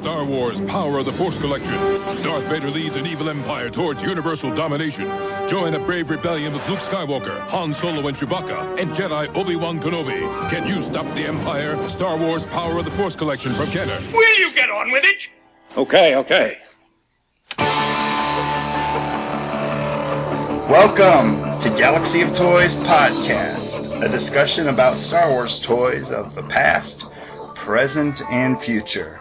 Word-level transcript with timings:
Star 0.00 0.24
Wars 0.24 0.62
Power 0.62 1.00
of 1.00 1.04
the 1.04 1.12
Force 1.12 1.36
collection. 1.36 1.74
Darth 2.22 2.44
Vader 2.44 2.70
leads 2.70 2.96
an 2.96 3.04
evil 3.04 3.28
empire 3.28 3.68
towards 3.68 4.00
universal 4.00 4.50
domination. 4.54 5.04
Join 5.46 5.74
a 5.74 5.78
brave 5.78 6.08
rebellion 6.08 6.54
with 6.54 6.66
Luke 6.70 6.78
Skywalker, 6.78 7.38
Han 7.48 7.74
Solo, 7.74 8.08
and 8.08 8.16
Chewbacca, 8.16 8.80
and 8.80 8.92
Jedi 8.92 9.28
Obi-Wan 9.36 9.78
Kenobi. 9.78 10.20
Can 10.48 10.66
you 10.66 10.80
stop 10.80 11.04
the 11.14 11.26
Empire? 11.26 11.86
Star 11.86 12.16
Wars 12.16 12.46
Power 12.46 12.78
of 12.78 12.86
the 12.86 12.90
Force 12.92 13.14
collection 13.14 13.54
from 13.54 13.70
Kenner. 13.70 14.00
Will 14.14 14.38
you 14.38 14.50
get 14.54 14.70
on 14.70 14.90
with 14.90 15.04
it? 15.04 15.28
Okay, 15.76 16.16
okay. 16.16 16.58
Welcome 20.70 21.60
to 21.60 21.68
Galaxy 21.76 22.22
of 22.22 22.34
Toys 22.34 22.74
podcast, 22.76 24.02
a 24.02 24.08
discussion 24.08 24.68
about 24.68 24.96
Star 24.96 25.28
Wars 25.28 25.60
toys 25.60 26.08
of 26.10 26.34
the 26.34 26.42
past, 26.44 27.04
present, 27.54 28.22
and 28.30 28.58
future. 28.62 29.19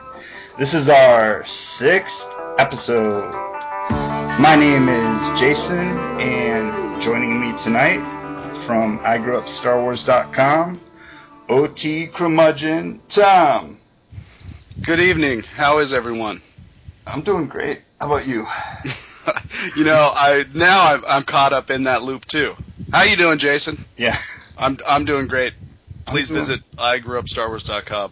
This 0.60 0.73
is 0.73 0.89
our 0.89 1.48
sixth 1.48 2.28
episode. 2.57 3.31
My 4.41 4.58
name 4.59 4.90
is 4.90 5.40
Jason, 5.40 5.80
and 6.20 7.02
joining 7.02 7.40
me 7.40 7.58
tonight 7.59 8.04
from 8.66 8.99
igrewupstarwars.com, 8.99 10.82
OT 11.48 12.08
Curmudgeon, 12.08 12.99
Tom. 13.08 13.77
Good 14.82 14.99
evening. 14.99 15.44
How 15.44 15.80
is 15.80 15.94
everyone? 15.94 16.41
I'm 17.07 17.21
doing 17.21 17.48
great. 17.48 17.80
How 18.02 18.07
about 18.07 18.27
you? 18.27 18.46
you 19.77 19.85
know, 19.85 20.12
I 20.13 20.44
now 20.54 20.94
I'm, 20.94 21.05
I'm 21.07 21.23
caught 21.23 21.54
up 21.54 21.71
in 21.71 21.84
that 21.84 22.02
loop 22.04 22.26
too. 22.26 22.57
How 22.91 23.04
you 23.04 23.16
doing, 23.16 23.38
Jason? 23.38 23.85
Yeah. 23.96 24.20
I'm 24.57 24.77
I'm 24.85 25.05
doing 25.05 25.27
great. 25.27 25.54
Please 26.05 26.27
doing- 26.27 26.41
visit 26.41 26.60
igrewupstarwars.com. 26.77 28.12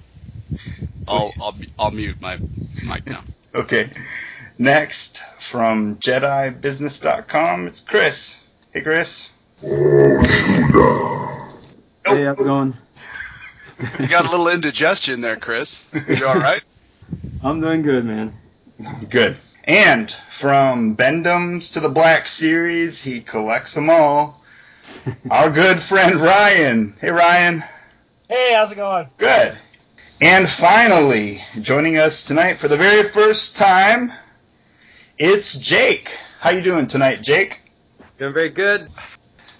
I'll 1.07 1.33
I'll 1.39 1.55
I'll 1.79 1.91
mute 1.91 2.17
my 2.21 2.39
mic 2.83 3.05
now. 3.05 3.23
Okay. 3.55 3.89
Next, 4.59 5.21
from 5.39 5.95
JediBusiness.com, 5.97 7.65
it's 7.67 7.79
Chris. 7.79 8.35
Hey, 8.71 8.81
Chris. 8.81 9.29
Hey, 9.61 9.69
how's 12.23 12.39
it 12.39 12.43
going? 12.43 12.75
You 13.99 14.07
got 14.07 14.25
a 14.25 14.29
little 14.29 14.49
indigestion 14.49 15.21
there, 15.21 15.37
Chris. 15.37 15.87
You 16.07 16.27
all 16.27 16.35
right? 16.35 16.61
I'm 17.43 17.61
doing 17.61 17.81
good, 17.81 18.05
man. 18.05 18.33
Good. 19.09 19.37
And 19.63 20.13
from 20.39 20.93
Bend-Ems 20.93 21.71
to 21.71 21.79
the 21.79 21.89
Black 21.89 22.27
Series, 22.27 23.01
he 23.01 23.21
collects 23.21 23.73
them 23.73 23.89
all. 23.89 24.43
Our 25.31 25.49
good 25.49 25.81
friend 25.81 26.19
Ryan. 26.19 26.95
Hey, 26.99 27.11
Ryan. 27.11 27.63
Hey, 28.29 28.53
how's 28.55 28.71
it 28.71 28.75
going? 28.75 29.09
Good. 29.17 29.57
And 30.19 30.49
finally, 30.49 31.43
joining 31.61 31.99
us 31.99 32.23
tonight 32.23 32.59
for 32.59 32.67
the 32.67 32.75
very 32.75 33.07
first 33.09 33.55
time, 33.55 34.11
it's 35.15 35.53
Jake. 35.53 36.09
How 36.39 36.49
you 36.49 36.63
doing 36.63 36.87
tonight, 36.87 37.21
Jake? 37.21 37.59
Doing 38.17 38.33
very 38.33 38.49
good. 38.49 38.89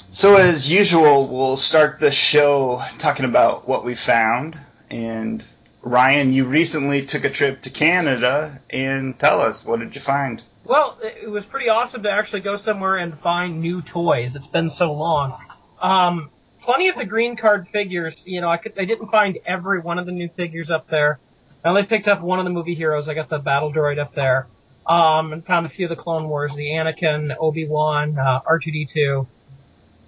So 0.09 0.37
as 0.37 0.67
usual, 0.67 1.27
we'll 1.27 1.57
start 1.57 1.99
the 1.99 2.09
show 2.09 2.83
talking 2.97 3.25
about 3.25 3.67
what 3.67 3.85
we 3.85 3.93
found. 3.93 4.57
And 4.89 5.45
Ryan, 5.83 6.33
you 6.33 6.45
recently 6.45 7.05
took 7.05 7.23
a 7.23 7.29
trip 7.29 7.61
to 7.61 7.69
Canada, 7.69 8.59
and 8.71 9.19
tell 9.19 9.39
us 9.39 9.63
what 9.63 9.79
did 9.79 9.93
you 9.93 10.01
find? 10.01 10.41
Well, 10.65 10.97
it 11.03 11.25
it 11.25 11.29
was 11.29 11.45
pretty 11.45 11.69
awesome 11.69 12.01
to 12.01 12.09
actually 12.09 12.41
go 12.41 12.57
somewhere 12.57 12.97
and 12.97 13.19
find 13.19 13.61
new 13.61 13.83
toys. 13.83 14.35
It's 14.35 14.47
been 14.47 14.71
so 14.71 14.91
long. 14.91 15.37
Um, 15.79 16.31
plenty 16.67 16.89
of 16.89 16.97
the 16.97 17.05
green 17.05 17.37
card 17.37 17.67
figures. 17.71 18.13
You 18.25 18.41
know, 18.41 18.49
I 18.49 18.57
could 18.57 18.73
I 18.77 18.83
didn't 18.83 19.09
find 19.09 19.39
every 19.45 19.79
one 19.79 19.97
of 19.97 20.05
the 20.05 20.11
new 20.11 20.29
figures 20.35 20.69
up 20.69 20.89
there. 20.89 21.17
I 21.63 21.69
only 21.69 21.85
picked 21.85 22.07
up 22.07 22.21
one 22.21 22.39
of 22.39 22.45
the 22.45 22.51
movie 22.51 22.75
heroes. 22.75 23.07
I 23.07 23.13
got 23.13 23.29
the 23.29 23.39
battle 23.39 23.73
droid 23.73 23.97
up 23.97 24.13
there. 24.13 24.47
Um, 24.85 25.33
and 25.33 25.45
found 25.45 25.65
a 25.65 25.69
few 25.69 25.85
of 25.85 25.89
the 25.89 26.01
Clone 26.01 26.29
Wars, 26.29 26.51
the 26.55 26.63
Anakin, 26.63 27.35
Obi 27.37 27.67
Wan, 27.67 28.17
uh, 28.17 28.39
R2D2, 28.49 29.27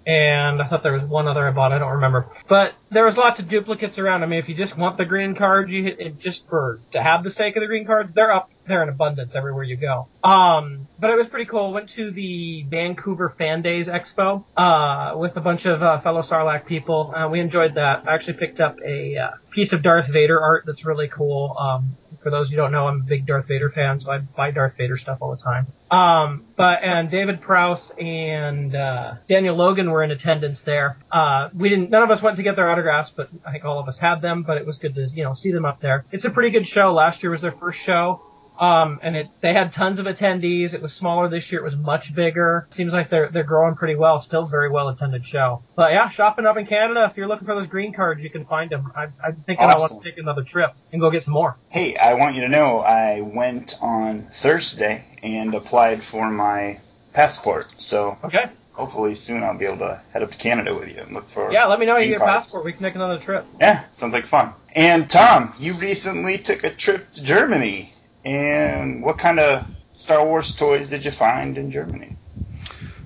and 0.08 0.62
I 0.62 0.70
thought 0.70 0.84
there 0.84 0.94
was 0.94 1.04
one 1.04 1.28
other 1.28 1.46
I 1.46 1.52
bought. 1.52 1.74
I 1.74 1.80
don't 1.80 1.92
remember. 1.92 2.28
But 2.48 2.76
there 2.90 3.06
was 3.06 3.18
lots 3.18 3.42
of 3.42 3.50
duplicates 3.50 3.98
around. 3.98 4.24
I 4.24 4.28
mean, 4.28 4.40
if 4.40 4.48
you 4.48 4.56
just 4.56 4.78
want 4.78 4.98
the 4.98 5.04
green 5.04 5.36
cards, 5.36 5.70
you 5.70 5.84
hit 5.84 6.00
it 6.00 6.20
just 6.20 6.42
for 6.50 6.80
to 6.94 7.04
have 7.04 7.26
the 7.26 7.32
sake 7.32 7.58
of 7.58 7.62
the 7.62 7.68
green 7.68 7.86
cards, 7.86 8.12
they're 8.16 8.34
up 8.34 8.50
there 8.70 8.82
in 8.82 8.88
abundance 8.88 9.34
everywhere 9.36 9.64
you 9.64 9.76
go. 9.76 10.08
Um, 10.24 10.88
but 11.00 11.10
it 11.10 11.18
was 11.18 11.28
pretty 11.28 11.50
cool. 11.50 11.74
Went 11.74 11.90
to 11.98 12.12
the 12.12 12.66
Vancouver 12.70 13.36
Fan 13.38 13.62
Days 13.62 13.88
Expo 13.88 14.46
uh, 14.56 15.18
with 15.18 15.36
a 15.36 15.42
bunch 15.42 15.66
of 15.66 15.84
uh, 15.84 16.00
fellow 16.02 16.22
Sarlacc 16.22 16.66
people. 16.66 17.14
Uh, 17.14 17.28
we 17.28 17.42
enjoyed 17.42 17.76
that. 17.76 18.08
I 18.08 18.14
actually 18.16 18.34
picked 18.34 18.62
up 18.62 18.78
a 18.86 19.18
uh, 19.18 19.30
piece 19.52 19.74
of 19.74 19.84
Darth 19.84 20.06
Vader 20.12 20.40
art 20.42 20.64
that's 20.66 20.86
really 20.86 21.10
cool. 21.10 21.58
Um, 21.60 21.98
for 22.22 22.30
those 22.32 22.50
who 22.50 22.56
don't 22.56 22.72
know, 22.72 22.88
I'm 22.88 23.02
a 23.02 23.04
big 23.04 23.26
Darth 23.26 23.48
Vader 23.48 23.70
fan, 23.70 24.00
so 24.00 24.12
I 24.12 24.20
buy 24.20 24.52
Darth 24.52 24.74
Vader 24.78 24.98
stuff 24.98 25.20
all 25.22 25.36
the 25.36 25.42
time. 25.42 25.68
Um, 25.90 26.46
but 26.58 26.84
and 26.84 27.10
David 27.10 27.42
Prowse 27.42 27.92
and 27.98 28.76
uh, 28.76 29.14
Daniel 29.28 29.56
Logan 29.56 29.90
were 29.90 30.04
in 30.04 30.12
attendance 30.12 30.60
there. 30.66 30.98
Uh, 31.12 31.50
we 31.54 31.70
didn't, 31.70 31.90
none 31.90 32.04
of 32.04 32.12
us 32.12 32.22
went 32.22 32.38
to 32.38 32.44
get 32.44 32.56
their 32.56 32.70
autographs, 32.70 33.12
but 33.16 33.30
I 33.46 33.52
think 33.52 33.66
all 33.66 33.80
of 33.80 33.88
us 33.88 33.98
had 34.00 34.22
them. 34.22 34.44
But 34.44 34.58
it 34.58 34.66
was 34.66 34.78
good 34.78 34.96
to 34.96 35.08
you 35.14 35.24
know 35.24 35.34
see 35.34 35.52
them 35.52 35.66
up 35.66 35.82
there. 35.82 36.06
It's 36.12 36.26
a 36.26 36.30
pretty 36.30 36.52
good 36.52 36.68
show. 36.68 36.94
Last 36.94 37.24
year 37.24 37.32
was 37.32 37.42
their 37.42 37.56
first 37.60 37.80
show. 37.86 38.22
Um, 38.60 39.00
and 39.02 39.16
it, 39.16 39.28
they 39.42 39.54
had 39.54 39.74
tons 39.74 40.00
of 40.00 40.06
attendees. 40.06 40.74
It 40.74 40.82
was 40.82 40.94
smaller 40.94 41.30
this 41.30 41.50
year. 41.52 41.62
It 41.62 41.64
was 41.64 41.78
much 41.78 42.14
bigger. 42.14 42.68
Seems 42.76 42.92
like 42.92 43.10
they're, 43.10 43.30
they're 43.32 43.44
growing 43.44 43.76
pretty 43.76 43.96
well. 43.96 44.22
Still 44.22 44.48
very 44.48 44.70
well 44.70 44.90
attended 44.90 45.26
show. 45.26 45.64
But 45.76 45.94
yeah, 45.94 46.10
shopping 46.10 46.46
up 46.46 46.58
in 46.58 46.66
Canada, 46.66 47.08
if 47.10 47.16
you're 47.18 47.28
looking 47.28 47.48
for 47.48 47.56
those 47.56 47.68
green 47.68 47.94
cards, 47.94 48.22
you 48.22 48.30
can 48.30 48.46
find 48.46 48.70
them. 48.70 48.92
I, 48.96 49.08
I'm 49.24 49.38
thinking 49.46 49.66
I 49.66 49.78
want 49.78 50.02
to 50.02 50.10
take 50.10 50.18
another 50.20 50.44
trip 50.44 50.74
and 50.92 51.00
go 51.00 51.10
get 51.10 51.24
some 51.24 51.34
more. 51.34 51.56
Hey, 51.70 51.96
I 51.96 52.16
want 52.16 52.36
you 52.36 52.42
to 52.42 52.50
know 52.50 52.80
I 52.80 53.22
went 53.22 53.76
on 53.82 54.28
Thursday 54.36 55.06
and 55.24 55.54
applied 55.56 56.04
for 56.04 56.30
my 56.30 56.80
passport. 57.14 57.68
So 57.78 58.18
Okay? 58.24 58.46
hopefully 58.74 59.16
soon 59.16 59.44
I'll 59.44 59.58
be 59.58 59.66
able 59.66 59.80
to 59.80 60.02
head 60.14 60.24
up 60.24 60.32
to 60.32 60.38
Canada 60.38 60.74
with 60.74 60.88
you 60.88 61.02
and 61.02 61.14
look 61.14 61.30
for 61.32 61.52
Yeah, 61.52 61.66
let 61.66 61.80
me 61.80 61.86
know 61.86 61.98
you 61.98 62.10
get 62.10 62.22
a 62.22 62.26
passport. 62.26 62.64
We 62.66 62.74
can 62.74 62.82
take 62.84 62.96
another 62.96 63.20
trip. 63.20 63.46
Yeah, 63.60 63.84
sounds 63.94 64.14
like 64.14 64.28
fun. 64.28 64.54
And 64.76 65.10
Tom, 65.10 65.54
you 65.60 65.78
recently 65.78 66.38
took 66.38 66.64
a 66.64 66.74
trip 66.74 67.12
to 67.14 67.24
Germany. 67.24 67.94
And 68.26 69.04
what 69.04 69.18
kind 69.18 69.40
of 69.40 69.66
Star 69.94 70.26
Wars 70.26 70.54
toys 70.54 70.90
did 70.90 71.06
you 71.06 71.12
find 71.12 71.58
in 71.58 71.72
Germany? 71.72 72.16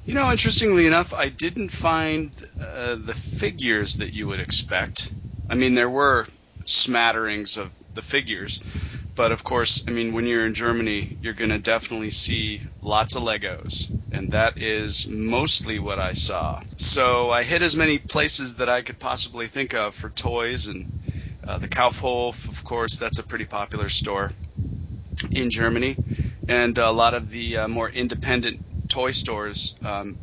You 0.06 0.16
know, 0.16 0.31
interestingly 0.31 0.85
enough, 0.85 1.13
I 1.13 1.29
didn't 1.29 1.69
find 1.69 2.31
uh, 2.62 2.96
the 2.96 3.13
figures 3.13 3.97
that 3.97 4.13
you 4.13 4.28
would 4.28 4.40
expect. 4.40 5.13
I 5.50 5.56
mean, 5.56 5.75
there 5.75 5.90
were 5.90 6.28
smatterings 6.66 7.57
of 7.57 7.72
the 7.94 8.02
figures, 8.02 8.62
but 9.16 9.31
of 9.31 9.44
course, 9.44 9.84
I 9.88 9.91
mean, 9.91 10.13
when 10.13 10.25
you're 10.25 10.46
in 10.46 10.56
Germany, 10.56 11.18
you're 11.22 11.34
going 11.34 11.52
to 11.52 11.59
definitely 11.59 12.09
see 12.09 12.62
lots 12.81 13.16
of 13.16 13.23
Legos, 13.23 13.90
and 14.12 14.31
that 14.31 14.57
is 14.62 15.07
mostly 15.07 15.79
what 15.79 16.00
I 16.00 16.13
saw. 16.13 16.62
So 16.75 17.31
I 17.31 17.44
hit 17.44 17.62
as 17.62 17.75
many 17.75 17.97
places 17.97 18.56
that 18.56 18.69
I 18.69 18.81
could 18.81 19.00
possibly 19.00 19.47
think 19.47 19.73
of 19.73 19.96
for 19.96 20.09
toys, 20.09 20.68
and 20.68 20.85
uh, 21.47 21.59
the 21.59 21.69
Kaufhof, 21.69 22.47
of 22.50 22.63
course, 22.63 22.97
that's 22.97 23.19
a 23.19 23.23
pretty 23.23 23.46
popular 23.46 23.90
store 23.90 24.31
in 25.35 25.49
Germany, 25.49 25.97
and 26.47 26.77
a 26.77 26.91
lot 26.91 27.13
of 27.13 27.29
the 27.29 27.57
uh, 27.57 27.67
more 27.67 27.89
independent 27.89 28.59
toy 28.89 29.11
stores. 29.11 29.75
Um, 29.83 30.17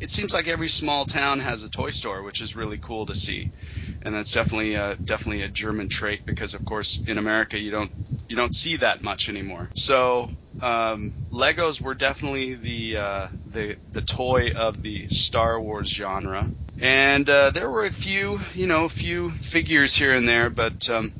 it 0.00 0.10
seems 0.10 0.34
like 0.34 0.48
every 0.48 0.68
small 0.68 1.04
town 1.06 1.40
has 1.40 1.62
a 1.62 1.70
toy 1.70 1.90
store, 1.90 2.22
which 2.22 2.40
is 2.40 2.54
really 2.56 2.78
cool 2.78 3.06
to 3.06 3.14
see, 3.14 3.48
and 4.02 4.14
that's 4.14 4.32
definitely 4.32 4.76
uh, 4.76 4.96
definitely 5.04 5.42
a 5.42 5.48
German 5.48 5.88
trait 5.88 6.26
because, 6.26 6.54
of 6.54 6.64
course, 6.64 7.02
in 7.06 7.18
America 7.18 7.58
you 7.58 7.70
don't 7.70 7.90
you 8.28 8.36
don't 8.36 8.54
see 8.54 8.76
that 8.76 9.02
much 9.02 9.28
anymore. 9.28 9.70
So 9.74 10.30
um, 10.60 11.14
Legos 11.32 11.80
were 11.80 11.94
definitely 11.94 12.54
the 12.54 12.96
uh, 12.96 13.28
the 13.46 13.76
the 13.92 14.02
toy 14.02 14.50
of 14.50 14.82
the 14.82 15.08
Star 15.08 15.60
Wars 15.60 15.90
genre, 15.90 16.50
and 16.78 17.28
uh, 17.28 17.50
there 17.50 17.70
were 17.70 17.84
a 17.84 17.90
few 17.90 18.40
you 18.54 18.66
know 18.66 18.84
a 18.84 18.90
few 18.90 19.30
figures 19.30 19.94
here 19.94 20.12
and 20.12 20.28
there, 20.28 20.50
but 20.50 20.88
um, 20.90 21.12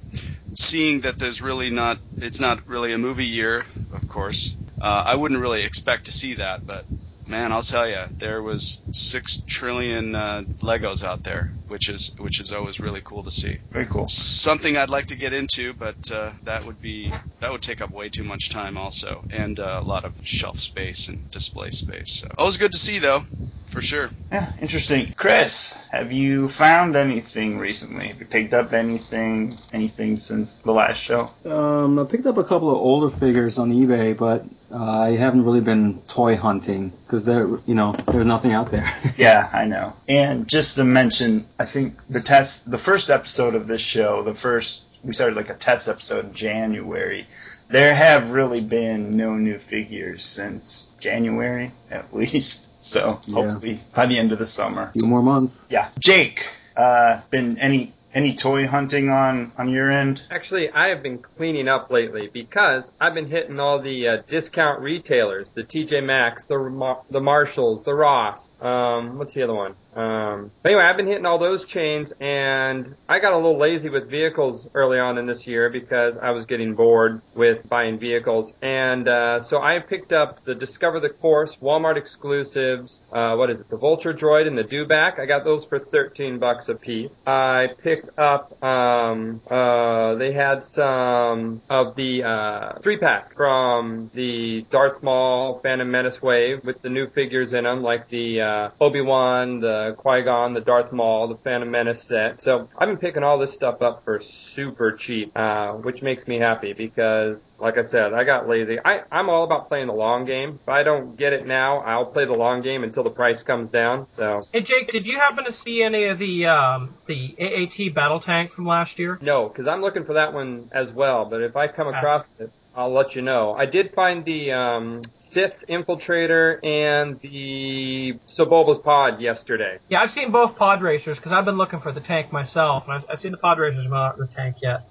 seeing 0.56 1.02
that 1.02 1.18
there's 1.18 1.42
really 1.42 1.70
not 1.70 1.98
it's 2.18 2.40
not 2.40 2.66
really 2.68 2.92
a 2.92 2.98
movie 2.98 3.26
year 3.26 3.64
of 3.92 4.08
course. 4.08 4.56
Uh, 4.80 5.02
i 5.06 5.14
wouldn't 5.14 5.40
really 5.40 5.62
expect 5.62 6.06
to 6.06 6.12
see 6.12 6.34
that 6.34 6.66
but 6.66 6.84
man 7.26 7.52
i'll 7.52 7.62
tell 7.62 7.88
you 7.88 8.04
there 8.18 8.42
was 8.42 8.84
six 8.90 9.42
trillion 9.46 10.14
uh, 10.14 10.42
legos 10.62 11.02
out 11.04 11.22
there 11.24 11.50
which 11.68 11.88
is 11.88 12.14
which 12.18 12.40
is 12.40 12.52
always 12.52 12.80
really 12.80 13.02
cool 13.04 13.22
to 13.24 13.30
see 13.30 13.58
Very 13.72 13.86
cool. 13.86 14.08
something 14.08 14.76
i'd 14.76 14.90
like 14.90 15.06
to 15.06 15.16
get 15.16 15.32
into 15.32 15.74
but 15.74 15.96
uh, 16.12 16.32
that 16.44 16.64
would 16.66 16.80
be 16.80 17.12
that 17.40 17.52
would 17.52 17.62
take 17.62 17.80
up 17.80 17.92
way 17.92 18.08
too 18.08 18.24
much 18.24 18.50
time 18.50 18.76
also 18.78 19.24
and 19.30 19.58
uh, 19.60 19.80
a 19.82 19.86
lot 19.86 20.04
of 20.04 20.16
shelf 20.22 20.58
space 20.60 21.08
and 21.08 21.30
display 21.30 21.70
space 21.70 22.12
so 22.12 22.28
always 22.38 22.56
good 22.56 22.72
to 22.72 22.78
see 22.78 22.98
though 22.98 23.24
for 23.66 23.80
sure 23.80 24.10
Yeah, 24.32 24.52
interesting. 24.60 25.14
Chris, 25.16 25.74
have 25.90 26.12
you 26.12 26.48
found 26.48 26.96
anything 26.96 27.58
recently? 27.58 28.08
Have 28.08 28.20
you 28.20 28.26
picked 28.26 28.54
up 28.54 28.72
anything, 28.72 29.58
anything 29.72 30.18
since 30.18 30.54
the 30.56 30.72
last 30.72 30.98
show? 30.98 31.30
Um, 31.44 31.98
I 31.98 32.04
picked 32.04 32.26
up 32.26 32.36
a 32.36 32.44
couple 32.44 32.70
of 32.70 32.76
older 32.76 33.10
figures 33.16 33.58
on 33.58 33.72
eBay, 33.72 34.16
but 34.16 34.44
I 34.76 35.10
haven't 35.16 35.44
really 35.44 35.60
been 35.60 36.02
toy 36.08 36.36
hunting 36.36 36.92
because 37.06 37.24
there, 37.24 37.46
you 37.66 37.74
know, 37.74 37.92
there's 38.08 38.26
nothing 38.26 38.52
out 38.52 38.70
there. 38.70 38.92
Yeah, 39.16 39.48
I 39.52 39.64
know. 39.64 39.94
And 40.08 40.46
just 40.46 40.76
to 40.76 40.84
mention, 40.84 41.46
I 41.58 41.64
think 41.64 41.94
the 42.10 42.20
test, 42.20 42.70
the 42.70 42.76
first 42.78 43.08
episode 43.08 43.54
of 43.54 43.66
this 43.66 43.80
show, 43.80 44.22
the 44.22 44.34
first, 44.34 44.82
we 45.02 45.14
started 45.14 45.36
like 45.36 45.48
a 45.48 45.54
test 45.54 45.88
episode 45.88 46.26
in 46.26 46.34
January. 46.34 47.26
there 47.68 47.94
have 47.94 48.30
really 48.30 48.60
been 48.60 49.16
no 49.16 49.34
new 49.34 49.58
figures 49.58 50.22
since 50.24 50.86
January, 51.00 51.72
at 51.90 52.14
least. 52.20 52.66
So 52.84 53.20
Yeah. 53.24 53.34
hopefully 53.34 53.80
by 53.94 54.06
the 54.06 54.18
end 54.18 54.32
of 54.32 54.38
the 54.38 54.46
summer. 54.46 54.90
few 54.92 55.06
more 55.08 55.22
months. 55.22 55.66
Yeah. 55.70 55.88
Jake, 55.98 56.46
uh, 56.76 57.22
been 57.30 57.56
any 57.58 57.92
any 58.16 58.34
toy 58.34 58.66
hunting 58.66 59.10
on 59.10 59.52
on 59.58 59.68
your 59.68 59.90
end? 59.92 60.22
Actually, 60.30 60.70
I 60.70 60.88
have 60.88 61.02
been 61.02 61.18
cleaning 61.18 61.68
up 61.68 61.90
lately 61.90 62.28
because 62.32 62.90
I've 62.98 63.14
been 63.14 63.28
hitting 63.28 63.60
all 63.60 63.78
the 63.78 64.08
uh, 64.08 64.22
discount 64.28 64.80
retailers, 64.80 65.50
the 65.50 65.62
TJ 65.62 66.02
Maxx, 66.02 66.46
the 66.46 66.96
the 67.10 67.20
Marshalls, 67.20 67.84
the 67.84 67.94
Ross. 67.94 68.58
Um, 68.62 69.18
what's 69.18 69.34
the 69.34 69.42
other 69.42 69.54
one? 69.54 69.74
Um, 69.96 70.50
but 70.62 70.72
anyway, 70.72 70.84
I've 70.84 70.96
been 70.98 71.06
hitting 71.06 71.24
all 71.24 71.38
those 71.38 71.64
chains, 71.64 72.12
and 72.20 72.94
I 73.08 73.18
got 73.18 73.32
a 73.32 73.36
little 73.36 73.56
lazy 73.56 73.88
with 73.88 74.10
vehicles 74.10 74.68
early 74.74 74.98
on 74.98 75.16
in 75.16 75.26
this 75.26 75.46
year 75.46 75.70
because 75.70 76.18
I 76.18 76.30
was 76.32 76.44
getting 76.44 76.74
bored 76.74 77.22
with 77.34 77.66
buying 77.68 77.98
vehicles, 77.98 78.52
and 78.60 79.08
uh, 79.08 79.40
so 79.40 79.62
I 79.62 79.78
picked 79.78 80.12
up 80.12 80.44
the 80.44 80.54
Discover 80.54 81.00
the 81.00 81.08
Force 81.08 81.56
Walmart 81.56 81.96
exclusives. 81.96 83.00
Uh, 83.10 83.36
what 83.36 83.48
is 83.48 83.62
it? 83.62 83.70
The 83.70 83.78
Vulture 83.78 84.12
Droid 84.12 84.46
and 84.46 84.58
the 84.58 84.64
Dewback. 84.64 85.18
I 85.18 85.24
got 85.24 85.44
those 85.44 85.64
for 85.64 85.78
13 85.78 86.38
bucks 86.38 86.68
a 86.68 86.74
piece. 86.74 87.22
I 87.26 87.68
picked 87.82 88.10
up. 88.18 88.62
Um, 88.62 89.40
uh, 89.50 90.16
they 90.16 90.32
had 90.32 90.62
some 90.62 91.62
of 91.70 91.96
the 91.96 92.24
uh, 92.24 92.78
three 92.80 92.98
pack 92.98 93.34
from 93.34 94.10
the 94.12 94.66
Darth 94.70 95.02
Maul 95.02 95.60
Phantom 95.60 95.90
Menace 95.90 96.20
wave 96.20 96.64
with 96.64 96.82
the 96.82 96.90
new 96.90 97.08
figures 97.08 97.54
in 97.54 97.64
them, 97.64 97.82
like 97.82 98.08
the 98.10 98.42
uh, 98.42 98.70
Obi 98.80 99.00
Wan, 99.00 99.60
the 99.60 99.85
Qui 99.92 100.22
Gon, 100.22 100.54
the 100.54 100.60
Darth 100.60 100.92
Maul, 100.92 101.28
the 101.28 101.36
Phantom 101.36 101.70
Menace 101.70 102.02
set. 102.02 102.40
So 102.40 102.68
I've 102.76 102.88
been 102.88 102.98
picking 102.98 103.22
all 103.22 103.38
this 103.38 103.52
stuff 103.52 103.82
up 103.82 104.04
for 104.04 104.20
super 104.20 104.92
cheap, 104.92 105.32
uh, 105.36 105.72
which 105.72 106.02
makes 106.02 106.26
me 106.26 106.38
happy 106.38 106.72
because, 106.72 107.56
like 107.58 107.78
I 107.78 107.82
said, 107.82 108.12
I 108.12 108.24
got 108.24 108.48
lazy. 108.48 108.78
I, 108.84 109.02
I'm 109.10 109.28
all 109.28 109.44
about 109.44 109.68
playing 109.68 109.86
the 109.86 109.94
long 109.94 110.24
game. 110.24 110.58
If 110.62 110.68
I 110.68 110.82
don't 110.82 111.16
get 111.16 111.32
it 111.32 111.46
now, 111.46 111.78
I'll 111.78 112.06
play 112.06 112.24
the 112.24 112.36
long 112.36 112.62
game 112.62 112.84
until 112.84 113.04
the 113.04 113.10
price 113.10 113.42
comes 113.42 113.70
down. 113.70 114.06
So 114.16 114.40
Hey 114.52 114.62
Jake, 114.62 114.90
did 114.92 115.06
you 115.06 115.18
happen 115.18 115.44
to 115.44 115.52
see 115.52 115.82
any 115.82 116.04
of 116.04 116.18
the 116.18 116.46
um, 116.46 116.90
the 117.06 117.36
AAT 117.40 117.94
battle 117.94 118.20
tank 118.20 118.52
from 118.52 118.66
last 118.66 118.98
year? 118.98 119.18
no, 119.20 119.48
because 119.48 119.66
I'm 119.66 119.80
looking 119.80 120.04
for 120.04 120.14
that 120.14 120.32
one 120.32 120.68
as 120.72 120.92
well. 120.92 121.24
But 121.24 121.42
if 121.42 121.56
I 121.56 121.66
come 121.66 121.88
across 121.88 122.26
it, 122.38 122.50
I'll 122.76 122.92
let 122.92 123.16
you 123.16 123.22
know. 123.22 123.54
I 123.54 123.64
did 123.64 123.94
find 123.94 124.22
the 124.24 124.52
um, 124.52 125.00
Sith 125.16 125.54
Infiltrator 125.66 126.62
and 126.62 127.18
the 127.20 128.18
Sebulba's 128.26 128.78
Pod 128.78 129.18
yesterday. 129.20 129.78
Yeah, 129.88 130.02
I've 130.02 130.10
seen 130.10 130.30
both 130.30 130.56
pod 130.56 130.82
racers 130.82 131.16
because 131.16 131.32
I've 131.32 131.46
been 131.46 131.56
looking 131.56 131.80
for 131.80 131.90
the 131.90 132.02
tank 132.02 132.32
myself, 132.32 132.84
and 132.84 132.92
I've, 132.92 133.04
I've 133.08 133.20
seen 133.20 133.32
the 133.32 133.38
pod 133.38 133.58
racers, 133.58 133.86
but 133.88 133.96
not 133.96 134.18
the 134.18 134.26
tank 134.26 134.56
yet. 134.62 134.86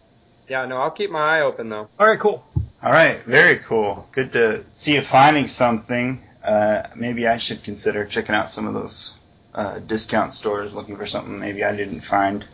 Yeah, 0.49 0.65
no, 0.65 0.77
I'll 0.77 0.91
keep 0.91 1.11
my 1.11 1.37
eye 1.37 1.41
open 1.41 1.69
though. 1.69 1.87
All 1.99 2.07
right, 2.07 2.19
cool. 2.19 2.43
All 2.81 2.91
right, 2.91 3.23
very 3.25 3.57
cool. 3.57 4.07
Good 4.11 4.33
to 4.33 4.63
see 4.73 4.95
you 4.95 5.01
finding 5.01 5.47
something. 5.47 6.23
Uh, 6.43 6.87
maybe 6.95 7.27
I 7.27 7.37
should 7.37 7.63
consider 7.63 8.05
checking 8.05 8.33
out 8.33 8.49
some 8.49 8.65
of 8.65 8.73
those 8.73 9.13
uh, 9.53 9.77
discount 9.79 10.33
stores, 10.33 10.73
looking 10.73 10.97
for 10.97 11.05
something 11.05 11.39
maybe 11.39 11.63
I 11.63 11.75
didn't 11.75 12.01
find. 12.01 12.45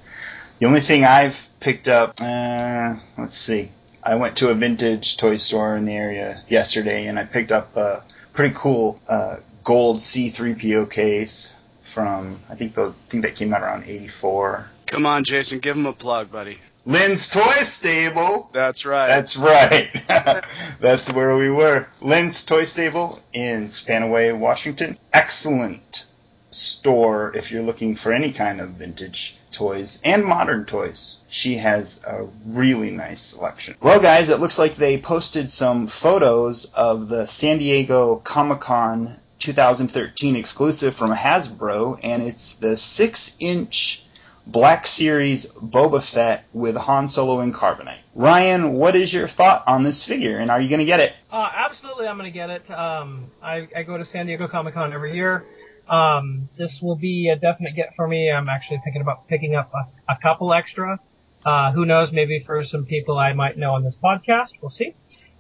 The 0.59 0.67
only 0.67 0.81
thing 0.81 1.05
I've 1.05 1.47
picked 1.59 1.87
up, 1.87 2.19
uh, 2.21 2.95
let's 3.17 3.37
see. 3.37 3.71
I 4.03 4.15
went 4.15 4.37
to 4.37 4.49
a 4.49 4.55
vintage 4.55 5.17
toy 5.17 5.37
store 5.37 5.75
in 5.77 5.85
the 5.85 5.95
area 5.95 6.43
yesterday, 6.49 7.07
and 7.07 7.19
I 7.19 7.25
picked 7.25 7.51
up 7.51 7.75
a 7.77 8.03
pretty 8.33 8.55
cool 8.55 8.99
uh, 9.07 9.37
gold 9.63 9.97
C3PO 9.97 10.89
case 10.89 11.53
from 11.93 12.39
I 12.49 12.55
think 12.55 12.75
the 12.75 12.89
I 12.89 13.11
think 13.11 13.23
that 13.25 13.35
came 13.35 13.53
out 13.53 13.61
around 13.61 13.85
'84. 13.85 14.69
Come 14.87 15.05
on, 15.05 15.23
Jason, 15.23 15.59
give 15.59 15.75
him 15.75 15.85
a 15.85 15.93
plug, 15.93 16.31
buddy. 16.31 16.57
Lynn's 16.85 17.29
Toy 17.29 17.61
Stable. 17.61 18.49
That's 18.53 18.87
right. 18.87 19.07
That's 19.07 19.37
right. 19.37 19.91
That's 20.79 21.11
where 21.13 21.37
we 21.37 21.49
were. 21.51 21.87
Lynn's 22.01 22.43
Toy 22.43 22.65
Stable 22.65 23.21
in 23.33 23.67
Spanaway, 23.67 24.35
Washington. 24.37 24.97
Excellent 25.13 26.05
store 26.49 27.35
if 27.35 27.51
you're 27.51 27.61
looking 27.61 27.95
for 27.95 28.11
any 28.11 28.33
kind 28.33 28.59
of 28.59 28.71
vintage 28.71 29.37
toys 29.51 29.99
and 30.03 30.25
modern 30.25 30.65
toys. 30.65 31.17
She 31.31 31.55
has 31.55 32.01
a 32.05 32.25
really 32.45 32.91
nice 32.91 33.21
selection. 33.21 33.75
Well, 33.81 34.01
guys, 34.01 34.27
it 34.27 34.41
looks 34.41 34.59
like 34.59 34.75
they 34.75 34.99
posted 34.99 35.49
some 35.49 35.87
photos 35.87 36.65
of 36.73 37.07
the 37.07 37.25
San 37.25 37.57
Diego 37.57 38.17
Comic 38.17 38.59
Con 38.59 39.15
2013 39.39 40.35
exclusive 40.35 40.93
from 40.93 41.11
Hasbro, 41.11 41.99
and 42.03 42.21
it's 42.21 42.51
the 42.55 42.75
6 42.75 43.35
inch 43.39 44.03
Black 44.45 44.85
Series 44.85 45.45
Boba 45.45 46.03
Fett 46.03 46.43
with 46.51 46.75
Han 46.75 47.07
Solo 47.07 47.39
and 47.39 47.53
Carbonite. 47.53 48.01
Ryan, 48.13 48.73
what 48.73 48.97
is 48.97 49.13
your 49.13 49.29
thought 49.29 49.63
on 49.67 49.83
this 49.83 50.03
figure, 50.03 50.37
and 50.37 50.51
are 50.51 50.59
you 50.59 50.67
going 50.67 50.79
to 50.79 50.85
get 50.85 50.99
it? 50.99 51.13
Uh, 51.31 51.47
absolutely, 51.55 52.07
I'm 52.07 52.17
going 52.17 52.29
to 52.29 52.37
get 52.37 52.49
it. 52.49 52.69
Um, 52.69 53.31
I, 53.41 53.69
I 53.73 53.83
go 53.83 53.97
to 53.97 54.05
San 54.05 54.25
Diego 54.25 54.49
Comic 54.49 54.73
Con 54.73 54.91
every 54.91 55.15
year. 55.15 55.45
Um, 55.87 56.49
this 56.57 56.79
will 56.81 56.97
be 56.97 57.29
a 57.29 57.37
definite 57.37 57.75
get 57.77 57.93
for 57.95 58.05
me. 58.05 58.29
I'm 58.29 58.49
actually 58.49 58.81
thinking 58.83 59.01
about 59.01 59.29
picking 59.29 59.55
up 59.55 59.71
a, 59.73 60.11
a 60.11 60.17
couple 60.21 60.53
extra. 60.53 60.99
Uh, 61.45 61.71
who 61.71 61.85
knows? 61.85 62.11
Maybe 62.11 62.43
for 62.45 62.63
some 62.65 62.85
people 62.85 63.17
I 63.17 63.33
might 63.33 63.57
know 63.57 63.73
on 63.73 63.83
this 63.83 63.97
podcast. 64.01 64.51
We'll 64.61 64.69
see. 64.69 64.95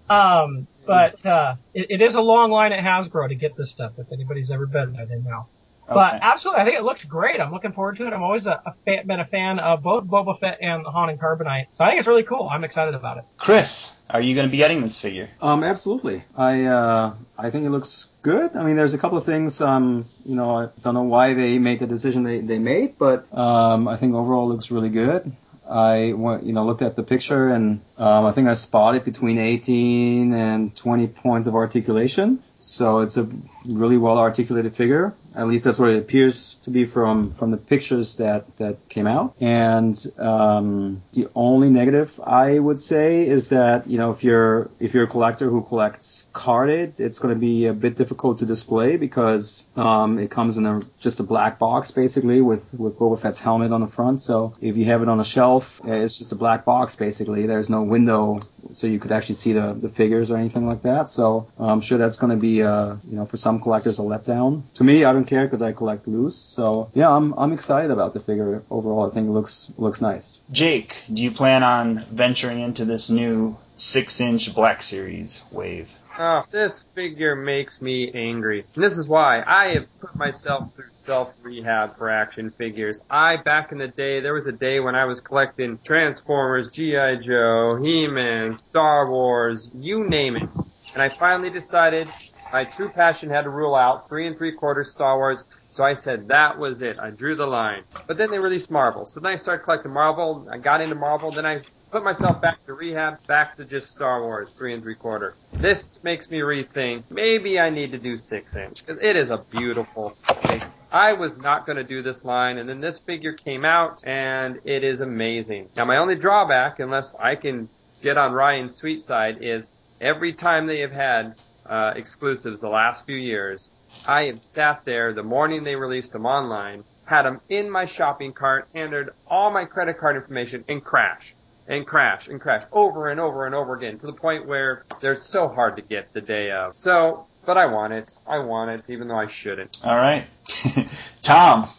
Um, 0.09 0.67
but 0.85 1.25
uh, 1.25 1.55
it, 1.73 1.87
it 1.89 2.01
is 2.01 2.15
a 2.15 2.19
long 2.19 2.51
line 2.51 2.73
at 2.73 2.83
Hasbro 2.83 3.29
to 3.29 3.35
get 3.35 3.55
this 3.55 3.71
stuff. 3.71 3.93
If 3.97 4.11
anybody's 4.11 4.51
ever 4.51 4.65
been 4.65 4.93
there, 4.93 5.05
they 5.05 5.19
know. 5.19 5.47
But 5.93 6.19
absolutely, 6.21 6.61
I 6.61 6.65
think 6.65 6.77
it 6.77 6.83
looks 6.83 7.03
great. 7.03 7.39
I'm 7.41 7.51
looking 7.51 7.73
forward 7.73 7.97
to 7.97 8.07
it. 8.07 8.13
I'm 8.13 8.23
always 8.23 8.45
a, 8.45 8.61
a 8.65 8.73
fan, 8.85 9.05
been 9.07 9.19
a 9.19 9.25
fan 9.25 9.59
of 9.59 9.83
both 9.83 10.05
Boba 10.05 10.39
Fett 10.39 10.59
and 10.61 10.85
Han 10.85 11.09
and 11.09 11.19
Carbonite, 11.19 11.67
so 11.73 11.83
I 11.83 11.89
think 11.89 11.99
it's 11.99 12.07
really 12.07 12.23
cool. 12.23 12.47
I'm 12.49 12.63
excited 12.63 12.95
about 12.95 13.17
it. 13.17 13.25
Chris, 13.37 13.91
are 14.09 14.21
you 14.21 14.33
going 14.35 14.47
to 14.47 14.51
be 14.51 14.57
getting 14.57 14.81
this 14.81 14.97
figure? 14.97 15.29
Um, 15.41 15.63
absolutely. 15.63 16.23
I 16.35 16.63
uh, 16.63 17.15
I 17.37 17.49
think 17.49 17.65
it 17.65 17.71
looks 17.71 18.09
good. 18.21 18.55
I 18.55 18.63
mean, 18.63 18.75
there's 18.75 18.93
a 18.93 18.97
couple 18.97 19.17
of 19.17 19.25
things. 19.25 19.59
Um, 19.59 20.05
you 20.23 20.35
know, 20.35 20.57
I 20.57 20.69
don't 20.81 20.93
know 20.93 21.03
why 21.03 21.33
they 21.33 21.59
made 21.59 21.79
the 21.79 21.87
decision 21.87 22.23
they, 22.23 22.39
they 22.39 22.59
made, 22.59 22.97
but 22.97 23.27
um, 23.37 23.87
I 23.87 23.97
think 23.97 24.15
overall 24.15 24.49
it 24.49 24.53
looks 24.53 24.71
really 24.71 24.89
good. 24.89 25.31
I 25.71 26.13
went, 26.13 26.43
you 26.43 26.53
know, 26.53 26.65
looked 26.65 26.81
at 26.81 26.95
the 26.95 27.03
picture 27.03 27.49
and 27.49 27.81
um, 27.97 28.25
I 28.25 28.31
think 28.33 28.47
I 28.49 28.53
spotted 28.53 29.05
between 29.05 29.37
18 29.37 30.33
and 30.33 30.75
20 30.75 31.07
points 31.07 31.47
of 31.47 31.55
articulation. 31.55 32.43
So 32.59 32.99
it's 32.99 33.17
a 33.17 33.29
really 33.65 33.97
well 33.97 34.17
articulated 34.17 34.75
figure. 34.75 35.13
At 35.35 35.47
least 35.47 35.63
that's 35.63 35.79
what 35.79 35.89
it 35.91 35.97
appears 35.99 36.55
to 36.63 36.69
be 36.69 36.85
from 36.85 37.33
from 37.33 37.51
the 37.51 37.57
pictures 37.57 38.17
that 38.17 38.57
that 38.57 38.89
came 38.89 39.07
out. 39.07 39.35
And 39.39 39.95
um, 40.17 41.03
the 41.13 41.29
only 41.35 41.69
negative 41.69 42.19
I 42.21 42.59
would 42.59 42.79
say 42.79 43.27
is 43.27 43.49
that 43.49 43.87
you 43.87 43.97
know 43.97 44.11
if 44.11 44.23
you're 44.23 44.69
if 44.79 44.93
you're 44.93 45.05
a 45.05 45.07
collector 45.07 45.49
who 45.49 45.61
collects 45.61 46.27
carded, 46.33 46.99
it's 46.99 47.19
going 47.19 47.33
to 47.33 47.39
be 47.39 47.67
a 47.67 47.73
bit 47.73 47.95
difficult 47.95 48.39
to 48.39 48.45
display 48.45 48.97
because 48.97 49.65
um, 49.75 50.19
it 50.19 50.29
comes 50.29 50.57
in 50.57 50.65
a 50.65 50.81
just 50.99 51.19
a 51.19 51.23
black 51.23 51.59
box 51.59 51.91
basically 51.91 52.41
with 52.41 52.73
with 52.73 52.97
Boba 52.97 53.19
Fett's 53.19 53.39
helmet 53.39 53.71
on 53.71 53.81
the 53.81 53.87
front. 53.87 54.21
So 54.21 54.55
if 54.59 54.75
you 54.75 54.85
have 54.85 55.01
it 55.01 55.09
on 55.09 55.19
a 55.19 55.25
shelf, 55.25 55.81
it's 55.85 56.17
just 56.17 56.31
a 56.31 56.35
black 56.35 56.65
box 56.65 56.95
basically. 56.95 57.47
There's 57.47 57.69
no 57.69 57.83
window 57.83 58.37
so 58.71 58.87
you 58.87 58.99
could 58.99 59.11
actually 59.11 59.35
see 59.35 59.53
the, 59.53 59.73
the 59.73 59.89
figures 59.89 60.31
or 60.31 60.37
anything 60.37 60.65
like 60.65 60.83
that. 60.83 61.09
So 61.09 61.47
I'm 61.57 61.81
sure 61.81 61.97
that's 61.97 62.17
going 62.17 62.31
to 62.31 62.37
be, 62.37 62.63
uh, 62.63 62.95
you 63.07 63.15
know, 63.15 63.25
for 63.25 63.37
some 63.37 63.59
collectors 63.59 63.99
a 63.99 64.03
letdown. 64.03 64.63
To 64.75 64.83
me, 64.83 65.03
I 65.03 65.13
don't 65.13 65.25
care 65.25 65.45
because 65.45 65.61
I 65.61 65.71
collect 65.71 66.07
loose. 66.07 66.35
So 66.35 66.89
yeah, 66.93 67.09
I'm 67.09 67.33
I'm 67.33 67.53
excited 67.53 67.91
about 67.91 68.13
the 68.13 68.19
figure 68.19 68.63
overall. 68.69 69.07
I 69.07 69.13
think 69.13 69.27
it 69.27 69.31
looks 69.31 69.71
looks 69.77 70.01
nice. 70.01 70.41
Jake, 70.51 71.03
do 71.11 71.21
you 71.21 71.31
plan 71.31 71.63
on 71.63 72.05
venturing 72.11 72.61
into 72.61 72.85
this 72.85 73.09
new 73.09 73.57
six-inch 73.75 74.53
Black 74.53 74.83
Series 74.83 75.41
wave? 75.51 75.89
Oh, 76.23 76.43
this 76.51 76.85
figure 76.93 77.35
makes 77.35 77.81
me 77.81 78.11
angry. 78.13 78.63
And 78.75 78.83
this 78.83 78.95
is 78.95 79.09
why 79.09 79.41
I 79.41 79.69
have 79.69 79.87
put 79.99 80.15
myself 80.15 80.71
through 80.75 80.91
self-rehab 80.91 81.97
for 81.97 82.11
action 82.11 82.51
figures. 82.51 83.03
I, 83.09 83.37
back 83.37 83.71
in 83.71 83.79
the 83.79 83.87
day, 83.87 84.19
there 84.19 84.35
was 84.35 84.45
a 84.45 84.51
day 84.51 84.79
when 84.79 84.93
I 84.93 85.05
was 85.05 85.19
collecting 85.19 85.79
Transformers, 85.83 86.69
G.I. 86.69 87.15
Joe, 87.15 87.79
He-Man, 87.83 88.55
Star 88.55 89.09
Wars, 89.09 89.71
you 89.73 90.07
name 90.07 90.35
it. 90.35 90.47
And 90.93 91.01
I 91.01 91.09
finally 91.09 91.49
decided 91.49 92.07
my 92.53 92.65
true 92.65 92.89
passion 92.89 93.31
had 93.31 93.45
to 93.45 93.49
rule 93.49 93.73
out 93.73 94.07
three 94.07 94.27
and 94.27 94.37
three 94.37 94.51
quarters 94.51 94.91
Star 94.91 95.17
Wars. 95.17 95.43
So 95.71 95.83
I 95.83 95.95
said 95.95 96.27
that 96.27 96.59
was 96.59 96.83
it. 96.83 96.99
I 96.99 97.09
drew 97.09 97.33
the 97.33 97.47
line. 97.47 97.81
But 98.05 98.19
then 98.19 98.29
they 98.29 98.37
released 98.37 98.69
Marvel. 98.69 99.07
So 99.07 99.19
then 99.21 99.31
I 99.31 99.37
started 99.37 99.63
collecting 99.63 99.91
Marvel. 99.91 100.47
I 100.51 100.59
got 100.59 100.81
into 100.81 100.93
Marvel. 100.93 101.31
Then 101.31 101.47
I 101.47 101.61
put 101.91 102.03
myself 102.05 102.41
back 102.41 102.65
to 102.65 102.73
rehab, 102.73 103.25
back 103.27 103.57
to 103.57 103.65
just 103.65 103.91
Star 103.91 104.23
Wars, 104.23 104.51
three 104.51 104.73
and 104.73 104.81
three 104.81 104.95
quarter. 104.95 105.35
This 105.51 105.99
makes 106.03 106.31
me 106.31 106.39
rethink. 106.39 107.03
Maybe 107.09 107.59
I 107.59 107.69
need 107.69 107.91
to 107.91 107.97
do 107.97 108.15
six 108.15 108.55
inch 108.55 108.85
because 108.85 109.01
it 109.01 109.17
is 109.17 109.29
a 109.29 109.37
beautiful 109.37 110.15
thing. 110.47 110.63
I 110.93 111.13
was 111.13 111.37
not 111.37 111.65
going 111.65 111.77
to 111.77 111.83
do 111.83 112.01
this 112.01 112.25
line, 112.25 112.57
and 112.57 112.67
then 112.67 112.81
this 112.81 112.99
figure 112.99 113.33
came 113.33 113.63
out, 113.63 114.03
and 114.05 114.59
it 114.65 114.83
is 114.83 115.01
amazing. 115.01 115.69
Now, 115.75 115.85
my 115.85 115.97
only 115.97 116.15
drawback, 116.15 116.79
unless 116.79 117.15
I 117.17 117.35
can 117.35 117.69
get 118.01 118.17
on 118.17 118.33
Ryan's 118.33 118.75
sweet 118.75 119.01
side, 119.01 119.41
is 119.41 119.69
every 120.01 120.33
time 120.33 120.65
they 120.65 120.79
have 120.79 120.91
had 120.91 121.35
uh, 121.65 121.93
exclusives 121.95 122.61
the 122.61 122.69
last 122.69 123.05
few 123.05 123.15
years, 123.15 123.69
I 124.05 124.23
have 124.23 124.41
sat 124.41 124.83
there 124.83 125.13
the 125.13 125.23
morning 125.23 125.63
they 125.63 125.75
released 125.75 126.11
them 126.11 126.25
online, 126.25 126.83
had 127.05 127.23
them 127.23 127.39
in 127.47 127.69
my 127.69 127.85
shopping 127.85 128.33
cart, 128.33 128.67
entered 128.75 129.11
all 129.27 129.51
my 129.51 129.65
credit 129.65 129.97
card 129.97 130.17
information, 130.17 130.65
and 130.67 130.83
crashed. 130.83 131.35
And 131.67 131.85
crash 131.85 132.27
and 132.27 132.39
crash 132.39 132.63
over 132.71 133.09
and 133.09 133.19
over 133.19 133.45
and 133.45 133.55
over 133.55 133.75
again 133.75 133.99
to 133.99 134.05
the 134.05 134.13
point 134.13 134.47
where 134.47 134.85
they're 135.01 135.15
so 135.15 135.47
hard 135.47 135.75
to 135.77 135.81
get 135.81 136.13
the 136.13 136.21
day 136.21 136.51
of. 136.51 136.77
So, 136.77 137.25
but 137.45 137.57
I 137.57 137.67
want 137.67 137.93
it. 137.93 138.17
I 138.27 138.39
want 138.39 138.71
it, 138.71 138.83
even 138.87 139.07
though 139.07 139.19
I 139.19 139.27
shouldn't. 139.27 139.77
All 139.83 139.95
right, 139.95 140.25
Tom, 141.21 141.69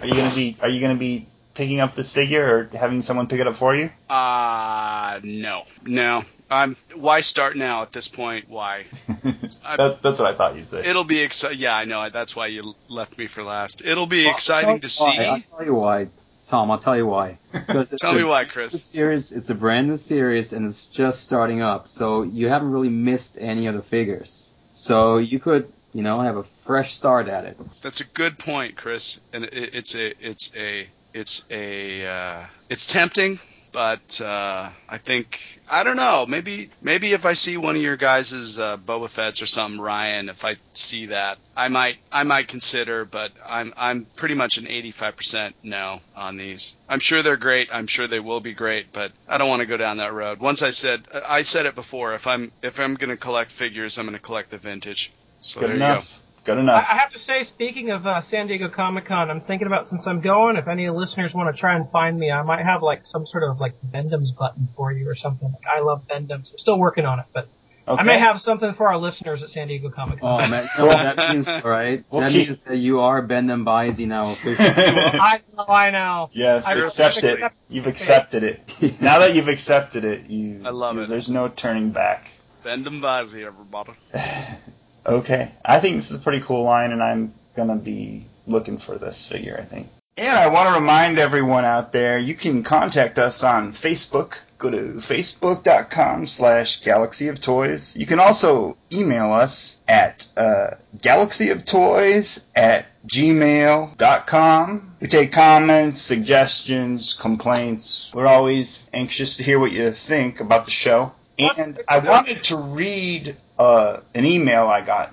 are 0.00 0.06
you 0.06 0.14
gonna 0.14 0.34
be 0.34 0.56
are 0.60 0.68
you 0.68 0.80
gonna 0.80 0.94
be 0.94 1.28
picking 1.54 1.80
up 1.80 1.94
this 1.94 2.12
figure 2.12 2.70
or 2.72 2.78
having 2.78 3.02
someone 3.02 3.26
pick 3.26 3.40
it 3.40 3.46
up 3.46 3.56
for 3.56 3.74
you? 3.74 3.90
Uh 4.08 5.20
no, 5.22 5.64
no. 5.84 6.22
I'm. 6.50 6.76
Why 6.94 7.20
start 7.20 7.56
now 7.56 7.82
at 7.82 7.92
this 7.92 8.06
point? 8.06 8.48
Why? 8.48 8.84
that, 9.24 10.02
that's 10.02 10.18
what 10.18 10.32
I 10.32 10.34
thought 10.36 10.56
you'd 10.56 10.68
say. 10.68 10.84
It'll 10.84 11.04
be 11.04 11.20
exciting. 11.20 11.58
Yeah, 11.58 11.74
I 11.74 11.84
know. 11.84 12.08
That's 12.10 12.36
why 12.36 12.48
you 12.48 12.74
left 12.88 13.16
me 13.16 13.26
for 13.26 13.42
last. 13.42 13.82
It'll 13.84 14.06
be 14.06 14.28
exciting 14.28 14.80
to 14.80 14.88
see. 14.88 15.18
I'll 15.18 15.40
tell 15.40 15.64
you 15.64 15.74
why, 15.74 16.08
Tom. 16.46 16.70
I'll 16.70 16.78
tell 16.78 16.96
you 16.96 17.06
why. 17.06 17.38
Tell 17.98 18.14
me 18.14 18.24
why, 18.24 18.44
Chris. 18.44 18.82
Series. 18.82 19.32
It's 19.32 19.50
a 19.50 19.54
brand 19.54 19.88
new 19.88 19.96
series 19.96 20.52
and 20.52 20.66
it's 20.66 20.86
just 20.86 21.24
starting 21.24 21.62
up, 21.62 21.88
so 21.88 22.22
you 22.22 22.48
haven't 22.48 22.70
really 22.70 22.88
missed 22.88 23.38
any 23.40 23.66
of 23.66 23.74
the 23.74 23.82
figures. 23.82 24.52
So 24.70 25.18
you 25.18 25.38
could 25.38 25.72
you 25.94 26.02
know, 26.02 26.20
have 26.20 26.36
a 26.36 26.42
fresh 26.42 26.94
start 26.94 27.28
at 27.28 27.44
it. 27.44 27.58
That's 27.80 28.00
a 28.00 28.04
good 28.04 28.36
point, 28.38 28.76
Chris. 28.76 29.20
And 29.32 29.44
it, 29.44 29.74
it's 29.74 29.94
a, 29.94 30.26
it's 30.28 30.52
a, 30.56 30.88
it's 31.14 31.46
a, 31.50 32.06
uh, 32.06 32.46
it's 32.68 32.86
tempting, 32.86 33.38
but 33.74 34.20
uh, 34.20 34.70
I 34.88 34.98
think 34.98 35.60
I 35.68 35.82
don't 35.82 35.96
know. 35.96 36.26
Maybe 36.28 36.70
maybe 36.80 37.12
if 37.12 37.26
I 37.26 37.32
see 37.32 37.56
one 37.56 37.74
of 37.74 37.82
your 37.82 37.96
guys' 37.96 38.56
uh, 38.58 38.76
Boba 38.76 39.10
Fett's 39.10 39.42
or 39.42 39.46
something, 39.46 39.80
Ryan, 39.80 40.28
if 40.28 40.44
I 40.44 40.56
see 40.74 41.06
that, 41.06 41.38
I 41.56 41.66
might 41.66 41.96
I 42.12 42.22
might 42.22 42.46
consider. 42.46 43.04
But 43.04 43.32
I'm 43.44 43.74
I'm 43.76 44.06
pretty 44.14 44.36
much 44.36 44.58
an 44.58 44.66
85% 44.66 45.54
no 45.64 45.98
on 46.14 46.36
these. 46.36 46.76
I'm 46.88 47.00
sure 47.00 47.22
they're 47.22 47.36
great. 47.36 47.68
I'm 47.72 47.88
sure 47.88 48.06
they 48.06 48.20
will 48.20 48.40
be 48.40 48.54
great, 48.54 48.92
but 48.92 49.10
I 49.28 49.38
don't 49.38 49.48
want 49.48 49.60
to 49.60 49.66
go 49.66 49.76
down 49.76 49.96
that 49.96 50.14
road. 50.14 50.38
Once 50.38 50.62
I 50.62 50.70
said 50.70 51.02
I 51.26 51.42
said 51.42 51.66
it 51.66 51.74
before. 51.74 52.14
If 52.14 52.28
I'm 52.28 52.52
if 52.62 52.78
I'm 52.78 52.94
going 52.94 53.10
to 53.10 53.16
collect 53.16 53.50
figures, 53.50 53.98
I'm 53.98 54.06
going 54.06 54.16
to 54.16 54.22
collect 54.22 54.50
the 54.50 54.58
vintage. 54.58 55.12
So 55.40 55.60
Good 55.60 55.70
there 55.70 55.76
enough. 55.76 56.12
you 56.12 56.16
go. 56.16 56.23
Good 56.44 56.58
enough. 56.58 56.84
I 56.88 56.96
have 56.98 57.10
to 57.12 57.18
say, 57.20 57.44
speaking 57.44 57.90
of 57.90 58.06
uh, 58.06 58.20
San 58.30 58.46
Diego 58.48 58.68
Comic 58.68 59.06
Con, 59.06 59.30
I'm 59.30 59.40
thinking 59.40 59.66
about 59.66 59.88
since 59.88 60.06
I'm 60.06 60.20
going, 60.20 60.56
if 60.56 60.68
any 60.68 60.88
listeners 60.90 61.32
want 61.32 61.54
to 61.54 61.58
try 61.58 61.74
and 61.74 61.90
find 61.90 62.18
me, 62.18 62.30
I 62.30 62.42
might 62.42 62.62
have 62.64 62.82
like 62.82 63.02
some 63.06 63.24
sort 63.26 63.44
of 63.44 63.58
like 63.60 63.74
Bend-Ems 63.82 64.32
button 64.38 64.68
for 64.76 64.92
you 64.92 65.08
or 65.08 65.16
something. 65.16 65.48
Like 65.50 65.66
I 65.74 65.80
love 65.80 66.06
Bend-Ems. 66.06 66.50
I'm 66.52 66.58
still 66.58 66.78
working 66.78 67.06
on 67.06 67.20
it, 67.20 67.24
but 67.32 67.48
okay. 67.88 68.00
I 68.00 68.04
may 68.04 68.18
have 68.18 68.42
something 68.42 68.74
for 68.74 68.88
our 68.88 68.98
listeners 68.98 69.42
at 69.42 69.48
San 69.50 69.68
Diego 69.68 69.88
Comic 69.88 70.20
Con. 70.20 70.42
Oh 70.42 70.50
man, 70.50 70.68
no, 70.78 70.88
that 70.88 71.16
means 71.32 71.48
all 71.48 71.62
right. 71.62 72.04
We'll 72.10 72.20
that 72.20 72.30
keep- 72.30 72.48
means 72.48 72.62
that 72.64 72.76
you 72.76 73.00
are 73.00 73.22
Bendham 73.26 73.64
Baisi 73.64 74.06
now 74.06 74.32
officially. 74.32 74.56
I 74.68 75.40
know, 75.56 75.64
I 75.66 75.90
know. 75.90 76.28
Yes, 76.34 76.66
I 76.66 76.74
accept 76.74 77.24
it. 77.24 77.40
it. 77.40 77.52
You've 77.70 77.86
accepted 77.86 78.42
it. 78.42 78.60
Now 79.00 79.20
that 79.20 79.34
you've 79.34 79.48
accepted 79.48 80.04
it, 80.04 80.26
you. 80.28 80.60
I 80.66 80.70
love 80.70 80.96
you- 80.96 81.02
it. 81.04 81.08
There's 81.08 81.30
no 81.30 81.48
turning 81.48 81.90
back. 81.90 82.32
Bend 82.62 82.84
them 82.84 83.00
Bazi, 83.00 83.46
everybody. 83.46 83.92
Okay, 85.06 85.52
I 85.64 85.80
think 85.80 85.96
this 85.96 86.10
is 86.10 86.16
a 86.16 86.20
pretty 86.20 86.40
cool 86.40 86.64
line, 86.64 86.92
and 86.92 87.02
I'm 87.02 87.34
gonna 87.56 87.76
be 87.76 88.26
looking 88.46 88.78
for 88.78 88.98
this 88.98 89.26
figure. 89.26 89.58
I 89.60 89.64
think. 89.64 89.88
And 90.16 90.38
I 90.38 90.46
want 90.46 90.68
to 90.68 90.80
remind 90.80 91.18
everyone 91.18 91.64
out 91.64 91.90
there, 91.90 92.20
you 92.20 92.36
can 92.36 92.62
contact 92.62 93.18
us 93.18 93.42
on 93.42 93.72
Facebook. 93.72 94.34
Go 94.58 94.70
to 94.70 94.94
facebook.com 94.94 96.28
slash 96.28 96.82
galaxy 96.82 97.26
of 97.26 97.40
toys. 97.40 97.96
You 97.96 98.06
can 98.06 98.20
also 98.20 98.76
email 98.92 99.32
us 99.32 99.76
at 99.88 100.28
uh, 100.36 100.76
galaxyoftoys 100.98 102.38
at 102.54 102.86
gmail.com. 103.08 104.94
We 105.00 105.08
take 105.08 105.32
comments, 105.32 106.00
suggestions, 106.00 107.14
complaints. 107.14 108.08
We're 108.14 108.26
always 108.26 108.84
anxious 108.92 109.36
to 109.38 109.42
hear 109.42 109.58
what 109.58 109.72
you 109.72 109.90
think 109.90 110.38
about 110.38 110.64
the 110.64 110.70
show. 110.70 111.12
And 111.36 111.80
I 111.88 111.98
wanted 111.98 112.44
to 112.44 112.56
read 112.56 113.36
uh, 113.58 113.98
an 114.14 114.24
email 114.24 114.66
I 114.68 114.80
got 114.80 115.12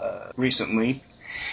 uh, 0.00 0.30
recently. 0.36 1.02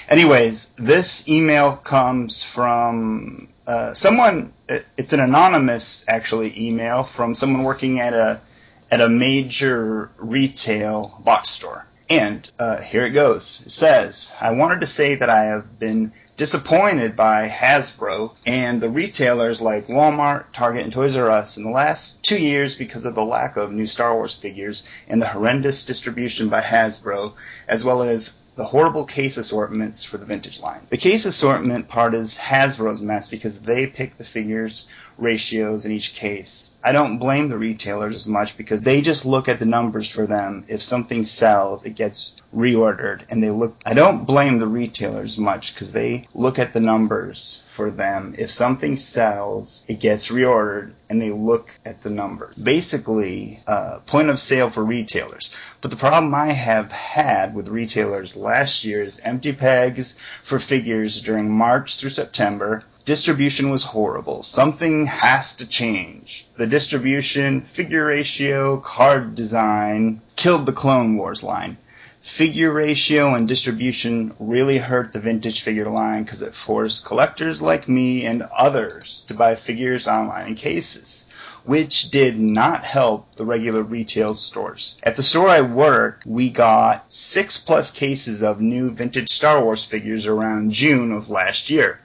Anyways, 0.09 0.69
this 0.77 1.27
email 1.27 1.75
comes 1.75 2.43
from 2.43 3.47
uh, 3.67 3.93
someone. 3.93 4.53
It's 4.97 5.13
an 5.13 5.19
anonymous, 5.19 6.05
actually, 6.07 6.67
email 6.67 7.03
from 7.03 7.35
someone 7.35 7.63
working 7.63 7.99
at 7.99 8.13
a 8.13 8.41
at 8.89 9.01
a 9.01 9.09
major 9.09 10.09
retail 10.17 11.17
box 11.23 11.49
store. 11.49 11.85
And 12.09 12.49
uh, 12.59 12.81
here 12.81 13.05
it 13.05 13.11
goes. 13.11 13.61
It 13.65 13.71
says, 13.71 14.31
"I 14.39 14.51
wanted 14.51 14.81
to 14.81 14.87
say 14.87 15.15
that 15.15 15.29
I 15.29 15.45
have 15.45 15.79
been 15.79 16.11
disappointed 16.41 17.15
by 17.15 17.47
Hasbro 17.47 18.31
and 18.47 18.81
the 18.81 18.89
retailers 18.89 19.61
like 19.61 19.85
Walmart, 19.85 20.45
Target, 20.53 20.85
and 20.85 20.91
Toys 20.91 21.15
R 21.15 21.29
Us 21.29 21.55
in 21.55 21.61
the 21.61 21.69
last 21.69 22.23
two 22.23 22.39
years 22.39 22.73
because 22.73 23.05
of 23.05 23.13
the 23.13 23.23
lack 23.23 23.57
of 23.57 23.71
new 23.71 23.85
Star 23.85 24.15
Wars 24.15 24.33
figures 24.33 24.81
and 25.07 25.21
the 25.21 25.27
horrendous 25.27 25.85
distribution 25.85 26.49
by 26.49 26.61
Hasbro, 26.61 27.33
as 27.67 27.85
well 27.85 28.01
as 28.01 28.33
the 28.55 28.65
horrible 28.65 29.05
case 29.05 29.37
assortments 29.37 30.03
for 30.03 30.17
the 30.17 30.25
vintage 30.25 30.59
line. 30.59 30.81
The 30.89 30.97
case 30.97 31.27
assortment 31.27 31.87
part 31.87 32.15
is 32.15 32.35
Hasbro's 32.35 33.03
mess 33.03 33.27
because 33.27 33.59
they 33.59 33.85
pick 33.85 34.17
the 34.17 34.25
figures 34.25 34.87
ratios 35.19 35.85
in 35.85 35.91
each 35.91 36.15
case. 36.15 36.70
I 36.83 36.91
don't 36.91 37.19
blame 37.19 37.49
the 37.49 37.57
retailers 37.57 38.15
as 38.15 38.27
much 38.27 38.57
because 38.57 38.81
they 38.81 39.01
just 39.01 39.23
look 39.23 39.47
at 39.47 39.59
the 39.59 39.65
numbers 39.65 40.09
for 40.09 40.25
them. 40.25 40.65
If 40.67 40.81
something 40.81 41.25
sells, 41.25 41.83
it 41.85 41.95
gets 41.95 42.33
reordered 42.55 43.21
and 43.29 43.41
they 43.41 43.49
look 43.49 43.75
I 43.85 43.93
don't 43.93 44.25
blame 44.25 44.59
the 44.59 44.67
retailers 44.67 45.37
much 45.37 45.73
because 45.73 45.91
they 45.91 46.27
look 46.33 46.59
at 46.59 46.73
the 46.73 46.79
numbers 46.79 47.63
for 47.75 47.91
them. 47.91 48.35
If 48.37 48.51
something 48.51 48.97
sells, 48.97 49.83
it 49.87 49.99
gets 49.99 50.29
reordered 50.29 50.91
and 51.09 51.21
they 51.21 51.29
look 51.29 51.69
at 51.85 52.03
the 52.03 52.09
numbers. 52.09 52.55
Basically, 52.55 53.61
uh, 53.67 53.99
point 53.99 54.29
of 54.29 54.39
sale 54.39 54.69
for 54.69 54.83
retailers. 54.83 55.51
But 55.81 55.91
the 55.91 55.97
problem 55.97 56.33
I 56.33 56.51
have 56.51 56.91
had 56.91 57.53
with 57.53 57.67
retailers 57.67 58.35
last 58.35 58.83
year 58.83 59.01
is 59.01 59.21
empty 59.23 59.53
pegs 59.53 60.15
for 60.43 60.59
figures 60.59 61.21
during 61.21 61.49
March 61.51 61.97
through 61.97 62.09
September. 62.09 62.83
Distribution 63.03 63.71
was 63.71 63.81
horrible. 63.81 64.43
Something 64.43 65.07
has 65.07 65.55
to 65.55 65.65
change. 65.65 66.45
The 66.57 66.67
distribution, 66.67 67.61
figure 67.61 68.05
ratio, 68.05 68.77
card 68.77 69.33
design 69.33 70.21
killed 70.35 70.67
the 70.67 70.71
Clone 70.71 71.17
Wars 71.17 71.41
line. 71.41 71.77
Figure 72.21 72.71
ratio 72.71 73.33
and 73.33 73.47
distribution 73.47 74.35
really 74.39 74.77
hurt 74.77 75.13
the 75.13 75.19
vintage 75.19 75.61
figure 75.61 75.89
line 75.89 76.25
because 76.25 76.43
it 76.43 76.53
forced 76.53 77.03
collectors 77.03 77.59
like 77.59 77.89
me 77.89 78.23
and 78.23 78.43
others 78.55 79.25
to 79.27 79.33
buy 79.33 79.55
figures 79.55 80.07
online 80.07 80.49
in 80.49 80.55
cases, 80.55 81.25
which 81.65 82.11
did 82.11 82.39
not 82.39 82.83
help 82.83 83.35
the 83.35 83.45
regular 83.45 83.81
retail 83.81 84.35
stores. 84.35 84.93
At 85.01 85.15
the 85.15 85.23
store 85.23 85.49
I 85.49 85.61
work, 85.61 86.21
we 86.23 86.51
got 86.51 87.11
six 87.11 87.57
plus 87.57 87.89
cases 87.89 88.43
of 88.43 88.61
new 88.61 88.91
vintage 88.91 89.29
Star 89.29 89.63
Wars 89.63 89.83
figures 89.83 90.27
around 90.27 90.71
June 90.71 91.11
of 91.11 91.27
last 91.27 91.71
year 91.71 91.99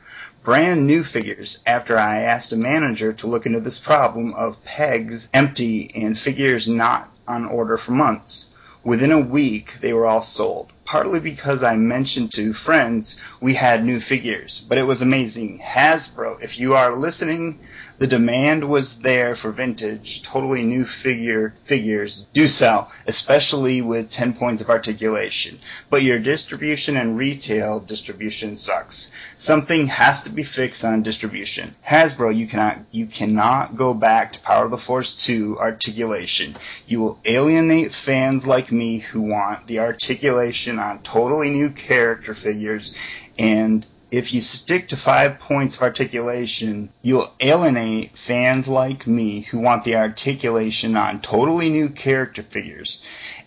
brand 0.47 0.87
new 0.87 1.03
figures 1.03 1.59
after 1.67 1.99
I 1.99 2.21
asked 2.21 2.53
a 2.53 2.57
manager 2.57 3.13
to 3.13 3.27
look 3.27 3.47
into 3.47 3.59
this 3.59 3.81
problem 3.81 4.33
of 4.35 4.65
pegs 4.65 5.29
empty 5.35 5.91
and 5.93 6.17
figures 6.17 6.69
not 6.69 7.13
on 7.27 7.45
order 7.45 7.77
for 7.77 7.91
months. 7.91 8.47
Within 8.85 9.11
a 9.11 9.19
week, 9.19 9.75
they 9.81 9.93
were 9.93 10.07
all 10.07 10.23
sold. 10.23 10.73
Partly 10.85 11.19
because 11.19 11.65
I 11.65 11.75
mentioned 11.75 12.31
to 12.35 12.53
friends 12.53 13.17
we 13.41 13.55
had 13.55 13.85
new 13.85 13.99
figures, 13.99 14.63
but 14.69 14.79
it 14.79 14.85
was 14.85 15.03
amazing. 15.03 15.59
Hasbro, 15.59 16.41
if 16.41 16.61
you 16.61 16.75
are 16.75 16.95
listening, 16.95 17.59
the 17.99 18.07
demand 18.07 18.69
was 18.69 18.97
there 18.97 19.35
for 19.35 19.51
vintage, 19.51 20.23
totally 20.23 20.63
new 20.63 20.85
figure 20.85 21.55
figures 21.65 22.27
do 22.35 22.47
sell, 22.47 22.93
especially 23.07 23.81
with 23.81 24.11
10 24.11 24.35
points 24.35 24.61
of 24.61 24.69
articulation. 24.69 25.59
But 25.89 26.03
your 26.03 26.19
distribution 26.19 26.97
and 26.97 27.17
retail 27.17 27.81
distribution 27.81 28.57
sucks. 28.57 29.11
Something 29.39 29.87
has 29.87 30.23
to 30.23 30.31
be 30.31 30.43
fixed 30.43 30.85
on 30.85 31.03
distribution. 31.03 31.75
Hasbro, 31.87 32.37
you 32.37 32.47
cannot 32.47 32.81
you 32.91 33.07
cannot 33.07 33.77
go 33.77 33.95
back 33.95 34.33
to 34.33 34.41
Power 34.41 34.67
of 34.67 34.71
the 34.71 34.79
Force 34.79 35.13
2 35.25 35.59
articulation. 35.59 36.57
You 36.87 37.01
will 37.01 37.19
alienate 37.25 37.95
fans 37.95 38.47
like 38.47 38.71
me 38.71 38.99
who 38.99 39.23
want 39.23 39.67
the 39.67 39.79
articulation 39.81 40.79
on 40.79 41.03
totally 41.03 41.51
new 41.51 41.71
character 41.71 42.35
figures 42.35 42.93
and 43.39 43.87
if 44.11 44.33
you 44.33 44.41
stick 44.41 44.89
to 44.89 44.97
five 44.97 45.39
points 45.39 45.77
of 45.77 45.83
articulation, 45.83 46.91
you'll 47.03 47.33
alienate 47.41 48.17
fans 48.17 48.69
like 48.69 49.07
me 49.07 49.41
who 49.43 49.59
want 49.59 49.85
the 49.85 49.97
articulation 49.97 50.97
on 50.97 51.21
totally 51.21 51.71
new 51.71 51.89
character 51.89 52.43
figures. 52.43 53.01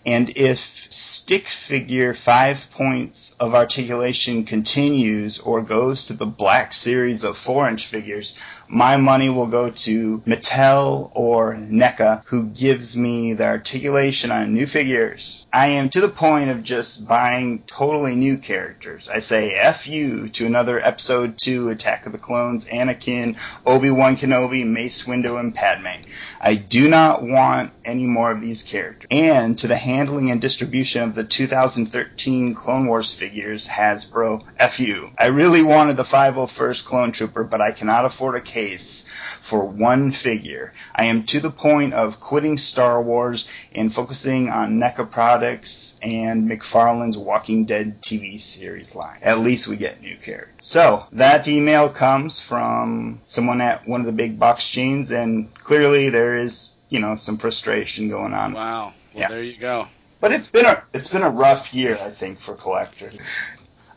And 0.06 0.32
if 0.36 0.86
stick 0.90 1.48
figure 1.48 2.14
five 2.14 2.70
points 2.70 3.34
of 3.38 3.54
articulation 3.54 4.44
continues 4.44 5.38
or 5.38 5.60
goes 5.60 6.06
to 6.06 6.14
the 6.14 6.26
black 6.26 6.72
series 6.72 7.22
of 7.22 7.36
four 7.36 7.68
inch 7.68 7.86
figures, 7.86 8.34
my 8.66 8.96
money 8.96 9.28
will 9.28 9.48
go 9.48 9.68
to 9.68 10.22
Mattel 10.26 11.10
or 11.14 11.54
NECA, 11.54 12.22
who 12.26 12.46
gives 12.46 12.96
me 12.96 13.34
the 13.34 13.44
articulation 13.44 14.30
on 14.30 14.54
new 14.54 14.66
figures. 14.66 15.44
I 15.52 15.68
am 15.68 15.90
to 15.90 16.00
the 16.00 16.08
point 16.08 16.50
of 16.50 16.62
just 16.62 17.06
buying 17.06 17.64
totally 17.66 18.14
new 18.14 18.38
characters. 18.38 19.08
I 19.08 19.18
say 19.18 19.54
F 19.54 19.88
you 19.88 20.28
to 20.30 20.46
another 20.46 20.80
episode 20.80 21.36
2 21.36 21.68
Attack 21.68 22.06
of 22.06 22.12
the 22.12 22.18
Clones, 22.18 22.64
Anakin, 22.66 23.36
Obi-Wan 23.66 24.16
Kenobi, 24.16 24.64
Mace 24.64 25.02
Windu, 25.02 25.38
and 25.38 25.52
Padme. 25.54 26.06
I 26.42 26.54
do 26.54 26.88
not 26.88 27.22
want 27.22 27.72
any 27.84 28.06
more 28.06 28.30
of 28.30 28.40
these 28.40 28.62
characters. 28.62 29.08
And 29.10 29.58
to 29.58 29.68
the 29.68 29.76
handling 29.76 30.30
and 30.30 30.40
distribution 30.40 31.02
of 31.02 31.14
the 31.14 31.24
2013 31.24 32.54
Clone 32.54 32.86
Wars 32.86 33.12
figures, 33.12 33.68
Hasbro, 33.68 34.44
F 34.58 34.80
you. 34.80 35.10
I 35.18 35.26
really 35.26 35.62
wanted 35.62 35.98
the 35.98 36.04
501st 36.04 36.84
Clone 36.86 37.12
Trooper, 37.12 37.44
but 37.44 37.60
I 37.60 37.72
cannot 37.72 38.06
afford 38.06 38.36
a 38.36 38.40
case 38.40 39.04
for 39.42 39.64
one 39.64 40.12
figure. 40.12 40.72
I 40.94 41.06
am 41.06 41.24
to 41.26 41.40
the 41.40 41.50
point 41.50 41.94
of 41.94 42.20
quitting 42.20 42.58
Star 42.58 43.00
Wars 43.02 43.46
and 43.74 43.92
focusing 43.94 44.48
on 44.50 44.78
NECA 44.78 45.10
products 45.10 45.94
and 46.02 46.50
McFarlane's 46.50 47.18
Walking 47.18 47.64
Dead 47.64 48.00
TV 48.02 48.40
series 48.40 48.94
line. 48.94 49.18
At 49.22 49.40
least 49.40 49.66
we 49.68 49.76
get 49.76 50.00
new 50.00 50.16
characters. 50.16 50.54
So 50.60 51.06
that 51.12 51.46
email 51.48 51.88
comes 51.88 52.40
from 52.40 53.20
someone 53.26 53.60
at 53.60 53.86
one 53.86 54.00
of 54.00 54.06
the 54.06 54.12
big 54.12 54.38
box 54.38 54.68
chains, 54.68 55.10
and 55.10 55.52
clearly 55.54 56.10
there 56.10 56.36
is 56.36 56.70
you 56.88 56.98
know 57.00 57.14
some 57.14 57.38
frustration 57.38 58.08
going 58.08 58.34
on. 58.34 58.52
Wow. 58.52 58.86
Well, 58.86 58.94
Yeah. 59.14 59.28
there 59.28 59.42
you 59.42 59.56
go. 59.58 59.88
But 60.20 60.32
it's 60.32 60.48
been 60.48 60.66
a 60.66 60.82
it's 60.92 61.08
been 61.08 61.22
a 61.22 61.30
rough 61.30 61.72
year, 61.72 61.94
I 61.94 62.10
think, 62.10 62.40
for 62.40 62.54
collectors. 62.54 63.14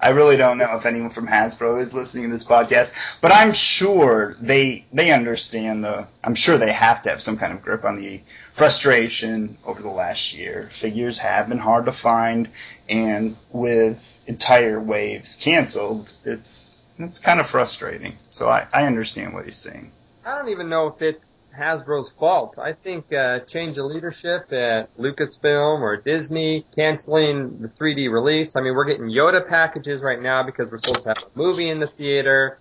I 0.03 0.09
really 0.09 0.35
don't 0.35 0.57
know 0.57 0.75
if 0.75 0.85
anyone 0.85 1.11
from 1.11 1.27
Hasbro 1.27 1.81
is 1.81 1.93
listening 1.93 2.25
to 2.25 2.29
this 2.29 2.43
podcast, 2.43 2.91
but 3.21 3.31
I'm 3.31 3.53
sure 3.53 4.35
they 4.41 4.85
they 4.91 5.11
understand 5.11 5.85
the. 5.85 6.07
I'm 6.21 6.35
sure 6.35 6.57
they 6.57 6.73
have 6.73 7.03
to 7.03 7.09
have 7.11 7.21
some 7.21 7.37
kind 7.37 7.53
of 7.53 7.61
grip 7.61 7.85
on 7.85 7.95
the 7.95 8.21
frustration 8.53 9.57
over 9.63 9.81
the 9.81 9.89
last 9.89 10.33
year. 10.33 10.69
Figures 10.73 11.17
have 11.19 11.47
been 11.47 11.57
hard 11.57 11.85
to 11.85 11.93
find, 11.93 12.49
and 12.89 13.37
with 13.53 14.05
entire 14.27 14.77
waves 14.77 15.37
canceled, 15.37 16.11
it's 16.25 16.75
it's 16.99 17.19
kind 17.19 17.39
of 17.39 17.47
frustrating. 17.47 18.17
So 18.29 18.49
I, 18.49 18.67
I 18.73 18.85
understand 18.85 19.33
what 19.33 19.45
he's 19.45 19.55
saying. 19.55 19.93
I 20.25 20.37
don't 20.37 20.49
even 20.49 20.67
know 20.67 20.87
if 20.87 21.01
it's 21.01 21.37
Hasbro's 21.57 22.11
fault. 22.11 22.57
I 22.57 22.73
think 22.73 23.13
uh, 23.13 23.39
change 23.39 23.77
of 23.77 23.85
leadership 23.85 24.51
at 24.51 24.95
Lucasfilm 24.97 25.81
or 25.81 25.97
Disney, 25.97 26.65
canceling 26.75 27.59
the 27.61 27.67
3D 27.67 28.11
release. 28.11 28.55
I 28.55 28.61
mean, 28.61 28.73
we're 28.73 28.85
getting 28.85 29.05
Yoda 29.05 29.47
packages 29.47 30.01
right 30.01 30.21
now 30.21 30.43
because 30.43 30.71
we're 30.71 30.79
supposed 30.79 31.01
to 31.01 31.09
have 31.09 31.17
a 31.17 31.37
movie 31.37 31.69
in 31.69 31.79
the 31.79 31.87
theater. 31.87 32.57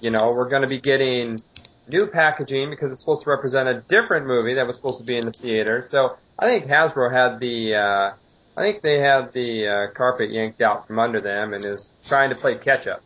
You 0.00 0.10
know, 0.10 0.32
we're 0.32 0.48
going 0.48 0.62
to 0.62 0.68
be 0.68 0.80
getting 0.80 1.40
new 1.88 2.06
packaging 2.06 2.70
because 2.70 2.90
it's 2.90 3.00
supposed 3.00 3.24
to 3.24 3.30
represent 3.30 3.68
a 3.68 3.80
different 3.88 4.26
movie 4.26 4.54
that 4.54 4.66
was 4.66 4.76
supposed 4.76 4.98
to 4.98 5.04
be 5.04 5.16
in 5.16 5.26
the 5.26 5.32
theater. 5.32 5.80
So 5.80 6.16
I 6.38 6.46
think 6.46 6.66
Hasbro 6.66 7.12
had 7.12 7.40
the, 7.40 7.74
uh, 7.74 8.12
I 8.56 8.62
think 8.62 8.82
they 8.82 9.00
had 9.00 9.32
the 9.32 9.68
uh, 9.68 9.86
carpet 9.94 10.30
yanked 10.30 10.60
out 10.60 10.86
from 10.86 10.98
under 10.98 11.20
them 11.20 11.52
and 11.52 11.64
is 11.64 11.92
trying 12.06 12.30
to 12.30 12.36
play 12.36 12.56
catch 12.56 12.86
up. 12.86 13.02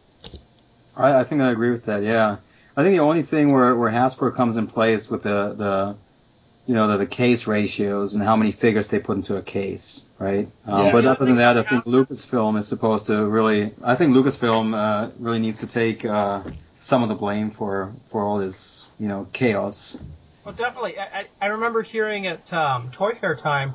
I, 0.97 1.21
I 1.21 1.25
think 1.25 1.41
I 1.41 1.51
agree 1.51 1.71
with 1.71 1.85
that. 1.85 2.03
Yeah, 2.03 2.37
I 2.79 2.85
think 2.85 2.93
the 2.93 3.03
only 3.03 3.25
thing 3.25 3.53
where 3.53 3.75
where 3.75 3.91
Hasbro 3.91 4.37
comes 4.37 4.57
in 4.57 4.69
play 4.69 4.93
is 4.93 5.11
with 5.11 5.25
the 5.25 5.53
the 5.53 5.97
you 6.67 6.75
know 6.75 6.87
the, 6.87 6.99
the 6.99 7.07
case 7.07 7.49
ratios 7.49 8.15
and 8.15 8.23
how 8.23 8.37
many 8.37 8.53
figures 8.53 8.89
they 8.89 9.01
put 9.01 9.17
into 9.17 9.35
a 9.35 9.43
case, 9.43 10.03
right? 10.21 10.49
Um, 10.65 10.87
Yeah. 10.87 10.93
But 10.93 11.05
other 11.05 11.25
than 11.25 11.37
that, 11.37 11.59
I 11.59 11.63
think 11.63 11.87
Lucasfilm 11.87 12.57
is 12.57 12.69
supposed 12.69 13.07
to 13.07 13.27
really. 13.27 13.73
I 13.83 13.97
think 13.97 14.15
Lucasfilm 14.15 14.77
uh, 14.77 15.11
really 15.19 15.41
needs 15.41 15.59
to 15.59 15.67
take 15.67 16.05
uh, 16.05 16.43
some 16.77 17.03
of 17.03 17.09
the 17.09 17.17
blame 17.17 17.51
for 17.51 17.93
for 18.13 18.23
all 18.23 18.39
this 18.39 18.87
you 19.01 19.09
know 19.09 19.27
chaos. 19.33 19.99
Well, 20.45 20.55
definitely. 20.55 21.01
I, 21.01 21.23
I 21.23 21.27
I 21.41 21.47
remember 21.47 21.83
hearing 21.83 22.29
at 22.29 22.53
um, 22.53 22.93
Toy 22.93 23.15
Fair 23.21 23.35
time, 23.35 23.75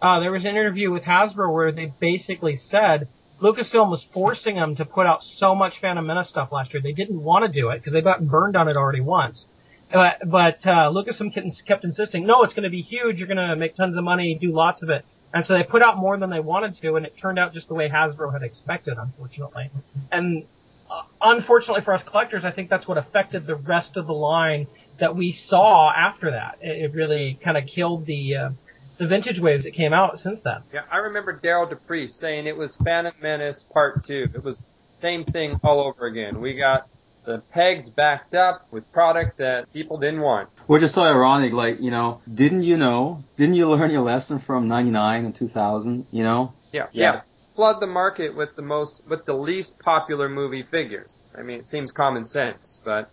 uh, 0.00 0.20
there 0.20 0.30
was 0.30 0.44
an 0.44 0.52
interview 0.52 0.92
with 0.92 1.02
Hasbro 1.02 1.52
where 1.52 1.72
they 1.72 1.92
basically 1.98 2.54
said 2.54 3.08
Lucasfilm 3.40 3.90
was 3.90 4.02
forcing 4.02 4.56
them 4.56 4.76
to 4.76 4.84
put 4.84 5.06
out 5.06 5.22
so 5.22 5.54
much 5.54 5.74
Phantom 5.80 6.06
Menace 6.06 6.28
stuff 6.28 6.52
last 6.52 6.72
year. 6.72 6.82
They 6.82 6.92
didn't 6.92 7.20
want 7.20 7.44
to 7.44 7.60
do 7.60 7.70
it 7.70 7.78
because 7.78 7.92
they 7.92 8.00
got 8.00 8.26
burned 8.26 8.56
on 8.56 8.68
it 8.68 8.76
already 8.76 9.00
once. 9.00 9.44
But, 9.92 10.18
but 10.26 10.66
uh, 10.66 10.90
Lucasfilm 10.90 11.34
kept, 11.34 11.46
kept 11.66 11.84
insisting, 11.84 12.26
no, 12.26 12.42
it's 12.42 12.54
going 12.54 12.64
to 12.64 12.70
be 12.70 12.82
huge. 12.82 13.18
You're 13.18 13.28
going 13.28 13.48
to 13.48 13.56
make 13.56 13.76
tons 13.76 13.96
of 13.96 14.04
money, 14.04 14.38
do 14.40 14.52
lots 14.52 14.82
of 14.82 14.90
it. 14.90 15.04
And 15.32 15.44
so 15.44 15.54
they 15.54 15.64
put 15.64 15.82
out 15.82 15.98
more 15.98 16.16
than 16.16 16.30
they 16.30 16.40
wanted 16.40 16.76
to, 16.80 16.94
and 16.94 17.04
it 17.04 17.14
turned 17.20 17.38
out 17.40 17.52
just 17.52 17.66
the 17.68 17.74
way 17.74 17.88
Hasbro 17.88 18.32
had 18.32 18.42
expected, 18.42 18.96
unfortunately. 18.98 19.70
And 20.12 20.44
uh, 20.88 21.02
unfortunately 21.20 21.82
for 21.82 21.92
us 21.92 22.02
collectors, 22.08 22.44
I 22.44 22.52
think 22.52 22.70
that's 22.70 22.86
what 22.86 22.98
affected 22.98 23.46
the 23.46 23.56
rest 23.56 23.96
of 23.96 24.06
the 24.06 24.12
line 24.12 24.68
that 25.00 25.16
we 25.16 25.32
saw 25.48 25.92
after 25.92 26.30
that. 26.30 26.58
It, 26.60 26.84
it 26.84 26.94
really 26.94 27.38
kind 27.42 27.56
of 27.56 27.64
killed 27.66 28.06
the 28.06 28.36
uh, 28.36 28.50
the 28.98 29.06
vintage 29.06 29.38
waves 29.40 29.64
that 29.64 29.72
came 29.74 29.92
out 29.92 30.20
since 30.20 30.40
then. 30.40 30.62
Yeah, 30.72 30.82
I 30.90 30.98
remember 30.98 31.38
Derryl 31.38 31.70
DePriest 31.70 32.12
saying 32.12 32.46
it 32.46 32.56
was 32.56 32.76
Phantom 32.76 33.14
Menace 33.20 33.64
Part 33.72 34.04
2. 34.04 34.30
It 34.34 34.44
was 34.44 34.62
same 35.00 35.24
thing 35.24 35.58
all 35.62 35.80
over 35.80 36.06
again. 36.06 36.40
We 36.40 36.54
got 36.54 36.88
the 37.24 37.38
pegs 37.52 37.90
backed 37.90 38.34
up 38.34 38.66
with 38.70 38.90
product 38.92 39.38
that 39.38 39.72
people 39.72 39.98
didn't 39.98 40.20
want. 40.20 40.48
Which 40.66 40.82
is 40.82 40.92
so 40.92 41.02
ironic, 41.04 41.52
like, 41.52 41.80
you 41.80 41.90
know, 41.90 42.20
didn't 42.32 42.62
you 42.62 42.76
know, 42.76 43.24
didn't 43.36 43.54
you 43.54 43.68
learn 43.68 43.90
your 43.90 44.02
lesson 44.02 44.38
from 44.38 44.68
99 44.68 45.24
and 45.24 45.34
2000, 45.34 46.06
you 46.10 46.22
know? 46.24 46.52
Yeah, 46.72 46.86
Yeah. 46.92 47.12
yeah. 47.14 47.20
Flood 47.56 47.80
the 47.80 47.86
market 47.86 48.34
with 48.34 48.56
the 48.56 48.62
most, 48.62 49.02
with 49.08 49.24
the 49.26 49.34
least 49.34 49.78
popular 49.78 50.28
movie 50.28 50.64
figures. 50.64 51.22
I 51.38 51.42
mean, 51.42 51.60
it 51.60 51.68
seems 51.68 51.92
common 51.92 52.24
sense, 52.24 52.80
but 52.84 53.10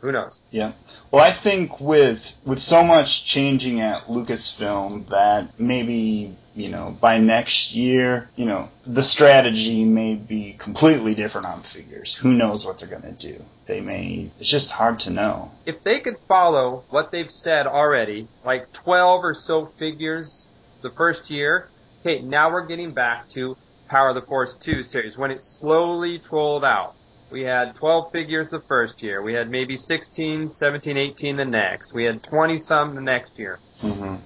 who 0.00 0.12
knows? 0.12 0.38
Yeah. 0.50 0.72
Well, 1.10 1.22
I 1.22 1.32
think 1.32 1.80
with 1.80 2.32
with 2.44 2.58
so 2.58 2.82
much 2.82 3.24
changing 3.24 3.80
at 3.80 4.04
Lucasfilm 4.04 5.08
that 5.10 5.58
maybe 5.58 6.36
you 6.54 6.68
know 6.70 6.96
by 7.00 7.18
next 7.18 7.74
year, 7.74 8.30
you 8.36 8.46
know, 8.46 8.68
the 8.86 9.02
strategy 9.02 9.84
may 9.84 10.14
be 10.14 10.54
completely 10.58 11.14
different 11.14 11.46
on 11.46 11.62
figures. 11.62 12.14
Who 12.14 12.32
knows 12.32 12.64
what 12.64 12.78
they're 12.78 12.88
going 12.88 13.02
to 13.02 13.12
do? 13.12 13.44
They 13.66 13.80
may. 13.80 14.30
It's 14.38 14.48
just 14.48 14.70
hard 14.70 15.00
to 15.00 15.10
know. 15.10 15.52
If 15.66 15.84
they 15.84 16.00
could 16.00 16.16
follow 16.26 16.84
what 16.90 17.12
they've 17.12 17.30
said 17.30 17.66
already, 17.66 18.28
like 18.44 18.72
12 18.72 19.24
or 19.24 19.34
so 19.34 19.66
figures 19.78 20.48
the 20.82 20.90
first 20.90 21.30
year, 21.30 21.68
okay, 22.00 22.20
now 22.22 22.50
we're 22.50 22.66
getting 22.66 22.92
back 22.92 23.28
to 23.30 23.56
Power 23.88 24.10
of 24.10 24.14
the 24.14 24.22
Force 24.22 24.56
2 24.56 24.82
series 24.82 25.16
when 25.16 25.30
it 25.30 25.42
slowly 25.42 26.18
trolled 26.18 26.64
out. 26.64 26.94
We 27.30 27.42
had 27.42 27.74
12 27.76 28.10
figures 28.12 28.48
the 28.48 28.60
first 28.60 29.02
year. 29.02 29.22
We 29.22 29.34
had 29.34 29.50
maybe 29.50 29.76
16, 29.76 30.50
17, 30.50 30.96
18 30.96 31.36
the 31.36 31.44
next. 31.44 31.92
We 31.92 32.04
had 32.04 32.22
20 32.22 32.58
some 32.58 32.94
the 32.94 33.00
next 33.00 33.38
year. 33.38 33.58
Mm-hmm. 33.82 34.16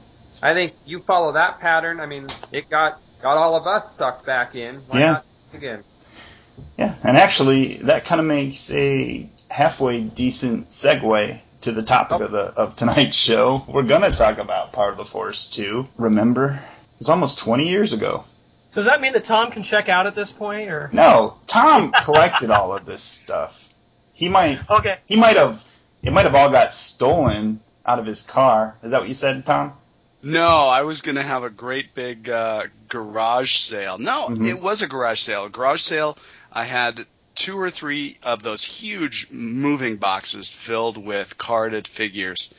I 0.43 0.55
think 0.55 0.75
you 0.85 1.01
follow 1.01 1.33
that 1.33 1.61
pattern. 1.61 2.01
I 2.01 2.07
mean, 2.07 2.29
it 2.53 2.69
got 2.69 3.01
got 3.23 3.37
all 3.37 3.57
of 3.57 3.67
us 3.67 3.97
sucked 3.97 4.27
back 4.27 4.55
in. 4.55 4.77
Why 4.89 5.01
Yeah. 5.01 5.13
not 5.13 5.25
again? 5.53 5.85
Yeah, 6.79 6.95
and 7.03 7.17
actually, 7.17 7.79
that 7.79 8.05
kind 8.05 8.21
of 8.21 8.27
makes 8.27 8.71
a 8.71 9.29
halfway 9.51 10.03
decent 10.03 10.69
segue 10.69 11.41
to 11.63 11.73
the 11.73 11.83
topic 11.83 12.21
of 12.21 12.31
the 12.31 12.53
of 12.57 12.77
tonight's 12.77 13.17
show. 13.17 13.65
We're 13.69 13.83
gonna 13.85 14.15
talk 14.15 14.39
about 14.39 14.73
Power 14.73 14.91
of 14.91 14.99
the 14.99 15.05
Force 15.05 15.47
2. 15.47 15.89
Remember, 15.97 16.61
it 16.95 16.99
was 16.99 17.09
almost 17.09 17.39
20 17.39 17.69
years 17.69 17.93
ago. 17.93 18.25
So 18.75 18.83
does 18.83 18.87
that 18.87 19.01
mean 19.01 19.13
that 19.13 19.25
Tom 19.25 19.53
can 19.53 19.63
check 19.63 19.89
out 19.89 20.07
at 20.07 20.15
this 20.17 20.31
point, 20.33 20.69
or 20.69 20.91
No, 20.93 21.39
Tom 21.47 21.93
collected 22.05 22.51
all 22.51 22.75
of 22.77 22.85
this 22.87 23.03
stuff. 23.03 23.57
He 24.13 24.29
might 24.29 24.61
okay? 24.71 24.99
he 25.07 25.17
might 25.17 25.37
have 25.37 25.61
it 26.03 26.13
might 26.13 26.25
have 26.27 26.35
all 26.35 26.51
got 26.51 26.75
stolen 26.75 27.61
out 27.87 27.99
of 27.99 28.07
his 28.07 28.23
car. 28.23 28.77
Is 28.83 28.91
that 28.91 29.01
what 29.01 29.09
you 29.09 29.15
said, 29.15 29.47
Tom? 29.47 29.75
No, 30.23 30.69
I 30.69 30.83
was 30.83 31.03
going 31.03 31.17
to 31.17 31.23
have 31.23 31.43
a 31.45 31.51
great 31.51 31.95
big 31.95 32.29
uh, 32.31 32.65
garage 32.89 33.57
sale. 33.57 33.99
No, 33.99 34.29
Mhm. 34.29 34.49
it 34.49 34.61
was 34.61 34.83
a 34.83 34.87
garage 34.87 35.21
sale. 35.21 35.45
A 35.45 35.51
garage 35.51 35.81
sale. 35.83 36.17
I 36.53 36.65
had 36.65 37.07
two 37.35 37.59
or 37.61 37.69
three 37.71 38.17
of 38.23 38.43
those 38.43 38.65
huge 38.65 39.27
moving 39.31 39.97
boxes 39.97 40.51
filled 40.55 40.97
with 40.97 41.37
carded 41.37 41.87
figures. 41.87 42.53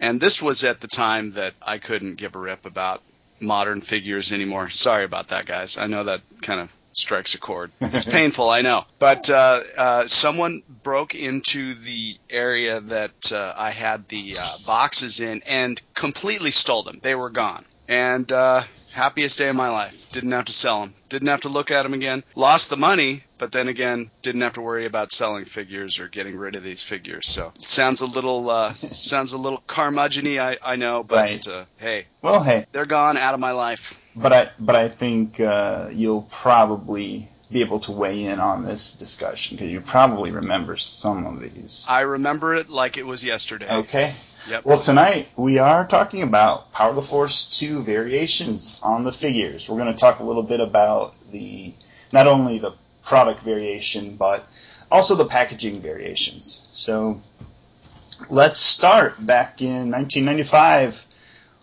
And 0.00 0.20
this 0.20 0.40
was 0.42 0.64
at 0.64 0.80
the 0.80 0.88
time 0.88 1.32
that 1.32 1.54
I 1.62 1.78
couldn't 1.78 2.16
give 2.16 2.34
a 2.34 2.38
rip 2.38 2.66
about 2.66 3.02
modern 3.40 3.80
figures 3.80 4.32
anymore. 4.32 4.70
Sorry 4.70 5.04
about 5.04 5.28
that, 5.28 5.46
guys. 5.46 5.78
I 5.78 5.86
know 5.86 6.04
that 6.04 6.22
kind 6.42 6.60
of 6.60 6.72
strikes 6.92 7.34
a 7.34 7.38
chord. 7.38 7.70
It's 7.80 8.04
painful, 8.04 8.50
I 8.50 8.62
know. 8.62 8.84
But 8.98 9.30
uh, 9.30 9.60
uh, 9.76 10.06
someone 10.06 10.62
broke 10.82 11.14
into 11.14 11.74
the 11.74 12.18
area 12.28 12.80
that 12.80 13.32
uh, 13.32 13.54
I 13.56 13.70
had 13.70 14.08
the 14.08 14.38
uh, 14.38 14.48
boxes 14.66 15.20
in 15.20 15.42
and 15.46 15.80
completely 15.94 16.50
stole 16.50 16.82
them. 16.82 16.98
They 17.02 17.14
were 17.14 17.30
gone. 17.30 17.64
And 17.88 18.30
uh, 18.30 18.62
happiest 18.90 19.38
day 19.38 19.48
of 19.48 19.56
my 19.56 19.68
life. 19.70 19.96
Didn't 20.12 20.32
have 20.32 20.46
to 20.46 20.52
sell 20.52 20.80
them. 20.80 20.94
Didn't 21.08 21.28
have 21.28 21.42
to 21.42 21.48
look 21.48 21.70
at 21.70 21.82
them 21.82 21.94
again. 21.94 22.24
Lost 22.34 22.70
the 22.70 22.76
money, 22.76 23.24
but 23.38 23.52
then 23.52 23.68
again, 23.68 24.10
didn't 24.22 24.40
have 24.42 24.54
to 24.54 24.60
worry 24.60 24.86
about 24.86 25.12
selling 25.12 25.44
figures 25.44 25.98
or 26.00 26.08
getting 26.08 26.36
rid 26.36 26.56
of 26.56 26.62
these 26.62 26.82
figures. 26.82 27.28
So 27.28 27.52
it 27.56 27.62
sounds 27.64 28.00
a 28.00 28.06
little 28.06 28.50
uh, 28.50 28.74
sounds 28.74 29.32
a 29.32 29.38
little 29.38 29.62
curmudgeon 29.66 30.26
I, 30.38 30.58
I 30.62 30.76
know, 30.76 31.02
but 31.02 31.16
Right. 31.16 31.46
uh, 31.48 31.64
hey, 31.76 32.06
Well, 32.22 32.42
hey, 32.42 32.66
they're 32.72 32.86
gone 32.86 33.16
out 33.16 33.34
of 33.34 33.40
my 33.40 33.52
life. 33.52 34.00
but 34.16 34.32
I 34.32 34.50
but 34.58 34.76
I 34.76 34.88
think 34.88 35.38
uh, 35.40 35.88
you'll 35.92 36.28
probably 36.30 37.28
be 37.50 37.62
able 37.62 37.80
to 37.80 37.90
weigh 37.92 38.24
in 38.24 38.38
on 38.38 38.64
this 38.64 38.92
discussion 38.92 39.56
because 39.56 39.70
you 39.72 39.80
probably 39.80 40.30
remember 40.30 40.76
some 40.76 41.26
of 41.26 41.40
these. 41.40 41.84
I 41.88 42.02
remember 42.02 42.54
it 42.54 42.68
like 42.68 42.96
it 42.96 43.04
was 43.06 43.24
yesterday. 43.24 43.68
Okay. 43.68 44.14
Yep. 44.48 44.64
Well, 44.64 44.80
tonight 44.80 45.28
we 45.36 45.58
are 45.58 45.86
talking 45.86 46.22
about 46.22 46.72
Power 46.72 46.90
of 46.90 46.96
the 46.96 47.02
Force 47.02 47.44
2 47.58 47.84
variations 47.84 48.78
on 48.82 49.04
the 49.04 49.12
figures. 49.12 49.68
We're 49.68 49.78
going 49.78 49.92
to 49.92 49.98
talk 49.98 50.20
a 50.20 50.24
little 50.24 50.42
bit 50.42 50.60
about 50.60 51.14
the 51.30 51.74
not 52.10 52.26
only 52.26 52.58
the 52.58 52.74
product 53.02 53.42
variation 53.42 54.16
but 54.16 54.46
also 54.90 55.14
the 55.14 55.26
packaging 55.26 55.82
variations. 55.82 56.66
So 56.72 57.20
let's 58.30 58.58
start 58.58 59.24
back 59.24 59.60
in 59.60 59.90
1995 59.90 61.04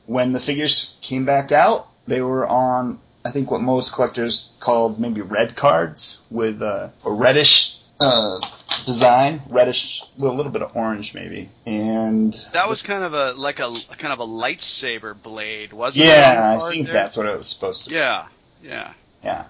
when 0.06 0.34
the 0.34 0.40
figures 0.40 0.94
came 1.02 1.26
back 1.26 1.52
out. 1.52 1.88
They 2.06 2.22
were 2.22 2.48
on, 2.48 3.00
I 3.26 3.32
think, 3.32 3.50
what 3.50 3.62
most 3.62 3.92
collectors 3.92 4.52
called 4.60 5.00
maybe 5.00 5.22
red 5.22 5.56
cards 5.56 6.20
with 6.30 6.62
uh, 6.62 6.90
a 7.04 7.12
reddish 7.12 7.76
uh, 8.00 8.40
design, 8.86 9.42
reddish 9.50 10.02
with 10.18 10.32
a 10.32 10.34
little 10.34 10.52
bit 10.52 10.62
of 10.62 10.76
orange 10.76 11.14
maybe, 11.14 11.50
and 11.66 12.36
That 12.54 12.70
was 12.70 12.82
kind 12.82 13.04
of 13.04 13.14
a 13.14 13.34
like 13.34 13.60
a 13.60 13.74
kind 13.98 14.14
of 14.14 14.20
a 14.20 14.26
lightsaber 14.26 15.22
blade, 15.22 15.74
wasn't 15.74 16.06
it? 16.08 16.10
yeah, 16.10 16.60
I 16.62 16.72
think 16.72 16.86
there? 16.86 16.94
that's 16.94 17.18
what 17.18 17.26
it 17.26 17.38
was 17.38 17.48
supposed 17.48 17.84
to. 17.86 17.90
be. 17.90 17.96
Yeah, 17.96 18.28
yeah. 18.64 18.94
Yeah. 19.24 19.46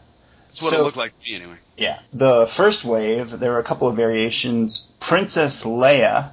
That's 0.47 0.61
what 0.61 0.71
So- 0.73 0.79
it 0.81 0.83
looked 0.83 0.97
like 0.97 1.13
to 1.19 1.29
me 1.29 1.35
anyway. 1.35 1.57
Yeah. 1.77 1.99
The 2.13 2.47
first 2.47 2.83
wave, 2.85 3.39
there 3.39 3.51
were 3.51 3.59
a 3.59 3.63
couple 3.63 3.87
of 3.87 3.95
variations. 3.95 4.87
Princess 4.99 5.63
Leia 5.63 6.31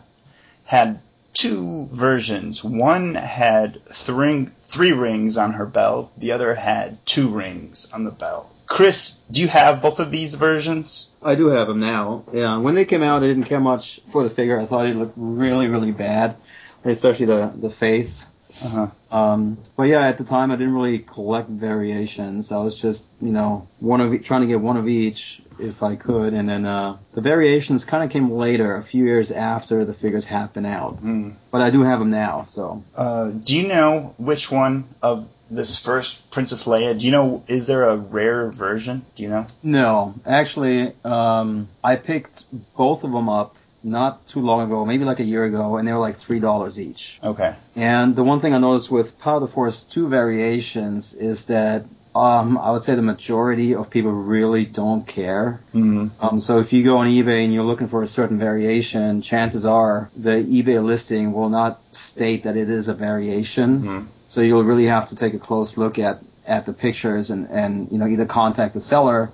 had 0.65 1.01
two 1.35 1.89
versions. 1.93 2.63
One 2.65 3.15
had 3.17 3.83
three, 3.93 4.49
three 4.69 4.93
rings 4.93 5.37
on 5.37 5.55
her 5.55 5.67
belt, 5.67 6.13
the 6.17 6.33
other 6.33 6.55
had 6.55 7.05
two 7.05 7.29
rings 7.29 7.87
on 7.93 8.05
the 8.05 8.11
belt. 8.13 8.51
Chris, 8.67 9.19
do 9.31 9.41
you 9.41 9.49
have 9.49 9.83
both 9.83 9.99
of 9.99 10.11
these 10.11 10.35
versions? 10.35 11.07
I 11.23 11.35
do 11.35 11.49
have 11.49 11.69
them 11.69 11.81
now. 11.81 12.25
Yeah, 12.33 12.59
when 12.59 12.75
they 12.75 12.85
came 12.85 13.03
out, 13.03 13.23
I 13.23 13.27
didn't 13.27 13.45
care 13.45 13.61
much 13.61 14.01
for 14.11 14.23
the 14.23 14.31
figure. 14.31 14.61
I 14.61 14.67
thought 14.67 14.87
it 14.87 14.97
looked 14.97 15.15
really, 15.17 15.69
really 15.69 15.93
bad, 15.93 16.37
especially 16.85 17.27
the 17.27 17.53
the 17.55 17.71
face. 17.71 18.27
Uh-huh. 18.63 18.87
Um, 19.11 19.59
but 19.77 19.85
yeah, 19.85 20.07
at 20.07 20.19
the 20.19 20.25
time, 20.25 20.53
I 20.53 20.57
didn't 20.57 20.75
really 20.75 21.01
collect 21.01 21.49
variations. 21.49 22.53
I 22.53 22.59
was 22.59 22.81
just, 22.81 23.09
you 23.21 23.33
know, 23.33 23.67
one 23.81 24.01
of 24.01 24.23
trying 24.25 24.43
to 24.43 24.47
get 24.47 24.61
one 24.61 24.77
of 24.77 24.87
each 24.89 25.43
if 25.59 25.83
I 25.83 25.97
could, 25.97 26.35
and 26.35 26.49
then 26.49 26.67
uh, 26.67 26.99
the 27.15 27.21
variations 27.21 27.85
kind 27.85 28.05
of 28.05 28.11
came 28.11 28.31
later, 28.31 28.77
a 28.77 28.83
few 28.83 29.05
years 29.05 29.31
after 29.31 29.85
the 29.85 29.95
figures 29.95 30.25
had 30.25 30.53
been 30.53 30.67
out. 30.67 30.99
Hmm. 30.99 31.31
But 31.51 31.63
I 31.63 31.71
do 31.71 31.83
have 31.83 31.99
them 31.99 32.11
now, 32.11 32.43
so 32.43 32.83
Uh, 32.95 33.27
do 33.31 33.57
you 33.57 33.67
know 33.69 34.15
which 34.19 34.51
one 34.51 34.89
of 35.03 35.29
this 35.51 35.79
first 35.79 36.31
Princess 36.31 36.65
Leia? 36.65 36.99
Do 36.99 37.05
you 37.05 37.13
know, 37.13 37.45
is 37.47 37.67
there 37.67 37.85
a 37.85 37.97
rare 37.97 38.51
version? 38.51 39.05
Do 39.17 39.23
you 39.23 39.29
know? 39.29 39.47
No, 39.63 40.15
actually, 40.27 40.93
um, 41.05 41.69
I 41.83 41.97
picked 41.97 42.45
both 42.77 43.05
of 43.05 43.13
them 43.13 43.29
up 43.29 43.57
not 43.83 44.27
too 44.27 44.41
long 44.41 44.63
ago, 44.63 44.85
maybe 44.85 45.05
like 45.05 45.21
a 45.21 45.25
year 45.25 45.45
ago, 45.45 45.77
and 45.77 45.87
they 45.87 45.93
were 45.93 45.99
like 45.99 46.17
three 46.17 46.41
dollars 46.41 46.81
each. 46.81 47.21
Okay. 47.23 47.55
And 47.77 48.17
the 48.17 48.25
one 48.25 48.41
thing 48.41 48.55
I 48.55 48.59
noticed 48.59 48.91
with 48.91 49.19
Powder 49.21 49.47
Force 49.47 49.85
2 49.85 50.09
variations 50.09 51.15
is 51.15 51.47
that 51.47 51.85
um, 52.15 52.57
I 52.59 52.71
would 52.71 52.83
say 52.83 52.95
the 52.95 53.03
majority 53.03 53.75
of 53.75 53.91
people 53.91 54.13
really 54.13 54.65
don't 54.65 55.07
care. 55.07 55.61
Hmm. 55.73 56.09
Um, 56.21 56.39
so 56.39 56.61
if 56.61 56.73
you 56.73 56.85
go 56.85 56.99
on 56.99 57.07
eBay 57.09 57.45
and 57.45 57.53
you're 57.53 57.65
looking 57.65 57.89
for 57.89 58.03
a 58.03 58.07
certain 58.07 58.39
variation, 58.39 59.21
chances 59.21 59.67
are 59.67 60.11
the 60.17 60.31
eBay 60.31 60.83
listing 60.83 61.33
will 61.33 61.49
not 61.49 61.83
state 61.93 62.45
that 62.45 62.57
it 62.57 62.71
is 62.71 62.89
a 62.89 62.95
variation. 62.95 63.81
Hmm. 63.81 64.01
So 64.35 64.41
you'll 64.41 64.65
really 64.65 64.87
have 64.87 65.11
to 65.11 65.15
take 65.15 65.33
a 65.33 65.39
close 65.39 65.77
look 65.77 65.97
at, 65.97 66.21
at 66.45 66.67
the 66.67 66.73
pictures 66.73 67.31
and, 67.31 67.49
and 67.51 67.89
you 67.93 67.99
know 67.99 68.09
either 68.09 68.27
contact 68.27 68.75
the 68.75 68.81
seller 68.81 69.31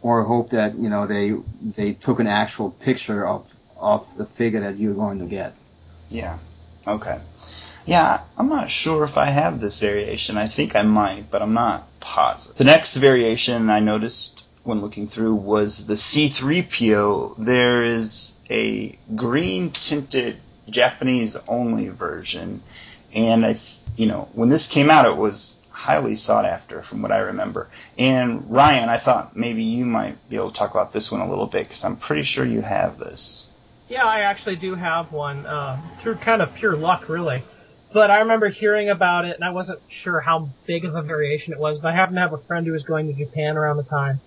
or 0.00 0.22
hope 0.22 0.50
that 0.50 0.76
you 0.76 0.88
know 0.88 1.08
they 1.08 1.32
they 1.60 1.94
took 1.94 2.20
an 2.20 2.28
actual 2.28 2.70
picture 2.70 3.26
of 3.26 3.52
of 3.76 4.16
the 4.16 4.24
figure 4.26 4.60
that 4.60 4.78
you're 4.78 4.94
going 4.94 5.18
to 5.18 5.24
get. 5.24 5.56
Yeah. 6.08 6.38
Okay. 6.86 7.20
Yeah, 7.84 8.20
I'm 8.36 8.48
not 8.48 8.70
sure 8.70 9.02
if 9.02 9.16
I 9.16 9.30
have 9.30 9.60
this 9.60 9.80
variation. 9.80 10.38
I 10.38 10.46
think 10.46 10.76
I 10.76 10.82
might, 10.82 11.32
but 11.32 11.42
I'm 11.42 11.54
not 11.54 11.88
positive. 11.98 12.56
The 12.58 12.62
next 12.62 12.94
variation 12.94 13.70
I 13.70 13.80
noticed 13.80 14.44
when 14.62 14.80
looking 14.80 15.08
through 15.08 15.34
was 15.34 15.84
the 15.86 15.94
C3PO. 15.94 17.44
There 17.44 17.82
is 17.82 18.34
a 18.48 18.96
green 19.16 19.72
tinted 19.72 20.36
Japanese 20.70 21.36
only 21.48 21.88
version, 21.88 22.62
and 23.18 23.44
I, 23.44 23.60
you 23.96 24.06
know, 24.06 24.28
when 24.32 24.48
this 24.48 24.68
came 24.68 24.90
out, 24.90 25.04
it 25.04 25.16
was 25.16 25.56
highly 25.70 26.16
sought 26.16 26.44
after, 26.44 26.82
from 26.82 27.02
what 27.02 27.12
I 27.12 27.18
remember. 27.18 27.68
And 27.98 28.48
Ryan, 28.50 28.88
I 28.88 28.98
thought 28.98 29.36
maybe 29.36 29.64
you 29.64 29.84
might 29.84 30.28
be 30.28 30.36
able 30.36 30.52
to 30.52 30.56
talk 30.56 30.70
about 30.70 30.92
this 30.92 31.10
one 31.10 31.20
a 31.20 31.28
little 31.28 31.46
bit 31.46 31.64
because 31.68 31.84
I'm 31.84 31.96
pretty 31.96 32.22
sure 32.22 32.44
you 32.44 32.62
have 32.62 32.98
this. 32.98 33.46
Yeah, 33.88 34.04
I 34.04 34.20
actually 34.20 34.56
do 34.56 34.74
have 34.74 35.12
one 35.12 35.46
uh, 35.46 35.80
through 36.02 36.16
kind 36.16 36.42
of 36.42 36.54
pure 36.54 36.76
luck, 36.76 37.08
really. 37.08 37.42
But 37.92 38.10
I 38.10 38.18
remember 38.18 38.50
hearing 38.50 38.90
about 38.90 39.24
it, 39.24 39.34
and 39.34 39.44
I 39.44 39.50
wasn't 39.50 39.80
sure 40.02 40.20
how 40.20 40.50
big 40.66 40.84
of 40.84 40.94
a 40.94 41.02
variation 41.02 41.54
it 41.54 41.58
was. 41.58 41.78
But 41.78 41.88
I 41.88 41.94
happened 41.94 42.16
to 42.16 42.20
have 42.20 42.34
a 42.34 42.38
friend 42.46 42.66
who 42.66 42.72
was 42.72 42.82
going 42.82 43.06
to 43.06 43.14
Japan 43.14 43.56
around 43.56 43.78
the 43.78 43.84
time. 43.84 44.20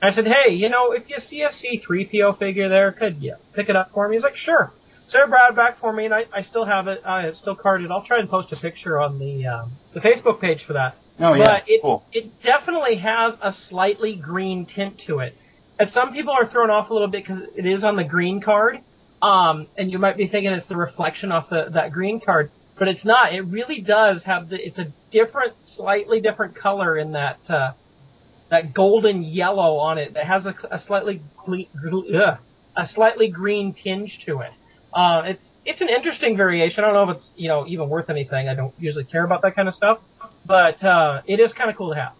I 0.00 0.12
said, 0.12 0.26
"Hey, 0.26 0.52
you 0.54 0.68
know, 0.68 0.92
if 0.92 1.10
you 1.10 1.18
see 1.18 1.42
a 1.42 1.48
C3PO 1.48 2.38
figure 2.38 2.68
there, 2.68 2.92
could 2.92 3.20
you 3.20 3.34
pick 3.54 3.68
it 3.68 3.74
up 3.74 3.90
for 3.92 4.08
me?" 4.08 4.14
He's 4.14 4.22
like, 4.22 4.36
"Sure." 4.36 4.72
He 5.10 5.18
brought 5.28 5.50
it 5.50 5.56
back 5.56 5.80
for 5.80 5.92
me, 5.92 6.04
and 6.04 6.14
I, 6.14 6.24
I 6.34 6.42
still 6.42 6.64
have 6.64 6.86
it. 6.86 7.00
I 7.04 7.22
it's 7.22 7.38
still 7.38 7.56
carded. 7.56 7.90
I'll 7.90 8.04
try 8.04 8.18
and 8.18 8.28
post 8.28 8.52
a 8.52 8.56
picture 8.56 8.98
on 8.98 9.18
the 9.18 9.46
um, 9.46 9.72
the 9.94 10.00
Facebook 10.00 10.40
page 10.40 10.64
for 10.66 10.74
that. 10.74 10.96
Oh 11.18 11.34
yeah, 11.34 11.44
but 11.44 11.62
it 11.66 11.82
cool. 11.82 12.04
it 12.12 12.42
definitely 12.42 12.96
has 12.96 13.34
a 13.42 13.52
slightly 13.68 14.16
green 14.16 14.66
tint 14.66 15.00
to 15.06 15.20
it. 15.20 15.34
And 15.78 15.90
some 15.92 16.12
people 16.12 16.32
are 16.32 16.50
thrown 16.50 16.70
off 16.70 16.90
a 16.90 16.92
little 16.92 17.08
bit 17.08 17.24
because 17.24 17.42
it 17.56 17.64
is 17.64 17.84
on 17.84 17.96
the 17.96 18.04
green 18.04 18.40
card. 18.40 18.80
Um, 19.22 19.66
and 19.76 19.92
you 19.92 19.98
might 19.98 20.16
be 20.16 20.28
thinking 20.28 20.52
it's 20.52 20.68
the 20.68 20.76
reflection 20.76 21.32
off 21.32 21.50
the, 21.50 21.66
that 21.74 21.92
green 21.92 22.20
card, 22.24 22.50
but 22.78 22.88
it's 22.88 23.04
not. 23.04 23.32
It 23.32 23.42
really 23.42 23.80
does 23.80 24.22
have 24.24 24.48
the, 24.48 24.56
it's 24.56 24.78
a 24.78 24.92
different, 25.10 25.54
slightly 25.76 26.20
different 26.20 26.56
color 26.56 26.96
in 26.96 27.12
that, 27.12 27.38
uh, 27.48 27.72
that 28.50 28.74
golden 28.74 29.22
yellow 29.24 29.76
on 29.76 29.98
it 29.98 30.14
that 30.14 30.24
has 30.26 30.46
a, 30.46 30.54
a 30.70 30.78
slightly, 30.78 31.20
gle- 31.44 32.04
ugh, 32.14 32.38
a 32.76 32.88
slightly 32.88 33.28
green 33.28 33.74
tinge 33.74 34.20
to 34.26 34.40
it. 34.40 34.52
Uh, 34.98 35.22
it's, 35.26 35.44
it's 35.64 35.80
an 35.80 35.88
interesting 35.88 36.36
variation. 36.36 36.82
I 36.82 36.88
don't 36.88 36.94
know 36.94 37.12
if 37.12 37.18
it's, 37.18 37.30
you 37.36 37.46
know, 37.46 37.64
even 37.68 37.88
worth 37.88 38.10
anything. 38.10 38.48
I 38.48 38.54
don't 38.54 38.74
usually 38.80 39.04
care 39.04 39.24
about 39.24 39.42
that 39.42 39.54
kind 39.54 39.68
of 39.68 39.74
stuff, 39.76 40.00
but, 40.44 40.82
uh, 40.82 41.22
it 41.24 41.38
is 41.38 41.52
kind 41.52 41.70
of 41.70 41.76
cool 41.76 41.90
to 41.90 42.00
have. 42.00 42.12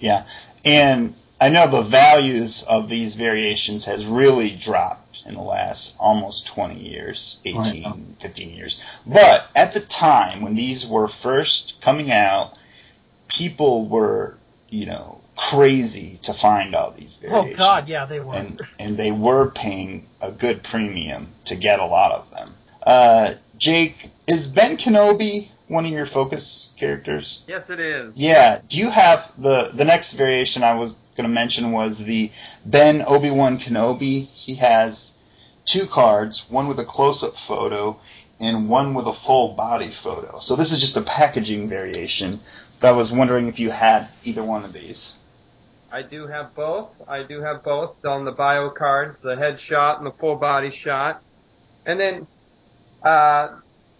Yeah, 0.00 0.26
and 0.64 1.14
I 1.40 1.48
know 1.50 1.70
the 1.70 1.82
values 1.82 2.64
of 2.64 2.88
these 2.88 3.14
variations 3.14 3.84
has 3.84 4.04
really 4.04 4.50
dropped 4.50 5.22
in 5.24 5.34
the 5.34 5.42
last 5.42 5.94
almost 6.00 6.48
20 6.48 6.74
years, 6.76 7.38
18, 7.44 8.16
15 8.20 8.50
years. 8.50 8.80
But 9.06 9.46
at 9.54 9.72
the 9.72 9.80
time 9.80 10.42
when 10.42 10.56
these 10.56 10.84
were 10.84 11.06
first 11.06 11.76
coming 11.82 12.10
out, 12.10 12.58
people 13.28 13.88
were, 13.88 14.34
you 14.68 14.86
know, 14.86 15.20
crazy 15.36 16.18
to 16.22 16.34
find 16.34 16.74
all 16.74 16.92
these 16.92 17.16
variations. 17.16 17.54
Oh 17.54 17.56
god, 17.56 17.88
yeah, 17.88 18.06
they 18.06 18.20
were. 18.20 18.34
And, 18.34 18.60
and 18.78 18.96
they 18.96 19.10
were 19.10 19.50
paying 19.50 20.08
a 20.20 20.30
good 20.30 20.62
premium 20.62 21.32
to 21.46 21.56
get 21.56 21.80
a 21.80 21.86
lot 21.86 22.12
of 22.12 22.30
them. 22.30 22.54
Uh, 22.82 23.34
Jake, 23.58 24.10
is 24.26 24.46
Ben 24.46 24.76
Kenobi 24.76 25.48
one 25.68 25.86
of 25.86 25.92
your 25.92 26.06
focus 26.06 26.70
characters? 26.78 27.40
Yes, 27.46 27.70
it 27.70 27.80
is. 27.80 28.16
Yeah. 28.16 28.60
Do 28.68 28.78
you 28.78 28.90
have 28.90 29.30
the 29.38 29.70
the 29.74 29.84
next 29.84 30.12
variation 30.12 30.62
I 30.62 30.74
was 30.74 30.94
going 31.16 31.28
to 31.28 31.34
mention 31.34 31.72
was 31.72 31.98
the 31.98 32.30
Ben 32.64 33.04
Obi 33.06 33.30
Wan 33.30 33.58
Kenobi. 33.58 34.26
He 34.26 34.56
has 34.56 35.12
two 35.64 35.86
cards, 35.86 36.44
one 36.48 36.68
with 36.68 36.78
a 36.78 36.84
close 36.84 37.22
up 37.22 37.36
photo 37.36 37.98
and 38.40 38.68
one 38.68 38.94
with 38.94 39.06
a 39.06 39.14
full 39.14 39.54
body 39.54 39.90
photo. 39.90 40.40
So 40.40 40.56
this 40.56 40.72
is 40.72 40.80
just 40.80 40.96
a 40.96 41.02
packaging 41.02 41.68
variation. 41.68 42.40
But 42.80 42.88
I 42.88 42.92
was 42.92 43.12
wondering 43.12 43.46
if 43.46 43.58
you 43.58 43.70
had 43.70 44.08
either 44.24 44.42
one 44.42 44.64
of 44.64 44.72
these. 44.72 45.14
I 45.94 46.02
do 46.02 46.26
have 46.26 46.54
both. 46.56 47.00
I 47.08 47.22
do 47.22 47.40
have 47.40 47.62
both 47.62 48.04
on 48.04 48.24
the 48.24 48.32
bio 48.32 48.68
cards, 48.70 49.20
the 49.20 49.36
headshot 49.36 49.98
and 49.98 50.06
the 50.06 50.10
full 50.10 50.34
body 50.34 50.72
shot. 50.72 51.22
And 51.86 52.00
then, 52.00 52.26
uh, 53.04 53.48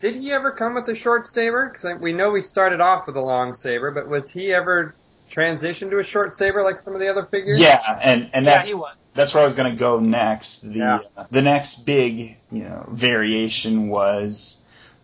did 0.00 0.16
he 0.16 0.32
ever 0.32 0.50
come 0.50 0.74
with 0.74 0.88
a 0.88 0.94
short 0.94 1.24
saber? 1.26 1.70
Because 1.72 2.00
we 2.00 2.12
know 2.12 2.30
we 2.30 2.40
started 2.40 2.80
off 2.80 3.06
with 3.06 3.16
a 3.16 3.20
long 3.20 3.54
saber, 3.54 3.92
but 3.92 4.08
was 4.08 4.28
he 4.28 4.52
ever 4.52 4.96
transitioned 5.30 5.90
to 5.90 5.98
a 5.98 6.04
short 6.04 6.34
saber 6.34 6.64
like 6.64 6.80
some 6.80 6.94
of 6.94 7.00
the 7.00 7.08
other 7.08 7.26
figures? 7.26 7.60
Yeah, 7.60 7.80
and 8.02 8.28
and 8.34 8.44
yeah, 8.44 8.54
that's 8.56 8.68
he 8.68 8.74
was. 8.74 8.96
that's 9.14 9.32
where 9.32 9.44
I 9.44 9.46
was 9.46 9.54
going 9.54 9.70
to 9.72 9.78
go 9.78 10.00
next. 10.00 10.62
The 10.62 10.78
Yeah. 10.78 10.98
uh, 11.16 11.26
the 11.30 11.42
next 11.42 11.86
big 11.86 12.38
you 12.50 12.64
know 12.64 12.86
variation 12.90 13.88
was 13.88 14.56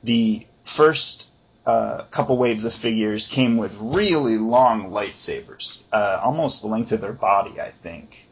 the 0.02 0.44
first 0.64 1.26
uh, 1.70 2.04
couple 2.10 2.36
waves 2.36 2.64
of 2.64 2.74
figures 2.74 3.28
came 3.28 3.56
with 3.56 3.72
really 3.78 4.38
long 4.38 4.90
lightsabers, 4.90 5.78
uh, 5.92 6.20
almost 6.22 6.62
the 6.62 6.68
length 6.68 6.92
of 6.92 7.00
their 7.00 7.12
body, 7.12 7.60
I 7.60 7.70
think, 7.82 8.26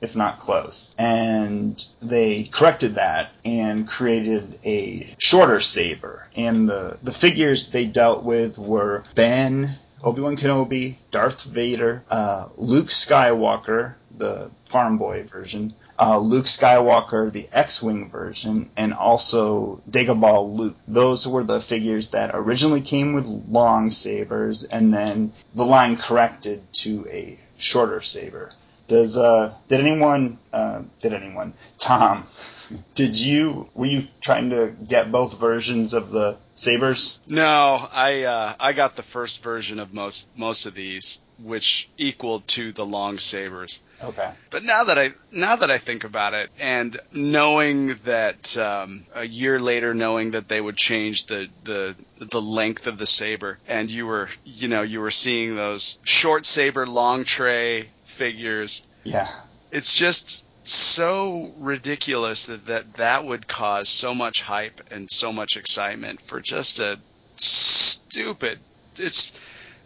if 0.00 0.14
not 0.14 0.38
close. 0.38 0.94
And 0.96 1.84
they 2.00 2.44
corrected 2.44 2.94
that 2.94 3.30
and 3.44 3.88
created 3.88 4.58
a 4.64 5.14
shorter 5.18 5.60
saber. 5.60 6.28
And 6.36 6.68
the 6.68 6.98
the 7.02 7.12
figures 7.12 7.70
they 7.70 7.86
dealt 7.86 8.22
with 8.22 8.56
were 8.58 9.04
Ben. 9.14 9.78
Obi-Wan 10.04 10.36
Kenobi, 10.36 10.98
Darth 11.10 11.42
Vader, 11.44 12.04
uh, 12.10 12.48
Luke 12.56 12.88
Skywalker, 12.88 13.94
the 14.16 14.50
farm 14.70 14.98
boy 14.98 15.24
version, 15.24 15.74
uh, 15.98 16.18
Luke 16.18 16.46
Skywalker, 16.46 17.32
the 17.32 17.48
X-Wing 17.52 18.10
version, 18.10 18.70
and 18.76 18.92
also 18.92 19.80
Dagobah 19.90 20.56
Luke. 20.56 20.76
Those 20.86 21.26
were 21.26 21.44
the 21.44 21.60
figures 21.60 22.08
that 22.10 22.30
originally 22.34 22.82
came 22.82 23.14
with 23.14 23.24
long 23.26 23.90
sabers, 23.90 24.64
and 24.64 24.92
then 24.92 25.32
the 25.54 25.64
line 25.64 25.96
corrected 25.96 26.62
to 26.80 27.06
a 27.10 27.38
shorter 27.56 28.02
saber. 28.02 28.52
Does 28.88 29.16
uh 29.16 29.54
did 29.68 29.80
anyone 29.80 30.38
uh 30.52 30.82
did 31.02 31.12
anyone 31.12 31.54
Tom 31.78 32.28
did 32.94 33.16
you 33.16 33.68
were 33.74 33.86
you 33.86 34.06
trying 34.20 34.50
to 34.50 34.74
get 34.86 35.10
both 35.10 35.40
versions 35.40 35.92
of 35.92 36.12
the 36.12 36.38
sabers? 36.56 37.18
No, 37.28 37.86
I 37.92 38.24
uh, 38.24 38.54
I 38.58 38.72
got 38.72 38.96
the 38.96 39.02
first 39.02 39.42
version 39.42 39.78
of 39.78 39.94
most 39.94 40.36
most 40.36 40.66
of 40.66 40.74
these, 40.74 41.20
which 41.38 41.88
equaled 41.96 42.46
to 42.48 42.72
the 42.72 42.84
long 42.84 43.18
sabers. 43.18 43.80
Okay. 44.02 44.30
But 44.50 44.62
now 44.62 44.84
that 44.84 44.98
I 44.98 45.12
now 45.30 45.56
that 45.56 45.70
I 45.70 45.78
think 45.78 46.04
about 46.04 46.34
it, 46.34 46.50
and 46.58 46.98
knowing 47.12 47.94
that 48.04 48.56
um, 48.58 49.06
a 49.14 49.26
year 49.26 49.58
later, 49.58 49.94
knowing 49.94 50.32
that 50.32 50.48
they 50.48 50.60
would 50.60 50.76
change 50.76 51.26
the 51.26 51.48
the 51.64 51.94
the 52.18 52.42
length 52.42 52.86
of 52.86 52.98
the 52.98 53.06
saber, 53.06 53.58
and 53.66 53.90
you 53.90 54.06
were 54.06 54.28
you 54.44 54.68
know 54.68 54.82
you 54.82 55.00
were 55.00 55.10
seeing 55.10 55.56
those 55.56 55.98
short 56.02 56.44
saber, 56.44 56.86
long 56.86 57.24
tray 57.24 57.90
figures. 58.04 58.82
Yeah. 59.04 59.28
It's 59.70 59.94
just 59.94 60.44
so 60.68 61.52
ridiculous 61.58 62.46
that, 62.46 62.66
that 62.66 62.94
that 62.94 63.24
would 63.24 63.46
cause 63.46 63.88
so 63.88 64.14
much 64.14 64.42
hype 64.42 64.80
and 64.90 65.10
so 65.10 65.32
much 65.32 65.56
excitement 65.56 66.20
for 66.20 66.40
just 66.40 66.80
a 66.80 66.98
stupid 67.36 68.58
it's 68.98 69.38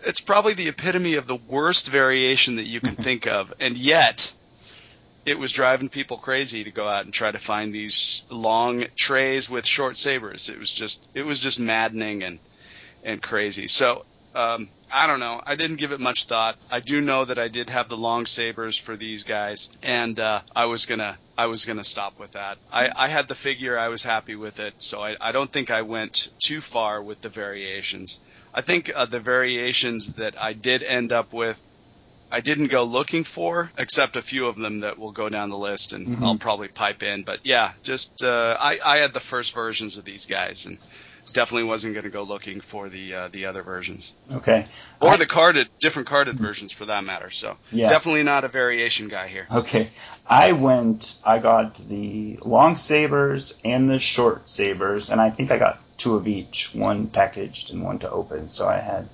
it's 0.05 0.21
probably 0.21 0.55
the 0.55 0.69
epitome 0.69 1.15
of 1.15 1.27
the 1.27 1.37
worst 1.37 1.89
variation 1.89 2.57
that 2.57 2.67
you 2.67 2.81
can 2.81 2.95
think 2.97 3.27
of. 3.27 3.53
And 3.61 3.77
yet 3.77 4.33
it 5.27 5.39
was 5.39 5.53
driving 5.53 5.89
people 5.89 6.17
crazy 6.17 6.65
to 6.65 6.71
go 6.71 6.89
out 6.89 7.05
and 7.05 7.13
try 7.13 7.31
to 7.31 7.39
find 7.39 7.75
these 7.75 8.25
long 8.31 8.87
trays 8.97 9.51
with 9.51 9.67
short 9.67 9.97
sabers. 9.97 10.49
It 10.49 10.59
was 10.59 10.73
just 10.73 11.09
it 11.15 11.23
was 11.23 11.39
just 11.39 11.61
maddening 11.61 12.23
and 12.23 12.39
and 13.05 13.23
crazy. 13.23 13.69
So 13.69 14.05
um, 14.35 14.71
I 14.93 15.07
don't 15.07 15.21
know. 15.21 15.41
I 15.47 15.55
didn't 15.57 15.77
give 15.77 15.93
it 15.93 16.01
much 16.01 16.25
thought. 16.25 16.57
I 16.71 16.81
do 16.81 17.01
know 17.01 17.25
that 17.25 17.39
I 17.39 17.49
did 17.49 17.71
have 17.71 17.89
the 17.89 17.97
long 17.97 18.27
sabers 18.27 18.77
for 18.77 18.97
these 18.97 19.23
guys, 19.23 19.69
and 19.83 20.19
uh, 20.19 20.41
I 20.55 20.67
was 20.67 20.87
gonna 20.87 21.19
I 21.39 21.47
was 21.47 21.65
gonna 21.65 21.85
stop 21.85 22.19
with 22.19 22.33
that. 22.33 22.59
I, 22.73 22.91
I 22.95 23.09
had 23.09 23.29
the 23.29 23.35
figure. 23.35 23.79
I 23.79 23.89
was 23.89 24.03
happy 24.03 24.35
with 24.37 24.61
it, 24.61 24.75
so 24.79 25.03
I, 25.03 25.17
I 25.21 25.33
don't 25.33 25.51
think 25.51 25.71
I 25.71 25.83
went 25.83 26.29
too 26.45 26.61
far 26.61 27.03
with 27.03 27.21
the 27.21 27.29
variations. 27.29 28.21
I 28.53 28.63
think 28.63 28.91
uh, 28.95 29.07
the 29.07 29.21
variations 29.21 30.15
that 30.15 30.35
I 30.41 30.53
did 30.55 30.83
end 30.83 31.13
up 31.13 31.33
with. 31.33 31.65
I 32.33 32.41
didn't 32.41 32.69
go 32.69 32.85
looking 32.85 33.25
for, 33.25 33.73
except 33.77 34.15
a 34.17 34.23
few 34.23 34.47
of 34.47 34.55
them 34.55 34.81
that 34.81 34.97
will 35.01 35.11
go 35.11 35.29
down 35.29 35.51
the 35.51 35.59
list, 35.59 35.93
and 35.93 36.07
Mhm. 36.07 36.23
I'll 36.25 36.39
probably 36.39 36.69
pipe 36.69 37.03
in. 37.03 37.25
But 37.25 37.41
yeah, 37.43 37.73
just 37.83 38.23
uh, 38.23 38.57
I, 38.61 38.79
I 38.85 38.99
had 38.99 39.13
the 39.13 39.19
first 39.19 39.53
versions 39.53 39.97
of 39.97 40.05
these 40.05 40.27
guys, 40.27 40.65
and 40.67 40.79
definitely 41.33 41.65
wasn't 41.65 41.95
going 41.95 42.05
to 42.05 42.11
go 42.11 42.23
looking 42.23 42.61
for 42.61 42.89
the 42.89 43.15
uh, 43.15 43.29
the 43.29 43.47
other 43.47 43.63
versions 43.63 44.15
Okay. 44.33 44.67
or 45.01 45.11
I- 45.11 45.17
the 45.17 45.27
carded 45.27 45.69
different 45.81 46.09
carded 46.09 46.37
versions 46.37 46.73
for 46.73 46.87
that 46.87 47.05
matter. 47.05 47.31
So 47.31 47.57
Yeah. 47.71 47.89
definitely 47.89 48.23
not 48.23 48.45
a 48.45 48.49
variation 48.49 49.09
guy 49.09 49.29
here. 49.29 49.47
Okay. 49.51 49.89
I 50.27 50.53
went 50.53 51.17
I 51.25 51.39
got 51.39 51.89
the 51.89 52.39
long 52.43 52.77
sabers 52.77 53.55
and 53.65 53.89
the 53.89 53.99
short 54.01 54.49
sabers 54.51 55.11
and 55.11 55.21
I 55.21 55.31
think 55.31 55.51
I 55.51 55.59
got 55.59 55.81
two 55.99 56.15
of 56.17 56.27
each, 56.27 56.71
one 56.73 57.09
packaged 57.09 57.71
and 57.71 57.83
one 57.83 57.99
to 58.01 58.11
open, 58.11 58.49
so 58.49 58.67
I 58.67 58.79
had 58.79 59.09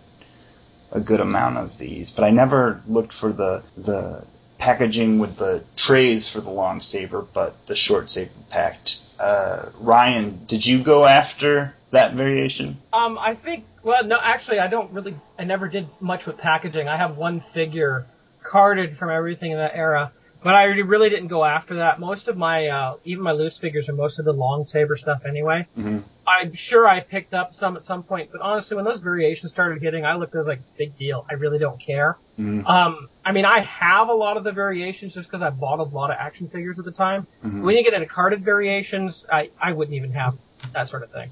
a 0.93 1.01
good 1.01 1.21
amount 1.21 1.59
of 1.59 1.79
these. 1.79 2.11
But 2.11 2.25
I 2.25 2.31
never 2.31 2.81
looked 2.87 3.13
for 3.13 3.33
the 3.33 3.63
the 3.77 4.25
packaging 4.67 5.21
with 5.21 5.37
the 5.37 5.63
trays 5.77 6.29
for 6.29 6.41
the 6.41 6.51
long 6.51 6.81
saber, 6.81 7.25
but 7.33 7.55
the 7.69 7.77
short 7.77 8.11
saber 8.11 8.33
packed. 8.51 8.97
Uh, 9.17 9.67
Ryan, 9.79 10.45
did 10.47 10.67
you 10.67 10.83
go 10.83 11.05
after 11.07 11.73
that 11.93 12.15
variation? 12.15 12.77
Um, 12.93 13.17
I 13.17 13.37
think. 13.37 13.65
Well, 13.85 14.05
no, 14.05 14.19
actually, 14.21 14.59
I 14.59 14.67
don't 14.67 14.91
really. 14.93 15.15
I 15.39 15.45
never 15.45 15.69
did 15.69 15.89
much 16.01 16.27
with 16.27 16.39
packaging. 16.39 16.89
I 16.89 16.97
have 16.97 17.17
one 17.17 17.45
figure 17.55 18.07
carded 18.43 18.99
from 18.99 19.11
everything 19.11 19.53
in 19.53 19.59
that 19.59 19.77
era, 19.77 20.11
but 20.43 20.55
I 20.57 20.65
really, 20.65 21.11
didn't 21.11 21.29
go 21.29 21.45
after 21.45 21.77
that. 21.77 22.01
Most 22.01 22.27
of 22.27 22.37
my, 22.37 22.67
uh, 22.67 22.97
even 23.05 23.23
my 23.23 23.33
loose 23.33 23.57
figures 23.59 23.89
are 23.89 23.93
most 23.95 24.19
of 24.19 24.25
the 24.25 24.33
long 24.33 24.65
saber 24.65 24.97
stuff 24.97 25.23
anyway. 25.29 25.67
Mhm. 25.79 26.03
I'm 26.27 26.53
sure 26.55 26.89
I 26.89 27.01
picked 27.01 27.35
up 27.35 27.55
some 27.55 27.77
at 27.77 27.85
some 27.85 28.03
point, 28.03 28.31
but 28.33 28.41
honestly, 28.41 28.75
when 28.75 28.85
those 28.85 29.01
variations 29.01 29.53
started 29.53 29.81
hitting, 29.81 30.05
I 30.05 30.15
looked 30.15 30.35
at 30.35 30.39
it 30.39 30.41
as 30.41 30.47
like 30.49 30.61
big 30.77 30.99
deal. 30.99 31.25
I 31.31 31.35
really 31.35 31.61
don't 31.61 31.81
care. 31.81 32.17
Mhm. 32.39 32.69
Um, 32.69 33.09
I 33.25 33.33
mean, 33.33 33.45
I 33.45 33.61
have 33.61 34.09
a 34.09 34.13
lot 34.15 34.37
of 34.37 34.45
the 34.45 34.53
variations 34.53 35.15
just 35.15 35.29
because 35.29 35.43
I 35.43 35.51
bought 35.51 35.79
a 35.79 35.85
lot 35.85 36.11
of 36.11 36.17
action 36.19 36.49
figures 36.49 36.79
at 36.79 36.85
the 36.85 36.93
time. 36.93 37.27
Mhm. 37.45 37.63
When 37.63 37.77
you 37.77 37.83
get 37.83 37.95
into 37.95 38.07
carded 38.07 38.45
variations, 38.45 39.25
I, 39.33 39.51
I 39.61 39.73
wouldn't 39.73 39.95
even 39.97 40.13
have 40.13 40.37
that 40.75 40.89
sort 40.89 41.03
of 41.03 41.11
thing. 41.11 41.31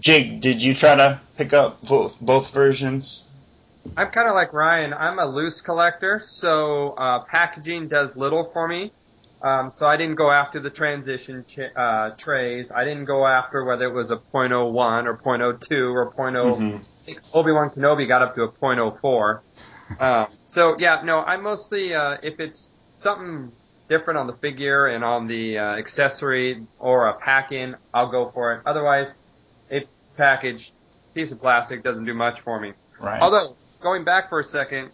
Jake, 0.00 0.40
did 0.40 0.60
you 0.62 0.74
try 0.74 0.96
to 0.96 1.20
pick 1.36 1.52
up 1.52 1.82
both 1.82 2.16
both 2.20 2.50
versions? 2.52 3.22
I'm 3.96 4.08
kind 4.10 4.28
of 4.28 4.34
like 4.34 4.52
Ryan. 4.52 4.92
I'm 4.92 5.18
a 5.18 5.26
loose 5.26 5.60
collector, 5.60 6.20
so 6.24 6.90
uh, 6.92 7.20
packaging 7.20 7.88
does 7.88 8.16
little 8.16 8.50
for 8.52 8.66
me. 8.68 8.92
Um, 9.42 9.70
so 9.70 9.86
I 9.86 9.96
didn't 9.96 10.16
go 10.16 10.30
after 10.30 10.60
the 10.60 10.68
transition 10.68 11.44
ch- 11.48 11.60
uh, 11.74 12.10
trays. 12.10 12.70
I 12.70 12.84
didn't 12.84 13.06
go 13.06 13.26
after 13.26 13.64
whether 13.64 13.86
it 13.86 13.92
was 13.94 14.10
a 14.10 14.16
.01 14.18 15.06
or 15.06 15.16
.02 15.16 15.94
or 15.94 16.10
.0. 16.12 16.58
Mhm. 16.58 16.80
I 16.80 17.06
think 17.06 17.20
Obi-Wan 17.32 17.70
Kenobi 17.70 18.06
got 18.06 18.20
up 18.20 18.34
to 18.34 18.42
a 18.42 18.48
.04. 18.48 19.40
um, 19.98 20.28
so 20.46 20.76
yeah, 20.78 21.02
no, 21.04 21.22
I 21.22 21.36
mostly 21.36 21.94
uh, 21.94 22.18
if 22.22 22.40
it's 22.40 22.72
something 22.92 23.52
different 23.88 24.18
on 24.18 24.26
the 24.26 24.34
figure 24.34 24.86
and 24.86 25.02
on 25.02 25.26
the 25.26 25.58
uh, 25.58 25.76
accessory 25.76 26.64
or 26.78 27.08
a 27.08 27.14
pack-in, 27.14 27.76
I'll 27.92 28.10
go 28.10 28.30
for 28.30 28.54
it. 28.54 28.62
Otherwise, 28.64 29.14
a 29.70 29.84
packaged 30.16 30.72
piece 31.12 31.32
of 31.32 31.40
plastic 31.40 31.82
doesn't 31.82 32.04
do 32.04 32.14
much 32.14 32.40
for 32.40 32.60
me. 32.60 32.72
Right. 33.00 33.20
Although, 33.20 33.56
going 33.80 34.04
back 34.04 34.28
for 34.28 34.40
a 34.40 34.44
second, 34.44 34.90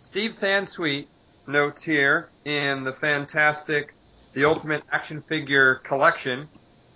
Steve 0.00 0.32
Sansweet 0.32 1.06
notes 1.46 1.82
here 1.82 2.28
in 2.44 2.82
the 2.82 2.92
fantastic 2.92 3.94
The 4.32 4.44
Ultimate 4.44 4.82
Action 4.90 5.22
Figure 5.22 5.76
Collection, 5.76 6.48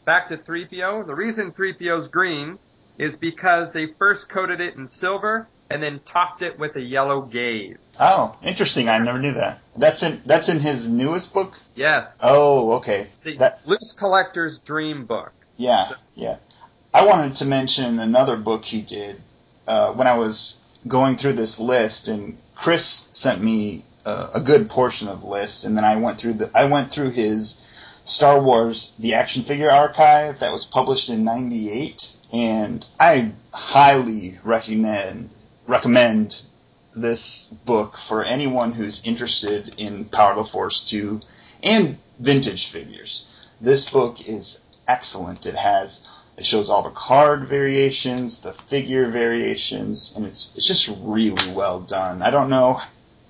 back 0.05 0.29
to 0.31 0.37
3PO, 0.37 1.07
the 1.07 1.15
reason 1.15 1.53
3PO's 1.53 2.09
green 2.09 2.59
is 2.99 3.17
because 3.17 3.71
they 3.71 3.87
first 3.87 4.29
coated 4.29 4.61
it 4.61 4.75
in 4.75 4.89
silver 4.89 5.47
and 5.71 5.83
then 5.83 6.01
topped 6.05 6.43
it 6.43 6.59
with 6.59 6.77
a 6.77 6.81
yellow 6.81 7.23
gaze. 7.23 7.77
Oh, 8.01 8.37
interesting. 8.43 8.89
I 8.89 8.99
never 8.99 9.19
knew 9.19 9.35
that. 9.35 9.61
That's 9.77 10.03
in 10.03 10.23
that's 10.27 10.49
in 10.49 10.61
his 10.61 10.87
newest 10.89 11.33
book. 11.35 11.55
Yes. 11.75 12.19
Oh, 12.23 12.73
okay. 12.75 13.09
the 13.25 13.37
That 13.39 13.61
Loose 13.67 13.93
Collector's 13.93 14.59
Dream 14.59 15.05
Book. 15.07 15.33
yeah, 15.57 15.85
So- 15.85 15.95
yeah. 16.15 16.37
I 16.95 17.05
wanted 17.05 17.37
to 17.37 17.45
mention 17.45 17.99
another 17.99 18.37
book 18.37 18.65
he 18.65 18.81
did 18.81 19.21
uh, 19.67 19.93
when 19.93 20.07
I 20.07 20.17
was 20.17 20.55
going 20.87 21.17
through 21.19 21.35
this 21.35 21.61
list, 21.61 22.09
and 22.09 22.39
Chris 22.57 23.07
sent 23.13 23.43
me 23.43 23.85
uh, 24.07 24.31
a 24.33 24.41
good 24.41 24.71
portion 24.71 25.07
of 25.07 25.23
lists, 25.23 25.65
and 25.65 25.77
then 25.77 25.85
I 25.85 25.97
went 25.97 26.19
through 26.19 26.35
the 26.35 26.51
I 26.55 26.65
went 26.65 26.91
through 26.93 27.11
his 27.11 27.61
Star 28.05 28.41
Wars 28.41 28.93
the 28.99 29.13
action 29.15 29.45
figure 29.45 29.71
archive 29.71 30.41
that 30.41 30.51
was 30.51 30.65
published 30.65 31.11
in 31.11 31.25
'98, 31.25 32.11
and 32.33 32.87
I 32.99 33.33
highly 33.53 34.39
recommend 34.43 35.31
recommend 35.69 36.41
this 36.97 37.45
book 37.65 37.97
for 37.99 38.25
anyone 38.25 38.73
who's 38.73 39.05
interested 39.05 39.75
in 39.77 40.07
Power 40.07 40.33
of 40.33 40.47
the 40.47 40.51
Force 40.51 40.81
2 40.89 41.21
and 41.63 41.99
vintage 42.19 42.73
figures. 42.73 43.27
This 43.61 43.89
book 43.89 44.27
is 44.27 44.59
excellent. 44.89 45.47
It 45.47 45.55
has 45.55 46.01
it 46.37 46.47
shows 46.47 46.71
all 46.71 46.85
the 46.85 46.91
card 46.91 47.49
variations, 47.49 48.41
the 48.41 48.55
figure 48.69 49.11
variations, 49.11 50.13
and 50.15 50.25
it's 50.25 50.53
it's 50.57 50.67
just 50.67 50.89
really 51.01 51.53
well 51.53 51.81
done. 51.81 52.23
I 52.23 52.31
don't 52.31 52.49
know. 52.49 52.81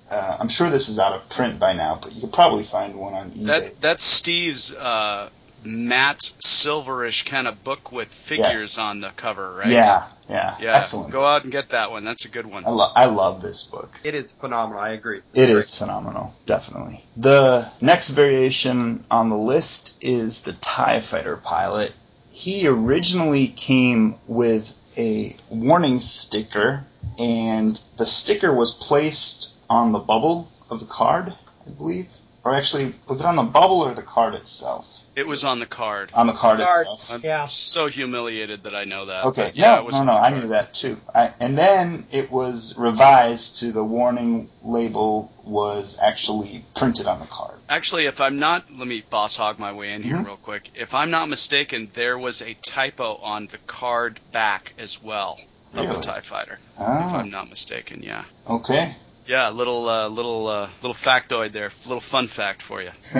Uh, 0.09 0.37
I'm 0.39 0.49
sure 0.49 0.69
this 0.69 0.89
is 0.89 0.99
out 0.99 1.13
of 1.13 1.27
print 1.29 1.59
by 1.59 1.73
now, 1.73 1.99
but 2.01 2.13
you 2.13 2.21
could 2.21 2.33
probably 2.33 2.65
find 2.65 2.95
one 2.95 3.15
on 3.15 3.31
eBay. 3.31 3.45
That 3.45 3.81
that's 3.81 4.03
Steve's 4.03 4.75
uh, 4.75 5.29
matte 5.63 6.31
silverish 6.39 7.25
kind 7.25 7.47
of 7.47 7.63
book 7.63 7.91
with 7.91 8.07
figures 8.09 8.77
on 8.77 9.01
the 9.01 9.09
cover, 9.15 9.55
right? 9.55 9.67
Yeah, 9.67 10.07
yeah, 10.29 10.55
Yeah. 10.59 10.75
excellent. 10.77 11.11
Go 11.11 11.25
out 11.25 11.43
and 11.43 11.51
get 11.51 11.69
that 11.69 11.91
one. 11.91 12.05
That's 12.05 12.25
a 12.25 12.29
good 12.29 12.45
one. 12.45 12.65
I, 12.65 12.69
lo- 12.69 12.91
I 12.95 13.05
love 13.05 13.41
this 13.41 13.63
book. 13.63 13.99
It 14.03 14.15
is 14.15 14.31
phenomenal. 14.31 14.81
I 14.81 14.89
agree. 14.89 15.19
It 15.33 15.47
Great. 15.47 15.49
is 15.51 15.77
phenomenal, 15.77 16.33
definitely. 16.45 17.03
The 17.17 17.69
next 17.81 18.09
variation 18.09 19.05
on 19.11 19.29
the 19.29 19.37
list 19.37 19.93
is 20.01 20.41
the 20.41 20.53
TIE 20.53 21.01
Fighter 21.01 21.37
pilot. 21.37 21.93
He 22.29 22.67
originally 22.67 23.47
came 23.49 24.15
with 24.27 24.71
a 24.97 25.35
warning 25.49 25.99
sticker, 25.99 26.85
and 27.17 27.79
the 27.97 28.05
sticker 28.05 28.53
was 28.53 28.73
placed 28.73 29.49
on 29.69 29.91
the 29.91 29.99
bubble 29.99 30.49
of 30.69 30.79
the 30.79 30.85
card, 30.85 31.33
I 31.67 31.69
believe. 31.71 32.07
Or 32.43 32.55
actually, 32.55 32.95
was 33.07 33.19
it 33.19 33.25
on 33.25 33.35
the 33.35 33.43
bubble 33.43 33.81
or 33.81 33.93
the 33.93 34.01
card 34.01 34.33
itself? 34.35 34.85
It 35.19 35.27
was 35.27 35.43
on 35.43 35.59
the 35.59 35.65
card. 35.65 36.11
On 36.13 36.27
the 36.27 36.33
card 36.33 36.59
Card. 36.61 36.81
itself. 36.81 37.01
I'm 37.09 37.21
Yeah. 37.21 37.45
so 37.45 37.87
humiliated 37.87 38.63
that 38.63 38.73
I 38.73 38.85
know 38.85 39.07
that. 39.07 39.25
Okay, 39.25 39.43
but 39.47 39.55
yeah, 39.57 39.75
no, 39.75 39.79
it 39.81 39.85
was 39.85 39.99
no, 39.99 40.05
no, 40.05 40.13
I 40.13 40.29
knew 40.29 40.47
that 40.47 40.73
too. 40.73 40.97
I, 41.13 41.33
and 41.41 41.57
then 41.57 42.07
it 42.11 42.31
was 42.31 42.73
revised 42.77 43.57
to 43.59 43.73
the 43.73 43.83
warning 43.83 44.49
label 44.63 45.31
was 45.43 45.97
actually 46.01 46.63
printed 46.75 47.05
on 47.07 47.19
the 47.19 47.25
card. 47.25 47.59
Actually, 47.67 48.05
if 48.05 48.21
I'm 48.21 48.39
not, 48.39 48.63
let 48.71 48.87
me 48.87 49.03
boss 49.09 49.35
hog 49.35 49.59
my 49.59 49.73
way 49.73 49.91
in 49.91 50.03
here 50.03 50.15
Mhm. 50.15 50.25
real 50.25 50.37
quick. 50.37 50.71
If 50.73 50.95
I'm 50.95 51.11
not 51.11 51.27
mistaken, 51.27 51.91
there 51.93 52.17
was 52.17 52.41
a 52.41 52.53
typo 52.53 53.17
on 53.17 53.47
the 53.47 53.57
card 53.67 54.21
back 54.31 54.73
as 54.77 55.03
well 55.03 55.37
of 55.73 55.85
the 55.89 55.97
Tie 56.01 56.21
Fighter. 56.21 56.59
If 56.77 56.81
Ah, 56.81 57.17
I'm 57.17 57.29
not 57.29 57.49
mistaken, 57.49 58.03
yeah. 58.03 58.23
okay. 58.47 58.95
Yeah, 59.27 59.49
little 59.49 59.87
uh, 59.89 60.07
little 60.07 60.47
uh, 60.47 60.69
little 60.81 60.95
factoid 60.95 61.51
there, 61.51 61.69
little 61.85 61.99
fun 62.01 62.27
fact 62.27 62.61
for 62.63 62.81
you. 62.81 62.91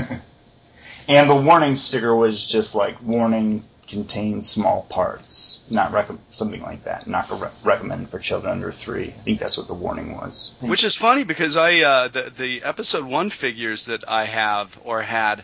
and 1.10 1.30
the 1.30 1.36
warning 1.36 1.76
sticker 1.76 2.16
was 2.16 2.46
just 2.46 2.74
like 2.76 3.02
warning 3.02 3.66
contains 3.88 4.48
small 4.48 4.84
parts, 4.84 5.62
not 5.70 5.92
rec- 5.92 6.12
something 6.30 6.62
like 6.62 6.84
that. 6.84 7.08
Not 7.08 7.28
re- 7.32 7.50
recommended 7.64 8.10
for 8.10 8.20
children 8.20 8.52
under 8.52 8.72
three. 8.72 9.10
I 9.20 9.24
think 9.24 9.40
that's 9.40 9.58
what 9.58 9.68
the 9.68 9.74
warning 9.74 10.16
was. 10.16 10.54
Which 10.62 10.84
is 10.84 10.96
funny 10.96 11.24
because 11.24 11.58
I 11.58 11.80
uh, 11.80 12.08
the 12.08 12.32
the 12.38 12.64
episode 12.64 13.04
one 13.06 13.30
figures 13.32 13.86
that 13.88 14.08
I 14.08 14.26
have 14.26 14.80
or 14.86 15.02
had. 15.02 15.44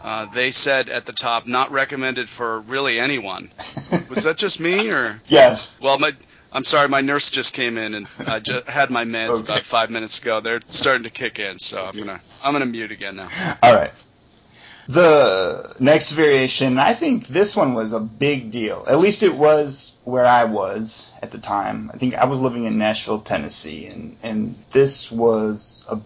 Uh, 0.00 0.26
they 0.26 0.50
said 0.50 0.88
at 0.88 1.06
the 1.06 1.12
top, 1.12 1.48
not 1.48 1.72
recommended 1.72 2.28
for 2.28 2.60
really 2.60 3.00
anyone. 3.00 3.50
Was 4.08 4.22
that 4.22 4.36
just 4.36 4.60
me, 4.60 4.90
or? 4.90 5.20
Yeah. 5.26 5.58
Well, 5.82 5.98
my 5.98 6.12
I'm 6.52 6.62
sorry, 6.62 6.86
my 6.88 7.00
nurse 7.00 7.32
just 7.32 7.52
came 7.52 7.76
in 7.76 7.94
and 7.94 8.06
I 8.24 8.38
just 8.38 8.68
had 8.68 8.90
my 8.90 9.04
meds 9.04 9.30
Okay. 9.30 9.42
about 9.42 9.64
five 9.64 9.90
minutes 9.90 10.20
ago. 10.22 10.40
They're 10.40 10.60
starting 10.68 11.02
to 11.02 11.10
kick 11.10 11.40
in, 11.40 11.58
so 11.58 11.84
I'm 11.84 11.96
gonna 11.98 12.20
I'm 12.44 12.52
gonna 12.52 12.66
mute 12.66 12.92
again 12.92 13.16
now. 13.16 13.28
All 13.60 13.74
right. 13.74 13.90
The 14.88 15.74
next 15.78 16.12
variation, 16.12 16.78
I 16.78 16.94
think 16.94 17.28
this 17.28 17.54
one 17.54 17.74
was 17.74 17.92
a 17.92 18.00
big 18.00 18.50
deal. 18.50 18.86
At 18.88 19.00
least 19.00 19.22
it 19.22 19.36
was 19.36 19.92
where 20.04 20.24
I 20.24 20.44
was 20.44 21.06
at 21.20 21.30
the 21.30 21.38
time. 21.38 21.90
I 21.92 21.98
think 21.98 22.14
I 22.14 22.24
was 22.24 22.40
living 22.40 22.64
in 22.64 22.78
Nashville, 22.78 23.20
Tennessee, 23.20 23.86
and, 23.86 24.16
and 24.22 24.54
this 24.72 25.12
was 25.12 25.84
a 25.88 26.00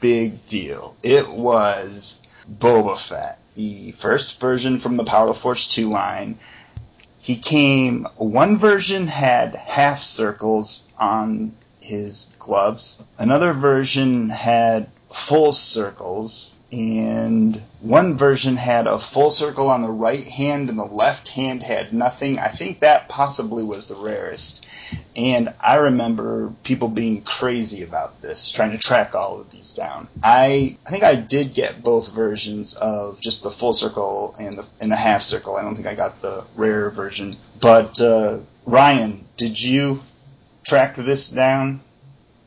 big 0.00 0.46
deal. 0.48 0.96
It 1.02 1.30
was 1.30 2.18
Boba 2.46 2.98
Fett, 2.98 3.38
the 3.56 3.92
first 3.92 4.38
version 4.38 4.80
from 4.80 4.98
the 4.98 5.04
Power 5.04 5.28
of 5.30 5.38
Force 5.38 5.66
2 5.68 5.88
line. 5.88 6.38
He 7.20 7.38
came, 7.38 8.06
one 8.16 8.58
version 8.58 9.06
had 9.06 9.54
half 9.54 10.02
circles 10.02 10.82
on 10.98 11.52
his 11.80 12.26
gloves. 12.38 12.98
Another 13.16 13.54
version 13.54 14.28
had 14.28 14.90
full 15.10 15.54
circles, 15.54 16.49
and 16.72 17.62
one 17.80 18.16
version 18.16 18.56
had 18.56 18.86
a 18.86 19.00
full 19.00 19.30
circle 19.30 19.68
on 19.68 19.82
the 19.82 19.90
right 19.90 20.26
hand, 20.26 20.68
and 20.68 20.78
the 20.78 20.84
left 20.84 21.28
hand 21.28 21.62
had 21.62 21.92
nothing. 21.92 22.38
I 22.38 22.52
think 22.52 22.80
that 22.80 23.08
possibly 23.08 23.64
was 23.64 23.88
the 23.88 23.96
rarest. 23.96 24.64
And 25.16 25.52
I 25.60 25.76
remember 25.76 26.52
people 26.62 26.88
being 26.88 27.22
crazy 27.22 27.82
about 27.82 28.22
this, 28.22 28.50
trying 28.50 28.72
to 28.72 28.78
track 28.78 29.14
all 29.14 29.40
of 29.40 29.50
these 29.50 29.72
down. 29.72 30.08
I 30.22 30.76
I 30.86 30.90
think 30.90 31.04
I 31.04 31.16
did 31.16 31.54
get 31.54 31.82
both 31.82 32.12
versions 32.12 32.74
of 32.74 33.20
just 33.20 33.42
the 33.42 33.50
full 33.50 33.72
circle 33.72 34.34
and 34.38 34.58
the 34.58 34.66
and 34.80 34.92
the 34.92 34.96
half 34.96 35.22
circle. 35.22 35.56
I 35.56 35.62
don't 35.62 35.74
think 35.74 35.86
I 35.86 35.94
got 35.94 36.22
the 36.22 36.44
rare 36.56 36.90
version. 36.90 37.36
But 37.60 38.00
uh, 38.00 38.38
Ryan, 38.66 39.26
did 39.36 39.60
you 39.60 40.02
track 40.64 40.96
this 40.96 41.28
down 41.28 41.80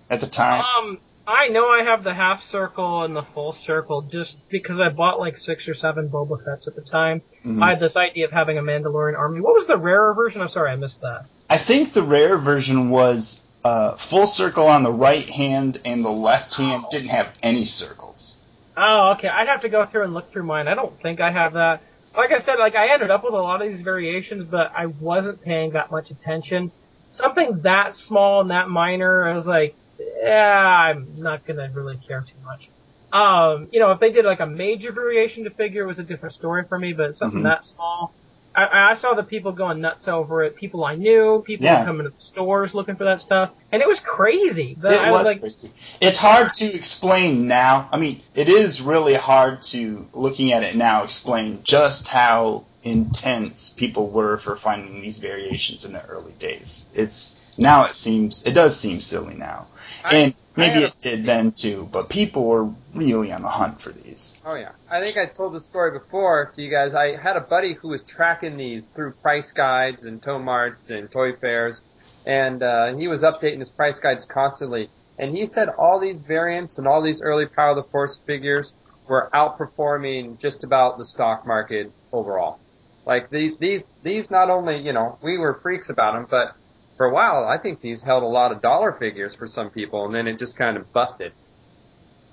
at 0.10 0.22
the 0.22 0.28
time? 0.28 0.64
Um, 0.78 1.00
I 1.26 1.48
know 1.48 1.70
I 1.70 1.84
have 1.84 2.04
the 2.04 2.14
half 2.14 2.44
circle 2.52 3.04
and 3.04 3.16
the 3.16 3.24
full 3.34 3.54
circle 3.66 4.02
just 4.02 4.36
because 4.50 4.80
I 4.80 4.90
bought 4.90 5.20
like 5.20 5.38
six 5.38 5.68
or 5.68 5.74
seven 5.74 6.10
Boba 6.10 6.44
Fett's 6.44 6.68
at 6.68 6.76
the 6.76 6.82
time. 6.82 7.22
Mhm. 7.46 7.64
I 7.64 7.70
had 7.70 7.80
this 7.80 7.96
idea 7.96 8.26
of 8.26 8.32
having 8.32 8.58
a 8.58 8.62
Mandalorian 8.62 9.18
army. 9.18 9.40
What 9.40 9.54
was 9.54 9.66
the 9.68 9.78
rarer 9.78 10.14
version? 10.14 10.42
I'm 10.42 10.50
sorry, 10.50 10.72
I 10.72 10.76
missed 10.76 11.00
that. 11.02 11.26
I 11.50 11.58
think 11.58 11.94
the 11.94 12.04
rare 12.04 12.38
version 12.38 12.90
was 12.90 13.40
uh, 13.64 13.96
full 13.96 14.28
circle 14.28 14.68
on 14.68 14.84
the 14.84 14.92
right 14.92 15.30
hand, 15.30 15.80
and 15.86 16.04
the 16.04 16.12
left 16.12 16.56
hand 16.56 16.84
didn't 16.92 17.08
have 17.10 17.30
any 17.42 17.64
circles. 17.64 18.34
Oh, 18.76 19.12
okay. 19.14 19.30
I'd 19.30 19.48
have 19.48 19.62
to 19.62 19.70
go 19.70 19.86
through 19.86 20.04
and 20.04 20.14
look 20.14 20.30
through 20.34 20.44
mine. 20.44 20.68
I 20.68 20.74
don't 20.76 21.00
think 21.02 21.22
I 21.22 21.32
have 21.32 21.54
that. 21.54 21.82
Like 22.18 22.34
I 22.34 22.42
said, 22.42 22.56
like 22.60 22.76
I 22.76 22.94
ended 22.94 23.10
up 23.12 23.24
with 23.24 23.34
a 23.34 23.38
lot 23.38 23.62
of 23.62 23.70
these 23.70 23.80
variations, 23.82 24.44
but 24.44 24.74
I 24.76 24.88
wasn't 24.88 25.42
paying 25.42 25.72
that 25.72 25.90
much 25.92 26.12
attention. 26.12 26.72
Something 27.14 27.62
that 27.62 27.96
small 27.96 28.42
and 28.42 28.52
that 28.52 28.68
minor, 28.68 29.30
I 29.30 29.34
was 29.34 29.46
like, 29.46 29.76
yeah, 30.24 30.92
I'm 30.94 31.16
not 31.18 31.46
gonna 31.46 31.70
really 31.74 31.98
care 32.08 32.22
too 32.22 32.40
much. 32.44 32.70
Um, 33.12 33.68
you 33.72 33.80
know, 33.80 33.92
if 33.92 34.00
they 34.00 34.12
did 34.12 34.26
like 34.26 34.40
a 34.40 34.48
major 34.48 34.92
variation 34.92 35.44
to 35.44 35.52
figure, 35.52 35.84
it 35.84 35.88
was 35.88 36.00
a 36.00 36.04
different 36.04 36.36
story 36.36 36.64
for 36.68 36.80
me. 36.80 36.94
But 36.94 37.18
something 37.18 37.42
Mhm. 37.42 37.44
that 37.44 37.66
small, 37.66 38.16
I, 38.56 38.92
I 38.92 38.96
saw 38.96 39.14
the 39.16 39.24
people 39.24 39.52
going 39.52 39.82
nuts 39.82 40.08
over 40.08 40.44
it. 40.44 40.56
People 40.56 40.86
I 40.86 40.96
knew, 40.96 41.44
people 41.46 41.66
Yeah. 41.66 41.86
coming 41.86 42.06
to 42.06 42.12
the 42.12 42.22
stores 42.22 42.74
looking 42.74 42.96
for 42.96 43.04
that 43.06 43.22
stuff, 43.22 43.52
and 43.72 43.82
it 43.82 43.88
was 43.88 44.00
crazy. 44.00 44.76
But 44.82 44.94
It 44.94 45.00
I 45.02 45.12
was 45.12 45.20
was 45.20 45.26
like, 45.26 45.40
crazy. 45.42 45.72
It's 46.02 46.18
hard 46.18 46.54
to 46.54 46.66
explain 46.66 47.48
now. 47.48 47.90
I 47.92 47.98
mean, 47.98 48.22
it 48.34 48.50
is 48.50 48.82
really 48.82 49.14
hard 49.16 49.62
to, 49.74 50.08
looking 50.14 50.54
at 50.54 50.64
it 50.64 50.76
now, 50.76 51.04
explain 51.04 51.62
just 51.64 52.08
how 52.08 52.66
intense 52.84 53.70
people 53.70 54.10
were 54.10 54.38
for 54.40 54.56
finding 54.56 55.02
these 55.02 55.18
variations 55.18 55.86
in 55.86 55.94
the 55.94 56.04
early 56.06 56.34
days. 56.34 56.86
It's 56.94 57.36
now 57.58 57.86
it 57.86 57.96
seems 57.96 58.44
it 58.46 58.52
does 58.54 58.80
seem 58.80 59.00
silly 59.00 59.36
now, 59.36 59.68
I- 60.04 60.16
and 60.16 60.36
maybe 60.56 60.84
a- 60.84 60.88
it 60.88 61.00
did 61.00 61.26
then 61.26 61.52
too. 61.52 61.88
But 61.92 62.10
people 62.10 62.46
were 62.48 62.70
really 62.94 63.32
on 63.32 63.42
the 63.42 63.50
hunt 63.50 63.82
for 63.82 63.92
these. 63.92 64.34
Oh 64.46 64.56
yeah, 64.56 64.72
I 64.90 65.00
think 65.02 65.18
I 65.18 65.26
told 65.26 65.54
the 65.54 65.60
story 65.60 65.92
before 65.92 66.52
to 66.56 66.62
you 66.62 66.70
guys. 66.70 66.96
I 66.96 67.16
had 67.16 67.36
a 67.38 67.42
buddy 67.42 67.74
who 67.74 67.90
was 67.90 68.02
tracking 68.02 68.58
these 68.58 68.88
through 68.88 69.14
price 69.14 69.52
guides 69.52 70.04
and 70.04 70.22
tow 70.22 70.40
marts 70.40 70.90
and 70.90 71.10
toy 71.12 71.34
fairs, 71.34 71.82
and 72.26 72.62
uh, 72.64 72.96
he 72.96 73.08
was 73.08 73.24
updating 73.24 73.60
his 73.60 73.70
price 73.70 74.00
guides 74.00 74.26
constantly. 74.26 74.90
And 75.20 75.36
he 75.36 75.46
said 75.46 75.70
all 75.70 76.00
these 76.00 76.24
variants 76.24 76.80
and 76.80 76.88
all 76.88 77.02
these 77.04 77.22
early 77.22 77.46
Power 77.46 77.70
of 77.72 77.76
the 77.76 77.84
Force 77.84 78.18
figures 78.26 78.74
were 79.08 79.30
outperforming 79.34 80.40
just 80.40 80.64
about 80.64 80.98
the 80.98 81.06
stock 81.06 81.46
market 81.46 81.92
overall. 82.12 82.58
Like 83.06 83.30
these, 83.30 83.58
these, 83.60 83.88
these 84.02 84.32
not 84.32 84.50
only 84.50 84.78
you 84.78 84.94
know 84.94 85.18
we 85.22 85.38
were 85.38 85.54
freaks 85.56 85.90
about 85.90 86.14
them, 86.14 86.26
but 86.30 86.56
for 86.98 87.06
a 87.06 87.14
while 87.14 87.46
I 87.46 87.58
think 87.58 87.82
these 87.82 88.02
held 88.02 88.24
a 88.24 88.28
lot 88.28 88.52
of 88.52 88.62
dollar 88.62 88.92
figures 88.94 89.36
for 89.36 89.48
some 89.48 89.70
people, 89.70 90.06
and 90.06 90.14
then 90.16 90.28
it 90.28 90.38
just 90.40 90.58
kind 90.58 90.78
of 90.78 90.92
busted. 90.94 91.34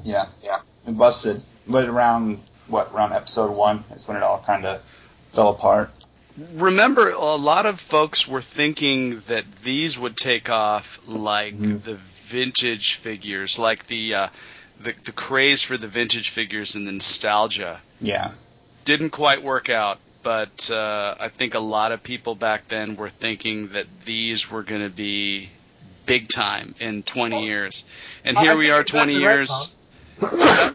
Yeah, 0.03 0.27
yeah, 0.43 0.61
it 0.87 0.97
busted. 0.97 1.43
But 1.67 1.89
around 1.89 2.41
what 2.69 2.93
around 2.93 3.13
episode 3.13 3.51
one 3.51 3.85
is 3.95 4.07
when 4.07 4.17
it 4.17 4.23
all 4.23 4.43
kind 4.47 4.65
of 4.65 4.83
fell 5.33 5.51
apart. 5.51 5.91
Remember, 6.55 7.11
a 7.11 7.35
lot 7.37 7.67
of 7.67 7.81
folks 7.81 8.27
were 8.27 8.41
thinking 8.41 9.21
that 9.27 9.45
these 9.63 9.99
would 9.99 10.17
take 10.17 10.49
off 10.49 11.01
like 11.07 11.55
Mhm. 11.55 11.83
the 11.83 11.97
vintage 11.97 12.95
figures, 12.95 13.59
like 13.59 13.87
the, 13.89 14.15
uh, 14.15 14.29
the 14.81 14.95
the 15.05 15.13
craze 15.13 15.61
for 15.61 15.77
the 15.77 15.89
vintage 15.89 16.31
figures 16.31 16.77
and 16.77 16.87
the 16.87 16.93
nostalgia. 16.93 17.81
Yeah, 18.01 18.31
Didn't 18.85 19.11
quite 19.11 19.43
work 19.43 19.69
out, 19.69 19.99
but 20.23 20.71
uh, 20.71 21.15
I 21.19 21.29
think 21.29 21.55
a 21.55 21.61
lot 21.61 21.93
of 21.93 22.03
people 22.03 22.35
back 22.35 22.69
then 22.69 22.97
were 22.97 23.11
thinking 23.11 23.69
that 23.69 23.87
these 24.05 24.51
were 24.51 24.63
going 24.63 24.83
to 24.83 24.91
be 24.91 25.51
big 26.07 26.29
time 26.29 26.75
in 26.79 27.03
20 27.03 27.45
years, 27.45 27.85
and 28.25 28.37
here 28.37 28.57
we 28.57 28.71
are 28.71 28.83
20 28.85 29.13
exactly 29.13 29.27
right, 29.27 29.35
years. 29.35 30.75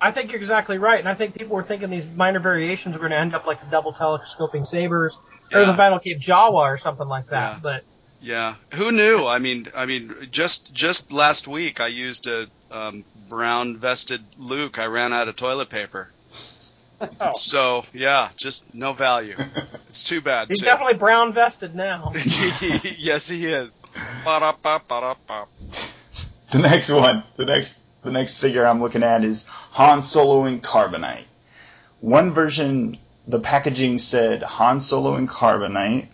I 0.00 0.12
think 0.12 0.30
you're 0.30 0.40
exactly 0.40 0.78
right, 0.78 0.98
and 0.98 1.08
I 1.08 1.14
think 1.14 1.34
people 1.34 1.56
were 1.56 1.62
thinking 1.62 1.90
these 1.90 2.06
minor 2.14 2.40
variations 2.40 2.94
were 2.94 3.00
going 3.00 3.12
to 3.12 3.18
end 3.18 3.34
up 3.34 3.46
like 3.46 3.60
the 3.60 3.70
double 3.70 3.92
telescoping 3.92 4.64
sabers 4.64 5.16
or 5.52 5.64
the 5.64 5.72
vinyl 5.72 6.02
cape 6.02 6.20
Jawa 6.20 6.52
or 6.52 6.78
something 6.78 7.08
like 7.08 7.30
that. 7.30 7.54
Yeah. 7.54 7.60
But 7.62 7.84
Yeah, 8.20 8.54
who 8.74 8.92
knew? 8.92 9.26
I 9.26 9.38
mean, 9.38 9.68
I 9.74 9.86
mean, 9.86 10.28
just 10.30 10.74
just 10.74 11.12
last 11.12 11.48
week 11.48 11.80
I 11.80 11.88
used 11.88 12.26
a 12.26 12.48
um, 12.70 13.04
brown 13.28 13.78
vested 13.78 14.22
Luke. 14.38 14.78
I 14.78 14.86
ran 14.86 15.12
out 15.12 15.28
of 15.28 15.36
toilet 15.36 15.70
paper. 15.70 16.08
Oh, 17.00 17.32
So 17.34 17.84
yeah, 17.92 18.30
just 18.36 18.64
no 18.74 18.92
value. 18.92 19.36
It's 19.88 20.02
too 20.02 20.20
bad 20.20 20.48
he's 20.48 20.60
too. 20.60 20.66
definitely 20.66 20.98
brown 20.98 21.32
vested 21.32 21.74
now. 21.74 22.12
yes, 22.98 23.26
he 23.28 23.46
is. 23.46 23.78
Ba-da-ba, 24.26 24.82
ba-da-ba. 24.86 25.46
The 26.52 26.58
next 26.58 26.90
one, 26.90 27.24
the 27.38 27.46
next, 27.46 27.78
the 28.04 28.12
next 28.12 28.36
figure 28.36 28.66
I'm 28.66 28.82
looking 28.82 29.02
at 29.02 29.24
is 29.24 29.44
Han 29.48 30.02
Solo 30.02 30.44
in 30.44 30.60
Carbonite. 30.60 31.24
One 32.00 32.32
version, 32.34 32.98
the 33.26 33.40
packaging 33.40 33.98
said 34.00 34.42
Han 34.42 34.82
Solo 34.82 35.16
in 35.16 35.26
Carbonite, 35.28 36.08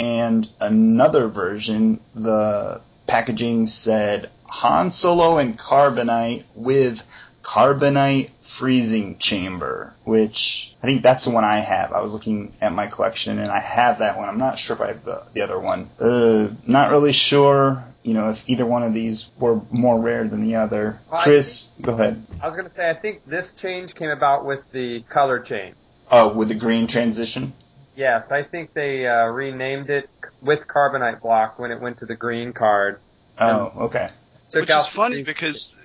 and 0.00 0.48
another 0.58 1.28
version, 1.28 2.00
the 2.16 2.80
packaging 3.06 3.68
said 3.68 4.30
Han 4.46 4.90
Solo 4.90 5.38
in 5.38 5.54
Carbonite 5.54 6.42
with 6.56 7.02
Carbonite 7.48 8.28
freezing 8.42 9.16
chamber, 9.16 9.94
which 10.04 10.76
I 10.82 10.86
think 10.86 11.02
that's 11.02 11.24
the 11.24 11.30
one 11.30 11.44
I 11.44 11.60
have. 11.60 11.94
I 11.94 12.02
was 12.02 12.12
looking 12.12 12.52
at 12.60 12.74
my 12.74 12.88
collection 12.88 13.38
and 13.38 13.50
I 13.50 13.58
have 13.58 14.00
that 14.00 14.18
one. 14.18 14.28
I'm 14.28 14.36
not 14.36 14.58
sure 14.58 14.76
if 14.76 14.82
I 14.82 14.88
have 14.88 15.02
the, 15.02 15.22
the 15.32 15.40
other 15.40 15.58
one. 15.58 15.88
Uh, 15.98 16.48
not 16.66 16.90
really 16.90 17.14
sure, 17.14 17.82
you 18.02 18.12
know, 18.12 18.28
if 18.32 18.42
either 18.46 18.66
one 18.66 18.82
of 18.82 18.92
these 18.92 19.30
were 19.38 19.62
more 19.70 19.98
rare 19.98 20.28
than 20.28 20.46
the 20.46 20.56
other. 20.56 21.00
Well, 21.10 21.20
I 21.20 21.24
Chris, 21.24 21.68
go 21.80 21.94
ahead. 21.94 22.22
I 22.42 22.48
was 22.48 22.56
gonna 22.56 22.68
say 22.68 22.90
I 22.90 22.92
think 22.92 23.24
this 23.24 23.52
change 23.52 23.94
came 23.94 24.10
about 24.10 24.44
with 24.44 24.60
the 24.72 25.00
color 25.08 25.38
change. 25.38 25.74
Oh, 26.10 26.34
with 26.34 26.48
the 26.48 26.54
green 26.54 26.86
transition? 26.86 27.54
Yes, 27.96 28.30
I 28.30 28.42
think 28.42 28.74
they 28.74 29.06
uh, 29.06 29.24
renamed 29.24 29.88
it 29.88 30.10
with 30.42 30.66
carbonite 30.68 31.22
block 31.22 31.58
when 31.58 31.70
it 31.70 31.80
went 31.80 31.96
to 31.98 32.06
the 32.06 32.14
green 32.14 32.52
card. 32.52 33.00
Oh, 33.38 33.72
okay. 33.86 34.10
Took 34.50 34.62
Which 34.62 34.70
is 34.70 34.86
funny 34.86 35.22
because 35.22 35.76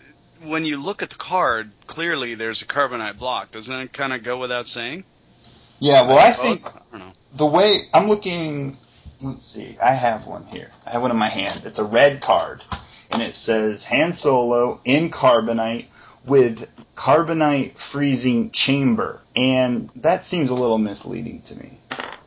when 0.46 0.66
you 0.66 0.78
look 0.78 1.02
at 1.02 1.10
the 1.10 1.16
card, 1.16 1.72
clearly 1.88 2.36
there's 2.36 2.62
a 2.62 2.66
carbonite 2.66 3.18
block. 3.18 3.52
Doesn't 3.52 3.76
it 3.76 3.94
kind 3.94 4.14
of 4.14 4.24
go 4.24 4.38
without 4.38 4.68
saying? 4.68 5.04
Yeah, 5.80 6.08
well, 6.08 6.18
I 6.18 6.32
suppose? 6.34 6.64
think 6.64 6.76
I 6.76 6.80
don't 6.92 7.08
know. 7.08 7.14
the 7.36 7.46
way 7.46 7.80
I'm 7.94 8.08
looking, 8.08 8.78
let's 9.22 9.46
see, 9.46 9.78
I 9.82 9.94
have 9.94 10.26
one 10.26 10.46
here. 10.46 10.72
I 10.86 10.92
have 10.92 11.02
one 11.02 11.12
in 11.12 11.18
my 11.18 11.30
hand. 11.30 11.64
It's 11.66 11.80
a 11.80 11.84
red 11.84 12.22
card, 12.22 12.64
and 13.12 13.22
it 13.22 13.36
says 13.36 13.84
Han 13.86 14.14
Solo 14.14 14.80
in 14.86 15.12
carbonite 15.12 15.88
with 16.26 16.70
carbonite 16.96 17.78
freezing 17.78 18.52
chamber, 18.52 19.20
and 19.36 19.90
that 19.98 20.26
seems 20.26 20.50
a 20.50 20.54
little 20.54 20.78
misleading 20.78 21.42
to 21.44 21.56
me. 21.56 21.78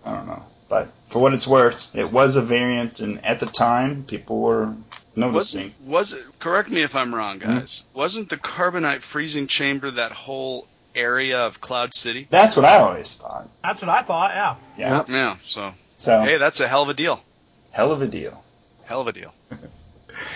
I 0.05 0.15
don't 0.15 0.27
know, 0.27 0.43
but 0.69 0.93
for 1.11 1.21
what 1.21 1.33
it's 1.33 1.47
worth, 1.47 1.89
it 1.95 2.13
was 2.13 2.37
a 2.37 2.43
variant, 2.43 3.01
and 3.01 3.25
at 3.25 3.41
the 3.41 3.47
time, 3.47 4.05
people 4.05 4.41
were 4.41 4.75
noticing. 5.17 5.73
Was, 5.85 6.13
was 6.13 6.21
it? 6.21 6.25
Correct 6.39 6.71
me 6.71 6.83
if 6.83 6.95
I'm 6.95 7.15
wrong, 7.15 7.39
guys. 7.39 7.85
Wasn't 7.95 8.29
the 8.29 8.37
carbonite 8.37 9.01
freezing 9.03 9.47
chamber 9.47 9.91
that 9.91 10.13
whole 10.13 10.67
area 10.95 11.39
of 11.41 11.61
Cloud 11.61 11.95
City? 11.95 12.27
That's 12.31 12.57
what 12.57 12.65
I 12.65 12.77
always 12.79 13.13
thought. 13.15 13.49
That's 13.63 13.81
what 13.81 13.89
I 13.89 14.03
thought. 14.03 14.31
Yeah. 14.35 14.57
Yeah. 14.79 14.97
Yep. 14.99 15.09
Yeah. 15.09 15.37
So 15.43 15.73
So 15.99 16.21
hey, 16.23 16.39
that's 16.39 16.61
a 16.61 16.69
hell 16.69 16.83
of 16.83 16.89
a 16.89 16.95
deal. 16.95 17.21
hell 17.71 17.93
of 17.93 18.03
a 18.03 18.07
deal. 18.09 18.43
Hell 18.85 19.01
of 19.03 19.09
a 19.09 19.13
deal. 19.13 19.33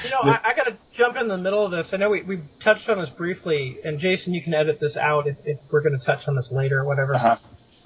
You 0.05 0.11
know, 0.11 0.19
I, 0.21 0.51
I 0.51 0.55
got 0.55 0.65
to 0.65 0.77
jump 0.95 1.17
in 1.17 1.27
the 1.29 1.39
middle 1.39 1.65
of 1.65 1.71
this. 1.71 1.89
I 1.95 1.97
know 1.97 2.11
we 2.11 2.21
we 2.21 2.41
touched 2.63 2.87
on 2.91 3.01
this 3.01 3.09
briefly, 3.09 3.79
and 3.83 3.99
Jason, 3.99 4.35
you 4.35 4.43
can 4.43 4.53
edit 4.53 4.79
this 4.79 4.95
out 4.95 5.27
if, 5.27 5.39
if 5.47 5.59
we're 5.71 5.81
going 5.81 5.99
to 5.99 6.05
touch 6.05 6.29
on 6.29 6.37
this 6.37 6.51
later 6.53 6.81
or 6.81 6.85
whatever. 6.85 7.15
Uh-huh. 7.15 7.37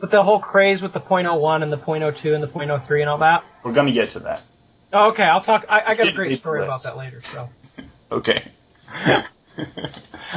But 0.00 0.10
the 0.10 0.22
whole 0.24 0.40
craze 0.40 0.82
with 0.82 0.92
the 0.92 0.98
.01 1.00 1.62
and 1.62 1.72
the 1.72 1.76
.02 1.76 2.34
and 2.34 2.42
the 2.42 2.48
.03 2.48 3.00
and 3.00 3.08
all 3.08 3.18
that. 3.18 3.44
We're 3.64 3.72
gonna 3.72 3.92
get 3.92 4.10
to 4.10 4.18
that. 4.20 4.42
Oh, 4.94 5.10
okay, 5.10 5.24
I'll 5.24 5.42
talk. 5.42 5.66
I, 5.68 5.82
I 5.88 5.94
got 5.94 6.06
a 6.06 6.12
great 6.12 6.40
story 6.40 6.62
about 6.62 6.84
that 6.84 6.96
later. 6.96 7.20
So 7.20 7.48
Okay. 8.10 8.48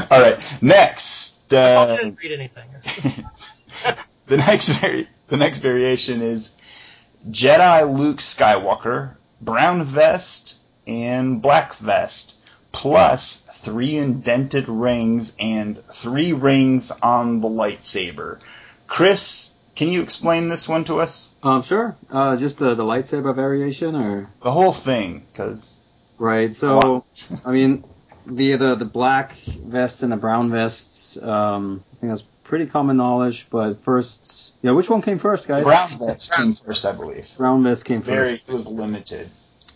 All 0.09 0.21
right. 0.21 0.39
Next, 0.61 1.35
I 1.51 1.55
uh, 1.55 1.95
didn't 1.95 2.17
read 2.21 2.31
anything. 2.31 2.69
the 4.25 4.37
next 4.37 4.69
vari- 4.69 5.07
the 5.27 5.37
next 5.37 5.59
variation 5.59 6.21
is 6.21 6.51
Jedi 7.29 7.97
Luke 7.97 8.17
Skywalker, 8.17 9.15
brown 9.41 9.85
vest 9.85 10.55
and 10.87 11.39
black 11.39 11.77
vest, 11.77 12.33
plus 12.71 13.43
three 13.61 13.95
indented 13.97 14.67
rings 14.67 15.33
and 15.39 15.83
three 15.93 16.33
rings 16.33 16.91
on 17.03 17.41
the 17.41 17.47
lightsaber. 17.47 18.39
Chris, 18.87 19.51
can 19.77 19.89
you 19.89 20.01
explain 20.01 20.49
this 20.49 20.67
one 20.67 20.83
to 20.85 20.95
us? 20.95 21.29
Um, 21.43 21.61
sure. 21.61 21.95
Uh, 22.09 22.35
just 22.35 22.57
the, 22.57 22.73
the 22.75 22.83
lightsaber 22.83 23.33
variation, 23.33 23.95
or 23.95 24.29
The 24.43 24.51
whole 24.51 24.73
thing, 24.73 25.23
because 25.31 25.71
right. 26.17 26.53
So, 26.53 27.05
I 27.45 27.51
mean, 27.51 27.83
the 28.25 28.55
the 28.55 28.75
the 28.75 28.85
black 28.85 29.31
vests 29.33 30.03
and 30.03 30.11
the 30.11 30.17
brown 30.17 30.49
vests. 30.51 31.21
Um, 31.21 31.83
I 31.93 31.95
think 31.99 32.11
that's 32.11 32.23
pretty 32.43 32.65
common 32.65 32.97
knowledge. 32.97 33.49
But 33.51 33.83
first, 33.83 34.53
yeah, 34.63 34.71
which 34.71 34.89
one 34.89 35.03
came 35.03 35.19
first, 35.19 35.47
guys? 35.47 35.63
brown 35.63 35.99
vest 35.99 36.33
came 36.33 36.55
first, 36.55 36.83
I 36.85 36.93
believe. 36.93 37.27
Brown 37.37 37.63
vest 37.63 37.85
came 37.85 38.01
Very, 38.01 38.37
first. 38.37 38.49
it 38.49 38.53
was 38.53 38.65
limited, 38.65 39.29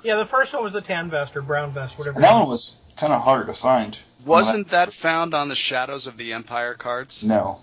yeah, 0.04 0.16
the 0.18 0.26
first 0.26 0.52
one 0.52 0.64
was 0.64 0.74
the 0.74 0.82
tan 0.82 1.10
vest 1.10 1.36
or 1.36 1.42
brown 1.42 1.74
vest, 1.74 1.98
whatever. 1.98 2.16
and 2.16 2.24
that 2.24 2.34
one 2.40 2.50
was 2.50 2.80
kind 2.98 3.14
of 3.14 3.22
hard 3.22 3.48
to 3.48 3.54
find. 3.54 3.98
Wasn't 4.26 4.70
that 4.70 4.94
found 4.94 5.34
on 5.34 5.48
the 5.48 5.56
Shadows 5.56 6.08
of 6.08 6.18
the 6.18 6.34
Empire 6.34 6.74
cards? 6.74 7.24
No, 7.24 7.60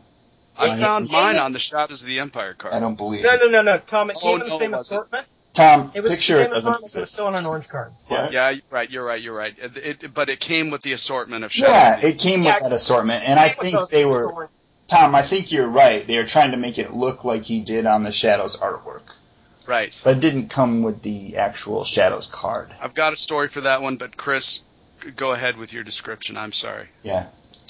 I 0.59 0.77
found 0.77 1.11
mine 1.11 1.37
on 1.39 1.53
the 1.53 1.59
Shadows 1.59 2.03
of 2.03 2.09
the 2.09 2.19
Empire 2.21 2.55
card. 2.55 2.75
I 2.75 2.81
don't 2.81 2.97
believe. 2.97 3.23
No, 3.23 3.33
it. 3.35 3.41
no, 3.41 3.47
no, 3.49 3.63
no, 3.63 3.79
Tom. 3.79 4.11
It 4.11 4.17
Oh, 4.19 4.21
came 4.21 4.33
in 4.35 4.39
no, 4.41 4.45
the 4.47 4.59
same 4.59 4.75
it 4.75 4.81
assortment. 4.81 5.27
Tom, 5.55 5.91
It 5.95 6.03
was 6.03 6.13
picture 6.13 6.37
the 6.37 6.43
it 6.45 6.51
doesn't 6.51 6.59
assortment, 6.73 6.75
but 6.75 6.81
it 6.81 6.83
was 6.83 6.95
exist. 6.95 7.13
still 7.15 7.27
on 7.27 7.35
an 7.35 7.47
orange 7.47 7.69
card. 7.69 7.93
Yeah. 8.11 8.31
Yeah, 8.31 8.51
you're 8.51 8.63
right. 8.71 8.91
You're 8.91 9.05
right. 9.05 9.21
You're 9.23 9.35
right. 9.37 9.55
It, 9.59 9.77
it, 10.05 10.15
but 10.15 10.29
it 10.29 10.39
came 10.41 10.71
with 10.71 10.83
the 10.83 10.93
assortment 10.93 11.45
of 11.45 11.55
Yeah, 11.57 11.67
Shadows. 11.67 11.97
of 11.97 12.03
the 12.03 12.09
it 12.09 12.19
came 12.19 12.43
Yeah, 12.45 12.55
with 12.55 12.63
that 12.65 12.73
assortment, 12.73 13.25
and 13.29 13.41
I 13.41 13.49
think 13.51 13.91
they 13.91 14.05
were. 14.05 14.31
orange- 14.31 14.51
Tom, 14.89 15.15
I 15.15 15.27
think 15.27 15.51
you're 15.53 15.69
right. 15.69 16.07
They 16.07 16.17
were 16.17 16.27
trying 16.27 16.53
to 16.53 16.57
make 16.57 16.79
it 16.79 16.93
look 16.95 17.25
like 17.25 17.43
he 17.43 17.61
did 17.61 17.87
on 17.87 18.05
the 18.05 18.13
Shadows 18.13 18.57
artwork, 18.57 19.03
Right. 19.67 19.99
but 20.03 20.17
it 20.17 20.21
didn't 20.21 20.49
come 20.49 20.83
with 20.83 21.03
the 21.03 21.37
actual 21.37 21.85
Shadows 21.85 22.27
card. 22.33 22.73
I've 22.81 22.95
got 22.95 23.13
a 23.13 23.17
story 23.17 23.49
for 23.49 23.61
that 23.63 23.83
one, 23.83 23.97
but 23.97 24.17
Chris, 24.17 24.65
go 25.17 25.33
ahead 25.33 25.57
with 25.59 25.73
your 25.75 25.85
description. 25.85 26.39
I'm 26.39 26.53
sorry. 26.53 26.89
Yeah. 27.03 27.27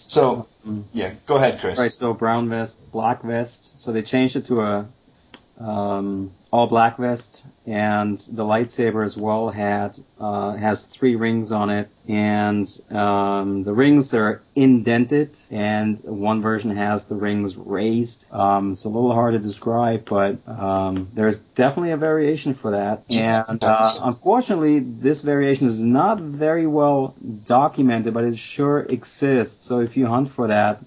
So, 0.08 0.46
Mm. 0.66 0.84
yeah, 0.92 1.12
go 1.26 1.36
ahead, 1.36 1.60
Chris. 1.60 1.78
Right. 1.78 1.92
So 1.92 2.12
brown 2.12 2.48
vest, 2.48 2.90
black 2.90 3.22
vest. 3.22 3.80
So 3.80 3.92
they 3.92 4.02
changed 4.02 4.36
it 4.36 4.46
to 4.46 4.62
a 4.62 4.86
um, 5.60 6.32
all 6.50 6.66
black 6.66 6.96
vest, 6.96 7.44
and 7.66 8.16
the 8.16 8.44
lightsaber 8.44 9.04
as 9.04 9.16
well 9.16 9.50
had 9.50 9.98
uh, 10.18 10.52
has 10.52 10.86
three 10.86 11.14
rings 11.16 11.52
on 11.52 11.68
it, 11.68 11.90
and 12.08 12.66
um, 12.90 13.64
the 13.64 13.72
rings 13.74 14.14
are 14.14 14.40
indented, 14.56 15.34
and 15.50 16.02
one 16.04 16.40
version 16.40 16.74
has 16.74 17.04
the 17.04 17.14
rings 17.14 17.56
raised. 17.56 18.32
Um, 18.32 18.72
it's 18.72 18.84
a 18.84 18.88
little 18.88 19.12
hard 19.12 19.34
to 19.34 19.38
describe, 19.38 20.06
but 20.06 20.38
um, 20.48 21.08
there's 21.12 21.40
definitely 21.40 21.90
a 21.90 21.98
variation 21.98 22.54
for 22.54 22.70
that, 22.70 23.02
and 23.48 23.62
uh, 23.62 23.94
unfortunately, 24.02 24.78
this 24.78 25.20
variation 25.20 25.66
is 25.66 25.82
not 25.82 26.18
very 26.18 26.66
well 26.66 27.14
documented, 27.44 28.14
but 28.14 28.24
it 28.24 28.38
sure 28.38 28.80
exists. 28.80 29.66
So 29.66 29.80
if 29.80 29.98
you 29.98 30.06
hunt 30.06 30.30
for 30.30 30.46
that, 30.48 30.82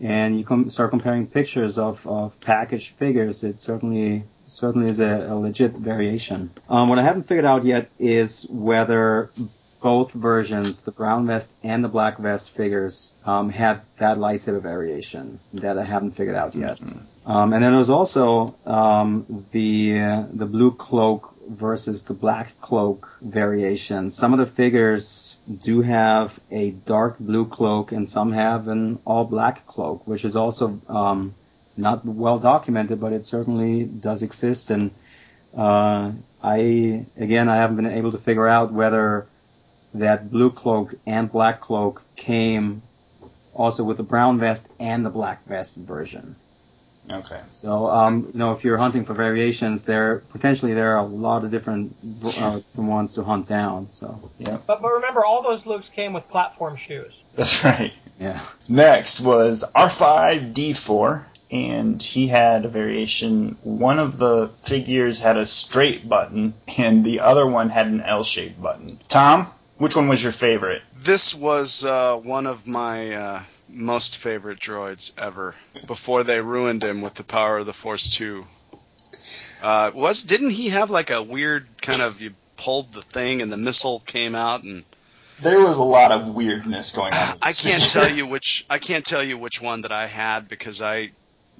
and 0.00 0.38
you 0.38 0.44
com- 0.44 0.70
start 0.70 0.90
comparing 0.90 1.26
pictures 1.26 1.78
of, 1.78 2.06
of 2.06 2.40
packaged 2.40 2.94
figures, 2.96 3.44
it 3.44 3.60
certainly 3.60 4.24
certainly 4.46 4.88
is 4.88 5.00
a, 5.00 5.28
a 5.30 5.34
legit 5.34 5.72
variation. 5.72 6.50
Um, 6.68 6.88
what 6.88 6.98
I 6.98 7.02
haven't 7.02 7.24
figured 7.24 7.44
out 7.44 7.64
yet 7.64 7.88
is 7.98 8.46
whether 8.50 9.30
both 9.80 10.12
versions, 10.12 10.82
the 10.82 10.90
brown 10.90 11.26
vest 11.26 11.52
and 11.62 11.82
the 11.84 11.88
black 11.88 12.18
vest 12.18 12.50
figures, 12.50 13.14
um, 13.24 13.48
had 13.50 13.80
that 13.98 14.18
lightsaber 14.18 14.60
variation. 14.60 15.40
That 15.54 15.78
I 15.78 15.84
haven't 15.84 16.12
figured 16.12 16.36
out 16.36 16.54
yet. 16.54 16.78
Um, 17.26 17.52
and 17.52 17.62
then 17.62 17.72
there's 17.72 17.90
also 17.90 18.56
um, 18.66 19.46
the 19.52 20.00
uh, 20.00 20.24
the 20.32 20.46
blue 20.46 20.72
cloak 20.72 21.34
versus 21.50 22.04
the 22.04 22.14
black 22.14 22.58
cloak 22.60 23.18
variation. 23.20 24.08
Some 24.08 24.32
of 24.32 24.38
the 24.38 24.46
figures 24.46 25.40
do 25.62 25.82
have 25.82 26.38
a 26.50 26.70
dark 26.70 27.18
blue 27.18 27.46
cloak, 27.46 27.90
and 27.90 28.08
some 28.08 28.32
have 28.32 28.68
an 28.68 29.00
all 29.04 29.24
black 29.24 29.66
cloak, 29.66 30.06
which 30.06 30.24
is 30.24 30.36
also 30.36 30.80
um, 30.88 31.34
not 31.76 32.04
well 32.04 32.38
documented, 32.38 33.00
but 33.00 33.12
it 33.12 33.24
certainly 33.24 33.84
does 33.84 34.22
exist. 34.22 34.70
And 34.70 34.92
uh, 35.56 36.12
I 36.42 37.04
again, 37.16 37.48
I 37.48 37.56
haven't 37.56 37.76
been 37.76 37.86
able 37.86 38.12
to 38.12 38.18
figure 38.18 38.46
out 38.46 38.72
whether 38.72 39.26
that 39.94 40.30
blue 40.30 40.50
cloak 40.50 40.94
and 41.04 41.30
black 41.30 41.60
cloak 41.60 42.02
came 42.14 42.82
also 43.52 43.82
with 43.82 43.96
the 43.96 44.04
brown 44.04 44.38
vest 44.38 44.70
and 44.78 45.04
the 45.04 45.10
black 45.10 45.44
vest 45.46 45.76
version. 45.76 46.36
Okay. 47.12 47.40
So, 47.44 47.88
um, 47.90 48.30
you 48.32 48.38
know, 48.38 48.52
if 48.52 48.64
you're 48.64 48.76
hunting 48.76 49.04
for 49.04 49.14
variations, 49.14 49.84
there 49.84 50.18
potentially 50.30 50.74
there 50.74 50.96
are 50.96 51.04
a 51.04 51.06
lot 51.06 51.44
of 51.44 51.50
different 51.50 51.96
uh, 52.24 52.60
ones 52.74 53.14
to 53.14 53.24
hunt 53.24 53.46
down. 53.46 53.90
So, 53.90 54.30
yeah. 54.38 54.58
But, 54.66 54.82
but 54.82 54.92
remember, 54.92 55.24
all 55.24 55.42
those 55.42 55.66
looks 55.66 55.88
came 55.94 56.12
with 56.12 56.28
platform 56.28 56.76
shoes. 56.76 57.12
That's 57.36 57.64
right. 57.64 57.92
yeah. 58.18 58.42
Next 58.68 59.20
was 59.20 59.64
R5D4, 59.74 61.24
and 61.50 62.00
he 62.00 62.28
had 62.28 62.64
a 62.64 62.68
variation. 62.68 63.56
One 63.62 63.98
of 63.98 64.18
the 64.18 64.50
figures 64.66 65.20
had 65.20 65.36
a 65.36 65.46
straight 65.46 66.08
button, 66.08 66.54
and 66.76 67.04
the 67.04 67.20
other 67.20 67.46
one 67.46 67.70
had 67.70 67.86
an 67.86 68.00
L-shaped 68.00 68.60
button. 68.60 69.00
Tom, 69.08 69.50
which 69.78 69.96
one 69.96 70.08
was 70.08 70.22
your 70.22 70.32
favorite? 70.32 70.82
This 71.02 71.34
was 71.34 71.84
uh, 71.84 72.18
one 72.18 72.46
of 72.46 72.66
my 72.66 73.12
uh, 73.12 73.42
most 73.68 74.18
favorite 74.18 74.60
droids 74.60 75.12
ever. 75.16 75.54
Before 75.86 76.24
they 76.24 76.40
ruined 76.40 76.84
him 76.84 77.00
with 77.00 77.14
the 77.14 77.24
Power 77.24 77.58
of 77.58 77.66
the 77.66 77.72
Force 77.72 78.10
two. 78.10 78.46
Uh, 79.62 79.90
was 79.94 80.22
didn't 80.22 80.50
he 80.50 80.70
have 80.70 80.90
like 80.90 81.10
a 81.10 81.22
weird 81.22 81.66
kind 81.80 82.02
of 82.02 82.20
you 82.20 82.34
pulled 82.56 82.92
the 82.92 83.02
thing 83.02 83.40
and 83.40 83.50
the 83.50 83.56
missile 83.56 84.00
came 84.00 84.34
out 84.34 84.62
and 84.62 84.84
There 85.40 85.60
was 85.60 85.78
a 85.78 85.82
lot 85.82 86.12
of 86.12 86.28
weirdness 86.28 86.92
going 86.92 87.14
on. 87.14 87.38
I 87.42 87.52
can't 87.52 87.86
tell 87.88 88.10
you 88.10 88.26
which 88.26 88.66
I 88.68 88.78
can't 88.78 89.04
tell 89.04 89.22
you 89.22 89.38
which 89.38 89.60
one 89.60 89.82
that 89.82 89.92
I 89.92 90.06
had 90.06 90.48
because 90.48 90.82
I 90.82 91.12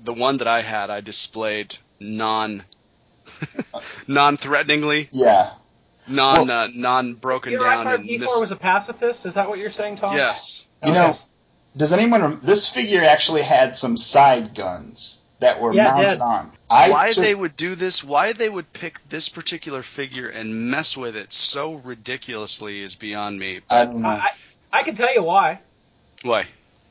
the 0.03 0.12
one 0.12 0.38
that 0.38 0.49
I 0.49 0.62
had 0.62 0.91
I 0.91 1.01
displayed 1.01 1.76
non 1.99 2.62
non 4.07 4.36
threateningly 4.36 5.09
Yeah. 5.12 5.51
Non 6.09 6.48
Well- 6.48 6.64
uh, 6.64 6.68
non 6.74 7.14
broken 7.14 7.53
down 7.59 7.86
i5 7.86 7.94
and 7.96 8.05
D4 8.09 8.20
mis- 8.20 8.40
was 8.40 8.51
a 8.51 8.57
pacifist. 8.57 9.24
Is 9.26 9.34
that 9.34 9.48
what 9.48 9.59
you're 9.59 9.72
saying, 9.72 9.98
Tom? 9.98 10.16
yes 10.16 10.66
You 10.84 10.92
know, 10.92 11.12
does 11.76 11.92
anyone? 11.92 12.22
Rem- 12.22 12.40
this 12.42 12.68
figure 12.68 13.03
actually 13.05 13.42
had 13.42 13.76
some 13.78 13.96
side 13.96 14.55
guns 14.55 15.18
that 15.40 15.61
were 15.61 15.72
Yeah, 15.72 15.82
it 15.82 15.94
mounted 15.94 16.09
did. 16.11 16.20
on. 16.20 16.53
I 16.68 16.90
why 16.90 17.12
took- 17.12 17.24
they 17.24 17.34
would 17.34 17.57
do 17.57 17.74
this, 17.74 18.05
why 18.05 18.32
they 18.32 18.48
would 18.48 18.72
pick 18.72 19.01
this 19.09 19.28
particular 19.28 19.82
figure 19.82 20.28
and 20.28 20.70
mess 20.70 20.96
with 20.96 21.16
it 21.16 21.32
so 21.32 21.74
ridiculously 21.74 22.80
is 22.82 22.94
beyond 22.94 23.38
me. 23.38 23.61
I 23.70 23.84
don't 23.86 24.03
know. 24.03 24.09
I, 24.09 24.12
I, 24.72 24.80
I 24.80 24.82
can 24.82 24.96
tell 24.96 25.12
you 25.14 25.22
why. 25.22 25.61
Why? 26.22 26.46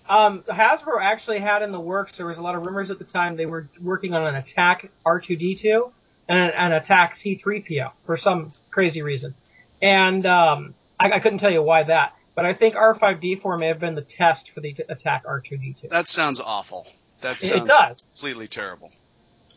Um, 0.09 0.41
Hasbro 0.49 0.99
actually 1.01 1.39
had 1.39 1.61
in 1.61 1.71
the 1.71 1.79
works. 1.79 2.13
There 2.17 2.25
was 2.25 2.39
a 2.39 2.41
lot 2.41 2.55
of 2.55 2.65
rumors 2.65 2.89
at 2.89 2.97
the 2.97 3.05
time 3.05 3.37
they 3.37 3.45
were 3.45 3.67
working 3.79 4.15
on 4.15 4.25
an 4.25 4.35
attack 4.35 4.89
R2D2 5.05 5.91
and 6.27 6.39
an, 6.39 6.49
an 6.49 6.71
attack 6.71 7.15
C3PO 7.23 7.91
for 8.07 8.17
some 8.17 8.51
crazy 8.71 9.01
reason, 9.01 9.33
and 9.81 10.25
um, 10.25 10.73
I, 10.99 11.11
I 11.13 11.19
couldn't 11.19 11.39
tell 11.39 11.51
you 11.51 11.61
why 11.63 11.83
that. 11.83 12.13
But 12.35 12.45
I 12.45 12.53
think 12.53 12.75
R5D4 12.75 13.59
may 13.59 13.67
have 13.67 13.79
been 13.79 13.95
the 13.95 14.01
test 14.17 14.49
for 14.53 14.61
the 14.61 14.73
attack 14.87 15.25
R2D2. 15.25 15.89
That 15.89 16.07
sounds 16.07 16.39
awful. 16.39 16.87
That 17.21 17.37
sounds 17.39 17.63
It 17.63 17.67
does. 17.67 18.03
completely 18.13 18.47
terrible. 18.47 18.91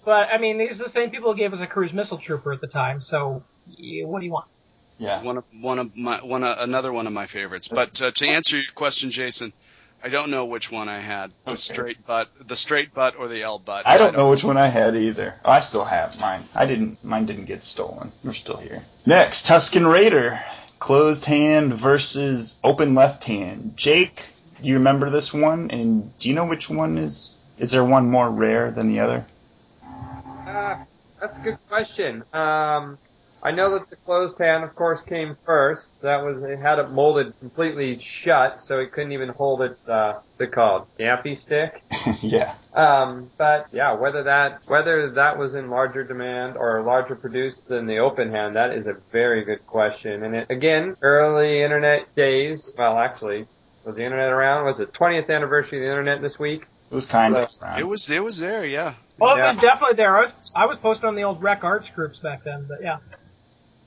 But 0.04 0.28
I 0.32 0.38
mean, 0.38 0.58
these 0.58 0.80
are 0.80 0.84
the 0.84 0.92
same 0.92 1.10
people 1.10 1.32
who 1.32 1.38
gave 1.38 1.52
us 1.54 1.60
a 1.60 1.66
cruise 1.68 1.92
missile 1.92 2.18
trooper 2.18 2.52
at 2.52 2.60
the 2.60 2.66
time. 2.66 3.00
So 3.00 3.44
y- 3.68 4.02
what 4.04 4.18
do 4.18 4.26
you 4.26 4.32
want? 4.32 4.46
Yeah. 4.98 5.22
One 5.22 5.38
of 5.38 5.44
one 5.60 5.78
of 5.78 5.96
my 5.96 6.18
one 6.24 6.42
of, 6.42 6.58
another 6.58 6.92
one 6.92 7.06
of 7.06 7.12
my 7.12 7.26
favorites. 7.26 7.68
But 7.68 8.02
uh, 8.02 8.10
to 8.10 8.26
answer 8.26 8.56
your 8.56 8.72
question, 8.74 9.10
Jason, 9.10 9.52
I 10.04 10.08
don't 10.08 10.30
know 10.30 10.46
which 10.46 10.70
one 10.72 10.88
I 10.88 10.98
had. 11.00 11.30
The 11.44 11.52
Okay. 11.52 11.56
straight 11.56 12.06
butt, 12.06 12.28
the 12.46 12.56
straight 12.56 12.92
butt, 12.92 13.14
or 13.16 13.28
the 13.28 13.42
L 13.42 13.58
butt. 13.58 13.86
I 13.86 13.98
don't 13.98 14.16
know 14.16 14.30
which 14.30 14.42
one 14.42 14.56
I 14.56 14.66
had 14.66 14.96
either. 14.96 15.34
I 15.44 15.60
still 15.60 15.84
have 15.84 16.18
mine. 16.18 16.48
I 16.54 16.66
didn't. 16.66 17.04
Mine 17.04 17.26
didn't 17.26 17.44
get 17.44 17.62
stolen. 17.64 18.12
We're 18.24 18.34
still 18.34 18.56
here. 18.56 18.84
Next, 19.06 19.46
Tusken 19.46 19.90
Raider, 19.90 20.40
closed 20.80 21.24
hand 21.24 21.74
versus 21.74 22.54
open 22.64 22.94
left 22.96 23.24
hand. 23.24 23.74
Jake, 23.76 24.26
do 24.60 24.68
you 24.68 24.74
remember 24.74 25.08
this 25.10 25.32
one? 25.32 25.70
And 25.70 26.16
do 26.18 26.28
you 26.28 26.34
know 26.34 26.46
which 26.46 26.68
one 26.68 26.98
is? 26.98 27.30
Is 27.58 27.70
there 27.70 27.84
one 27.84 28.10
more 28.10 28.28
rare 28.30 28.72
than 28.72 28.88
the 28.88 28.98
other? 29.00 29.24
Uh, 30.46 30.78
that's 31.20 31.38
a 31.38 31.40
good 31.40 31.58
question. 31.68 32.24
Um, 32.32 32.98
I 33.44 33.50
know 33.50 33.70
that 33.72 33.90
the 33.90 33.96
closed 33.96 34.38
hand, 34.38 34.62
of 34.62 34.74
course, 34.76 35.02
came 35.02 35.36
first. 35.44 35.90
That 36.02 36.24
was 36.24 36.42
it 36.42 36.58
had 36.60 36.78
it 36.78 36.92
molded 36.92 37.38
completely 37.40 37.98
shut, 37.98 38.60
so 38.60 38.78
it 38.78 38.92
couldn't 38.92 39.10
even 39.12 39.30
hold 39.30 39.62
its 39.62 39.88
uh, 39.88 40.20
what's 40.28 40.40
it 40.40 40.52
called, 40.52 40.86
gaffi 40.98 41.36
stick. 41.36 41.82
yeah. 42.22 42.54
Um, 42.72 43.30
but 43.36 43.66
yeah, 43.72 43.94
whether 43.94 44.22
that 44.24 44.60
whether 44.66 45.10
that 45.10 45.38
was 45.38 45.56
in 45.56 45.70
larger 45.70 46.04
demand 46.04 46.56
or 46.56 46.82
larger 46.82 47.16
produced 47.16 47.66
than 47.66 47.86
the 47.86 47.98
open 47.98 48.30
hand, 48.30 48.54
that 48.54 48.72
is 48.72 48.86
a 48.86 48.94
very 49.10 49.44
good 49.44 49.66
question. 49.66 50.22
And 50.22 50.36
it, 50.36 50.46
again, 50.50 50.96
early 51.02 51.62
internet 51.62 52.14
days. 52.14 52.76
Well, 52.78 52.96
actually, 52.96 53.46
was 53.84 53.96
the 53.96 54.04
internet 54.04 54.30
around? 54.30 54.66
Was 54.66 54.78
it 54.78 54.92
20th 54.92 55.28
anniversary 55.30 55.78
of 55.78 55.82
the 55.82 55.90
internet 55.90 56.22
this 56.22 56.38
week? 56.38 56.66
It 56.90 56.94
was 56.94 57.06
kind 57.06 57.34
of. 57.34 57.50
Around. 57.60 57.80
It 57.80 57.88
was 57.88 58.08
it 58.08 58.22
was 58.22 58.38
there, 58.38 58.64
yeah. 58.64 58.94
Well, 59.18 59.36
Yeah. 59.36 59.50
it 59.50 59.54
was 59.54 59.62
definitely 59.62 59.96
there. 59.96 60.16
I 60.16 60.20
was, 60.26 60.52
I 60.54 60.66
was 60.66 60.78
posted 60.78 61.06
on 61.06 61.16
the 61.16 61.22
old 61.22 61.42
Rec 61.42 61.64
Arts 61.64 61.88
groups 61.94 62.18
back 62.18 62.44
then, 62.44 62.66
but 62.68 62.82
yeah. 62.82 62.98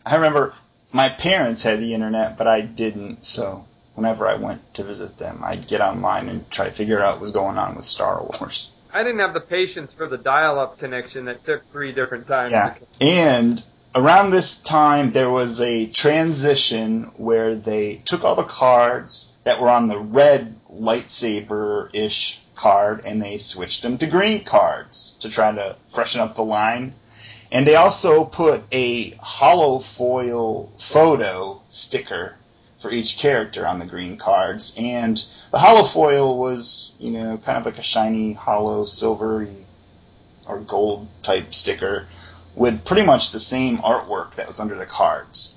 I 0.06 0.16
remember 0.16 0.54
my 0.92 1.10
parents 1.10 1.64
had 1.64 1.80
the 1.80 1.94
internet, 1.94 2.38
but 2.38 2.48
I 2.48 2.62
didn't. 2.62 3.26
So 3.26 3.66
whenever 3.96 4.28
I 4.28 4.36
went 4.36 4.74
to 4.76 4.84
visit 4.84 5.18
them, 5.18 5.42
I'd 5.44 5.68
get 5.68 5.82
online 5.82 6.30
and 6.30 6.50
try 6.52 6.66
to 6.66 6.72
figure 6.72 7.04
out 7.04 7.16
what 7.16 7.22
was 7.22 7.32
going 7.32 7.58
on 7.58 7.76
with 7.76 7.86
Star 7.86 8.22
Wars. 8.22 8.72
I 8.94 9.04
didn't 9.04 9.20
have 9.20 9.34
the 9.34 9.42
patience 9.42 9.92
for 9.92 10.08
the 10.08 10.18
dial-up 10.18 10.80
connection 10.80 11.26
that 11.26 11.44
took 11.44 11.70
three 11.72 11.92
different 11.92 12.28
times. 12.28 12.52
Yeah. 12.52 12.76
And 13.02 13.62
around 13.94 14.32
this 14.32 14.58
time, 14.58 15.12
there 15.12 15.30
was 15.30 15.60
a 15.60 15.88
transition 15.88 17.12
where 17.18 17.56
they 17.56 18.02
took 18.06 18.24
all 18.24 18.36
the 18.36 18.44
cards 18.44 19.32
that 19.44 19.60
were 19.60 19.70
on 19.70 19.88
the 19.88 20.00
red 20.00 20.56
lightsaber 20.72 21.90
ish 21.94 22.40
card 22.56 23.02
and 23.06 23.22
they 23.22 23.38
switched 23.38 23.82
them 23.82 23.98
to 23.98 24.08
green 24.08 24.44
cards 24.44 25.14
to 25.20 25.30
try 25.30 25.52
to 25.52 25.76
freshen 25.94 26.22
up 26.22 26.36
the 26.36 26.44
line. 26.44 26.94
And 27.56 27.66
they 27.66 27.78
also 27.78 28.26
put 28.26 28.64
a 28.74 29.12
holofoil 29.12 30.70
photo 30.78 31.62
sticker 31.70 32.36
for 32.82 32.92
each 32.92 33.18
character 33.18 33.66
on 33.66 33.80
the 33.80 33.86
green 33.86 34.18
cards. 34.18 34.74
And 34.76 35.24
the 35.54 35.60
holofoil 35.60 36.38
was, 36.38 36.92
you 37.00 37.12
know, 37.12 37.38
kind 37.38 37.58
of 37.58 37.66
like 37.66 37.78
a 37.78 37.82
shiny, 37.82 38.34
hollow, 38.34 38.84
silvery, 38.84 39.66
or 40.46 40.60
gold 40.60 41.08
type 41.24 41.54
sticker 41.54 42.10
with 42.56 42.84
pretty 42.84 43.04
much 43.04 43.32
the 43.32 43.40
same 43.40 43.78
artwork 43.78 44.36
that 44.36 44.48
was 44.48 44.60
under 44.60 44.76
the 44.76 44.86
cards. 44.86 45.54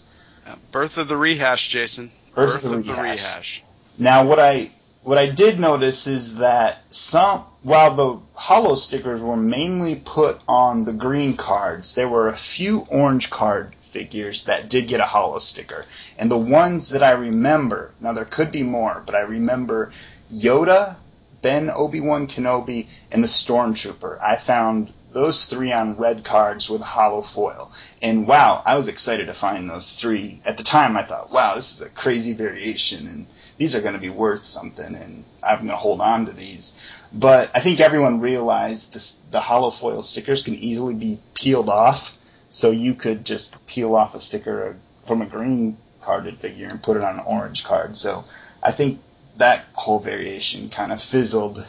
Yeah. 0.47 0.55
Birth 0.71 0.99
of 0.99 1.09
the 1.09 1.17
rehash, 1.17 1.67
Jason. 1.67 2.13
Birth 2.33 2.65
of 2.65 2.87
the 2.87 2.93
Rehash. 2.93 3.25
rehash. 3.25 3.65
Now, 3.99 4.25
what 4.25 4.39
I 4.39 4.71
what 5.03 5.19
I 5.19 5.29
did 5.31 5.59
notice 5.59 6.07
is 6.07 6.37
that 6.37 6.79
some, 6.91 7.45
while 7.63 7.95
the 7.95 8.21
hollow 8.35 8.77
stickers 8.77 9.21
were 9.21 9.37
mainly 9.37 9.97
put 9.97 10.41
on 10.47 10.85
the 10.85 10.93
green 10.93 11.37
cards, 11.37 11.95
there 11.95 12.09
were 12.09 12.29
a 12.29 12.37
few 12.37 12.87
orange 12.89 13.31
card 13.31 13.75
figures 13.93 14.45
that 14.45 14.71
did 14.71 14.87
get 14.87 15.01
a 15.01 15.07
hollow 15.07 15.39
sticker. 15.39 15.85
And 16.17 16.31
the 16.31 16.39
ones 16.39 16.91
that 16.91 17.03
I 17.03 17.11
remember, 17.13 17.93
now 18.01 18.13
there 18.13 18.25
could 18.25 18.53
be 18.53 18.63
more, 18.63 19.03
but 19.05 19.15
I 19.15 19.21
remember 19.21 19.93
Yoda, 20.33 20.97
Ben 21.43 21.71
Obi 21.71 22.01
Wan 22.01 22.27
Kenobi, 22.27 22.87
and 23.11 23.25
the 23.25 23.29
Stormtrooper. 23.29 24.21
I 24.23 24.37
found 24.37 24.93
those 25.13 25.47
three 25.47 25.73
on 25.73 25.97
red 25.97 26.25
cards 26.25 26.69
with 26.69 26.83
holofoil. 26.83 27.71
And 28.03 28.27
wow, 28.27 28.63
I 28.67 28.77
was 28.77 28.89
excited 28.89 29.27
to 29.27 29.35
find 29.35 29.69
those 29.69 29.95
three. 29.95 30.43
At 30.45 30.57
the 30.59 30.63
time, 30.63 30.97
I 30.97 31.05
thought, 31.05 31.33
wow, 31.33 31.55
this 31.55 31.73
is 31.73 31.81
a 31.81 31.89
crazy 31.89 32.35
variation, 32.35 33.07
and 33.07 33.27
these 33.57 33.75
are 33.75 33.81
going 33.81 33.95
to 33.95 34.01
be 34.01 34.11
worth 34.11 34.45
something, 34.45 34.95
and 34.95 35.25
I'm 35.43 35.59
going 35.59 35.69
to 35.71 35.77
hold 35.77 36.01
on 36.01 36.27
to 36.27 36.33
these. 36.33 36.73
But 37.13 37.51
I 37.55 37.61
think 37.61 37.81
everyone 37.81 38.21
realized 38.21 38.93
this, 38.93 39.19
the 39.31 39.41
holofoil 39.41 40.05
stickers 40.05 40.43
can 40.43 40.55
easily 40.55 40.95
be 40.95 41.21
peeled 41.35 41.69
off, 41.69 42.17
so 42.51 42.71
you 42.71 42.95
could 42.95 43.25
just 43.25 43.55
peel 43.67 43.95
off 43.95 44.15
a 44.15 44.21
sticker 44.21 44.77
from 45.07 45.23
a 45.23 45.27
green 45.27 45.79
carded 46.03 46.39
figure 46.39 46.69
and 46.69 46.83
put 46.83 46.97
it 46.97 47.03
on 47.03 47.19
an 47.19 47.25
orange 47.27 47.65
card. 47.65 47.97
So 47.97 48.25
I 48.63 48.73
think 48.73 49.01
that 49.39 49.65
whole 49.73 50.01
variation 50.01 50.69
kind 50.69 50.93
of 50.93 51.03
fizzled 51.03 51.67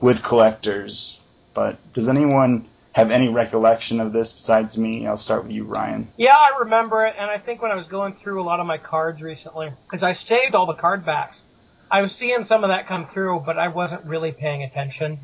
with 0.00 0.22
collectors. 0.22 1.18
But 1.54 1.78
does 1.94 2.08
anyone 2.08 2.68
have 2.92 3.10
any 3.10 3.28
recollection 3.28 4.00
of 4.00 4.12
this 4.12 4.32
besides 4.32 4.76
me? 4.76 5.06
I'll 5.06 5.18
start 5.18 5.44
with 5.44 5.52
you, 5.52 5.64
Ryan. 5.64 6.08
Yeah, 6.16 6.34
I 6.34 6.58
remember 6.60 7.04
it, 7.06 7.14
and 7.18 7.30
I 7.30 7.38
think 7.38 7.62
when 7.62 7.70
I 7.70 7.76
was 7.76 7.86
going 7.86 8.16
through 8.22 8.42
a 8.42 8.44
lot 8.44 8.60
of 8.60 8.66
my 8.66 8.78
cards 8.78 9.22
recently, 9.22 9.70
because 9.88 10.02
I 10.02 10.14
saved 10.14 10.54
all 10.54 10.66
the 10.66 10.74
card 10.74 11.04
backs, 11.04 11.40
I 11.90 12.02
was 12.02 12.12
seeing 12.12 12.44
some 12.44 12.64
of 12.64 12.68
that 12.68 12.88
come 12.88 13.08
through, 13.12 13.42
but 13.46 13.58
I 13.58 13.68
wasn't 13.68 14.04
really 14.04 14.32
paying 14.32 14.62
attention. 14.62 15.18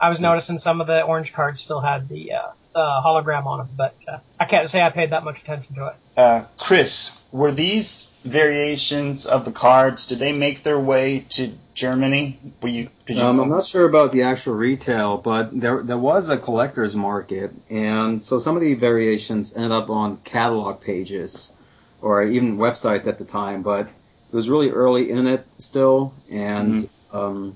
I 0.00 0.10
was 0.10 0.20
noticing 0.20 0.58
some 0.58 0.80
of 0.80 0.86
the 0.86 1.02
orange 1.02 1.32
cards 1.32 1.60
still 1.62 1.80
had 1.80 2.08
the 2.08 2.32
uh, 2.32 2.78
uh, 2.78 3.02
hologram 3.02 3.46
on 3.46 3.58
them, 3.58 3.68
but 3.76 3.94
uh, 4.08 4.18
I 4.38 4.46
can't 4.46 4.68
say 4.70 4.82
I 4.82 4.90
paid 4.90 5.10
that 5.12 5.24
much 5.24 5.40
attention 5.40 5.74
to 5.76 5.86
it. 5.88 5.94
Uh, 6.16 6.44
Chris, 6.58 7.12
were 7.30 7.52
these 7.52 8.06
variations 8.24 9.26
of 9.26 9.44
the 9.44 9.52
cards? 9.52 10.06
Did 10.06 10.18
they 10.18 10.32
make 10.32 10.64
their 10.64 10.78
way 10.78 11.20
to 11.30 11.52
Germany? 11.74 12.38
Were 12.60 12.68
you? 12.68 12.88
Did 13.06 13.18
you 13.18 13.22
Um, 13.22 13.40
I'm 13.40 13.48
not 13.48 13.64
sure 13.64 13.86
about 13.86 14.12
the 14.12 14.22
actual 14.22 14.54
retail, 14.54 15.18
but 15.18 15.58
there 15.58 15.82
there 15.82 15.98
was 15.98 16.28
a 16.28 16.36
collector's 16.36 16.94
market, 16.94 17.52
and 17.70 18.20
so 18.20 18.38
some 18.38 18.56
of 18.56 18.62
the 18.62 18.74
variations 18.74 19.54
ended 19.54 19.72
up 19.72 19.88
on 19.88 20.18
catalog 20.18 20.80
pages 20.80 21.54
or 22.00 22.22
even 22.24 22.58
websites 22.58 23.06
at 23.06 23.18
the 23.18 23.24
time. 23.24 23.62
But 23.62 23.88
it 24.32 24.36
was 24.36 24.48
really 24.48 24.70
early 24.70 25.10
internet 25.10 25.44
still, 25.58 26.14
and 26.30 26.88
um, 27.12 27.54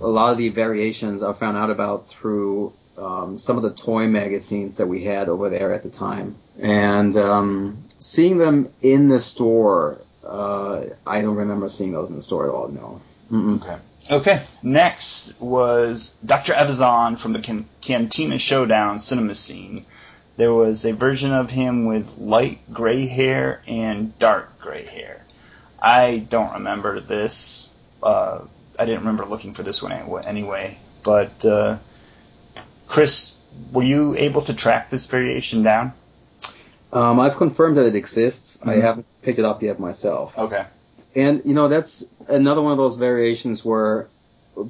a 0.00 0.08
lot 0.08 0.32
of 0.32 0.38
the 0.38 0.48
variations 0.48 1.22
I 1.22 1.32
found 1.32 1.56
out 1.56 1.70
about 1.70 2.08
through 2.08 2.72
um, 2.98 3.38
some 3.38 3.56
of 3.56 3.62
the 3.62 3.72
toy 3.72 4.08
magazines 4.08 4.78
that 4.78 4.88
we 4.88 5.04
had 5.04 5.28
over 5.28 5.48
there 5.48 5.72
at 5.72 5.84
the 5.84 5.90
time, 5.90 6.34
and 6.58 7.16
um, 7.16 7.82
seeing 8.00 8.38
them 8.38 8.68
in 8.82 9.08
the 9.08 9.20
store. 9.20 10.00
Uh, 10.26 10.86
I 11.06 11.20
don't 11.20 11.36
remember 11.36 11.68
seeing 11.68 11.92
those 11.92 12.10
in 12.10 12.16
the 12.16 12.22
store 12.22 12.48
at 12.48 12.54
all. 12.54 12.68
No. 12.68 13.00
Mm-mm. 13.30 13.62
Okay. 13.62 13.78
Okay. 14.10 14.46
Next 14.62 15.38
was 15.38 16.14
Dr. 16.26 16.52
Evazan 16.54 17.20
from 17.20 17.32
the 17.32 17.40
Can- 17.40 17.68
Cantina 17.80 18.38
Showdown 18.38 19.00
cinema 19.00 19.34
scene. 19.34 19.86
There 20.36 20.52
was 20.52 20.84
a 20.84 20.92
version 20.92 21.32
of 21.32 21.50
him 21.50 21.86
with 21.86 22.08
light 22.18 22.58
gray 22.72 23.06
hair 23.06 23.62
and 23.68 24.18
dark 24.18 24.58
gray 24.58 24.84
hair. 24.84 25.23
I 25.84 26.18
don't 26.18 26.54
remember 26.54 26.98
this. 27.00 27.68
Uh, 28.02 28.40
I 28.78 28.84
didn't 28.86 29.00
remember 29.00 29.26
looking 29.26 29.52
for 29.54 29.62
this 29.62 29.82
one 29.82 29.92
anyway- 29.92 30.24
anyway. 30.26 30.78
But 31.04 31.44
uh, 31.44 31.76
Chris, 32.88 33.34
were 33.72 33.82
you 33.82 34.14
able 34.16 34.42
to 34.42 34.54
track 34.54 34.90
this 34.90 35.06
variation 35.06 35.62
down? 35.62 35.92
Um, 36.92 37.20
I've 37.20 37.36
confirmed 37.36 37.76
that 37.76 37.86
it 37.86 37.94
exists. 37.96 38.62
I 38.64 38.76
Mhm. 38.76 38.80
haven't 38.82 39.06
picked 39.22 39.38
it 39.38 39.44
up 39.44 39.62
yet 39.62 39.78
myself. 39.80 40.38
Okay. 40.38 40.64
And 41.14 41.42
you 41.44 41.54
know, 41.54 41.68
that's 41.68 42.04
another 42.28 42.62
one 42.62 42.72
of 42.72 42.78
those 42.78 42.96
variations 42.96 43.64
where 43.64 44.06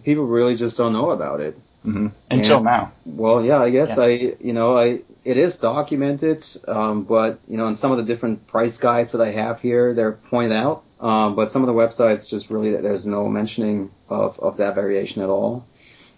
people 0.04 0.24
really 0.26 0.56
just 0.56 0.76
don't 0.78 0.92
know 0.92 1.10
about 1.10 1.40
it. 1.40 1.56
hmm 1.84 2.08
Until 2.30 2.58
Yeah. 2.58 2.62
now. 2.62 2.92
Well, 3.04 3.44
yeah, 3.44 3.58
I 3.60 3.68
guess 3.68 3.98
Yeah. 3.98 4.04
I, 4.04 4.08
you 4.40 4.54
know, 4.54 4.76
I 4.78 5.00
it 5.22 5.36
is 5.36 5.56
documented, 5.58 6.42
um, 6.66 7.02
but 7.04 7.38
you 7.46 7.58
know, 7.58 7.66
in 7.68 7.76
some 7.76 7.92
of 7.92 7.98
the 7.98 8.04
different 8.04 8.46
price 8.46 8.78
guides 8.78 9.12
that 9.12 9.20
I 9.20 9.32
have 9.32 9.60
here, 9.60 9.92
they're 9.92 10.12
pointed 10.12 10.52
out. 10.56 10.82
Um, 11.00 11.34
but 11.34 11.50
some 11.50 11.62
of 11.62 11.66
the 11.66 11.74
websites 11.74 12.28
just 12.28 12.50
really 12.50 12.70
there's 12.80 13.06
no 13.06 13.28
mentioning 13.28 13.90
of 14.08 14.38
of 14.38 14.58
that 14.58 14.74
variation 14.74 15.22
at 15.22 15.28
all. 15.28 15.66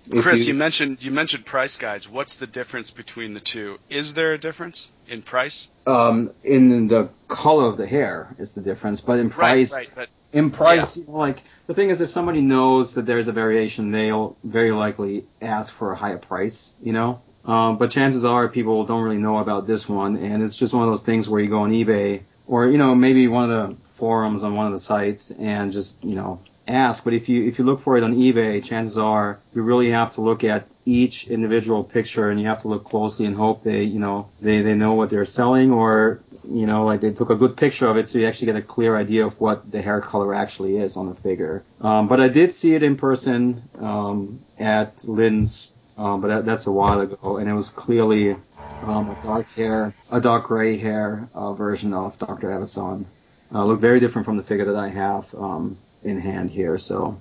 If 0.09 0.22
Chris, 0.22 0.47
you, 0.47 0.55
mentioned 0.55 1.03
you 1.03 1.11
mentioned 1.11 1.45
price 1.45 1.77
guides. 1.79 2.09
What's 2.09 2.37
the 2.37 2.47
difference 2.47 2.93
between 2.93 3.35
the 3.35 3.41
two? 3.41 3.79
Is 3.91 4.14
there 4.14 4.35
a 4.35 4.39
difference 4.39 4.93
in 5.09 5.22
price? 5.22 5.68
um, 5.87 6.31
in 6.45 6.89
the 6.89 7.09
color 7.29 7.68
of 7.68 7.77
the 7.77 7.87
hair 7.87 8.35
is 8.39 8.55
the 8.55 8.61
difference, 8.61 9.01
but 9.01 9.18
in 9.18 9.31
price, 9.31 9.72
Right, 9.72 9.89
right. 9.97 10.09
But 10.33 10.39
in 10.39 10.51
price, 10.51 10.97
you 10.97 11.07
know, 11.07 11.12
like 11.12 11.43
the 11.66 11.74
thing 11.74 11.91
is, 11.91 12.01
if 12.01 12.11
somebody 12.11 12.41
knows 12.41 12.95
that 12.95 13.07
there's 13.07 13.29
a 13.29 13.33
variation, 13.33 13.91
they'll 13.91 14.37
very 14.45 14.72
likely 14.72 15.24
ask 15.41 15.72
for 15.72 15.93
a 15.93 15.97
higher 15.97 16.18
price, 16.18 16.77
you 16.83 16.93
know. 16.93 17.20
Um, 17.45 17.79
but 17.79 17.91
chances 17.91 18.24
are 18.24 18.49
people 18.49 18.85
don't 18.85 19.03
really 19.03 19.18
know 19.18 19.39
about 19.39 19.66
this 19.66 19.89
one, 19.89 20.16
and 20.16 20.43
it's 20.43 20.57
just 20.57 20.74
one 20.74 20.83
of 20.83 20.91
those 20.91 21.03
things 21.03 21.29
where 21.29 21.41
you 21.41 21.49
go 21.49 21.61
on 21.61 21.70
eBay 21.70 22.22
or 22.47 22.66
you 22.68 22.78
know 22.78 22.94
maybe 22.94 23.28
one 23.28 23.51
of 23.51 23.70
the 23.70 23.76
forums 23.94 24.44
on 24.44 24.55
one 24.55 24.66
of 24.66 24.72
the 24.72 24.78
sites 24.78 25.30
and 25.30 25.72
just 25.72 26.03
you 26.05 26.14
know 26.14 26.40
ask. 26.68 27.05
But 27.05 27.14
if 27.14 27.28
you 27.28 27.47
if 27.47 27.59
you 27.59 27.64
look 27.64 27.80
for 27.80 27.97
it 27.97 28.05
on 28.05 28.14
eBay, 28.14 28.62
chances 28.64 28.99
are 28.99 29.38
you 29.55 29.62
really 29.62 29.90
have 29.90 30.14
to 30.14 30.20
look 30.20 30.44
at 30.44 30.66
each 30.84 31.26
individual 31.26 31.82
picture 31.82 32.30
and 32.30 32.38
you 32.40 32.47
have 32.47 32.62
to 32.62 32.68
look 32.68 32.84
closely 32.84 33.26
and 33.26 33.36
hope 33.36 33.64
they 33.64 33.82
you 33.82 33.99
know 33.99 34.28
they 34.40 34.62
they 34.62 34.74
know 34.74 34.94
what 34.94 35.11
they're 35.11 35.24
selling 35.24 35.72
or 35.72 36.20
you 36.51 36.66
know, 36.66 36.84
like 36.84 37.01
they 37.01 37.12
took 37.12 37.30
a 37.30 37.34
good 37.34 37.57
picture 37.57 37.88
of 37.88 37.97
it 37.97 38.09
so 38.09 38.18
you 38.18 38.26
actually 38.26 38.47
get 38.47 38.57
a 38.57 38.62
clear 38.62 38.97
idea 38.97 39.26
of 39.26 39.38
what 39.40 39.70
the 39.70 39.82
hair 39.82 40.01
color 40.01 40.34
actually 40.34 40.76
is 40.76 40.97
on 40.97 41.09
the 41.09 41.14
figure. 41.14 41.62
Um, 41.80 42.09
but 42.09 42.20
I 42.20 42.28
did 42.28 42.53
see 42.53 42.74
it 42.74 42.82
in 42.82 42.97
person 42.97 43.62
um, 43.78 44.40
at 44.59 45.05
Lynn's, 45.05 45.72
um, 45.97 46.20
but 46.20 46.28
that, 46.28 46.47
that's 46.47 46.66
a 46.66 46.72
while 46.72 47.01
ago, 47.01 47.38
and 47.38 47.49
it 47.49 47.53
was 47.53 47.70
clearly 47.70 48.36
um, 48.82 49.10
a 49.10 49.16
dark 49.16 49.50
hair, 49.52 49.94
a 50.10 50.20
dark 50.20 50.44
gray 50.46 50.76
hair 50.78 51.28
uh, 51.34 51.52
version 51.54 51.92
of 51.92 52.18
Dr. 52.18 52.48
Evazan. 52.48 53.06
Uh, 53.54 53.64
looked 53.64 53.80
very 53.80 54.00
different 54.00 54.24
from 54.24 54.36
the 54.36 54.42
figure 54.42 54.64
that 54.66 54.76
I 54.76 54.88
have 54.88 55.34
um, 55.34 55.78
in 56.02 56.20
hand 56.20 56.50
here. 56.50 56.78
So 56.78 57.18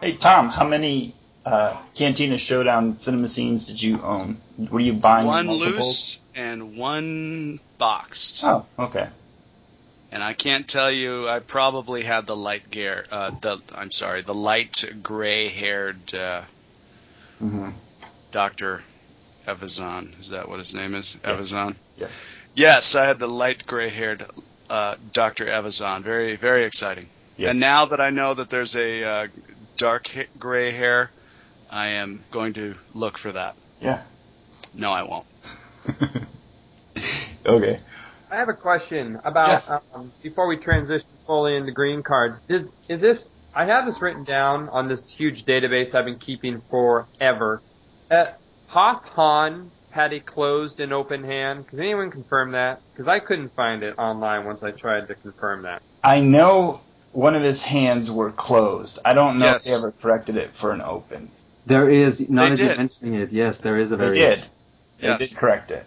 Hey 0.00 0.16
Tom, 0.16 0.48
how 0.48 0.66
many 0.66 1.14
uh, 1.44 1.76
Cantina 1.94 2.38
Showdown 2.38 2.98
cinema 2.98 3.28
scenes 3.28 3.66
did 3.66 3.82
you 3.82 4.00
own? 4.02 4.40
Were 4.56 4.80
you 4.80 4.94
buying 4.94 5.26
One 5.26 5.46
multiples? 5.46 5.76
loose 5.76 6.20
and 6.34 6.76
one 6.76 7.60
boxed. 7.78 8.44
Oh, 8.44 8.66
okay. 8.78 9.08
And 10.10 10.22
I 10.22 10.32
can't 10.32 10.68
tell 10.68 10.90
you. 10.92 11.28
I 11.28 11.40
probably 11.40 12.02
had 12.04 12.26
the 12.26 12.36
light 12.36 12.70
gear. 12.70 13.04
Uh, 13.10 13.32
the 13.40 13.58
I'm 13.74 13.90
sorry, 13.90 14.22
the 14.22 14.34
light 14.34 14.84
gray-haired 15.02 16.14
uh, 16.14 16.42
hmm 17.38 17.70
Doctor 18.30 18.82
Evazan. 19.46 20.18
Is 20.18 20.30
that 20.30 20.48
what 20.48 20.58
his 20.58 20.74
name 20.74 20.94
is? 20.94 21.16
Yes. 21.24 21.38
Evazan. 21.38 21.76
Yes. 21.96 22.34
Yes, 22.54 22.94
I 22.94 23.04
had 23.04 23.18
the 23.18 23.28
light 23.28 23.66
gray-haired 23.66 24.26
uh, 24.70 24.96
Doctor 25.12 25.46
Evazan. 25.46 26.02
Very 26.02 26.36
very 26.36 26.64
exciting. 26.64 27.08
Yes. 27.36 27.50
And 27.50 27.60
now 27.60 27.86
that 27.86 28.00
I 28.00 28.10
know 28.10 28.34
that 28.34 28.48
there's 28.50 28.76
a 28.76 29.04
uh, 29.04 29.26
dark 29.76 30.08
ha- 30.08 30.28
gray 30.38 30.70
hair, 30.70 31.10
I 31.70 31.88
am 31.88 32.22
going 32.30 32.52
to 32.54 32.74
look 32.94 33.18
for 33.18 33.32
that. 33.32 33.56
Yeah. 33.80 34.02
No, 34.72 34.92
I 34.92 35.02
won't. 35.02 35.26
okay. 37.46 37.80
I 38.30 38.36
have 38.36 38.48
a 38.48 38.54
question 38.54 39.20
about 39.24 39.82
um, 39.94 40.12
before 40.22 40.48
we 40.48 40.56
transition 40.56 41.08
fully 41.26 41.56
into 41.56 41.72
green 41.72 42.02
cards. 42.02 42.40
Is 42.48 42.72
is 42.88 43.00
this? 43.00 43.32
I 43.54 43.66
have 43.66 43.86
this 43.86 44.00
written 44.00 44.24
down 44.24 44.68
on 44.70 44.88
this 44.88 45.08
huge 45.08 45.44
database 45.44 45.94
I've 45.94 46.04
been 46.04 46.18
keeping 46.18 46.60
forever. 46.70 47.62
Uh, 48.10 48.26
Hoth 48.66 49.08
Han 49.10 49.70
had 49.90 50.12
a 50.12 50.20
closed 50.20 50.80
and 50.80 50.92
open 50.92 51.22
hand. 51.24 51.66
Does 51.70 51.78
anyone 51.80 52.10
confirm 52.10 52.52
that? 52.52 52.80
Because 52.92 53.08
I 53.08 53.20
couldn't 53.20 53.54
find 53.54 53.82
it 53.82 53.96
online 53.98 54.44
once 54.44 54.62
I 54.62 54.72
tried 54.72 55.08
to 55.08 55.14
confirm 55.14 55.62
that. 55.62 55.82
I 56.02 56.20
know 56.20 56.80
one 57.12 57.36
of 57.36 57.42
his 57.42 57.62
hands 57.62 58.10
were 58.10 58.32
closed. 58.32 58.98
I 59.04 59.14
don't 59.14 59.38
know 59.38 59.46
Yes. 59.46 59.66
if 59.66 59.72
they 59.72 59.78
ever 59.78 59.92
corrected 60.02 60.36
it 60.36 60.50
for 60.56 60.72
an 60.72 60.82
open. 60.82 61.30
there 61.66 61.88
is, 61.88 62.28
not 62.28 62.50
They 62.50 62.56
that 62.56 62.62
you're 62.62 62.76
mentioning 62.76 63.14
it, 63.14 63.32
yes, 63.32 63.58
there 63.60 63.78
is 63.78 63.90
a 63.92 63.96
They 63.96 64.04
variation. 64.04 64.40
did. 64.40 64.48
They 65.00 65.06
Yes. 65.08 65.30
did 65.30 65.38
correct 65.38 65.70
it. 65.70 65.86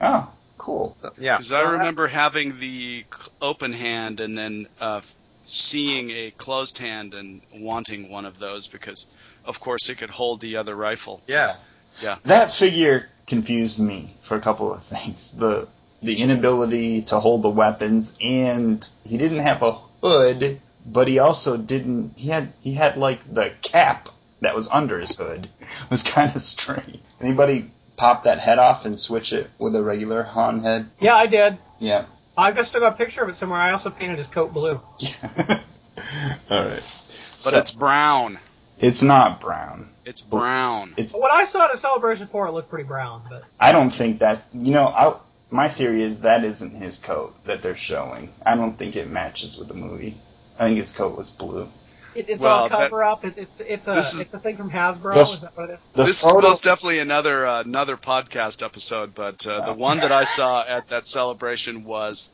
Oh, 0.00 0.28
cool. 0.58 0.96
Yeah. 1.16 1.34
Because 1.34 1.52
I 1.52 1.60
remember 1.60 2.08
having 2.08 2.58
the 2.58 3.04
open 3.40 3.72
hand 3.72 4.18
and 4.18 4.36
then 4.36 4.66
uh, 4.80 5.00
seeing 5.44 6.10
a 6.10 6.32
closed 6.32 6.78
hand 6.78 7.14
and 7.14 7.42
wanting 7.52 8.10
one 8.10 8.24
of 8.24 8.38
those 8.40 8.66
because, 8.66 9.06
of 9.44 9.60
course, 9.60 9.88
it 9.88 9.98
could 9.98 10.10
hold 10.10 10.40
the 10.40 10.56
other 10.56 10.74
rifle. 10.74 11.22
Yeah. 11.26 11.56
Yeah. 12.00 12.16
That 12.24 12.52
figure 12.52 13.08
confused 13.26 13.78
me 13.78 14.16
for 14.22 14.36
a 14.36 14.40
couple 14.40 14.72
of 14.72 14.84
things. 14.84 15.30
The 15.30 15.68
the 16.02 16.20
inability 16.20 17.02
to 17.02 17.18
hold 17.18 17.42
the 17.42 17.48
weapons 17.48 18.14
and 18.20 18.86
he 19.04 19.16
didn't 19.16 19.38
have 19.38 19.62
a 19.62 19.72
hood, 20.02 20.60
but 20.84 21.08
he 21.08 21.18
also 21.18 21.56
didn't 21.56 22.12
he 22.16 22.28
had 22.28 22.52
he 22.60 22.74
had 22.74 22.96
like 22.96 23.20
the 23.32 23.52
cap 23.62 24.08
that 24.40 24.54
was 24.54 24.68
under 24.68 24.98
his 24.98 25.16
hood. 25.16 25.48
It 25.60 25.90
was 25.90 26.02
kind 26.02 26.34
of 26.34 26.42
strange. 26.42 27.00
Anybody 27.20 27.70
pop 27.96 28.24
that 28.24 28.40
head 28.40 28.58
off 28.58 28.84
and 28.84 28.98
switch 28.98 29.32
it 29.32 29.48
with 29.58 29.74
a 29.74 29.82
regular 29.82 30.22
Han 30.22 30.62
head? 30.62 30.90
Yeah, 31.00 31.14
I 31.14 31.26
did. 31.26 31.58
Yeah. 31.78 32.06
I've 32.36 32.56
just 32.56 32.70
still 32.70 32.80
got 32.80 32.94
a 32.94 32.96
picture 32.96 33.22
of 33.22 33.28
it 33.28 33.38
somewhere. 33.38 33.60
I 33.60 33.72
also 33.72 33.90
painted 33.90 34.18
his 34.18 34.26
coat 34.26 34.52
blue. 34.52 34.80
Yeah. 34.98 35.60
All 36.50 36.66
right. 36.66 36.82
But 37.44 37.50
So, 37.50 37.58
it's 37.58 37.72
brown. 37.72 38.38
It's 38.78 39.02
not 39.02 39.40
brown. 39.40 39.90
It's 40.04 40.20
brown. 40.20 40.94
It's 40.96 41.12
When 41.14 41.30
I 41.30 41.46
saw 41.50 41.64
at 41.64 41.70
at 41.74 41.80
Celebration 41.80 42.28
for. 42.30 42.46
it 42.46 42.52
looked 42.52 42.68
pretty 42.70 42.86
brown, 42.86 43.22
but 43.28 43.44
I 43.58 43.72
don't 43.72 43.90
think 43.90 44.18
that 44.20 44.42
you 44.52 44.72
know. 44.72 44.86
I, 44.86 45.16
my 45.50 45.68
theory 45.72 46.02
is 46.02 46.20
that 46.20 46.42
isn't 46.44 46.72
his 46.74 46.98
coat 46.98 47.34
that 47.46 47.62
they're 47.62 47.76
showing. 47.76 48.30
I 48.44 48.56
don't 48.56 48.76
think 48.76 48.96
it 48.96 49.08
matches 49.08 49.56
with 49.56 49.68
the 49.68 49.74
movie. 49.74 50.20
I 50.58 50.66
think 50.66 50.78
his 50.78 50.90
coat 50.92 51.16
was 51.16 51.30
blue. 51.30 51.68
it, 52.14 52.28
it's 52.28 52.40
Well, 52.40 52.54
all 52.64 52.68
cover 52.68 53.04
up. 53.04 53.24
It, 53.24 53.34
it's 53.36 53.52
it's 53.60 53.86
a 53.86 53.92
this 53.92 54.14
is- 54.14 54.20
it's 54.22 54.34
a 54.34 54.38
thing 54.40 54.56
from 54.56 54.70
Hasbro. 54.70 55.14
This- 55.14 55.34
is 55.34 55.40
that 55.42 55.56
what 55.56 55.70
it 55.70 55.74
is? 55.74 55.78
The 55.94 56.04
this 56.04 56.22
photo, 56.22 56.38
is 56.38 56.42
most 56.44 56.64
definitely 56.64 56.98
another 56.98 57.46
uh, 57.46 57.60
another 57.62 57.96
podcast 57.96 58.62
episode, 58.64 59.14
but 59.14 59.46
uh, 59.46 59.64
the 59.66 59.74
one 59.74 59.98
that 59.98 60.12
I 60.12 60.24
saw 60.24 60.64
at 60.66 60.88
that 60.88 61.06
celebration 61.06 61.84
was 61.84 62.30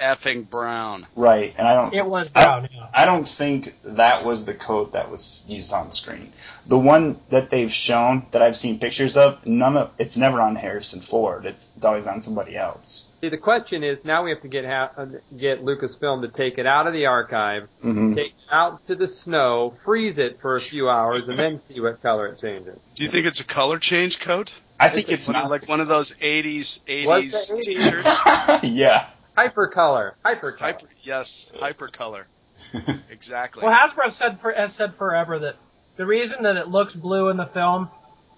effing 0.00 0.48
brown. 0.48 1.06
right? 1.16 1.54
And 1.56 1.66
I 1.66 1.74
don't. 1.74 1.94
It 1.94 2.06
was 2.06 2.28
brown. 2.28 2.68
yeah. 2.72 2.88
I 2.94 3.04
don't 3.04 3.28
think 3.28 3.74
that 3.84 4.24
was 4.24 4.44
the 4.44 4.54
coat 4.54 4.92
that 4.92 5.10
was 5.10 5.42
used 5.46 5.72
on 5.72 5.92
screen. 5.92 6.32
The 6.66 6.78
one 6.78 7.18
that 7.30 7.50
they've 7.50 7.72
shown 7.72 8.26
that 8.32 8.42
I've 8.42 8.56
seen 8.56 8.78
pictures 8.78 9.16
of, 9.16 9.44
none 9.46 9.76
of 9.76 9.90
it's 9.98 10.16
never 10.16 10.40
on 10.40 10.56
Harrison 10.56 11.00
Ford. 11.00 11.46
It's, 11.46 11.68
it's 11.76 11.84
always 11.84 12.06
on 12.06 12.22
somebody 12.22 12.56
else. 12.56 13.04
See, 13.20 13.28
the 13.28 13.38
question 13.38 13.84
is 13.84 13.98
now 14.04 14.24
we 14.24 14.30
have 14.30 14.42
to 14.42 14.48
get 14.48 14.64
ha- 14.64 14.90
uh, 14.96 15.06
get 15.36 15.64
Lucasfilm 15.64 16.22
to 16.22 16.28
take 16.28 16.58
it 16.58 16.66
out 16.66 16.86
of 16.88 16.92
the 16.92 17.06
archive, 17.06 17.68
hmm 17.80 18.14
take 18.14 18.32
it 18.32 18.34
out 18.50 18.84
to 18.86 18.94
the 18.96 19.06
snow, 19.06 19.74
freeze 19.84 20.18
it 20.18 20.40
for 20.40 20.56
a 20.56 20.60
few 20.60 20.90
hours, 20.90 21.28
and 21.28 21.38
then 21.38 21.60
see 21.60 21.78
what 21.80 22.02
color 22.02 22.26
it 22.26 22.40
changes. 22.40 22.76
Do 22.96 23.02
you 23.04 23.08
think 23.08 23.26
it's 23.26 23.38
a 23.40 23.44
color 23.44 23.78
change 23.78 24.18
coat? 24.18 24.58
I 24.80 24.88
think 24.88 25.08
It's 25.08 25.28
it's, 25.28 25.28
not 25.28 25.48
like 25.48 25.68
one 25.68 25.80
of 25.80 25.86
those 25.86 26.14
80s 26.14 26.82
80s 26.84 27.52
80s? 27.52 27.60
t-shirts? 27.62 28.64
yeah. 28.64 29.06
Hypercolor, 29.36 30.12
hypercolor. 30.24 30.58
Hyper, 30.58 30.88
yes, 31.02 31.52
hypercolor. 31.60 32.24
Exactly. 33.10 33.62
Well, 33.62 33.72
Hasbro 33.72 34.16
said 34.18 34.38
for, 34.40 34.50
has 34.52 34.74
said 34.76 34.94
forever 34.96 35.38
that 35.40 35.56
the 35.98 36.06
reason 36.06 36.42
that 36.44 36.56
it 36.56 36.68
looks 36.68 36.94
blue 36.94 37.28
in 37.28 37.36
the 37.36 37.46
film 37.52 37.90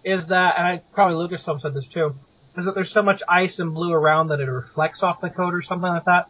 is 0.04 0.26
that, 0.28 0.54
and 0.58 0.66
I 0.66 0.82
probably 0.92 1.16
Lucasfilm 1.16 1.60
said 1.60 1.72
this 1.72 1.86
too, 1.86 2.14
is 2.56 2.64
that 2.64 2.74
there's 2.74 2.92
so 2.92 3.02
much 3.02 3.22
ice 3.28 3.58
and 3.60 3.72
blue 3.72 3.92
around 3.92 4.28
that 4.28 4.40
it 4.40 4.44
reflects 4.50 5.02
off 5.02 5.20
the 5.20 5.30
coat 5.30 5.54
or 5.54 5.62
something 5.62 5.88
like 5.88 6.04
that. 6.06 6.28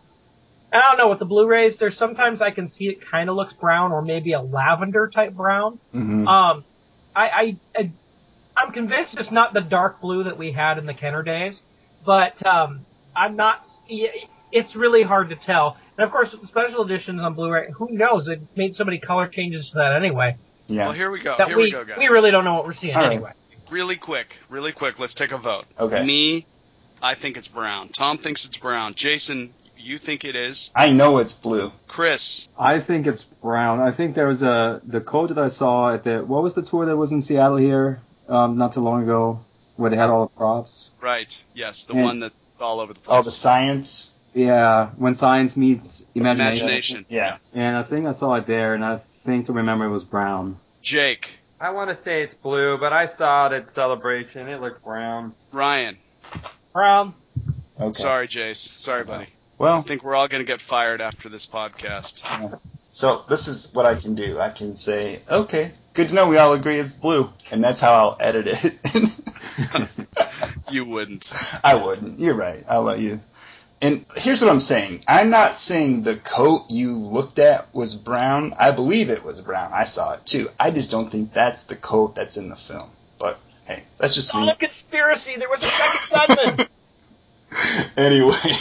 And 0.70 0.82
I 0.82 0.88
don't 0.88 0.98
know 0.98 1.08
with 1.08 1.18
the 1.18 1.24
Blu-rays. 1.24 1.76
There's 1.78 1.96
sometimes 1.96 2.42
I 2.42 2.50
can 2.50 2.68
see 2.68 2.84
it 2.88 2.98
kind 3.10 3.30
of 3.30 3.36
looks 3.36 3.54
brown 3.54 3.90
or 3.90 4.02
maybe 4.02 4.32
a 4.32 4.40
lavender 4.42 5.08
type 5.12 5.32
brown. 5.32 5.78
hmm 5.92 6.28
Um, 6.28 6.64
I, 7.16 7.28
I, 7.28 7.56
I 7.76 7.92
I'm 8.56 8.72
convinced 8.72 9.16
it's 9.16 9.32
not 9.32 9.54
the 9.54 9.60
dark 9.62 10.00
blue 10.00 10.24
that 10.24 10.36
we 10.36 10.52
had 10.52 10.78
in 10.78 10.86
the 10.86 10.94
Kenner 10.94 11.22
days, 11.22 11.60
but 12.04 12.44
um, 12.46 12.84
I'm 13.16 13.34
not. 13.36 13.62
It's 14.54 14.74
really 14.76 15.02
hard 15.02 15.28
to 15.30 15.36
tell. 15.36 15.76
And 15.98 16.04
of 16.04 16.10
course, 16.12 16.34
special 16.46 16.84
editions 16.84 17.20
on 17.20 17.34
Blu-ray. 17.34 17.70
Who 17.76 17.88
knows? 17.90 18.28
It 18.28 18.40
made 18.56 18.76
so 18.76 18.84
many 18.84 18.98
color 18.98 19.26
changes 19.28 19.68
to 19.70 19.74
that 19.76 19.92
anyway. 19.94 20.36
Yeah. 20.66 20.84
Well, 20.86 20.92
here 20.92 21.10
we 21.10 21.20
go. 21.20 21.34
that 21.36 21.48
Here 21.48 21.56
we 21.56 21.64
we 21.64 21.72
go, 21.72 21.84
guys. 21.84 21.98
we 21.98 22.06
really 22.08 22.30
don't 22.30 22.44
know 22.44 22.54
what 22.54 22.64
we're 22.64 22.72
seeing 22.74 22.94
All 22.96 23.02
right. 23.02 23.12
anyway. 23.12 23.32
really 23.70 23.96
quick, 23.96 24.38
really 24.48 24.72
quick. 24.72 24.98
Let's 24.98 25.14
take 25.14 25.32
a 25.32 25.38
vote. 25.38 25.66
Okay. 25.78 26.04
Me, 26.04 26.46
I 27.02 27.14
think 27.14 27.36
it's 27.36 27.48
brown. 27.48 27.88
Tom 27.90 28.16
thinks 28.18 28.44
it's 28.46 28.56
brown. 28.56 28.94
Jason, 28.94 29.52
you 29.76 29.98
think 29.98 30.24
it 30.24 30.36
is. 30.36 30.70
I 30.74 30.88
know 30.90 31.18
it's 31.18 31.32
blue. 31.34 31.70
Chris, 31.88 32.48
I 32.58 32.80
think 32.80 33.06
it's 33.06 33.22
brown. 33.24 33.80
I 33.80 33.90
think 33.90 34.14
there 34.14 34.26
was 34.28 34.42
a 34.42 34.80
the 34.86 35.00
coat 35.02 35.26
that 35.28 35.38
I 35.38 35.48
saw 35.48 35.92
at 35.94 36.04
the 36.04 36.24
what 36.24 36.42
was 36.42 36.54
the 36.54 36.62
tour 36.62 36.86
that 36.86 36.96
was 36.96 37.12
in 37.12 37.20
Seattle 37.20 37.58
here 37.58 38.00
um, 38.28 38.56
not 38.56 38.72
too 38.72 38.80
long 38.80 39.02
ago 39.02 39.44
where 39.76 39.90
they 39.90 39.96
had 39.96 40.08
all 40.08 40.26
the 40.28 40.34
props. 40.36 40.90
right? 41.02 41.36
Yes, 41.52 41.84
the 41.84 41.94
Yeah. 41.94 42.04
one 42.04 42.20
that's 42.20 42.34
all 42.60 42.80
over 42.80 42.94
the 42.94 43.00
place. 43.00 43.18
Oh, 43.18 43.22
the 43.22 43.30
science. 43.32 44.08
Yeah, 44.34 44.90
when 44.96 45.14
science 45.14 45.56
meets 45.56 46.04
imagination. 46.14 46.66
Imagination. 46.66 47.06
Yeah. 47.08 47.38
And 47.52 47.76
I 47.76 47.84
think 47.84 48.06
I 48.06 48.12
saw 48.12 48.34
it 48.34 48.46
there, 48.46 48.74
and 48.74 48.84
I 48.84 48.96
think 48.96 49.46
to 49.46 49.52
remember 49.52 49.84
it 49.84 49.90
was 49.90 50.04
brown. 50.04 50.58
Jake, 50.82 51.38
I 51.60 51.70
want 51.70 51.90
to 51.90 51.96
say 51.96 52.22
it's 52.22 52.34
blue, 52.34 52.76
but 52.76 52.92
I 52.92 53.06
saw 53.06 53.46
it 53.46 53.52
at 53.52 53.70
Celebration. 53.70 54.48
It 54.48 54.60
looked 54.60 54.84
brown. 54.84 55.34
Ryan. 55.52 55.96
Brown. 56.72 57.14
Okay. 57.80 57.92
Sorry, 57.92 58.26
Jace. 58.26 58.56
Sorry, 58.56 59.04
buddy. 59.04 59.26
Well, 59.56 59.78
I 59.78 59.82
think 59.82 60.02
we're 60.02 60.16
all 60.16 60.28
going 60.28 60.44
to 60.44 60.46
get 60.46 60.60
fired 60.60 61.00
after 61.00 61.28
this 61.28 61.46
podcast. 61.46 62.58
so 62.90 63.24
this 63.28 63.46
is 63.46 63.68
what 63.72 63.86
I 63.86 63.94
can 63.94 64.16
do. 64.16 64.40
I 64.40 64.50
can 64.50 64.76
say, 64.76 65.22
okay, 65.30 65.72
good 65.94 66.08
to 66.08 66.14
know 66.14 66.26
we 66.26 66.38
all 66.38 66.54
agree 66.54 66.80
it's 66.80 66.90
blue, 66.90 67.30
and 67.52 67.62
that's 67.62 67.80
how 67.80 67.92
I'll 67.92 68.16
edit 68.20 68.48
it. 68.48 69.12
You 70.70 70.84
wouldn't. 70.84 71.30
I 71.62 71.74
wouldn't. 71.74 72.18
You're 72.18 72.34
right. 72.34 72.64
I'll 72.68 72.82
let 72.82 72.98
you. 72.98 73.20
And 73.84 74.06
here's 74.16 74.40
what 74.40 74.50
I'm 74.50 74.62
saying. 74.62 75.04
I'm 75.06 75.28
not 75.28 75.58
saying 75.60 76.04
the 76.04 76.16
coat 76.16 76.70
you 76.70 76.96
looked 76.96 77.38
at 77.38 77.72
was 77.74 77.94
brown. 77.94 78.54
I 78.58 78.70
believe 78.70 79.10
it 79.10 79.22
was 79.22 79.42
brown. 79.42 79.72
I 79.74 79.84
saw 79.84 80.14
it 80.14 80.24
too. 80.24 80.48
I 80.58 80.70
just 80.70 80.90
don't 80.90 81.10
think 81.10 81.34
that's 81.34 81.64
the 81.64 81.76
coat 81.76 82.14
that's 82.14 82.38
in 82.38 82.48
the 82.48 82.56
film. 82.56 82.88
But 83.18 83.38
hey, 83.66 83.82
that's 83.98 84.14
just 84.14 84.34
Oh, 84.34 84.40
me. 84.40 84.46
look, 84.46 84.58
conspiracy. 84.60 85.36
There 85.36 85.50
was 85.50 85.62
a 85.62 85.66
second 85.66 86.36
gunman. 86.46 86.68
anyway, 87.98 88.56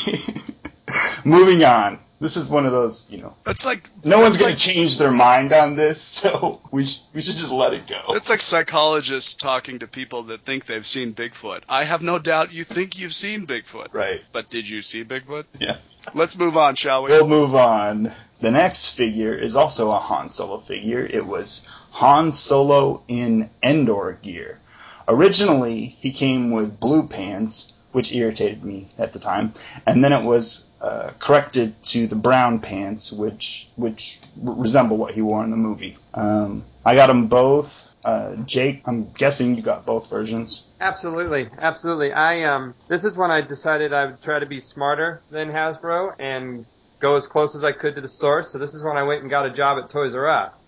moving 1.23 1.63
on. 1.63 1.99
This 2.23 2.37
is 2.37 2.47
one 2.47 2.65
of 2.65 2.71
those, 2.71 3.05
you 3.09 3.17
know, 3.17 3.35
It's 3.45 3.65
like 3.65 3.89
no 4.05 4.21
one's 4.21 4.35
it's 4.35 4.45
going 4.45 4.55
to 4.55 4.59
change 4.59 4.97
their 4.97 5.11
mind 5.11 5.51
on 5.51 5.75
this, 5.75 6.01
so 6.21 6.61
we 6.71 6.85
sh- 6.85 7.01
we 7.13 7.21
should 7.21 7.35
just 7.35 7.49
let 7.49 7.73
it 7.73 7.85
go. 7.85 8.01
It's 8.11 8.29
like 8.29 8.39
psychologists 8.39 9.33
talking 9.33 9.79
to 9.79 9.87
people 9.87 10.23
that 10.23 10.45
think 10.45 10.65
they've 10.65 10.85
seen 10.85 11.13
Bigfoot. 11.13 11.63
I 11.67 11.83
have 11.83 12.01
no 12.01 12.19
doubt 12.19 12.53
you 12.53 12.63
think 12.63 12.97
you've 12.97 13.13
seen 13.13 13.45
Bigfoot. 13.45 13.93
Right. 13.93 14.21
But 14.31 14.49
did 14.49 14.69
you 14.69 14.79
see 14.79 15.03
Bigfoot? 15.03 15.43
Yeah. 15.59 15.79
Let's 16.13 16.37
move 16.37 16.55
on, 16.55 16.75
shall 16.75 17.03
we? 17.03 17.09
We'll 17.09 17.27
move 17.27 17.55
on. 17.55 18.13
The 18.39 18.51
next 18.51 18.95
figure 18.95 19.35
is 19.35 19.57
also 19.57 19.91
a 19.91 19.99
Han 19.99 20.29
Solo 20.29 20.61
figure. 20.61 21.05
It 21.05 21.25
was 21.25 21.65
Han 21.91 22.31
Solo 22.31 23.03
in 23.09 23.49
Endor 23.61 24.17
gear. 24.21 24.61
Originally, 25.09 25.97
he 25.99 26.13
came 26.13 26.51
with 26.51 26.79
blue 26.79 27.05
pants, 27.05 27.73
which 27.91 28.13
irritated 28.13 28.63
me 28.63 28.87
at 28.97 29.11
the 29.11 29.19
time, 29.19 29.53
and 29.85 30.01
then 30.01 30.13
it 30.13 30.23
was 30.23 30.63
uh, 30.83 31.13
corrected 31.17 31.81
to 31.81 32.07
the 32.07 32.15
brown 32.15 32.59
pants, 32.59 33.11
which 33.11 33.69
which 33.77 34.19
resemble 34.35 34.97
what 34.97 35.13
he 35.13 35.21
wore 35.21 35.41
in 35.43 35.49
the 35.49 35.55
movie. 35.55 35.97
Um, 36.13 36.65
I 36.85 36.93
got 36.95 37.07
them 37.07 37.27
both. 37.27 37.71
Uh, 38.03 38.35
Jake, 38.45 38.81
I'm 38.85 39.09
guessing 39.13 39.55
you 39.55 39.61
got 39.61 39.85
both 39.85 40.09
versions. 40.09 40.63
Absolutely, 40.81 41.49
absolutely. 41.57 42.11
I 42.11 42.43
um, 42.43 42.75
this 42.89 43.05
is 43.05 43.17
when 43.17 43.31
I 43.31 43.39
decided 43.39 43.93
I 43.93 44.07
would 44.07 44.21
try 44.21 44.39
to 44.39 44.45
be 44.45 44.59
smarter 44.59 45.21
than 45.31 45.49
Hasbro 45.49 46.15
and 46.19 46.65
go 46.99 47.15
as 47.15 47.27
close 47.27 47.55
as 47.55 47.63
I 47.63 47.71
could 47.71 47.95
to 47.95 48.01
the 48.01 48.07
source. 48.09 48.49
So 48.49 48.57
this 48.57 48.73
is 48.73 48.83
when 48.83 48.97
I 48.97 49.03
went 49.03 49.21
and 49.21 49.29
got 49.29 49.45
a 49.45 49.51
job 49.51 49.81
at 49.81 49.89
Toys 49.89 50.13
R 50.13 50.27
Us 50.27 50.65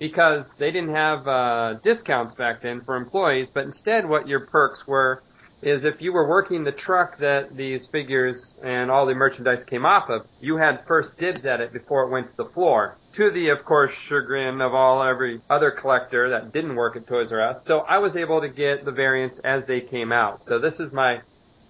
because 0.00 0.52
they 0.58 0.72
didn't 0.72 0.94
have 0.96 1.28
uh, 1.28 1.74
discounts 1.84 2.34
back 2.34 2.62
then 2.62 2.80
for 2.80 2.96
employees, 2.96 3.48
but 3.48 3.64
instead 3.64 4.08
what 4.08 4.26
your 4.26 4.40
perks 4.40 4.88
were 4.88 5.22
is 5.62 5.84
if 5.84 6.02
you 6.02 6.12
were 6.12 6.28
working 6.28 6.64
the 6.64 6.72
truck 6.72 7.16
that 7.18 7.56
these 7.56 7.86
figures 7.86 8.54
and 8.62 8.90
all 8.90 9.06
the 9.06 9.14
merchandise 9.14 9.64
came 9.64 9.86
off 9.86 10.10
of, 10.10 10.26
you 10.40 10.56
had 10.56 10.84
first 10.86 11.16
dibs 11.16 11.46
at 11.46 11.60
it 11.60 11.72
before 11.72 12.02
it 12.02 12.10
went 12.10 12.28
to 12.28 12.36
the 12.36 12.44
floor. 12.44 12.96
To 13.12 13.30
the, 13.30 13.50
of 13.50 13.64
course, 13.64 13.92
chagrin 13.92 14.60
of 14.60 14.74
all 14.74 15.02
every 15.02 15.40
other 15.48 15.70
collector 15.70 16.30
that 16.30 16.52
didn't 16.52 16.74
work 16.74 16.96
at 16.96 17.06
Toys 17.06 17.32
R 17.32 17.40
Us. 17.40 17.64
So 17.64 17.80
I 17.80 17.98
was 17.98 18.16
able 18.16 18.40
to 18.40 18.48
get 18.48 18.84
the 18.84 18.90
variants 18.90 19.38
as 19.40 19.64
they 19.64 19.80
came 19.80 20.12
out. 20.12 20.42
So 20.42 20.58
this 20.58 20.80
is 20.80 20.92
my, 20.92 21.20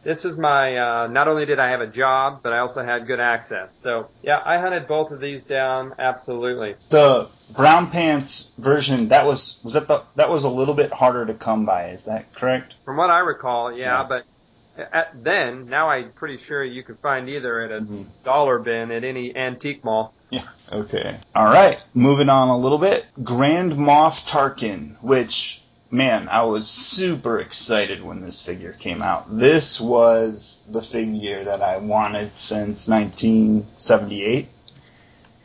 this 0.05 0.24
is 0.24 0.36
my, 0.36 0.76
uh, 0.76 1.07
not 1.07 1.28
only 1.28 1.46
did 1.46 1.59
I 1.59 1.68
have 1.70 1.80
a 1.80 1.86
job, 1.86 2.40
but 2.42 2.53
I 2.53 2.59
also 2.59 2.84
had 2.84 3.07
good 3.07 3.20
access. 3.20 3.74
So 3.76 4.09
yeah, 4.22 4.42
I 4.44 4.59
hunted 4.59 4.86
both 4.88 5.11
of 5.11 5.20
these 5.20 5.42
down, 5.44 5.94
absolutely. 5.98 6.74
The 6.90 7.28
brown 7.57 7.90
pants 7.90 8.48
version 8.59 9.09
that 9.09 9.26
was 9.26 9.59
was 9.62 9.74
that 9.74 9.88
the 9.88 10.03
that 10.16 10.30
was 10.30 10.44
a 10.44 10.48
little 10.48 10.74
bit 10.74 10.92
harder 10.92 11.26
to 11.26 11.34
come 11.34 11.66
by. 11.66 11.90
Is 11.90 12.05
that 12.05 12.34
correct? 12.34 12.74
From 12.84 12.96
what 12.96 13.11
I 13.11 13.20
recall, 13.20 13.72
yeah, 13.72 14.00
Yeah. 14.00 14.07
but 14.09 14.24
at 14.92 15.22
then, 15.22 15.68
now 15.68 15.88
I'm 15.88 16.12
pretty 16.12 16.38
sure 16.38 16.64
you 16.64 16.82
could 16.82 16.98
find 17.00 17.28
either 17.28 17.61
at 17.61 17.70
a 17.70 17.80
Mhm. 17.80 18.07
dollar 18.24 18.59
bin 18.59 18.90
at 18.90 19.05
any 19.05 19.36
antique 19.36 19.84
mall. 19.84 20.14
Yeah. 20.30 20.44
Okay. 20.72 21.18
All 21.34 21.44
right. 21.53 21.84
Moving 21.92 22.30
on 22.30 22.48
a 22.48 22.57
little 22.57 22.78
bit. 22.78 23.05
Grand 23.22 23.72
Moff 23.74 24.26
Tarkin, 24.26 24.96
which 25.03 25.61
man, 25.93 26.28
I 26.28 26.43
was 26.43 26.68
super 26.68 27.38
excited 27.38 28.03
when 28.03 28.22
this 28.22 28.40
figure 28.40 28.72
came 28.72 29.03
out. 29.03 29.38
This 29.38 29.80
was 29.80 30.62
the 30.68 30.82
figure 30.82 31.45
that 31.45 31.62
I 31.62 31.76
wanted 31.76 32.36
since 32.36 32.88
1978. 32.88 34.49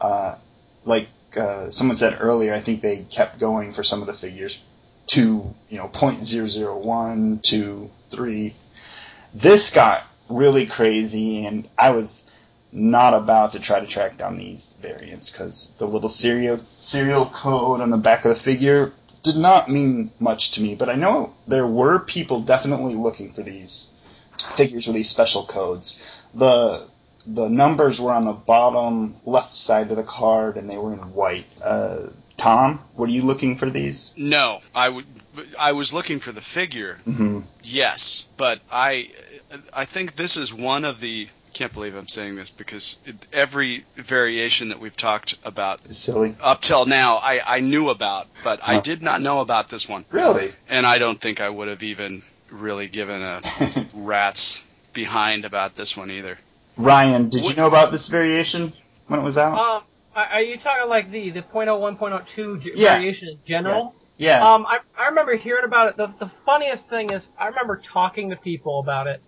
uh, 0.00 0.34
like 0.84 1.08
uh, 1.36 1.70
someone 1.70 1.96
said 1.96 2.18
earlier, 2.20 2.52
I 2.52 2.60
think 2.60 2.82
they 2.82 3.06
kept 3.10 3.40
going 3.40 3.72
for 3.72 3.82
some 3.82 4.02
of 4.02 4.06
the 4.06 4.12
figures 4.14 4.58
to 5.12 5.54
you 5.68 5.78
know 5.78 5.88
point 5.88 6.24
zero 6.24 6.48
zero 6.48 6.78
one, 6.78 7.40
two, 7.42 7.90
three. 8.10 8.56
This 9.34 9.70
got 9.70 10.04
really 10.28 10.66
crazy, 10.66 11.44
and 11.44 11.68
I 11.78 11.90
was 11.90 12.24
not 12.72 13.12
about 13.12 13.52
to 13.52 13.60
try 13.60 13.80
to 13.80 13.86
track 13.86 14.16
down 14.16 14.38
these 14.38 14.78
variants 14.80 15.30
because 15.30 15.74
the 15.78 15.86
little 15.86 16.08
serial 16.08 16.60
serial 16.78 17.26
code 17.26 17.82
on 17.82 17.90
the 17.90 17.98
back 17.98 18.24
of 18.24 18.34
the 18.34 18.42
figure 18.42 18.92
did 19.22 19.36
not 19.36 19.70
mean 19.70 20.10
much 20.18 20.52
to 20.52 20.62
me. 20.62 20.74
But 20.74 20.88
I 20.88 20.94
know 20.94 21.34
there 21.46 21.66
were 21.66 21.98
people 21.98 22.40
definitely 22.40 22.94
looking 22.94 23.34
for 23.34 23.42
these 23.42 23.88
figures 24.56 24.86
with 24.86 24.96
these 24.96 25.10
special 25.10 25.44
codes. 25.44 25.94
The 26.34 26.86
the 27.26 27.48
numbers 27.48 28.00
were 28.00 28.12
on 28.12 28.24
the 28.24 28.32
bottom 28.32 29.16
left 29.26 29.54
side 29.54 29.90
of 29.90 29.96
the 29.96 30.02
card 30.02 30.56
and 30.56 30.68
they 30.68 30.78
were 30.78 30.92
in 30.94 31.12
white. 31.12 31.46
Uh, 31.62 32.08
Tom, 32.42 32.80
were 32.96 33.06
you 33.06 33.22
looking 33.22 33.56
for 33.56 33.70
these? 33.70 34.10
No, 34.16 34.60
I 34.74 34.88
would. 34.88 35.04
I 35.56 35.72
was 35.72 35.92
looking 35.92 36.18
for 36.18 36.32
the 36.32 36.40
figure. 36.40 36.98
Mm-hmm. 37.06 37.40
Yes, 37.62 38.26
but 38.36 38.60
I 38.70 39.10
I 39.72 39.84
think 39.84 40.16
this 40.16 40.36
is 40.36 40.52
one 40.52 40.84
of 40.84 40.98
the. 41.00 41.28
Can't 41.52 41.72
believe 41.72 41.94
I'm 41.94 42.08
saying 42.08 42.34
this 42.34 42.50
because 42.50 42.98
it, 43.06 43.14
every 43.32 43.84
variation 43.96 44.70
that 44.70 44.80
we've 44.80 44.96
talked 44.96 45.36
about 45.44 45.80
It's 45.84 45.98
silly. 45.98 46.34
up 46.40 46.62
till 46.62 46.84
now, 46.86 47.16
I, 47.18 47.56
I 47.58 47.60
knew 47.60 47.90
about, 47.90 48.26
but 48.42 48.58
I 48.62 48.80
did 48.80 49.02
not 49.02 49.20
know 49.20 49.40
about 49.40 49.68
this 49.68 49.86
one, 49.86 50.06
Really? 50.10 50.52
and 50.68 50.86
I 50.86 50.96
don't 50.98 51.20
think 51.20 51.42
I 51.42 51.50
would 51.50 51.68
have 51.68 51.82
even 51.82 52.22
really 52.50 52.88
given 52.88 53.20
a 53.22 53.40
rat's 53.94 54.64
behind 54.94 55.44
about 55.44 55.76
this 55.76 55.94
one 55.94 56.10
either. 56.10 56.38
Ryan, 56.78 57.28
did 57.28 57.44
you 57.44 57.54
know 57.54 57.66
about 57.66 57.92
this 57.92 58.08
variation 58.08 58.72
when 59.08 59.20
it 59.20 59.22
was 59.22 59.36
out? 59.36 59.58
Um, 59.58 59.82
are 60.14 60.24
are 60.26 60.42
you 60.42 60.58
talking 60.58 60.88
like 60.88 61.10
the 61.10 61.30
the 61.30 61.42
.01, 61.42 61.98
.02 61.98 62.62
g- 62.62 62.72
Yeah. 62.74 62.94
variation 62.96 63.28
in 63.28 63.38
general? 63.46 63.94
yeah. 64.16 64.42
Um, 64.54 64.66
I, 64.66 64.78
I 64.98 65.06
remember 65.08 65.36
hearing 65.36 65.64
about 65.64 65.88
it. 65.88 65.96
The, 65.96 66.08
the 66.20 66.30
funniest 66.44 66.88
thing 66.88 67.10
is, 67.10 67.26
I 67.38 67.46
remember 67.48 67.80
talking 67.92 68.30
to 68.30 68.36
people 68.36 68.78
about 68.80 69.06
it. 69.06 69.20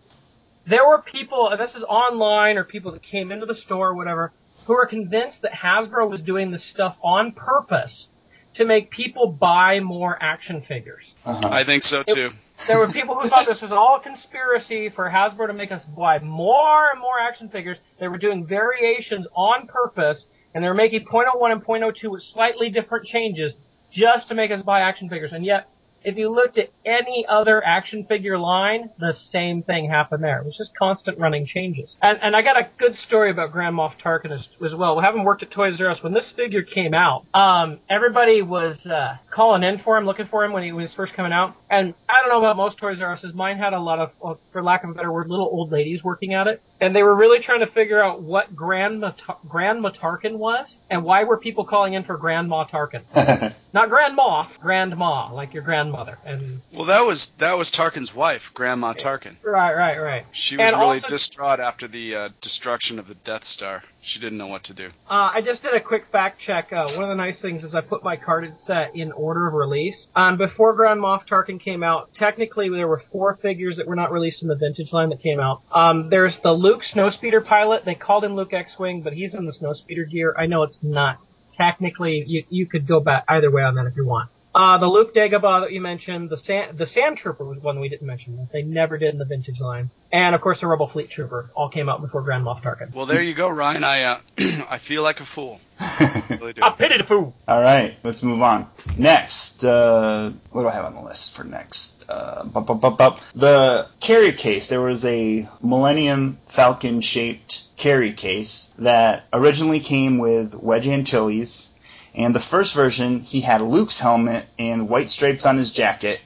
There 0.66 0.87
were 0.87 1.03
people, 1.03 1.51
and 1.51 1.61
this 1.61 1.74
is 1.74 1.82
online 1.82 2.57
or 2.57 2.64
people 2.64 2.93
that 2.93 3.03
came 3.03 3.32
into 3.32 3.45
the 3.47 3.55
store 3.55 3.89
or 3.91 3.95
whatever, 3.95 4.32
who 4.66 4.74
were 4.74 4.87
convinced 4.87 5.43
that 5.43 5.53
Hasbro 5.53 6.09
was 6.09 6.20
doing 6.22 6.51
this 6.51 6.64
stuff 6.70 6.97
on 7.03 7.32
purpose 7.32 8.09
to 8.55 8.64
make 8.64 8.91
people 8.91 9.26
buy 9.26 9.80
more 9.80 10.16
action 10.22 10.62
figures. 10.66 11.05
uh-huh. 11.24 11.49
I 11.51 11.64
think 11.64 11.82
so 11.82 12.03
too. 12.03 12.30
There 12.68 12.78
were 12.78 12.91
people 12.93 13.18
who 13.20 13.28
thought 13.28 13.47
this 13.47 13.61
was 13.61 13.72
all 13.72 13.97
a 13.97 14.01
conspiracy 14.01 14.89
for 14.89 15.11
Hasbro 15.11 15.49
to 15.49 15.53
make 15.53 15.72
us 15.72 15.82
buy 15.97 16.20
more 16.20 16.89
and 16.93 17.01
more 17.01 17.18
action 17.18 17.49
figures. 17.49 17.78
They 17.99 18.07
were 18.09 18.16
doing 18.16 18.47
variations 18.47 19.26
on 19.35 19.66
purpose, 19.66 20.24
and 20.55 20.62
they're 20.62 20.74
making 20.74 21.05
.01 21.05 21.52
and 21.52 21.64
.02 21.64 22.11
with 22.11 22.22
slightly 22.32 22.70
different 22.70 23.07
changes 23.07 23.52
just 23.92 24.28
to 24.28 24.34
make 24.34 24.50
us 24.50 24.62
buy 24.62 24.80
action 24.80 25.09
figures. 25.09 25.32
And 25.32 25.44
yet, 25.44 25.68
if 26.05 26.16
you 26.16 26.30
looked 26.30 26.59
at 26.59 26.68
any 26.84 27.24
other 27.28 27.64
action 27.64 28.05
figure 28.07 28.38
line, 28.38 28.90
the 28.98 29.14
same 29.30 29.62
thing 29.62 29.88
happened 29.88 30.22
there. 30.22 30.38
It 30.40 30.44
was 30.44 30.57
just 30.57 30.70
constant 30.78 31.18
running 31.18 31.46
changes. 31.46 31.96
And, 32.02 32.18
and 32.22 32.36
I 32.36 32.42
got 32.42 32.59
a 32.59 32.68
good 32.78 32.96
story 33.07 33.30
about 33.30 33.52
Grand 33.52 33.74
Moff 33.74 33.94
Tarkin 34.05 34.30
as, 34.30 34.46
as 34.64 34.74
well. 34.74 35.00
Having 35.00 35.24
worked 35.24 35.42
at 35.42 35.50
Toys 35.50 35.80
R 35.80 35.90
Us, 35.90 36.02
when 36.02 36.12
this 36.12 36.30
figure 36.36 36.62
came 36.62 36.92
out, 36.94 37.24
um, 37.34 37.80
everybody 37.88 38.42
was 38.42 38.84
uh, 38.86 39.16
calling 39.30 39.62
in 39.62 39.78
for 39.78 39.96
him, 39.96 40.05
looking 40.05 40.28
for 40.28 40.44
him 40.44 40.52
when 40.52 40.62
he 40.62 40.72
was 40.72 40.92
first 40.94 41.14
coming 41.14 41.32
out. 41.32 41.57
And 41.70 41.94
I 42.09 42.20
don't 42.20 42.28
know 42.28 42.38
about 42.38 42.57
most 42.57 42.76
Toys 42.78 42.98
R 43.00 43.14
Us's. 43.14 43.32
Mine 43.34 43.57
had 43.59 43.72
a 43.72 43.80
lot 43.80 43.98
of, 43.98 44.11
well, 44.20 44.38
for 44.52 44.62
lack 44.62 44.84
of 44.84 44.90
a 44.90 44.94
better 44.94 45.11
word, 45.11 45.28
little 45.28 45.48
old 45.50 45.72
ladies 45.72 46.05
working 46.05 46.34
at 46.34 46.46
it. 46.46 46.62
And 46.80 46.94
they 46.94 47.02
were 47.02 47.16
really 47.16 47.42
trying 47.42 47.61
to 47.61 47.72
figure 47.72 48.02
out 48.02 48.22
what 48.22 48.55
Grand, 48.55 49.00
Mat- 49.00 49.16
Grand 49.48 49.82
Matarkin 49.82 50.36
was 50.36 50.76
and 50.90 51.02
why 51.02 51.24
were 51.24 51.38
people 51.38 51.64
calling 51.64 51.94
in 51.94 52.05
for 52.05 52.18
Grandma 52.18 52.66
Tarkin. 52.66 53.55
Not 53.74 53.88
grandma, 53.88 54.46
Grandma, 54.62 55.32
like 55.34 55.52
your 55.52 55.64
grandmother. 55.64 56.16
And 56.24 56.60
Well, 56.72 56.84
that 56.84 57.04
was 57.04 57.30
that 57.38 57.58
was 57.58 57.72
Tarkin's 57.72 58.14
wife, 58.14 58.54
Grandma 58.54 58.92
Tarkin. 58.94 59.34
right, 59.42 59.74
right, 59.74 59.98
right. 59.98 60.26
She 60.30 60.56
was 60.56 60.70
And 60.70 60.80
really 60.80 60.98
also- 61.00 61.08
distraught 61.08 61.58
after 61.58 61.88
the 61.88 62.14
uh, 62.14 62.28
destruction 62.40 63.00
of 63.00 63.08
the 63.08 63.16
Death 63.16 63.42
Star. 63.44 63.82
She 64.00 64.20
didn't 64.20 64.38
know 64.38 64.46
what 64.46 64.64
to 64.64 64.74
do. 64.74 64.90
Uh, 65.10 65.30
I 65.34 65.40
just 65.44 65.62
did 65.62 65.74
a 65.74 65.80
quick 65.80 66.04
fact 66.12 66.40
check. 66.46 66.72
Uh, 66.72 66.86
one 66.90 67.02
of 67.02 67.08
the 67.08 67.14
nice 67.16 67.40
things 67.40 67.64
is 67.64 67.74
I 67.74 67.80
put 67.80 68.04
my 68.04 68.16
carded 68.16 68.58
set 68.60 68.94
in 68.94 69.10
order 69.10 69.48
of 69.48 69.54
release. 69.54 70.06
Um, 70.14 70.36
before 70.38 70.72
Grand 70.74 71.00
Moff 71.00 71.26
Tarkin 71.26 71.58
came 71.60 71.82
out, 71.82 72.10
technically 72.14 72.68
there 72.68 72.86
were 72.86 73.02
four 73.10 73.34
figures 73.42 73.78
that 73.78 73.88
were 73.88 73.96
not 73.96 74.12
released 74.12 74.40
in 74.42 74.46
the 74.48 74.54
vintage 74.56 74.92
line 74.92 75.08
that 75.08 75.20
came 75.22 75.40
out. 75.40 75.62
Um, 75.74 76.10
there's 76.10 76.36
the 76.44 76.52
Luke 76.52 76.82
Snowspeeder 76.94 77.44
pilot. 77.44 77.84
They 77.84 77.96
called 77.96 78.22
him 78.24 78.36
Luke 78.36 78.52
X-wing, 78.52 79.02
but 79.02 79.14
he's 79.14 79.34
in 79.34 79.46
the 79.46 79.52
Snowspeeder 79.52 80.08
gear. 80.08 80.32
I 80.38 80.46
know 80.46 80.62
it's 80.62 80.78
not 80.82 81.18
technically. 81.57 82.24
You 82.26 82.44
you 82.48 82.66
could 82.66 82.86
go 82.86 83.00
back 83.00 83.24
either 83.28 83.50
way 83.50 83.62
on 83.62 83.74
that 83.76 83.86
if 83.86 83.96
you 83.96 84.07
want. 84.07 84.30
Uh, 84.55 84.78
the 84.78 84.86
Luke 84.86 85.14
Dagobah 85.14 85.62
that 85.62 85.72
you 85.72 85.80
mentioned, 85.80 86.30
the 86.30 86.36
Sand, 86.38 86.78
the 86.78 86.86
Sand 86.86 87.18
Trooper 87.18 87.44
was 87.44 87.59
one 87.59 87.80
we 87.80 87.88
didn't 87.88 88.07
mention 88.07 88.36
that 88.36 88.52
they 88.52 88.62
never 88.62 88.98
did 88.98 89.12
in 89.12 89.18
the 89.18 89.24
vintage 89.24 89.59
line, 89.59 89.90
and 90.12 90.34
of 90.34 90.40
course 90.40 90.61
the 90.61 90.66
Rebel 90.68 90.88
Fleet 90.88 91.11
Trooper 91.11 91.50
all 91.55 91.68
came 91.68 91.88
out 91.88 92.00
before 92.00 92.22
Grand 92.22 92.44
Moff 92.44 92.62
Tarkin. 92.62 92.94
Well, 92.94 93.07
there 93.07 93.22
you 93.22 93.34
go, 93.34 93.48
Ryan. 93.48 93.82
I 93.82 94.02
uh, 94.02 94.20
I 94.70 94.78
feel 94.78 95.02
like 95.02 95.20
a 95.20 95.24
fool. 95.24 95.61
Really 96.30 96.52
do. 96.52 96.61
A 96.64 96.70
pity 96.72 96.98
the 96.98 97.05
fool. 97.05 97.34
All 97.48 97.61
right, 97.61 97.96
let's 98.02 98.22
move 98.22 98.40
on. 98.42 98.68
Next, 98.96 99.64
uh, 99.64 100.30
what 100.50 100.62
do 100.62 100.68
I 100.68 100.72
have 100.72 100.84
on 100.84 100.94
the 100.94 101.02
list 101.02 101.34
for 101.34 101.44
next? 101.44 102.05
Uh, 102.09 102.44
bup, 102.44 102.66
bup, 102.66 102.80
bup, 102.80 102.98
bup. 102.98 103.20
The 103.34 103.88
carry 104.00 104.32
case. 104.32 104.68
There 104.68 104.80
was 104.80 105.05
a 105.05 105.48
Millennium 105.62 106.38
Falcon 106.55 107.00
shaped 107.00 107.62
carry 107.76 108.12
case 108.12 108.72
that 108.78 109.24
originally 109.32 109.80
came 109.80 110.18
with 110.18 110.55
Wedge 110.55 110.86
Antilles. 110.86 111.70
And 112.14 112.34
the 112.34 112.40
first 112.40 112.74
version, 112.74 113.20
he 113.20 113.40
had 113.40 113.60
Luke's 113.60 113.98
helmet 113.98 114.46
and 114.58 114.88
white 114.88 115.10
stripes 115.10 115.44
on 115.44 115.58
his 115.58 115.70
jacket. 115.70 116.20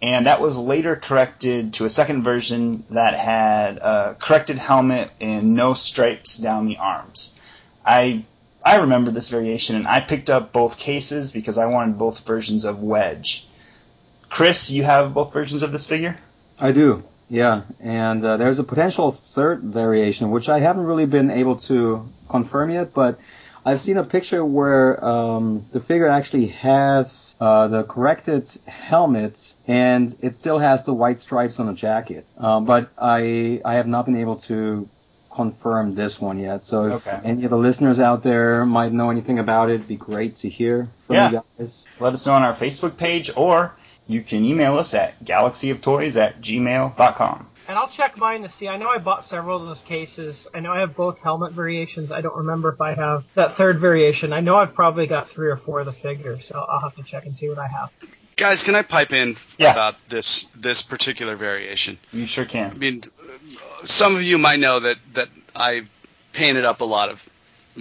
And 0.00 0.26
that 0.26 0.40
was 0.40 0.56
later 0.56 0.96
corrected 0.96 1.74
to 1.74 1.84
a 1.84 1.90
second 1.90 2.22
version 2.22 2.84
that 2.90 3.14
had 3.14 3.78
a 3.78 4.16
corrected 4.20 4.58
helmet 4.58 5.10
and 5.20 5.54
no 5.54 5.74
stripes 5.74 6.36
down 6.36 6.66
the 6.66 6.78
arms. 6.78 7.34
I 7.84 8.24
I 8.64 8.76
remember 8.76 9.10
this 9.10 9.28
variation, 9.28 9.76
and 9.76 9.86
I 9.86 10.00
picked 10.00 10.28
up 10.28 10.52
both 10.52 10.76
cases 10.76 11.32
because 11.32 11.56
I 11.58 11.66
wanted 11.66 11.98
both 11.98 12.26
versions 12.26 12.64
of 12.64 12.80
Wedge. 12.82 13.46
Chris, 14.28 14.70
you 14.70 14.84
have 14.84 15.14
both 15.14 15.32
versions 15.32 15.62
of 15.62 15.72
this 15.72 15.86
figure? 15.86 16.18
I 16.60 16.72
do, 16.72 17.04
yeah. 17.28 17.62
And 17.80 18.24
uh, 18.24 18.36
there's 18.36 18.58
a 18.58 18.64
potential 18.64 19.12
third 19.12 19.62
variation, 19.62 20.30
which 20.30 20.48
I 20.48 20.58
haven't 20.60 20.84
really 20.84 21.06
been 21.06 21.30
able 21.30 21.56
to 21.56 22.08
confirm 22.28 22.70
yet, 22.70 22.92
but 22.92 23.18
I've 23.64 23.80
seen 23.80 23.96
a 23.98 24.04
picture 24.04 24.44
where 24.44 25.04
um, 25.04 25.66
the 25.72 25.80
figure 25.80 26.08
actually 26.08 26.46
has 26.48 27.34
uh, 27.40 27.68
the 27.68 27.84
corrected 27.84 28.48
helmet 28.66 29.52
and 29.66 30.14
it 30.20 30.34
still 30.34 30.58
has 30.58 30.84
the 30.84 30.94
white 30.94 31.18
stripes 31.18 31.60
on 31.60 31.66
the 31.66 31.74
jacket. 31.74 32.26
Um, 32.38 32.64
but 32.64 32.90
I 32.98 33.60
I 33.64 33.74
have 33.74 33.86
not 33.86 34.06
been 34.06 34.16
able 34.16 34.36
to 34.50 34.88
confirm 35.30 35.94
this 35.94 36.20
one 36.20 36.38
yet. 36.38 36.62
So 36.62 36.84
if 36.86 37.06
Okay. 37.06 37.20
any 37.24 37.44
of 37.44 37.50
the 37.50 37.58
listeners 37.58 38.00
out 38.00 38.22
there 38.22 38.64
might 38.64 38.92
know 38.92 39.10
anything 39.10 39.38
about 39.38 39.68
it, 39.70 39.74
it'd 39.74 39.88
be 39.88 39.96
great 39.96 40.38
to 40.38 40.48
hear 40.48 40.88
from 41.00 41.16
Yeah. 41.16 41.30
you 41.30 41.42
guys. 41.58 41.86
Let 42.00 42.14
us 42.14 42.26
know 42.26 42.32
on 42.32 42.42
our 42.42 42.54
Facebook 42.54 42.96
page, 42.96 43.30
or 43.36 43.72
you 44.06 44.22
can 44.22 44.42
email 44.44 44.78
us 44.78 44.94
at 44.94 45.22
galaxyoftoys 45.24 46.16
at 46.16 46.40
gmail.com. 46.40 47.46
And 47.68 47.76
I'll 47.76 47.90
check 47.90 48.16
mine 48.16 48.42
to 48.42 48.50
see. 48.58 48.66
I 48.66 48.78
know 48.78 48.88
I 48.88 48.96
bought 48.96 49.28
several 49.28 49.60
of 49.60 49.68
those 49.68 49.84
cases. 49.86 50.34
I 50.54 50.60
know 50.60 50.72
I 50.72 50.80
have 50.80 50.96
both 50.96 51.18
helmet 51.18 51.52
variations. 51.52 52.10
I 52.10 52.22
don't 52.22 52.36
remember 52.36 52.72
if 52.72 52.80
I 52.80 52.94
have 52.94 53.24
that 53.34 53.58
third 53.58 53.78
variation. 53.78 54.32
I 54.32 54.40
know 54.40 54.56
I've 54.56 54.74
probably 54.74 55.06
got 55.06 55.30
three 55.30 55.50
or 55.50 55.58
four 55.58 55.80
of 55.80 55.86
the 55.86 55.92
figures, 55.92 56.44
so 56.48 56.54
I'll 56.58 56.80
have 56.80 56.96
to 56.96 57.02
check 57.02 57.26
and 57.26 57.36
see 57.36 57.46
what 57.48 57.58
I 57.58 57.66
have. 57.68 57.90
Guys, 58.36 58.62
can 58.62 58.74
I 58.74 58.82
pipe 58.82 59.12
in 59.12 59.36
Yeah. 59.58 59.72
about 59.72 59.96
this 60.08 60.46
this 60.54 60.80
particular 60.80 61.36
variation? 61.36 61.98
You 62.10 62.24
sure 62.24 62.46
can. 62.46 62.70
I 62.70 62.74
mean, 62.74 63.02
some 63.84 64.16
of 64.16 64.22
you 64.22 64.38
might 64.38 64.60
know 64.60 64.80
that 64.80 64.96
that 65.12 65.28
I've 65.54 65.88
painted 66.32 66.64
up 66.64 66.80
a 66.80 66.84
lot 66.84 67.10
of, 67.10 67.28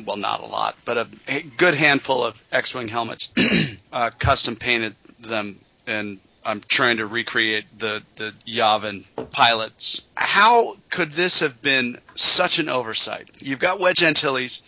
well, 0.05 0.17
not 0.17 0.41
a 0.41 0.47
lot, 0.47 0.75
but 0.83 0.97
a, 0.97 1.07
a 1.29 1.41
good 1.43 1.75
handful 1.75 2.23
of 2.25 2.43
X-wing 2.51 2.89
helmets, 2.89 3.31
uh, 3.93 4.09
custom 4.19 4.55
painted 4.57 4.95
them, 5.19 5.59
and 5.85 6.19
I'm 6.47 6.61
trying 6.61 6.97
to 6.97 7.05
recreate 7.05 7.65
the 7.77 8.01
the 8.15 8.33
Yavin 8.47 9.03
pilots. 9.31 10.01
How 10.15 10.77
could 10.89 11.11
this 11.11 11.41
have 11.41 11.61
been 11.61 11.99
such 12.15 12.59
an 12.59 12.69
oversight? 12.69 13.29
You've 13.41 13.59
got 13.59 13.81
Wedge 13.81 14.01
Antilles, 14.01 14.63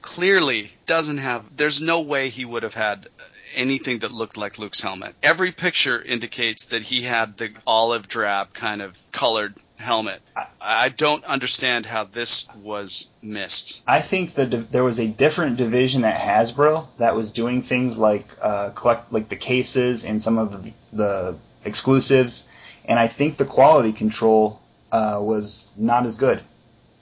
clearly 0.00 0.70
doesn't 0.86 1.18
have. 1.18 1.44
There's 1.56 1.82
no 1.82 2.02
way 2.02 2.28
he 2.28 2.44
would 2.44 2.62
have 2.62 2.74
had 2.74 3.08
anything 3.54 4.00
that 4.00 4.12
looked 4.12 4.36
like 4.36 4.58
Luke's 4.58 4.80
helmet. 4.80 5.14
Every 5.22 5.52
picture 5.52 6.00
indicates 6.00 6.66
that 6.66 6.82
he 6.82 7.02
had 7.02 7.36
the 7.36 7.50
olive 7.66 8.08
drab 8.08 8.52
kind 8.52 8.82
of 8.82 8.96
colored 9.12 9.54
helmet. 9.76 10.20
I, 10.36 10.46
I 10.60 10.88
don't 10.88 11.24
understand 11.24 11.86
how 11.86 12.04
this 12.04 12.48
was 12.62 13.08
missed. 13.22 13.82
I 13.86 14.02
think 14.02 14.34
that 14.34 14.72
there 14.72 14.84
was 14.84 14.98
a 14.98 15.06
different 15.06 15.56
division 15.56 16.04
at 16.04 16.20
Hasbro 16.20 16.88
that 16.98 17.14
was 17.14 17.30
doing 17.30 17.62
things 17.62 17.96
like 17.96 18.26
uh, 18.40 18.70
collect 18.70 19.12
like 19.12 19.28
the 19.28 19.36
cases 19.36 20.04
and 20.04 20.22
some 20.22 20.38
of 20.38 20.50
the, 20.50 20.72
the 20.92 21.38
exclusives, 21.64 22.44
and 22.84 22.98
I 22.98 23.08
think 23.08 23.38
the 23.38 23.46
quality 23.46 23.92
control 23.92 24.60
uh, 24.90 25.18
was 25.20 25.72
not 25.76 26.06
as 26.06 26.16
good. 26.16 26.42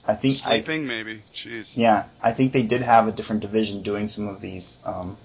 I 0.05 0.15
think 0.15 0.33
I, 0.45 0.61
Sleeping, 0.61 0.87
maybe. 0.87 1.21
Jeez. 1.33 1.75
yeah, 1.75 2.05
I 2.21 2.31
think 2.31 2.53
they 2.53 2.63
did 2.63 2.81
have 2.81 3.07
a 3.07 3.11
different 3.11 3.41
division 3.41 3.83
doing 3.83 4.07
some 4.07 4.29
of 4.29 4.39
these 4.39 4.77
um, 4.85 5.17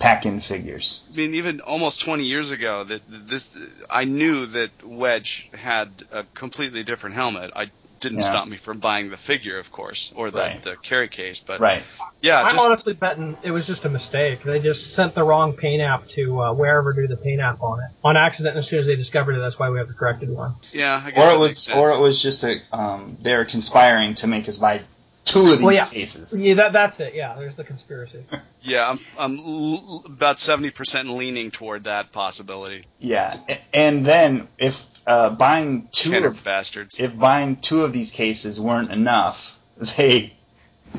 pack-in 0.00 0.40
figures. 0.40 1.02
I 1.12 1.16
mean, 1.16 1.34
even 1.34 1.60
almost 1.60 2.00
20 2.00 2.24
years 2.24 2.50
ago, 2.50 2.82
that 2.84 3.02
this 3.06 3.56
I 3.88 4.04
knew 4.04 4.46
that 4.46 4.70
Wedge 4.82 5.48
had 5.54 5.90
a 6.10 6.24
completely 6.34 6.82
different 6.82 7.14
helmet. 7.14 7.52
I 7.54 7.70
didn't 8.00 8.20
Yeah. 8.20 8.24
stop 8.30 8.48
me 8.48 8.56
from 8.56 8.78
buying 8.78 9.10
the 9.10 9.18
figure, 9.18 9.58
of 9.58 9.70
course, 9.70 10.10
or 10.16 10.30
the, 10.30 10.38
Right. 10.38 10.62
the 10.62 10.76
carry 10.76 11.08
case. 11.08 11.40
But 11.40 11.60
Right. 11.60 11.82
yeah, 12.22 12.40
I'm 12.40 12.52
just 12.52 12.66
honestly 12.66 12.94
betting 12.94 13.36
it 13.42 13.50
was 13.50 13.66
just 13.66 13.84
a 13.84 13.90
mistake. 13.90 14.42
They 14.42 14.58
just 14.58 14.94
sent 14.94 15.14
the 15.14 15.22
wrong 15.22 15.52
paint 15.52 15.82
app 15.82 16.08
to 16.16 16.40
uh, 16.40 16.52
wherever 16.54 16.94
do 16.94 17.06
the 17.06 17.18
paint 17.18 17.42
app 17.42 17.62
on 17.62 17.78
it 17.80 17.90
on 18.02 18.16
accident. 18.16 18.56
As 18.56 18.66
soon 18.68 18.78
as 18.78 18.86
they 18.86 18.96
discovered 18.96 19.36
it, 19.36 19.40
that's 19.40 19.58
why 19.58 19.68
we 19.68 19.78
have 19.78 19.88
the 19.88 19.94
corrected 19.94 20.30
one. 20.30 20.54
yeah, 20.72 21.02
I 21.04 21.10
guess 21.10 21.30
Or 21.30 21.36
it 21.36 21.38
was, 21.38 21.68
or 21.68 21.90
it 21.90 22.00
was 22.00 22.22
just 22.22 22.42
a 22.42 22.62
um, 22.72 23.18
they 23.20 23.36
were 23.36 23.44
conspiring 23.44 24.14
to 24.16 24.26
make 24.26 24.48
us 24.48 24.56
buy 24.56 24.80
two 25.24 25.40
of 25.40 25.58
these 25.58 25.60
Well, 25.60 25.74
yeah. 25.74 25.86
cases. 25.88 26.32
Yeah, 26.40 26.54
that, 26.54 26.72
that's 26.72 26.98
it. 27.00 27.14
Yeah, 27.14 27.34
there's 27.38 27.56
the 27.56 27.64
conspiracy. 27.64 28.24
Yeah, 28.62 28.90
I'm, 28.90 28.98
I'm 29.18 29.38
l- 29.38 29.82
l- 29.88 30.02
about 30.04 30.36
70% 30.36 31.16
leaning 31.16 31.50
toward 31.50 31.84
that 31.84 32.12
possibility. 32.12 32.84
Yeah, 32.98 33.40
and 33.72 34.04
then 34.04 34.48
if 34.58 34.78
uh, 35.06 35.30
buying 35.30 35.88
two 35.92 36.10
Kenner 36.10 36.26
of 36.28 36.44
bastards. 36.44 37.00
if 37.00 37.16
buying 37.18 37.56
two 37.56 37.84
of 37.84 37.94
these 37.94 38.10
cases 38.10 38.60
weren't 38.60 38.90
enough, 38.92 39.56
they 39.96 40.34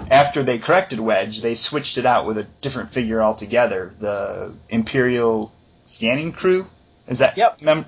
after 0.09 0.41
they 0.41 0.57
corrected 0.57 0.99
Wedge, 0.99 1.41
they 1.43 1.53
switched 1.53 1.99
it 1.99 2.07
out 2.07 2.26
with 2.26 2.39
a 2.39 2.45
different 2.61 2.93
figure 2.93 3.22
altogether. 3.22 3.93
The 3.99 4.55
Imperial 4.69 5.51
Scanning 5.86 6.32
Crew 6.32 6.65
is 7.07 7.19
that? 7.19 7.38
Yep. 7.38 7.61
Mem- 7.61 7.86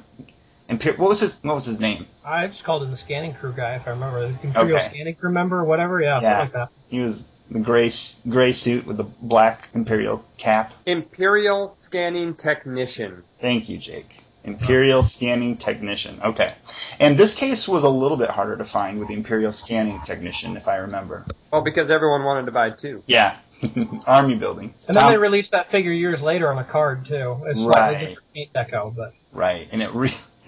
Imper- 0.77 0.97
what 0.97 1.09
was 1.09 1.19
his 1.19 1.39
What 1.43 1.55
was 1.55 1.65
his 1.65 1.79
name? 1.79 2.05
I 2.25 2.47
just 2.47 2.63
called 2.63 2.83
him 2.83 2.91
the 2.91 2.97
scanning 2.97 3.33
crew 3.33 3.53
guy, 3.53 3.75
if 3.75 3.87
I 3.87 3.91
remember. 3.91 4.27
The 4.27 4.47
Imperial 4.47 4.77
Okay. 4.77 4.89
scanning 4.89 5.15
crew 5.15 5.31
member 5.31 5.59
or 5.59 5.65
whatever. 5.65 6.01
Yeah, 6.01 6.19
Yeah. 6.21 6.39
something 6.39 6.59
like 6.59 6.69
that. 6.69 6.75
He 6.89 6.99
was 6.99 7.25
the 7.51 7.59
gray 7.59 7.91
gray 8.29 8.53
suit 8.53 8.85
with 8.87 8.97
the 8.97 9.03
black 9.21 9.69
Imperial 9.73 10.23
cap. 10.37 10.73
Imperial 10.85 11.69
Scanning 11.69 12.33
Technician. 12.35 13.23
Thank 13.41 13.69
you, 13.69 13.77
Jake. 13.77 14.23
Imperial 14.45 15.03
Scanning 15.03 15.55
Technician. 15.57 16.19
Okay. 16.23 16.53
And 16.99 17.17
this 17.17 17.33
case 17.33 17.65
was 17.67 17.83
a 17.85 17.89
little 17.89 18.17
bit 18.17 18.29
harder 18.29 18.57
to 18.57 18.65
find 18.65 18.99
with 18.99 19.07
the 19.07 19.13
Imperial 19.13 19.53
Scanning 19.53 20.01
Technician, 20.05 20.57
if 20.57 20.67
I 20.67 20.77
remember. 20.77 21.25
Well, 21.51 21.61
because 21.61 21.89
everyone 21.89 22.23
wanted 22.25 22.45
to 22.47 22.51
buy 22.51 22.71
two. 22.71 23.03
Yeah. 23.05 23.37
Army 24.05 24.35
building. 24.35 24.73
And 24.87 24.97
then 24.97 25.03
Tom- 25.03 25.11
they 25.13 25.17
released 25.17 25.51
that 25.51 25.71
figure 25.71 25.93
years 25.93 26.21
later 26.21 26.51
on 26.51 26.57
a 26.57 26.65
card 26.65 27.05
too. 27.05 27.37
It's 27.45 27.57
Right. 27.59 27.73
slightly 27.73 28.05
different 28.07 28.33
paint 28.33 28.53
deco, 28.53 28.93
but 28.95 29.13
Right, 29.31 29.67
and 29.71 29.81
it 29.81 29.93
re- 29.93 30.13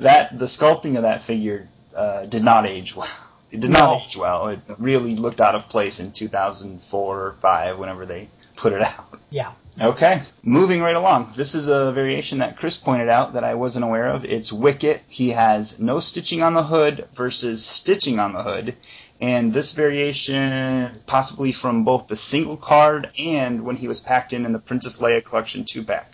that 0.00 0.38
the 0.38 0.46
sculpting 0.46 0.96
of 0.96 1.02
that 1.02 1.24
figure 1.24 1.68
uh, 1.94 2.26
did 2.26 2.42
not 2.42 2.66
age 2.66 2.94
well. 2.96 3.08
It 3.50 3.60
did 3.60 3.70
No. 3.72 3.78
not 3.80 4.02
age 4.08 4.16
well. 4.16 4.48
It 4.48 4.60
really 4.78 5.14
looked 5.14 5.40
out 5.40 5.54
of 5.54 5.68
place 5.68 6.00
in 6.00 6.12
2004 6.12 7.20
or 7.20 7.36
five, 7.40 7.78
whenever 7.78 8.04
they 8.06 8.28
put 8.56 8.72
it 8.72 8.82
out. 8.82 9.18
yeah. 9.30 9.52
Okay, 9.80 10.22
moving 10.44 10.80
right 10.82 10.94
along. 10.94 11.34
This 11.36 11.52
is 11.56 11.66
a 11.66 11.90
variation 11.92 12.38
that 12.38 12.56
Chris 12.56 12.76
pointed 12.76 13.08
out 13.08 13.32
that 13.32 13.42
I 13.42 13.54
wasn't 13.56 13.84
aware 13.84 14.08
of. 14.08 14.24
It's 14.24 14.52
Wicket. 14.52 15.02
He 15.08 15.30
has 15.30 15.80
no 15.80 15.98
stitching 15.98 16.42
on 16.44 16.54
the 16.54 16.62
hood 16.62 17.08
versus 17.16 17.64
stitching 17.64 18.20
on 18.20 18.32
the 18.34 18.42
hood. 18.44 18.76
And 19.20 19.52
this 19.52 19.72
variation, 19.72 21.00
possibly 21.06 21.50
from 21.50 21.82
both 21.84 22.06
the 22.06 22.16
single 22.16 22.56
card 22.56 23.10
and 23.18 23.64
when 23.64 23.74
he 23.76 23.88
was 23.88 23.98
packed 23.98 24.32
in 24.32 24.44
in 24.44 24.52
the 24.52 24.58
Princess 24.60 24.98
Leia 24.98 25.24
Collection 25.24 25.64
2 25.64 25.82
pack. 25.82 26.12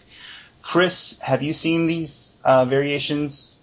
Chris, 0.62 1.18
have 1.20 1.42
you 1.42 1.54
seen 1.54 1.86
these 1.86 2.34
uh, 2.44 2.64
variations? 2.64 3.54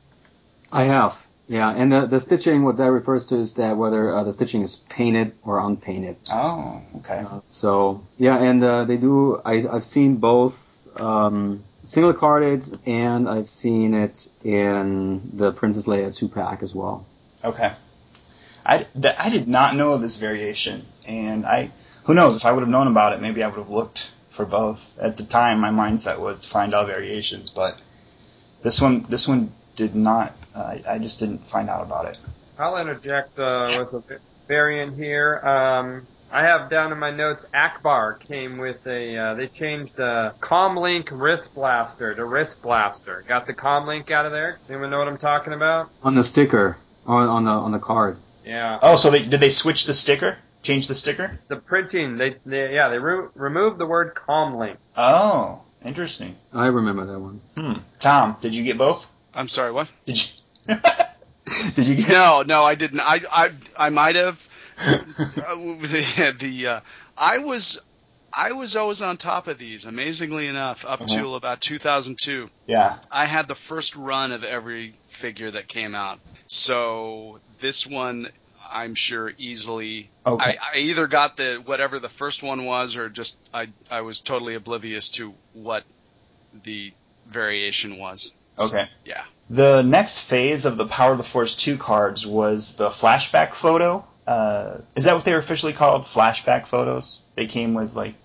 I 0.71 0.85
have. 0.85 1.25
Yeah, 1.47 1.69
and 1.69 1.91
the, 1.91 2.05
the 2.05 2.19
stitching, 2.19 2.65
what 2.65 2.75
that 2.77 2.91
refers 2.91 3.27
to 3.27 3.37
is 3.37 3.53
that 3.55 3.77
whether 3.77 4.13
uh, 4.13 4.23
the 4.23 4.33
stitching 4.33 4.61
is 4.61 4.75
painted 4.75 5.31
or 5.43 5.65
unpainted. 5.65 6.17
Oh, 6.29 6.81
okay. 6.97 7.19
Uh, 7.19 7.39
so 7.49 8.03
yeah, 8.17 8.37
and 8.37 8.61
uh, 8.61 8.83
they 8.83 8.97
do. 8.97 9.41
I, 9.45 9.65
I've 9.65 9.85
seen 9.85 10.17
both 10.17 10.89
um, 10.99 11.63
single 11.81 12.13
carded, 12.13 12.65
and 12.85 13.29
I've 13.29 13.47
seen 13.47 13.93
it 13.93 14.27
in 14.43 15.31
the 15.33 15.53
Princess 15.53 15.85
Leia 15.85 16.13
two 16.13 16.27
pack 16.27 16.63
as 16.63 16.75
well. 16.75 17.05
Okay. 17.45 17.73
I, 18.65 18.85
th- 19.01 19.15
I 19.17 19.29
did 19.29 19.47
not 19.47 19.75
know 19.75 19.93
of 19.93 20.01
this 20.01 20.17
variation, 20.17 20.85
and 21.05 21.45
I 21.45 21.71
who 22.03 22.13
knows 22.13 22.35
if 22.35 22.43
I 22.43 22.51
would 22.51 22.61
have 22.61 22.69
known 22.69 22.87
about 22.87 23.13
it, 23.13 23.21
maybe 23.21 23.41
I 23.41 23.47
would 23.47 23.57
have 23.57 23.69
looked 23.69 24.09
for 24.37 24.45
both. 24.45 24.79
At 24.97 25.17
the 25.17 25.23
time, 25.23 25.59
my 25.59 25.71
mindset 25.71 26.19
was 26.19 26.39
to 26.39 26.47
find 26.47 26.73
all 26.73 26.85
variations, 26.85 27.49
but 27.49 27.75
this 28.63 28.79
one 28.79 29.05
this 29.09 29.27
one 29.27 29.51
did 29.75 29.95
not. 29.95 30.33
Uh, 30.55 30.59
I, 30.59 30.83
I 30.91 30.99
just 30.99 31.19
didn't 31.19 31.49
find 31.49 31.69
out 31.69 31.81
about 31.81 32.05
it. 32.05 32.17
I'll 32.57 32.77
interject 32.77 33.37
uh, 33.37 33.85
with 33.91 34.11
a 34.11 34.19
variant 34.47 34.95
here. 34.95 35.39
Um, 35.39 36.07
I 36.31 36.43
have 36.43 36.69
down 36.69 36.91
in 36.91 36.99
my 36.99 37.11
notes 37.11 37.45
Ackbar 37.53 38.19
came 38.19 38.57
with 38.57 38.85
a. 38.85 39.17
Uh, 39.17 39.33
they 39.35 39.47
changed 39.47 39.95
the 39.95 40.33
Comlink 40.39 41.09
wrist 41.11 41.53
blaster 41.53 42.15
to 42.15 42.25
wrist 42.25 42.61
blaster. 42.61 43.23
Got 43.27 43.47
the 43.47 43.53
Comlink 43.53 44.11
out 44.11 44.25
of 44.25 44.31
there. 44.31 44.59
Anyone 44.69 44.89
know 44.89 44.99
what 44.99 45.07
I'm 45.07 45.17
talking 45.17 45.53
about? 45.53 45.89
On 46.03 46.15
the 46.15 46.23
sticker, 46.23 46.77
on, 47.05 47.27
on 47.27 47.43
the 47.43 47.51
on 47.51 47.71
the 47.71 47.79
card. 47.79 48.17
Yeah. 48.45 48.79
Oh, 48.81 48.95
so 48.97 49.09
they 49.09 49.23
did 49.23 49.41
they 49.41 49.49
switch 49.49 49.85
the 49.85 49.93
sticker? 49.93 50.37
Change 50.63 50.87
the 50.87 50.95
sticker? 50.95 51.39
The 51.47 51.55
printing. 51.57 52.17
They, 52.17 52.35
they 52.45 52.73
yeah 52.73 52.89
they 52.89 52.99
re- 52.99 53.27
removed 53.35 53.77
the 53.79 53.85
word 53.85 54.15
Comlink. 54.15 54.77
Oh, 54.97 55.61
interesting. 55.85 56.35
I 56.53 56.67
remember 56.67 57.05
that 57.05 57.19
one. 57.19 57.41
Hmm. 57.57 57.73
Tom, 57.99 58.37
did 58.41 58.53
you 58.55 58.63
get 58.63 58.77
both? 58.77 59.05
I'm 59.33 59.47
sorry, 59.47 59.71
what? 59.71 59.89
Did 60.05 60.17
you? 60.67 60.75
did 61.75 61.87
you 61.87 61.95
get? 61.95 62.09
No, 62.09 62.41
no, 62.41 62.63
I 62.63 62.75
didn't. 62.75 62.99
I 62.99 63.21
I 63.31 63.49
I 63.77 63.89
might 63.89 64.15
have. 64.15 64.47
Uh, 64.79 64.97
the 65.17 66.35
the 66.39 66.67
uh, 66.67 66.79
I 67.17 67.37
was 67.39 67.81
I 68.33 68.51
was 68.51 68.75
always 68.75 69.01
on 69.01 69.17
top 69.17 69.47
of 69.47 69.57
these. 69.57 69.85
Amazingly 69.85 70.47
enough, 70.47 70.85
up 70.85 71.01
Uh-huh. 71.01 71.19
to 71.21 71.35
about 71.35 71.61
2002, 71.61 72.49
Yeah. 72.67 72.97
I 73.11 73.25
had 73.25 73.47
the 73.47 73.55
first 73.55 73.95
run 73.95 74.31
of 74.31 74.43
every 74.43 74.93
figure 75.07 75.49
that 75.49 75.67
came 75.67 75.95
out. 75.95 76.19
So 76.45 77.39
this 77.59 77.87
one, 77.87 78.27
I'm 78.71 78.95
sure 78.95 79.31
easily. 79.37 80.09
Okay. 80.25 80.57
I, 80.61 80.75
I 80.75 80.77
either 80.79 81.07
got 81.07 81.37
the 81.37 81.61
whatever 81.65 81.99
the 81.99 82.09
first 82.09 82.43
one 82.43 82.65
was, 82.65 82.95
or 82.95 83.09
just 83.09 83.37
I 83.53 83.69
I 83.89 84.01
was 84.01 84.21
totally 84.21 84.55
oblivious 84.55 85.09
to 85.11 85.33
what 85.53 85.83
the 86.63 86.93
variation 87.27 87.97
was. 87.99 88.33
So, 88.57 88.65
Okay. 88.65 88.89
yeah. 89.05 89.23
The 89.49 89.81
next 89.81 90.19
phase 90.19 90.65
of 90.65 90.77
the 90.77 90.87
Power 90.87 91.13
of 91.13 91.17
the 91.19 91.23
Force 91.23 91.55
2 91.55 91.77
cards 91.77 92.25
was 92.25 92.73
the 92.73 92.89
flashback 92.89 93.53
photo. 93.55 94.05
Uh, 94.25 94.79
is 94.95 95.05
that 95.05 95.15
what 95.15 95.23
they 95.23 95.31
were 95.31 95.39
officially 95.39 95.71
called? 95.73 96.05
Flashback 96.05 96.67
photos? 96.67 97.19
They 97.35 97.47
came 97.47 97.73
with 97.73 97.93
like. 97.93 98.15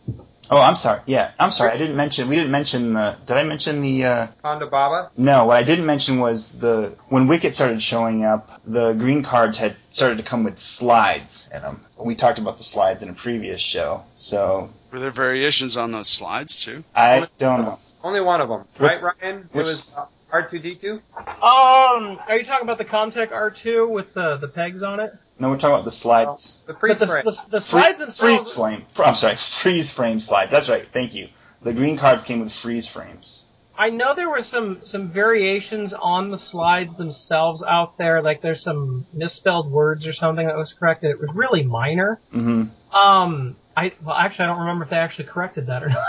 Oh, 0.51 0.61
I'm 0.61 0.77
sorry. 0.77 1.01
Yeah, 1.07 1.31
I'm 1.39 1.51
sorry. 1.51 1.71
I 1.71 1.77
didn't 1.79 1.97
mention. 1.97 2.29
We 2.29 2.37
didn't 2.37 2.51
mention 2.51 2.93
the. 2.95 3.17
Did 3.27 3.37
I 3.37 3.43
mention 3.45 3.81
the? 3.81 4.05
Uh, 4.05 4.27
Ponda 4.45 4.71
Baba. 4.71 5.11
no, 5.17 5.47
what 5.47 5.57
I 5.57 5.63
didn't 5.63 5.87
mention 5.87 6.19
was 6.19 6.49
the 6.51 6.95
when 7.09 7.27
Wicket 7.29 7.55
started 7.55 7.83
showing 7.83 8.25
up, 8.25 8.61
the 8.67 8.93
green 8.93 9.23
cards 9.23 9.57
had 9.57 9.77
started 9.91 10.19
to 10.19 10.25
come 10.25 10.45
with 10.45 10.59
slides 10.59 11.49
in 11.55 11.63
them. 11.63 11.85
We 11.99 12.17
talked 12.17 12.39
about 12.39 12.59
the 12.59 12.65
slides 12.65 13.03
in 13.03 13.09
a 13.09 13.15
previous 13.15 13.61
show, 13.61 14.03
so 14.17 14.71
Were 14.91 14.99
there 14.99 15.11
variations 15.13 15.77
on 15.77 15.93
those 15.93 16.09
slides 16.09 16.65
too? 16.65 16.83
I 16.95 17.29
don't 17.39 17.63
know. 17.63 17.79
Only 18.03 18.21
one 18.21 18.41
of 18.41 18.49
them, 18.49 18.65
What's- 18.79 19.01
right, 19.01 19.15
Ryan? 19.23 19.39
It 19.53 19.57
what's- 19.57 19.69
was 19.69 19.91
uh, 19.97 20.07
R2D2. 20.33 21.01
Um, 21.17 22.19
are 22.27 22.37
you 22.39 22.45
talking 22.45 22.63
about 22.65 22.79
the 22.79 22.85
Comtech 22.85 23.31
R2 23.31 23.89
with 23.89 24.13
the 24.15 24.39
the 24.39 24.49
pegs 24.49 24.83
on 24.83 24.99
it? 25.01 25.15
No, 25.43 25.51
we're 25.51 25.57
talking 25.59 25.75
about 25.75 25.85
the 25.85 25.93
slides. 25.93 26.59
The 26.69 26.75
freeze 26.75 27.01
the, 27.01 27.07
frame. 27.09 27.25
the, 27.25 27.37
the 27.51 27.61
slides 27.61 27.71
Freeze, 27.71 27.99
themselves. 27.99 28.19
freeze 28.45 28.51
flame. 28.55 28.85
fr- 28.95 29.03
I'm 29.05 29.15
sorry, 29.17 29.37
freeze 29.37 29.91
frame 29.91 30.21
slide. 30.21 30.51
That's 30.53 30.69
right. 30.69 30.87
Thank 30.93 31.15
you. 31.15 31.29
The 31.63 31.73
green 31.73 31.99
cards 31.99 32.23
came 32.23 32.41
with 32.41 32.53
freeze 32.53 32.87
frames. 32.89 33.43
I 33.77 33.91
know 33.91 34.15
there 34.15 34.29
were 34.31 34.43
some 34.43 34.83
some 34.85 35.11
variations 35.13 35.93
on 36.01 36.31
the 36.31 36.39
slides 36.39 36.97
themselves 36.97 37.63
out 37.67 37.99
there. 37.99 38.23
Like 38.23 38.41
there's 38.41 38.63
some 38.63 39.07
misspelled 39.13 39.71
words 39.71 40.07
or 40.07 40.13
something 40.13 40.47
that 40.47 40.57
was 40.57 40.73
corrected. 40.79 41.11
It 41.11 41.19
was 41.21 41.31
really 41.35 41.63
minor. 41.65 42.21
hmm 42.31 42.65
Um, 42.95 43.57
I 43.77 43.93
well 44.05 44.15
actually 44.15 44.45
I 44.45 44.49
don't 44.49 44.61
remember 44.61 44.85
if 44.85 44.91
they 44.91 44.97
actually 44.97 45.25
corrected 45.25 45.67
that 45.67 45.83
or 45.83 45.89
not. 45.99 46.07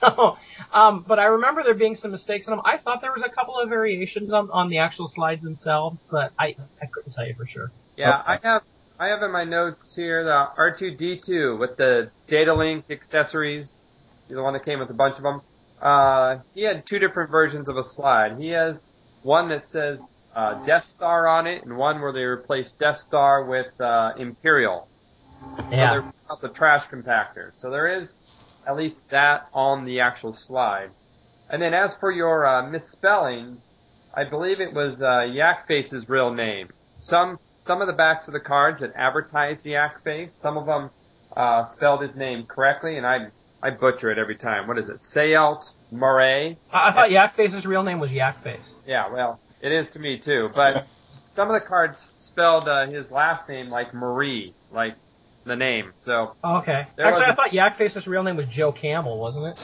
So, 0.00 0.36
um, 0.72 1.04
but 1.08 1.18
I 1.18 1.24
remember 1.24 1.62
there 1.64 1.74
being 1.74 1.96
some 1.96 2.10
mistakes 2.12 2.46
in 2.46 2.50
them. 2.52 2.60
I 2.64 2.76
thought 2.76 3.00
there 3.00 3.12
was 3.12 3.22
a 3.24 3.30
couple 3.30 3.58
of 3.58 3.68
variations 3.68 4.30
on 4.32 4.48
on 4.52 4.68
the 4.68 4.78
actual 4.78 5.08
slides 5.12 5.42
themselves, 5.42 6.04
but 6.10 6.32
I 6.38 6.54
I 6.82 6.86
couldn't 6.92 7.12
tell 7.14 7.26
you 7.26 7.34
for 7.34 7.46
sure. 7.46 7.72
Yeah, 7.96 8.20
Okay. 8.20 8.32
I 8.44 8.48
have 8.48 8.62
I 8.98 9.08
have 9.08 9.22
in 9.22 9.30
my 9.30 9.44
notes 9.44 9.94
here 9.94 10.24
the 10.24 10.48
R2D2 10.56 11.58
with 11.58 11.76
the 11.76 12.10
data 12.28 12.54
link 12.54 12.86
accessories. 12.88 13.84
The 14.28 14.42
one 14.42 14.54
that 14.54 14.64
came 14.64 14.78
with 14.78 14.88
a 14.88 14.94
bunch 14.94 15.18
of 15.18 15.22
them. 15.22 15.42
Uh, 15.82 16.38
he 16.54 16.62
had 16.62 16.86
two 16.86 16.98
different 16.98 17.30
versions 17.30 17.68
of 17.68 17.76
a 17.76 17.82
slide. 17.82 18.38
He 18.38 18.48
has 18.48 18.86
one 19.22 19.48
that 19.50 19.66
says 19.66 20.00
uh, 20.34 20.64
Death 20.64 20.84
Star 20.84 21.28
on 21.28 21.46
it, 21.46 21.62
and 21.64 21.76
one 21.76 22.00
where 22.00 22.12
they 22.12 22.24
replaced 22.24 22.78
Death 22.78 22.96
Star 22.96 23.44
with 23.44 23.78
uh, 23.80 24.14
Imperial. 24.16 24.88
So 25.56 25.64
they're 25.70 26.12
out 26.30 26.40
the 26.40 26.48
trash 26.48 26.86
compactor. 26.86 27.52
So 27.58 27.70
there 27.70 27.88
is 27.88 28.14
at 28.66 28.76
least 28.76 29.08
that 29.10 29.48
on 29.52 29.84
the 29.84 30.00
actual 30.00 30.32
slide. 30.32 30.90
And 31.50 31.60
then 31.60 31.74
as 31.74 31.94
for 31.94 32.10
your 32.10 32.46
uh, 32.46 32.68
misspellings, 32.68 33.72
I 34.14 34.24
believe 34.24 34.60
it 34.60 34.72
was 34.72 35.02
uh, 35.02 35.20
Yak 35.20 35.68
Face's 35.68 36.08
real 36.08 36.32
name. 36.32 36.70
Some 36.96 37.38
some 37.66 37.80
of 37.80 37.86
the 37.88 37.92
backs 37.92 38.28
of 38.28 38.32
the 38.34 38.40
cards 38.40 38.80
that 38.80 38.92
advertised 38.94 39.66
Yak 39.66 40.02
Face, 40.04 40.32
some 40.34 40.56
of 40.56 40.66
them 40.66 40.90
uh, 41.36 41.62
spelled 41.64 42.00
his 42.02 42.14
name 42.14 42.46
correctly, 42.46 42.96
and 42.96 43.06
I 43.06 43.28
I 43.62 43.70
butcher 43.70 44.10
it 44.10 44.18
every 44.18 44.36
time. 44.36 44.66
What 44.68 44.78
is 44.78 44.88
it? 44.88 44.96
Sayelt 44.96 45.72
Murray? 45.90 46.56
I, 46.72 46.88
I 46.88 46.92
thought 46.92 47.08
Yakface's 47.10 47.66
real 47.66 47.82
name 47.82 47.98
was 47.98 48.10
Yak 48.10 48.42
Face. 48.44 48.60
Yeah, 48.86 49.12
well, 49.12 49.40
it 49.60 49.72
is 49.72 49.90
to 49.90 49.98
me 49.98 50.18
too. 50.18 50.50
But 50.54 50.86
some 51.34 51.48
of 51.48 51.54
the 51.54 51.66
cards 51.66 51.98
spelled 51.98 52.68
uh, 52.68 52.86
his 52.86 53.10
last 53.10 53.48
name 53.48 53.68
like 53.68 53.92
Marie, 53.94 54.54
like 54.70 54.94
the 55.44 55.56
name. 55.56 55.92
So 55.96 56.34
Oh, 56.44 56.58
okay. 56.58 56.86
There 56.96 57.06
Actually, 57.06 57.20
was 57.20 57.28
I 57.28 57.32
a- 57.32 57.36
thought 57.36 57.50
Yakface's 57.50 58.06
real 58.06 58.22
name 58.22 58.36
was 58.36 58.48
Joe 58.48 58.72
Camel, 58.72 59.18
wasn't 59.18 59.58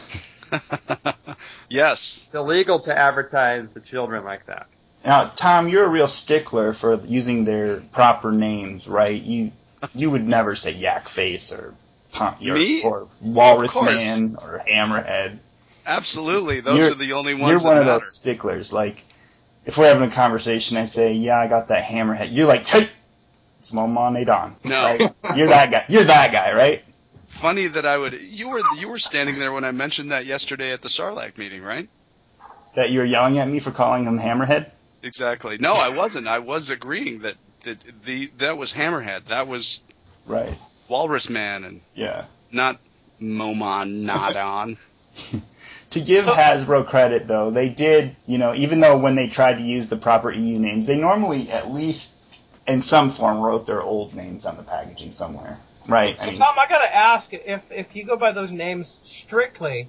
it? 0.53 1.15
yes. 1.69 2.25
it's 2.27 2.35
illegal 2.35 2.81
to 2.81 2.97
advertise 2.97 3.73
the 3.75 3.81
children 3.81 4.25
like 4.25 4.47
that. 4.47 4.67
Now, 5.05 5.27
Tom, 5.35 5.69
you're 5.69 5.85
a 5.85 5.89
real 5.89 6.09
stickler 6.09 6.73
for 6.75 6.95
using 7.05 7.45
their 7.45 7.79
proper 7.81 8.31
names, 8.33 8.87
right? 8.87 9.21
You 9.21 9.53
you 9.95 10.11
would 10.11 10.27
never 10.27 10.55
say 10.55 10.71
Yak 10.73 11.09
Face 11.09 11.51
or 11.51 11.75
Pom- 12.13 12.37
or, 12.41 12.55
Me? 12.55 12.83
or 12.83 13.09
Walrus 13.21 13.75
Man 13.75 14.37
or 14.41 14.63
Hammerhead. 14.71 15.39
Absolutely. 15.85 16.61
Those 16.61 16.79
You're- 16.81 16.93
are 16.93 16.95
the 16.95 17.13
only 17.15 17.35
ones. 17.35 17.63
You're 17.65 17.71
one 17.73 17.79
of 17.79 17.87
matter. 17.87 17.99
those 17.99 18.13
sticklers. 18.15 18.73
Like, 18.73 19.05
if 19.67 19.77
we're 19.77 19.89
having 19.89 20.09
a 20.09 20.15
conversation, 20.15 20.77
I 20.77 20.87
say, 20.87 21.13
"Yeah, 21.13 21.39
I 21.41 21.49
got 21.49 21.69
that 21.69 21.85
Hammerhead." 21.85 22.29
You're 22.33 22.47
like, 22.47 22.67
"Hey, 22.67 22.89
it's 23.59 23.73
Momaw 23.73 24.13
Nadon." 24.17 24.55
No. 24.65 24.85
right? 24.85 25.13
you're 25.37 25.49
that 25.49 25.71
guy. 25.73 25.85
You're 25.89 26.05
that 26.05 26.31
guy, 26.33 26.53
right? 26.53 26.85
Funny 27.27 27.67
that 27.67 27.87
I 27.87 27.99
would. 27.99 28.13
You 28.21 28.51
were 28.51 28.61
you 28.79 28.89
were 28.89 28.99
standing 28.99 29.39
there 29.41 29.53
when 29.53 29.65
I 29.65 29.73
mentioned 29.73 30.13
that 30.13 30.27
yesterday 30.27 30.73
at 30.73 30.83
the 30.83 30.89
Sarlacc 30.89 31.39
meeting, 31.39 31.63
right? 31.65 31.89
That 32.77 32.91
you're 32.93 33.05
yelling 33.05 33.39
at 33.39 33.49
me 33.49 33.59
for 33.59 33.73
calling 33.73 34.05
him 34.05 34.19
Hammerhead. 34.19 34.71
Exactly. 35.03 35.59
No, 35.59 35.75
I 35.75 35.91
wasn't. 35.97 36.29
I 36.29 36.39
was 36.41 36.71
agreeing 36.71 37.21
that 37.21 37.35
that 37.65 37.79
the 38.05 38.31
that 38.39 38.57
was 38.59 38.73
Hammerhead. 38.73 39.27
That 39.29 39.47
was 39.49 39.81
Right. 40.27 40.57
Walrus 40.89 41.29
Man, 41.29 41.65
and 41.65 41.81
Yeah. 41.95 42.25
not 42.51 42.79
Momaw 43.21 43.85
Nadon. 43.87 44.79
To 45.91 46.01
give. 46.01 46.25
Hasbro 46.25 46.89
credit, 46.89 47.29
though, 47.29 47.51
they 47.51 47.69
did, 47.69 48.17
you 48.27 48.39
know, 48.39 48.55
even 48.55 48.81
though 48.81 48.97
when 48.97 49.15
they 49.15 49.29
tried 49.29 49.59
to 49.59 49.63
use 49.63 49.91
the 49.91 49.97
proper 49.97 50.33
EU 50.33 50.59
names, 50.59 50.87
they 50.87 50.97
normally 50.97 51.51
at 51.51 51.71
least 51.71 52.13
in 52.67 52.81
some 52.81 53.11
form 53.11 53.41
wrote 53.41 53.67
their 53.67 53.83
old 53.83 54.15
names 54.15 54.47
on 54.47 54.57
the 54.57 54.63
packaging 54.63 55.13
somewhere. 55.13 55.59
Right. 55.87 56.17
I 56.19 56.27
mean, 56.31 56.39
Tom, 56.39 56.55
I 56.59 56.67
gotta 56.67 56.95
ask 56.95 57.27
if 57.31 57.61
if 57.71 57.95
you 57.95 58.05
go 58.07 58.17
by 58.17 58.33
those 58.33 58.51
names 58.51 58.91
strictly, 59.27 59.89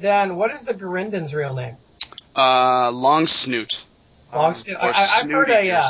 then 0.00 0.36
what 0.36 0.52
is 0.52 0.64
the 0.64 0.72
Garindan's 0.74 1.34
real 1.34 1.54
name? 1.54 1.76
Uh, 2.36 2.92
Long 2.92 3.26
Snoot 3.26 3.84
Long 4.32 4.54
Um, 4.54 4.62
or 4.68 4.76
I, 4.78 4.86
I- 4.86 4.88
I've 4.88 4.94
heard 5.30 5.46
Snooty 5.48 5.52
a 5.52 5.74
or 5.74 5.78
uh, 5.78 5.88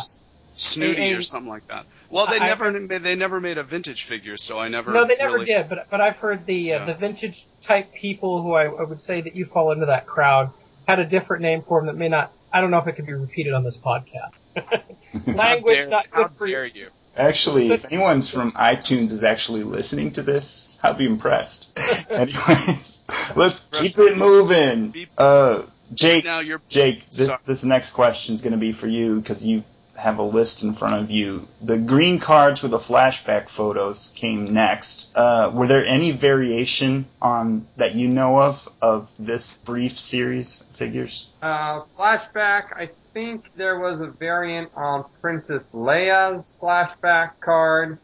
Snooty 0.52 1.12
a- 1.12 1.16
or 1.16 1.22
something 1.22 1.50
like 1.50 1.66
that. 1.68 1.86
Well, 2.10 2.26
they 2.26 2.38
I- 2.40 2.48
never 2.48 2.72
they 2.88 3.14
never 3.14 3.40
made 3.40 3.58
a 3.58 3.62
vintage 3.62 4.04
figure, 4.04 4.36
so 4.36 4.58
I 4.58 4.68
never. 4.68 4.92
no, 4.92 5.06
they 5.06 5.16
never 5.16 5.34
really, 5.34 5.46
did. 5.46 5.68
But 5.68 5.88
but 5.90 6.00
I've 6.00 6.16
heard 6.16 6.44
the 6.46 6.72
uh, 6.74 6.78
Yeah. 6.80 6.84
the 6.86 6.94
vintage 6.94 7.46
type 7.62 7.92
people 7.94 8.42
who 8.42 8.54
I, 8.54 8.64
I 8.64 8.82
would 8.82 9.00
say 9.00 9.20
that 9.20 9.36
you 9.36 9.46
fall 9.46 9.70
into 9.72 9.86
that 9.86 10.06
crowd 10.06 10.50
had 10.88 10.98
a 10.98 11.04
different 11.06 11.42
name 11.42 11.62
for 11.62 11.80
them 11.80 11.86
that 11.86 11.96
may 11.96 12.08
not. 12.08 12.32
I 12.52 12.60
don't 12.60 12.72
know 12.72 12.78
if 12.78 12.86
it 12.88 12.94
could 12.94 13.06
be 13.06 13.12
repeated 13.12 13.52
on 13.52 13.62
this 13.62 13.76
podcast. 13.76 14.32
Language 15.26 15.74
dare, 15.76 15.88
not 15.88 16.06
how 16.10 16.24
good 16.24 16.36
for 16.36 16.46
dare 16.48 16.66
you. 16.66 16.80
you? 16.82 16.88
actually, 17.16 17.70
if 17.70 17.84
anyone's 17.92 18.28
from 18.28 18.50
iTunes 18.52 19.12
is 19.12 19.22
actually 19.22 19.62
listening 19.62 20.12
to 20.12 20.22
this, 20.22 20.76
I'll 20.82 20.94
be 20.94 21.06
impressed. 21.06 21.68
Anyways, 22.10 22.98
let's 23.36 23.60
keep 23.72 23.98
it 23.98 24.16
moving. 24.16 24.94
Uh, 25.16 25.62
Jake, 25.94 26.24
Now 26.24 26.40
you're 26.40 26.60
Jake, 26.68 27.08
this 27.10 27.26
Sorry. 27.26 27.38
this 27.46 27.64
next 27.64 27.90
question 27.90 28.34
is 28.34 28.40
going 28.40 28.52
to 28.52 28.58
be 28.58 28.72
for 28.72 28.86
you 28.86 29.20
because 29.20 29.44
you 29.44 29.64
have 29.96 30.18
a 30.18 30.22
list 30.22 30.62
in 30.62 30.74
front 30.74 30.94
of 30.94 31.10
you. 31.10 31.46
The 31.62 31.76
green 31.76 32.18
cards 32.18 32.62
with 32.62 32.70
the 32.70 32.78
flashback 32.78 33.50
photos 33.50 34.12
came 34.14 34.54
next. 34.54 35.08
Uh, 35.14 35.50
were 35.52 35.66
there 35.66 35.84
any 35.84 36.12
variation 36.12 37.06
on 37.20 37.66
that 37.76 37.94
you 37.94 38.08
know 38.08 38.40
of 38.40 38.66
of 38.80 39.10
this 39.18 39.58
brief 39.58 39.98
series 39.98 40.62
of 40.62 40.76
figures? 40.76 41.28
Uh, 41.42 41.82
flashback, 41.98 42.72
I 42.74 42.90
think 43.12 43.44
there 43.56 43.78
was 43.78 44.00
a 44.00 44.06
variant 44.06 44.70
on 44.74 45.04
Princess 45.20 45.72
Leia's 45.72 46.54
flashback 46.60 47.32
card. 47.40 47.98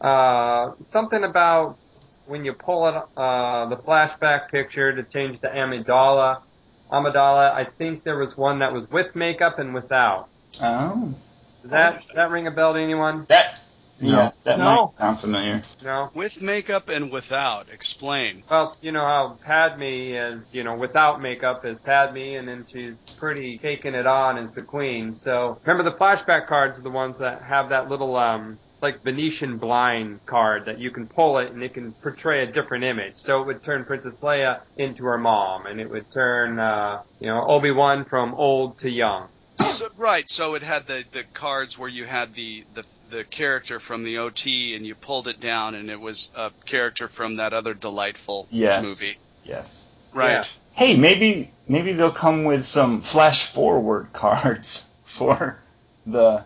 Uh, 0.00 0.72
something 0.82 1.24
about 1.24 1.82
when 2.26 2.44
you 2.44 2.52
pull 2.52 2.86
it, 2.88 3.02
uh, 3.16 3.66
the 3.66 3.76
flashback 3.76 4.50
picture 4.50 4.94
to 4.94 5.02
change 5.02 5.40
to 5.40 5.48
Amidala. 5.48 6.42
Amidala, 6.90 7.52
I 7.52 7.64
think 7.78 8.04
there 8.04 8.18
was 8.18 8.36
one 8.36 8.60
that 8.60 8.72
was 8.72 8.88
with 8.90 9.14
makeup 9.14 9.58
and 9.58 9.74
without. 9.74 10.28
Oh, 10.60 11.14
Does 11.62 11.70
that, 11.72 12.06
does 12.06 12.16
that 12.16 12.30
ring 12.30 12.46
a 12.46 12.50
bell 12.50 12.74
to 12.74 12.80
anyone? 12.80 13.26
that 13.28 13.60
No. 14.00 14.08
yeah, 14.10 14.30
that 14.44 14.58
No. 14.58 14.64
might 14.64 14.90
sound 14.90 15.20
familiar. 15.20 15.62
No? 15.82 16.10
With 16.14 16.40
makeup 16.40 16.88
and 16.88 17.10
without. 17.10 17.68
Explain. 17.70 18.42
Well, 18.50 18.76
you 18.80 18.92
know 18.92 19.04
how 19.04 19.38
Padme 19.44 19.82
is, 19.82 20.44
you 20.52 20.64
know, 20.64 20.76
without 20.76 21.20
makeup 21.20 21.64
is 21.64 21.78
Padme, 21.78 22.36
and 22.38 22.48
then 22.48 22.64
she's 22.70 23.02
pretty 23.16 23.58
taking 23.58 23.94
it 23.94 24.06
on 24.06 24.38
as 24.38 24.54
the 24.54 24.62
queen. 24.62 25.14
So 25.14 25.58
remember 25.64 25.82
the 25.88 25.96
flashback 25.96 26.46
cards 26.46 26.78
are 26.78 26.82
the 26.82 26.90
ones 26.90 27.16
that 27.18 27.42
have 27.42 27.68
that 27.70 27.88
little 27.88 28.16
um 28.16 28.58
like 28.80 29.02
Venetian 29.02 29.58
blind 29.58 30.24
card 30.26 30.66
that 30.66 30.78
you 30.78 30.90
can 30.90 31.06
pull 31.06 31.38
it 31.38 31.50
and 31.52 31.62
it 31.62 31.74
can 31.74 31.92
portray 31.92 32.42
a 32.42 32.46
different 32.52 32.84
image. 32.84 33.14
So 33.16 33.42
it 33.42 33.46
would 33.46 33.62
turn 33.62 33.84
Princess 33.84 34.20
Leia 34.20 34.60
into 34.76 35.04
her 35.04 35.18
mom, 35.18 35.66
and 35.66 35.80
it 35.80 35.90
would 35.90 36.10
turn 36.10 36.58
uh 36.60 37.02
you 37.20 37.26
know 37.26 37.44
Obi 37.46 37.70
Wan 37.70 38.04
from 38.04 38.34
old 38.34 38.78
to 38.78 38.90
young. 38.90 39.28
So, 39.60 39.88
right. 39.96 40.28
So 40.30 40.54
it 40.54 40.62
had 40.62 40.86
the, 40.86 41.04
the 41.12 41.24
cards 41.34 41.76
where 41.76 41.88
you 41.88 42.04
had 42.04 42.34
the, 42.34 42.64
the 42.74 42.84
the 43.10 43.24
character 43.24 43.80
from 43.80 44.04
the 44.04 44.18
OT 44.18 44.74
and 44.76 44.86
you 44.86 44.94
pulled 44.94 45.26
it 45.28 45.40
down 45.40 45.74
and 45.74 45.90
it 45.90 46.00
was 46.00 46.30
a 46.36 46.52
character 46.64 47.08
from 47.08 47.36
that 47.36 47.52
other 47.52 47.74
delightful 47.74 48.46
Yes. 48.50 48.84
movie. 48.84 49.16
Yes. 49.44 49.86
Right. 50.14 50.30
Yeah. 50.30 50.44
Hey, 50.72 50.96
maybe 50.96 51.50
maybe 51.66 51.92
they'll 51.92 52.12
come 52.12 52.44
with 52.44 52.66
some 52.66 53.02
flash 53.02 53.52
forward 53.52 54.08
cards 54.12 54.84
for 55.04 55.58
the 56.06 56.44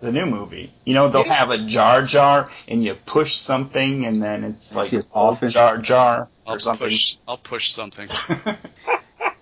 the 0.00 0.12
new 0.12 0.26
movie. 0.26 0.72
You 0.84 0.94
know, 0.94 1.08
they'll 1.08 1.24
have 1.24 1.50
a 1.50 1.58
Jar 1.58 2.02
Jar, 2.02 2.50
and 2.66 2.82
you 2.82 2.94
push 3.06 3.36
something, 3.36 4.04
and 4.06 4.22
then 4.22 4.44
it's 4.44 4.74
like 4.74 4.86
see 4.86 4.98
a 4.98 5.04
old. 5.12 5.40
Jar 5.48 5.78
Jar 5.78 6.28
I'll 6.46 6.56
or 6.56 6.60
something. 6.60 6.86
push. 6.88 7.16
I'll 7.26 7.38
push 7.38 7.70
something. 7.70 8.08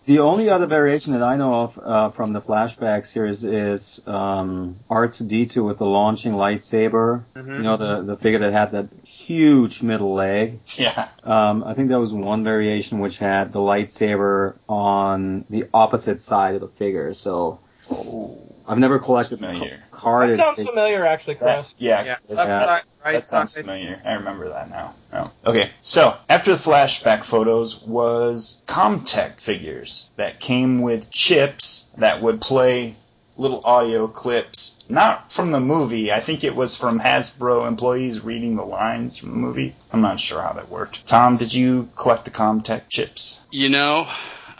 The 0.07 0.21
only 0.21 0.49
other 0.51 0.67
variation 0.67 1.15
that 1.15 1.23
I 1.25 1.35
know 1.35 1.63
of 1.63 1.79
uh, 1.81 2.11
from 2.11 2.33
the 2.33 2.41
flashback 2.41 3.07
series 3.07 3.43
is 3.43 4.07
um, 4.07 4.77
R2D2 4.89 5.67
with 5.67 5.79
the 5.79 5.85
launching 5.85 6.35
lightsaber. 6.35 7.25
Mhm. 7.35 7.57
You 7.57 7.63
know, 7.65 7.77
the, 7.77 8.03
the 8.03 8.17
figure 8.17 8.39
that 8.39 8.53
had 8.53 8.71
that 8.71 8.87
huge 9.05 9.83
middle 9.83 10.15
leg. 10.15 10.61
yeah. 10.77 11.09
Um, 11.25 11.65
I 11.65 11.75
think 11.75 11.89
that 11.89 11.99
was 11.99 12.13
one 12.13 12.45
variation 12.45 13.01
which 13.01 13.19
had 13.19 13.53
the 13.53 13.59
lightsaber 13.59 14.55
on 14.69 15.45
the 15.51 15.65
opposite 15.75 16.21
side 16.21 16.55
of 16.55 16.61
the 16.61 16.69
figure. 16.69 17.13
So 17.13 17.59
Oh, 17.91 18.39
I've 18.69 18.79
never 18.79 18.99
collected 18.99 19.39
familiar. 19.39 19.83
ca- 19.91 19.97
carded. 19.99 20.39
That 20.39 20.57
sounds 20.57 20.69
familiar, 20.69 21.07
actually, 21.07 21.37
Chris. 21.37 21.47
That, 21.47 21.67
yeah, 21.79 22.05
Yeah, 22.05 22.17
left 22.29 22.49
Yeah. 22.51 22.65
side, 22.65 22.83
right 23.05 23.13
that 23.13 23.27
sounds 23.27 23.53
side. 23.55 23.61
familiar. 23.65 24.01
I 24.05 24.13
remember 24.15 24.49
that 24.49 24.69
now. 24.71 24.95
Oh. 25.13 25.31
Okay, 25.47 25.71
so 25.83 26.17
after 26.29 26.53
the 26.57 26.63
flashback 26.63 27.25
photos 27.25 27.81
was 27.87 28.61
Comtech 28.69 29.41
figures 29.41 30.07
that 30.17 30.41
came 30.41 30.83
with 30.83 31.11
chips 31.11 31.85
that 31.99 32.21
would 32.23 32.41
play 32.41 32.97
little 33.39 33.61
audio 33.65 34.09
clips, 34.09 34.83
not 34.89 35.31
from 35.31 35.53
the 35.53 35.61
movie. 35.61 36.11
I 36.11 36.21
think 36.25 36.43
it 36.43 36.57
was 36.57 36.75
from 36.75 36.99
Hasbro 36.99 37.69
employees 37.69 38.25
reading 38.25 38.57
the 38.57 38.65
lines 38.65 39.19
from 39.19 39.29
the 39.31 39.37
movie. 39.37 39.77
I'm 39.93 40.01
not 40.01 40.19
sure 40.19 40.41
how 40.41 40.55
that 40.55 40.71
worked. 40.71 41.07
Tom, 41.07 41.37
did 41.37 41.53
you 41.53 41.91
collect 41.97 42.25
the 42.25 42.31
Comtech 42.31 42.83
chips? 42.89 43.37
You 43.51 43.69
know, 43.69 44.07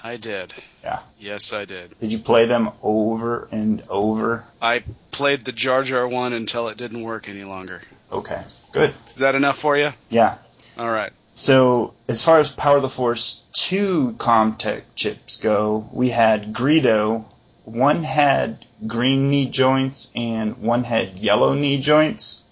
I 0.05 0.19
did. 0.19 0.53
Yeah. 0.87 1.01
Yes, 1.19 1.53
I 1.53 1.65
did. 1.65 1.99
Did 1.99 2.13
you 2.13 2.21
play 2.21 2.47
them 2.47 2.71
over 2.81 3.49
and 3.51 3.83
over? 3.89 4.45
I 4.63 4.85
played 5.11 5.45
the 5.45 5.51
Jar 5.51 5.83
Jar 5.83 6.07
one 6.07 6.33
until 6.33 6.69
it 6.69 6.79
didn't 6.79 7.03
work 7.03 7.29
any 7.29 7.43
longer. 7.43 7.83
Okay, 8.13 8.45
good. 8.71 8.95
Is 9.09 9.17
that 9.17 9.35
enough 9.35 9.59
for 9.59 9.77
you? 9.77 9.91
Yeah, 10.11 10.39
All 10.79 10.89
right. 10.91 11.13
So, 11.35 11.95
as 12.07 12.25
far 12.25 12.39
as 12.39 12.51
Power 12.51 12.77
of 12.77 12.83
the 12.83 12.89
Force 12.89 13.43
2 13.55 14.15
Comtech 14.19 14.83
chips 14.95 15.39
go, 15.39 15.89
we 15.93 16.11
had 16.11 16.55
Greedo. 16.55 17.25
One 17.65 18.05
had 18.05 18.65
green 18.87 19.29
knee 19.29 19.51
joints 19.51 20.09
and 20.15 20.57
one 20.59 20.85
had 20.85 21.19
yellow 21.19 21.53
knee 21.53 21.81
joints. 21.83 22.43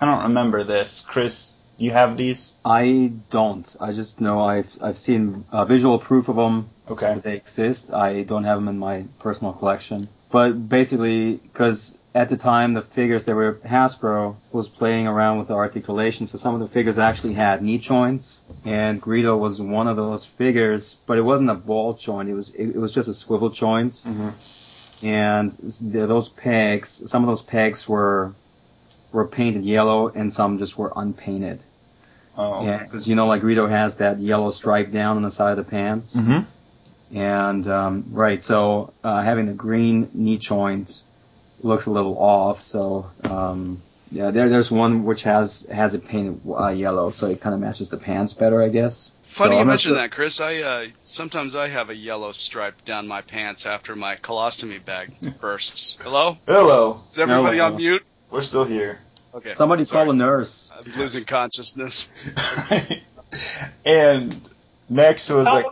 I 0.00 0.06
don't 0.06 0.22
remember 0.22 0.62
this. 0.62 1.04
Chris, 1.08 1.54
you 1.76 1.90
have 1.90 2.16
these? 2.16 2.52
I 2.64 3.12
don't. 3.30 3.76
I 3.80 3.92
just 3.92 4.20
know 4.20 4.40
I've 4.44 4.78
I've 4.80 4.98
seen 4.98 5.44
uh, 5.50 5.64
visual 5.64 5.98
proof 5.98 6.28
of 6.28 6.36
them. 6.36 6.70
Okay. 6.90 7.20
they 7.22 7.34
exist. 7.36 7.92
I 7.92 8.22
don't 8.22 8.44
have 8.44 8.58
them 8.58 8.68
in 8.68 8.78
my 8.78 9.04
personal 9.20 9.52
collection. 9.52 10.08
But 10.30 10.68
basically, 10.68 11.36
because 11.36 11.98
at 12.14 12.28
the 12.28 12.36
time 12.36 12.74
the 12.74 12.82
figures 12.82 13.24
that 13.26 13.34
were 13.34 13.54
Hasbro 13.64 14.36
was 14.52 14.68
playing 14.68 15.06
around 15.06 15.38
with 15.38 15.48
the 15.48 15.54
articulation, 15.54 16.26
so 16.26 16.38
some 16.38 16.54
of 16.54 16.60
the 16.60 16.66
figures 16.68 16.98
actually 16.98 17.34
had 17.34 17.62
knee 17.62 17.78
joints, 17.78 18.40
and 18.64 19.00
Greedo 19.00 19.38
was 19.38 19.60
one 19.60 19.86
of 19.88 19.96
those 19.96 20.24
figures, 20.24 20.94
but 21.06 21.18
it 21.18 21.22
wasn't 21.22 21.50
a 21.50 21.54
ball 21.54 21.92
joint. 21.94 22.28
It 22.28 22.34
was 22.34 22.50
it, 22.50 22.68
it 22.70 22.76
was 22.76 22.92
just 22.92 23.08
a 23.08 23.14
swivel 23.14 23.48
joint, 23.50 24.00
Mm-hmm. 24.04 25.06
and 25.06 25.52
those 25.52 26.28
pegs, 26.28 26.88
some 27.10 27.22
of 27.22 27.28
those 27.28 27.42
pegs 27.42 27.88
were 27.88 28.32
were 29.12 29.26
painted 29.26 29.64
yellow, 29.64 30.08
and 30.08 30.32
some 30.32 30.58
just 30.58 30.78
were 30.78 30.92
unpainted. 30.94 31.62
Oh, 32.36 32.64
Yeah, 32.64 32.78
because 32.84 33.08
you 33.08 33.16
know, 33.16 33.26
like 33.26 33.42
Greedo 33.42 33.68
has 33.68 33.96
that 33.98 34.20
yellow 34.20 34.50
stripe 34.50 34.92
down 34.92 35.16
on 35.16 35.22
the 35.22 35.30
side 35.30 35.58
of 35.58 35.64
the 35.64 35.68
pants. 35.70 36.16
Mm-hmm. 36.16 36.40
And 37.14 37.66
um, 37.66 38.04
right, 38.12 38.40
so 38.40 38.92
uh, 39.02 39.22
having 39.22 39.46
the 39.46 39.52
green 39.52 40.08
knee 40.14 40.38
joint 40.38 41.02
looks 41.62 41.86
a 41.86 41.90
little 41.90 42.16
off. 42.18 42.62
So 42.62 43.10
um, 43.24 43.82
yeah, 44.12 44.30
there 44.30 44.48
there's 44.48 44.70
one 44.70 45.04
which 45.04 45.22
has 45.24 45.66
has 45.72 45.94
it 45.94 46.06
painted 46.06 46.40
uh, 46.48 46.68
yellow, 46.68 47.10
so 47.10 47.28
it 47.30 47.40
kind 47.40 47.54
of 47.54 47.60
matches 47.60 47.90
the 47.90 47.96
pants 47.96 48.32
better, 48.34 48.62
I 48.62 48.68
guess. 48.68 49.12
Funny 49.22 49.50
So 49.50 49.54
you 49.54 49.60
I'm 49.60 49.66
mention 49.66 49.88
sure- 49.90 49.98
that, 49.98 50.10
Chris. 50.12 50.40
I 50.40 50.56
uh, 50.58 50.86
sometimes 51.04 51.56
I 51.56 51.68
have 51.68 51.90
a 51.90 51.96
yellow 51.96 52.30
stripe 52.32 52.84
down 52.84 53.08
my 53.08 53.22
pants 53.22 53.66
after 53.66 53.94
my 53.96 54.16
colostomy 54.16 54.84
bag 54.84 55.12
bursts. 55.40 55.98
Hello? 56.02 56.38
Hello. 56.46 57.02
Is 57.08 57.18
everybody 57.18 57.58
No. 57.58 57.66
on 57.66 57.76
mute? 57.76 58.04
We're 58.30 58.42
still 58.42 58.64
here. 58.64 59.00
Okay. 59.34 59.54
Somebody 59.54 59.84
sorry. 59.84 60.06
call 60.06 60.12
a 60.12 60.16
nurse. 60.16 60.72
I'm 60.76 60.92
losing 60.98 61.24
consciousness. 61.24 62.10
and 63.84 64.40
next 64.88 65.30
was 65.30 65.44
Tom, 65.46 65.54
like 65.62 65.66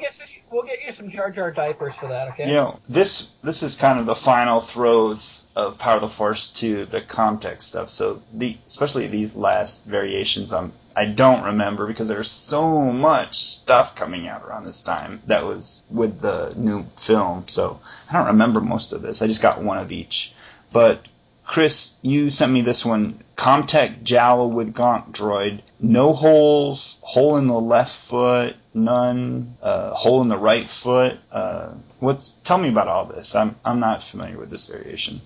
we'll 0.51 0.65
get 0.65 0.79
you, 0.87 0.93
some 0.93 1.11
Jar 1.11 1.31
Jar 1.31 1.51
diapers 1.51 1.95
for 2.01 2.09
that, 2.09 2.29
okay? 2.29 2.49
You 2.49 2.55
know, 2.55 2.81
this 2.89 3.31
this 3.43 3.63
is 3.63 3.77
kind 3.77 3.99
of 3.99 4.07
the 4.07 4.15
final 4.15 4.61
throes 4.61 5.43
of 5.55 5.79
Power 5.79 5.97
of 5.97 6.03
the 6.03 6.09
Force 6.09 6.49
to 6.49 6.87
the 6.87 7.01
Comtech 7.01 7.63
stuff. 7.63 7.91
So 7.91 8.23
the 8.33 8.57
especially 8.67 9.07
these 9.09 9.35
last 9.35 9.85
variations, 9.85 10.53
um, 10.53 10.73
I 10.97 11.07
don't 11.07 11.45
remember 11.45 11.87
because 11.87 12.09
there's 12.09 12.31
so 12.31 12.81
much 12.81 13.39
stuff 13.39 13.95
coming 13.95 14.29
out 14.29 14.45
around 14.45 14.65
this 14.65 14.83
time 14.83 15.23
that 15.27 15.45
was 15.45 15.83
with 15.91 16.21
the 16.21 16.55
new 16.57 16.87
film. 17.01 17.45
So 17.49 17.81
I 18.09 18.15
don't 18.15 18.27
remember 18.27 18.61
most 18.61 18.93
of 18.93 19.03
this. 19.03 19.23
I 19.23 19.27
just 19.27 19.43
got 19.43 19.63
one 19.63 19.79
of 19.79 19.93
each. 19.93 20.33
But 20.73 21.07
Chris, 21.47 21.95
you 22.03 22.31
sent 22.31 22.53
me 22.53 22.61
this 22.61 22.85
one. 22.85 23.25
Comtech 23.37 24.03
Jawa 24.03 24.51
with 24.51 24.75
Gonk 24.75 25.13
droid. 25.13 25.63
No 25.81 26.13
holes. 26.13 26.97
Hole 27.01 27.39
in 27.39 27.47
the 27.47 27.61
left 27.61 27.97
foot. 28.09 28.57
None. 28.85 29.57
Uh, 29.63 29.95
hole 29.95 30.23
in 30.23 30.29
the 30.29 30.39
right 30.39 30.69
foot. 30.69 31.19
Uh, 31.33 31.75
what's? 32.01 32.33
Tell 32.45 32.59
me 32.59 32.71
about 32.71 32.89
all 32.89 33.07
this. 33.07 33.35
I'm 33.35 33.57
I'm 33.65 33.81
not 33.81 34.03
familiar 34.03 34.39
with 34.39 34.51
this 34.51 34.67
variation. 34.67 35.21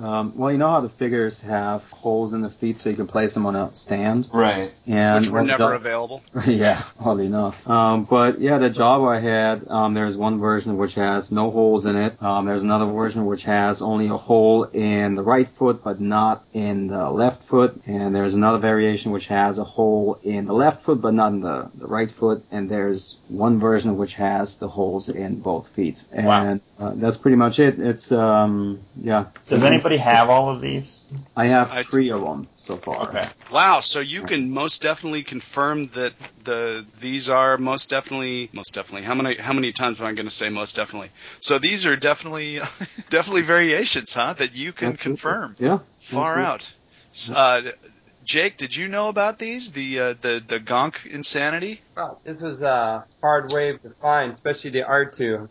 Um, 0.00 0.36
well, 0.36 0.50
you 0.52 0.58
know 0.58 0.70
how 0.70 0.80
the 0.80 0.88
figures 0.88 1.42
have 1.42 1.82
holes 1.90 2.34
in 2.34 2.40
the 2.42 2.50
feet, 2.50 2.76
so 2.76 2.90
you 2.90 2.96
can 2.96 3.06
place 3.06 3.34
them 3.34 3.46
on 3.46 3.56
a 3.56 3.74
stand. 3.74 4.28
Right. 4.32 4.72
And 4.86 5.20
which 5.24 5.30
were 5.30 5.38
what 5.40 5.46
never 5.46 5.68
the- 5.70 5.76
available. 5.76 6.22
yeah, 6.46 6.82
oddly 7.00 7.26
enough. 7.26 7.68
Um, 7.68 8.04
but 8.04 8.40
yeah, 8.40 8.58
the 8.58 8.70
Jawa 8.70 9.16
I 9.16 9.20
had, 9.20 9.68
um, 9.68 9.94
there's 9.94 10.16
one 10.16 10.38
version 10.40 10.76
which 10.78 10.94
has 10.94 11.30
no 11.32 11.50
holes 11.50 11.86
in 11.86 11.96
it. 11.96 12.22
Um, 12.22 12.46
there's 12.46 12.62
another 12.62 12.86
version 12.86 13.26
which 13.26 13.44
has 13.44 13.82
only 13.82 14.08
a 14.08 14.16
hole 14.16 14.64
in 14.64 15.14
the 15.14 15.22
right 15.22 15.48
foot, 15.48 15.82
but 15.84 16.00
not 16.00 16.44
in 16.52 16.86
the 16.86 17.10
left 17.10 17.44
foot. 17.44 17.80
And 17.86 18.14
there's 18.14 18.34
another 18.34 18.58
variation 18.58 19.12
which 19.12 19.26
has 19.26 19.58
a 19.58 19.64
hole 19.64 20.18
in 20.22 20.46
the 20.46 20.52
left 20.54 20.82
foot, 20.82 21.00
but 21.00 21.14
not 21.14 21.32
in 21.32 21.40
the, 21.40 21.70
the 21.74 21.86
right 21.86 22.10
foot. 22.10 22.44
And 22.50 22.68
there's 22.68 23.18
one 23.28 23.60
version 23.60 23.96
which 23.96 24.14
has 24.14 24.58
the 24.58 24.68
holes 24.68 25.08
in 25.08 25.40
both 25.40 25.68
feet. 25.68 26.02
And 26.12 26.26
Wow. 26.26 26.60
uh, 26.78 26.92
that's 26.96 27.16
pretty 27.16 27.36
much 27.36 27.58
it. 27.58 27.78
It's 27.78 28.10
um, 28.12 28.80
yeah. 29.00 29.26
Does 29.44 29.62
anybody 29.86 29.96
have 29.98 30.30
all 30.30 30.50
of 30.50 30.60
these? 30.60 31.00
I 31.36 31.46
have 31.46 31.72
I- 31.72 31.82
three 31.82 32.10
of 32.10 32.20
them 32.20 32.48
so 32.56 32.76
far. 32.76 33.08
Okay. 33.08 33.26
Wow, 33.50 33.80
so 33.80 34.00
you 34.00 34.22
can 34.22 34.50
most 34.50 34.82
definitely 34.82 35.22
confirm 35.22 35.88
that 35.88 36.12
the 36.44 36.84
these 37.00 37.28
are 37.28 37.58
most 37.58 37.90
definitely 37.90 38.48
most 38.52 38.74
definitely. 38.74 39.06
How 39.06 39.14
many 39.14 39.36
how 39.36 39.52
many 39.52 39.72
times 39.72 40.00
am 40.00 40.06
I 40.06 40.12
going 40.12 40.26
to 40.28 40.34
say 40.34 40.48
most 40.48 40.76
definitely? 40.76 41.10
So 41.40 41.58
these 41.58 41.86
are 41.86 41.96
definitely 41.96 42.60
definitely 43.10 43.42
variations, 43.42 44.14
huh? 44.14 44.34
That 44.34 44.54
you 44.54 44.72
can 44.72 44.88
Absolutely. 44.92 45.02
confirm. 45.02 45.56
Yeah. 45.58 45.78
Far 45.98 46.38
absolutely. 46.38 46.44
out. 46.44 46.74
S- 47.14 47.30
Uh, 47.30 47.72
Jake, 48.24 48.56
did 48.56 48.76
you 48.76 48.86
know 48.86 49.08
about 49.08 49.38
these? 49.40 49.72
The 49.72 49.98
uh, 49.98 50.14
the 50.20 50.42
the 50.46 50.60
Gonk 50.60 51.04
insanity? 51.06 51.80
Wow, 51.96 52.20
this 52.24 52.40
was 52.40 52.62
a 52.62 53.04
hard 53.20 53.52
wave 53.52 53.82
to 53.82 53.90
find, 54.00 54.32
especially 54.32 54.70
the 54.70 54.82
R2. 54.82 55.48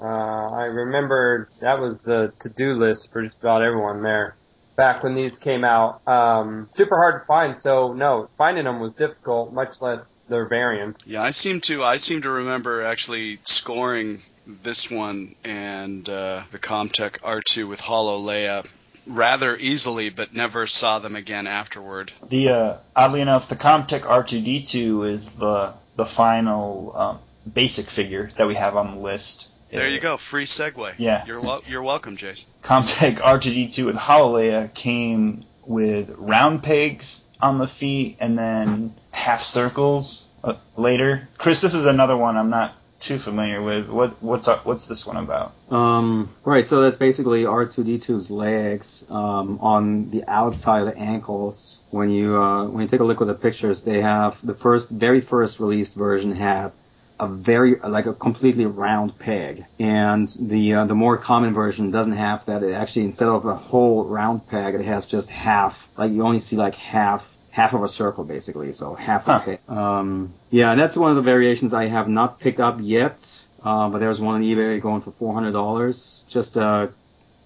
Uh, 0.00 0.48
I 0.48 0.64
remember 0.64 1.48
that 1.60 1.78
was 1.78 2.00
the 2.00 2.32
to-do 2.40 2.74
list 2.74 3.10
for 3.12 3.22
just 3.22 3.38
about 3.38 3.62
everyone 3.62 4.02
there 4.02 4.34
back 4.76 5.02
when 5.02 5.14
these 5.14 5.36
came 5.36 5.62
out. 5.62 6.06
Um, 6.08 6.70
super 6.72 6.96
hard 6.96 7.22
to 7.22 7.26
find, 7.26 7.56
so 7.58 7.92
no, 7.92 8.30
finding 8.38 8.64
them 8.64 8.80
was 8.80 8.92
difficult, 8.92 9.52
much 9.52 9.80
less 9.80 10.00
their 10.28 10.46
variants. 10.46 11.04
Yeah, 11.04 11.22
I 11.22 11.30
seem 11.30 11.60
to 11.62 11.82
I 11.84 11.96
seem 11.96 12.22
to 12.22 12.30
remember 12.30 12.82
actually 12.82 13.40
scoring 13.42 14.22
this 14.46 14.90
one 14.90 15.34
and 15.44 16.08
uh, 16.08 16.44
the 16.50 16.58
Comtech 16.58 17.20
R2 17.20 17.68
with 17.68 17.80
Hollow 17.80 18.22
Leia 18.22 18.66
rather 19.06 19.56
easily, 19.56 20.08
but 20.10 20.34
never 20.34 20.66
saw 20.66 20.98
them 20.98 21.16
again 21.16 21.46
afterward. 21.46 22.12
The 22.28 22.48
uh, 22.48 22.76
oddly 22.96 23.20
enough, 23.20 23.48
the 23.48 23.56
Comtech 23.56 24.02
R2D2 24.02 25.10
is 25.10 25.28
the 25.28 25.74
the 25.96 26.06
final 26.06 26.92
um, 26.96 27.18
basic 27.52 27.90
figure 27.90 28.30
that 28.38 28.46
we 28.46 28.54
have 28.54 28.76
on 28.76 28.94
the 28.94 29.00
list. 29.00 29.48
There 29.70 29.88
you 29.88 30.00
go, 30.00 30.16
free 30.16 30.46
segue. 30.46 30.94
Yeah. 30.98 31.24
you're 31.26 31.40
wel- 31.40 31.62
you're 31.66 31.82
welcome, 31.82 32.16
Jason. 32.16 32.48
Comtech 32.62 33.18
R2D2 33.20 33.86
with 33.86 33.96
Hololea 33.96 34.72
came 34.74 35.44
with 35.64 36.10
round 36.18 36.62
pegs 36.62 37.20
on 37.40 37.58
the 37.58 37.68
feet 37.68 38.16
and 38.20 38.36
then 38.36 38.94
half 39.12 39.42
circles 39.42 40.24
uh, 40.42 40.54
later. 40.76 41.28
Chris, 41.38 41.60
this 41.60 41.74
is 41.74 41.86
another 41.86 42.16
one 42.16 42.36
I'm 42.36 42.50
not 42.50 42.74
too 43.00 43.18
familiar 43.18 43.62
with. 43.62 43.88
What 43.88 44.22
what's 44.22 44.46
uh, 44.46 44.60
what's 44.64 44.86
this 44.86 45.06
one 45.06 45.16
about? 45.16 45.54
Um, 45.70 46.30
right, 46.44 46.66
so 46.66 46.82
that's 46.82 46.96
basically 46.96 47.44
R2D2's 47.44 48.30
legs 48.30 49.06
um, 49.08 49.58
on 49.60 50.10
the 50.10 50.24
outside 50.28 50.80
of 50.86 50.94
the 50.94 50.98
ankles. 50.98 51.78
When 51.90 52.10
you 52.10 52.36
uh, 52.36 52.66
when 52.66 52.82
you 52.82 52.88
take 52.88 53.00
a 53.00 53.04
look 53.04 53.20
at 53.20 53.26
the 53.26 53.34
pictures, 53.34 53.82
they 53.82 54.02
have 54.02 54.38
the 54.44 54.54
first, 54.54 54.90
very 54.90 55.20
first 55.20 55.60
released 55.60 55.94
version 55.94 56.34
had 56.34 56.72
a 57.20 57.28
very 57.28 57.76
like 57.76 58.06
a 58.06 58.14
completely 58.14 58.64
round 58.66 59.18
peg, 59.18 59.66
and 59.78 60.28
the 60.40 60.74
uh, 60.74 60.84
the 60.86 60.94
more 60.94 61.18
common 61.18 61.52
version 61.52 61.90
doesn't 61.90 62.14
have 62.14 62.46
that. 62.46 62.62
It 62.62 62.72
actually 62.72 63.04
instead 63.04 63.28
of 63.28 63.44
a 63.44 63.54
whole 63.54 64.04
round 64.04 64.48
peg, 64.48 64.74
it 64.74 64.84
has 64.86 65.06
just 65.06 65.30
half. 65.30 65.88
Like 65.96 66.12
you 66.12 66.22
only 66.24 66.40
see 66.40 66.56
like 66.56 66.74
half 66.74 67.28
half 67.50 67.74
of 67.74 67.82
a 67.82 67.88
circle 67.88 68.24
basically, 68.24 68.72
so 68.72 68.94
half 68.94 69.28
a 69.28 69.40
peg. 69.40 69.58
Um, 69.68 70.32
yeah, 70.50 70.70
and 70.70 70.80
that's 70.80 70.96
one 70.96 71.10
of 71.10 71.16
the 71.16 71.22
variations 71.30 71.74
I 71.74 71.88
have 71.88 72.08
not 72.08 72.40
picked 72.40 72.60
up 72.60 72.78
yet. 72.80 73.38
Uh, 73.62 73.90
but 73.90 73.98
there's 73.98 74.18
one 74.18 74.36
on 74.36 74.42
eBay 74.42 74.80
going 74.80 75.02
for 75.02 75.10
four 75.12 75.34
hundred 75.34 75.52
dollars 75.52 76.24
just 76.30 76.56
uh, 76.56 76.86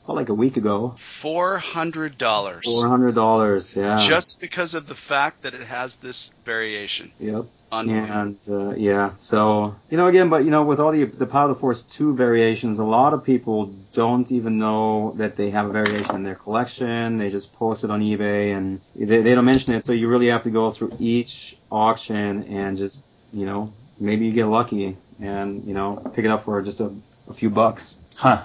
well, 0.07 0.17
like 0.17 0.29
a 0.29 0.35
week 0.35 0.57
ago. 0.57 0.95
Four 0.97 1.59
hundred 1.59 2.19
dollars. 2.19 2.65
Four 2.65 2.89
hundred 2.89 3.15
dollars, 3.15 3.75
yeah. 3.75 3.97
Just 3.97 4.41
because 4.41 4.75
of 4.75 4.87
the 4.87 4.95
fact 4.95 5.43
that 5.43 5.55
it 5.55 5.63
has 5.63 5.97
this 5.97 6.35
variation. 6.45 7.11
yep. 7.19 7.47
Unbelievable. 7.75 8.15
And 8.15 8.39
uh, 8.49 8.75
yeah, 8.77 9.15
so 9.15 9.77
you 9.91 9.97
know 9.97 10.07
again, 10.07 10.29
but 10.29 10.45
you 10.45 10.51
know 10.51 10.63
with 10.63 10.81
all 10.81 10.93
the 10.93 11.05
the 11.05 11.27
Power 11.27 11.45
of 11.45 11.49
the 11.49 11.61
Force 11.61 11.83
two 11.83 12.15
variations, 12.15 12.79
a 12.79 12.85
lot 12.85 13.15
of 13.15 13.25
people 13.25 13.67
don't 13.93 14.31
even 14.31 14.59
know 14.59 15.15
that 15.17 15.37
they 15.37 15.51
have 15.51 15.67
a 15.67 15.73
variation 15.73 16.15
in 16.15 16.23
their 16.23 16.35
collection. 16.35 17.19
They 17.19 17.31
just 17.31 17.55
post 17.55 17.85
it 17.85 17.91
on 17.91 18.01
eBay 18.01 18.57
and 18.57 18.81
they, 18.95 19.23
they 19.23 19.35
don't 19.35 19.45
mention 19.45 19.75
it. 19.75 19.87
So 19.87 19.93
you 19.93 20.09
really 20.09 20.29
have 20.29 20.45
to 20.45 20.51
go 20.51 20.71
through 20.71 20.97
each 20.99 21.57
auction 21.71 22.45
and 22.45 22.79
just 22.79 23.07
you 23.33 23.47
know 23.47 23.73
maybe 23.99 24.27
you 24.27 24.33
get 24.33 24.47
lucky 24.47 24.97
and 25.21 25.65
you 25.65 25.75
know 25.75 25.97
pick 26.15 26.25
it 26.25 26.31
up 26.31 26.45
for 26.45 26.63
just 26.63 26.81
a, 26.81 26.93
a 27.29 27.33
few 27.33 27.51
bucks. 27.51 28.01
Huh. 28.15 28.45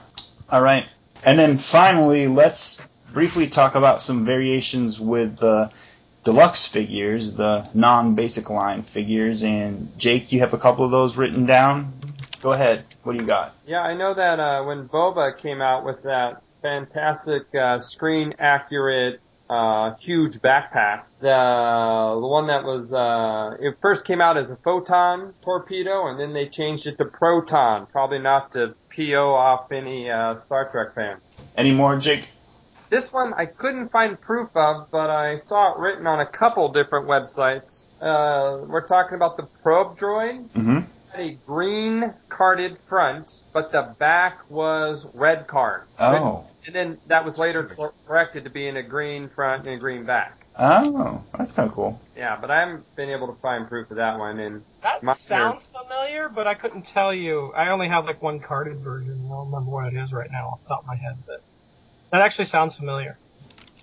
All 0.50 0.62
right. 0.62 0.88
And 1.24 1.38
then 1.38 1.58
finally, 1.58 2.28
let's 2.28 2.80
briefly 3.14 3.48
talk 3.48 3.76
about 3.76 4.02
some 4.02 4.26
variations 4.26 5.00
with 5.00 5.38
the 5.38 5.72
deluxe 6.24 6.66
figures, 6.66 7.34
the 7.34 7.68
non-basic 7.74 8.50
line 8.50 8.84
figures. 8.84 9.44
And 9.44 9.98
Jake, 9.98 10.32
you 10.32 10.40
have 10.40 10.54
a 10.54 10.58
couple 10.58 10.86
of 10.86 10.92
those 10.92 11.18
written 11.18 11.46
down. 11.46 11.94
Go 12.42 12.52
ahead. 12.54 12.86
What 13.04 13.14
do 13.14 13.22
you 13.22 13.28
got? 13.28 13.56
Yeah, 13.66 13.82
I 13.82 13.94
know 13.96 14.14
that 14.14 14.40
uh, 14.40 14.64
when 14.64 14.88
Boba 14.88 15.38
came 15.38 15.62
out 15.62 15.86
with 15.86 16.04
that 16.04 16.44
fantastic 16.62 17.54
uh, 17.56 17.80
screen 17.80 18.34
accurate 18.40 19.22
uh, 19.50 19.96
huge 20.00 20.36
backpack, 20.36 21.06
the 21.22 22.18
the 22.22 22.28
one 22.28 22.48
that 22.48 22.64
was 22.64 22.94
uh, 22.94 23.58
it 23.60 23.76
first 23.82 24.06
came 24.06 24.22
out 24.22 24.38
as 24.38 24.52
a 24.52 24.56
photon 24.58 25.34
torpedo, 25.42 26.08
and 26.08 26.20
then 26.20 26.34
they 26.34 26.48
changed 26.48 26.86
it 26.86 26.98
to 27.00 27.06
proton, 27.06 27.88
probably 27.88 28.20
not 28.20 28.52
to 28.52 28.76
PO 28.96 29.34
off 29.34 29.72
any 29.72 30.10
uh, 30.10 30.36
Star 30.36 30.70
Trek 30.70 30.94
fan. 30.94 31.18
Any 31.58 31.72
more, 31.72 31.98
Jake? 31.98 32.30
This 32.90 33.14
one 33.14 33.34
I 33.36 33.46
couldn't 33.46 33.92
find 33.92 34.20
proof 34.20 34.50
of, 34.56 34.90
but 34.92 35.10
I 35.10 35.38
saw 35.38 35.74
it 35.74 35.80
written 35.80 36.08
on 36.08 36.20
a 36.22 36.26
couple 36.26 36.70
different 36.70 37.08
websites. 37.08 37.86
Uh, 38.02 38.66
we're 38.66 38.88
talking 38.88 39.16
about 39.16 39.38
the 39.38 39.44
probe 39.62 39.98
droid 39.98 40.50
Mm-hmm. 40.50 40.80
had 41.12 41.20
a 41.22 41.38
green 41.46 42.14
carded 42.30 42.78
front, 42.88 43.44
but 43.54 43.72
the 43.72 43.94
back 44.00 44.40
was 44.50 45.06
red 45.14 45.46
card. 45.48 45.84
Oh. 46.00 46.46
And 46.66 46.76
then 46.76 46.98
that 47.08 47.24
was 47.26 47.38
later 47.38 47.76
corrected 48.08 48.44
to 48.44 48.50
being 48.50 48.78
a 48.78 48.84
green 48.84 49.30
front 49.30 49.66
and 49.66 49.76
a 49.76 49.80
green 49.80 50.06
back. 50.06 50.46
Oh, 50.58 51.24
that's 51.38 51.52
kind 51.54 51.70
of 51.70 51.74
cool. 51.76 52.02
Yeah, 52.18 52.38
but 52.40 52.52
I 52.52 52.60
haven't 52.60 52.96
been 52.96 53.10
able 53.10 53.28
to 53.34 53.40
find 53.42 53.68
proof 53.68 53.90
of 53.92 53.98
that 53.98 54.20
one. 54.20 54.40
And 54.40 54.64
That 54.84 55.02
My- 55.04 55.16
sounds 55.28 55.62
familiar, 55.72 56.28
but 56.28 56.48
I 56.48 56.54
couldn't 56.56 56.84
tell 56.94 57.14
you. 57.14 57.54
I 57.56 57.70
only 57.70 57.88
have 57.88 58.06
like 58.06 58.22
one 58.22 58.40
carded 58.40 58.80
version. 58.80 59.24
I 59.26 59.30
don't 59.30 59.46
remember 59.52 59.72
what 59.72 59.94
it 59.94 59.98
is 59.98 60.12
right 60.12 60.30
now 60.32 60.50
off 60.50 60.64
the 60.64 60.70
top 60.70 60.82
of 60.82 60.88
my 60.88 60.96
head, 60.98 61.18
but 61.26 61.42
that 62.12 62.22
actually 62.22 62.46
sounds 62.46 62.76
familiar. 62.76 63.18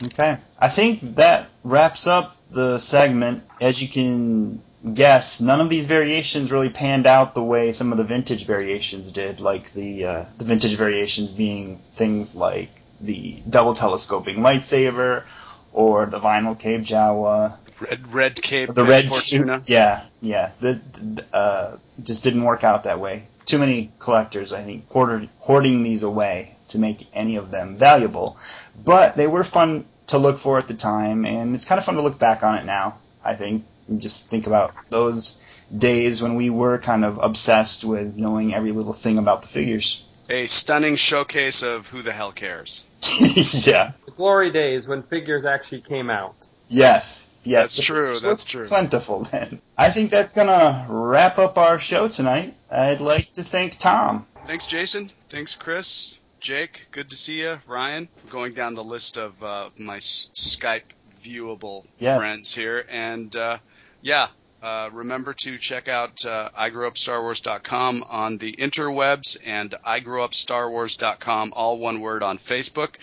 Okay. 0.02 0.38
I 0.58 0.68
think 0.68 1.16
that 1.16 1.48
wraps 1.64 2.06
up 2.06 2.36
the 2.50 2.78
segment. 2.78 3.44
As 3.60 3.80
you 3.80 3.88
can 3.88 4.62
guess, 4.94 5.40
none 5.40 5.60
of 5.60 5.70
these 5.70 5.86
variations 5.86 6.52
really 6.52 6.68
panned 6.68 7.06
out 7.06 7.34
the 7.34 7.42
way 7.42 7.72
some 7.72 7.92
of 7.92 7.98
the 7.98 8.04
vintage 8.04 8.46
variations 8.46 9.10
did, 9.12 9.40
like 9.40 9.72
the 9.74 10.04
uh, 10.04 10.24
the 10.38 10.44
vintage 10.44 10.76
variations 10.76 11.32
being 11.32 11.80
things 11.96 12.34
like 12.34 12.70
the 13.00 13.42
double 13.48 13.74
telescoping 13.74 14.38
lightsaber 14.38 15.24
or 15.72 16.06
the 16.06 16.20
vinyl 16.20 16.58
cape 16.58 16.82
Jawa. 16.82 17.56
Red 17.78 18.12
Red 18.12 18.42
Cape. 18.42 18.74
The 18.74 18.84
red 18.84 19.04
Fortuna. 19.04 19.62
Yeah, 19.66 20.06
yeah. 20.22 20.52
The, 20.60 20.80
the 20.94 21.24
uh, 21.34 21.76
just 22.02 22.22
didn't 22.22 22.44
work 22.44 22.64
out 22.64 22.84
that 22.84 23.00
way. 23.00 23.28
Too 23.44 23.58
many 23.58 23.92
collectors, 23.98 24.50
I 24.50 24.64
think, 24.64 24.88
hoarded, 24.88 25.28
hoarding 25.38 25.82
these 25.82 26.02
away 26.02 26.55
to 26.68 26.78
make 26.78 27.06
any 27.12 27.36
of 27.36 27.50
them 27.50 27.78
valuable. 27.78 28.36
But 28.84 29.16
they 29.16 29.26
were 29.26 29.44
fun 29.44 29.86
to 30.08 30.18
look 30.18 30.38
for 30.38 30.58
at 30.58 30.68
the 30.68 30.74
time, 30.74 31.24
and 31.24 31.54
it's 31.54 31.64
kind 31.64 31.78
of 31.78 31.84
fun 31.84 31.96
to 31.96 32.02
look 32.02 32.18
back 32.18 32.42
on 32.42 32.56
it 32.56 32.64
now. 32.64 32.98
I 33.24 33.34
think 33.34 33.64
and 33.88 34.00
just 34.00 34.28
think 34.28 34.46
about 34.46 34.74
those 34.90 35.36
days 35.76 36.22
when 36.22 36.34
we 36.34 36.50
were 36.50 36.78
kind 36.78 37.04
of 37.04 37.18
obsessed 37.18 37.84
with 37.84 38.16
knowing 38.16 38.54
every 38.54 38.72
little 38.72 38.92
thing 38.92 39.18
about 39.18 39.42
the 39.42 39.48
figures. 39.48 40.02
A 40.28 40.46
stunning 40.46 40.96
showcase 40.96 41.62
of 41.62 41.86
who 41.86 42.02
the 42.02 42.12
hell 42.12 42.32
cares. 42.32 42.84
yeah. 43.20 43.92
the 44.04 44.12
glory 44.16 44.50
days 44.50 44.88
when 44.88 45.02
figures 45.04 45.44
actually 45.44 45.82
came 45.82 46.10
out. 46.10 46.48
Yes. 46.68 47.30
Yes. 47.44 47.76
That's 47.76 47.86
true, 47.86 48.18
that's 48.18 48.44
true. 48.44 48.66
Plentiful 48.66 49.28
then. 49.30 49.60
I 49.78 49.92
think 49.92 50.10
that's 50.10 50.34
gonna 50.34 50.86
wrap 50.88 51.38
up 51.38 51.58
our 51.58 51.78
show 51.78 52.08
tonight. 52.08 52.56
I'd 52.70 53.00
like 53.00 53.32
to 53.34 53.44
thank 53.44 53.78
Tom. 53.78 54.26
Thanks, 54.48 54.66
Jason. 54.66 55.10
Thanks, 55.28 55.54
Chris. 55.54 56.18
Jake, 56.50 56.86
good 56.92 57.10
to 57.10 57.16
see 57.16 57.40
you. 57.40 57.58
Ryan, 57.66 58.08
going 58.30 58.52
down 58.54 58.74
the 58.74 58.84
list 58.84 59.16
of 59.18 59.42
uh, 59.42 59.70
my 59.76 59.96
s- 59.96 60.30
Skype 60.32 60.82
viewable 61.20 61.84
Yes. 61.98 62.16
friends 62.18 62.54
here. 62.54 62.86
And 62.88 63.34
uh, 63.34 63.58
yeah, 64.00 64.28
uh, 64.62 64.90
remember 64.92 65.32
to 65.32 65.58
check 65.58 65.88
out 65.88 66.24
uh, 66.24 66.50
igrowupstarwars.com 66.56 68.04
on 68.08 68.38
the 68.38 68.52
interwebs 68.52 69.36
and 69.44 69.74
igrowupstarwars.com, 69.84 71.52
all 71.56 71.78
one 71.78 71.98
word, 72.00 72.22
on 72.22 72.38
Facebook. 72.38 72.94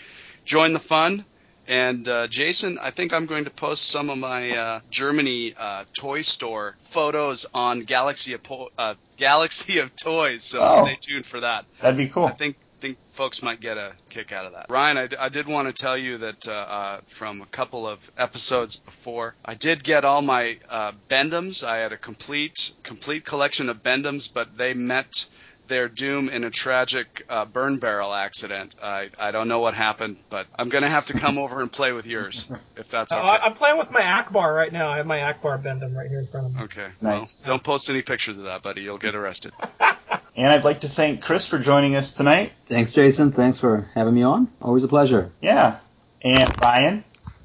Join 0.46 0.72
the 0.72 0.80
fun. 0.80 1.26
And 1.68 2.08
uh, 2.08 2.28
Jason, 2.28 2.80
I 2.82 2.92
think 2.92 3.12
I'm 3.12 3.26
going 3.26 3.44
to 3.44 3.50
post 3.52 3.90
some 3.90 4.10
of 4.10 4.18
my 4.18 4.52
uh, 4.52 4.80
Germany 4.90 5.54
uh, 5.58 5.84
toy 5.94 6.22
store 6.22 6.76
photos 6.80 7.46
on 7.54 7.82
Galaxy 7.82 8.34
of 8.36 8.44
po- 8.44 8.70
uh, 8.78 8.96
Galaxy 9.18 9.80
of 9.80 9.94
Toys. 9.98 10.44
So 10.46 10.62
Oh. 10.66 10.84
stay 10.86 10.98
tuned 11.02 11.26
for 11.26 11.42
that. 11.42 11.66
That'd 11.82 11.98
be 11.98 12.08
cool. 12.08 12.26
I 12.26 12.32
think 12.32 12.56
think 12.84 12.98
folks 13.14 13.42
might 13.42 13.62
get 13.62 13.78
a 13.78 13.94
kick 14.10 14.34
out 14.34 14.46
of 14.46 14.52
that. 14.54 14.66
Ryan, 14.70 14.98
I, 14.98 15.08
d- 15.08 15.16
I 15.18 15.30
did 15.30 15.48
want 15.48 15.74
to 15.74 15.82
tell 15.82 15.98
you 15.98 16.18
that 16.18 16.46
uh, 16.48 16.52
uh, 16.52 17.02
from 17.08 17.42
a 17.42 17.46
couple 17.46 17.88
of 17.88 18.12
episodes 18.18 18.76
before, 18.76 19.36
I 19.46 19.54
did 19.56 19.86
get 19.86 20.04
all 20.04 20.22
my 20.22 20.58
uh, 20.70 20.92
Bend-Ems. 21.08 21.64
I 21.64 21.78
had 21.78 21.94
a 21.94 21.98
complete 21.98 22.74
complete 22.84 23.24
collection 23.26 23.70
of 23.70 23.82
Bend-Ems, 23.82 24.28
but 24.28 24.58
they 24.58 24.74
met 24.74 25.28
their 25.70 25.88
doom 25.88 26.28
in 26.28 26.44
a 26.44 26.50
tragic 26.50 27.24
uh, 27.30 27.46
burn 27.46 27.78
barrel 27.80 28.14
accident. 28.14 28.76
I 28.84 29.10
I 29.18 29.32
don't 29.32 29.48
know 29.48 29.60
what 29.62 29.74
happened, 29.74 30.18
but 30.30 30.46
I'm 30.60 30.68
gonna 30.68 30.90
have 30.90 31.06
to 31.06 31.14
come 31.18 31.38
over 31.38 31.62
and 31.62 31.72
play 31.72 31.94
with 31.94 32.06
yours 32.06 32.50
if 32.76 32.90
that's 32.90 33.14
Uh, 33.14 33.20
okay. 33.20 33.28
I, 33.30 33.38
I'm 33.46 33.56
playing 33.56 33.78
with 33.78 33.90
my 33.92 34.02
Ackbar 34.02 34.54
right 34.54 34.74
now. 34.74 34.90
I 34.92 34.98
have 34.98 35.06
my 35.06 35.20
Ackbar 35.20 35.64
Bend-Em 35.64 35.96
right 35.98 36.10
here 36.10 36.20
in 36.20 36.28
front 36.28 36.48
of 36.48 36.56
me. 36.56 36.62
Okay. 36.64 36.88
Nice. 37.00 37.42
Well, 37.46 37.54
don't 37.54 37.64
post 37.64 37.90
any 37.90 38.02
pictures 38.02 38.36
of 38.38 38.44
that, 38.44 38.62
buddy. 38.62 38.84
You'll 38.84 38.98
get 38.98 39.16
arrested. 39.16 39.54
And 40.36 40.48
I'd 40.48 40.64
like 40.64 40.82
to 40.82 40.90
thank 40.90 41.22
Chris 41.22 41.48
for 41.48 41.60
joining 41.60 41.96
us 41.96 42.12
tonight. 42.12 42.54
Thanks, 42.66 42.92
Jason. 42.92 43.32
Thanks 43.32 43.60
for 43.60 43.90
having 43.96 44.14
me 44.14 44.24
on. 44.24 44.50
Always 44.62 44.84
a 44.84 44.88
pleasure. 44.88 45.32
Yeah. 45.42 45.80
And 46.24 46.54
Ryan, 46.62 47.04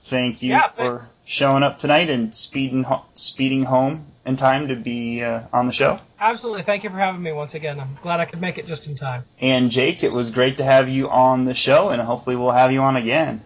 thank 0.09 0.43
you 0.43 0.51
Yeah, 0.53 0.69
for 0.69 1.07
showing 1.25 1.63
up 1.63 1.79
tonight 1.79 2.09
and 2.09 2.35
speeding 2.35 2.85
ho- 2.85 3.05
speeding 3.17 3.65
home 3.65 4.07
in 4.25 4.37
time 4.37 4.69
to 4.69 4.77
be 4.77 5.23
uh, 5.23 5.43
on 5.53 5.67
the 5.67 5.73
show. 5.73 5.99
Absolutely. 6.21 6.63
Thank 6.63 6.85
you 6.85 6.91
for 6.91 6.97
having 6.99 7.23
me 7.23 7.33
once 7.33 7.55
again. 7.55 7.79
I'm 7.79 7.99
glad 8.03 8.21
I 8.21 8.25
could 8.25 8.41
make 8.41 8.59
it 8.59 8.67
just 8.67 8.85
in 8.87 8.97
time. 8.97 9.25
And 9.41 9.71
Jake, 9.71 10.03
it 10.03 10.13
was 10.13 10.31
great 10.31 10.57
to 10.59 10.65
have 10.65 10.89
you 10.89 11.09
on 11.11 11.45
the 11.45 11.55
show, 11.55 11.91
and 11.91 12.01
hopefully 12.03 12.37
we'll 12.37 12.51
have 12.51 12.73
you 12.73 12.81
on 12.81 12.97
again. 12.97 13.45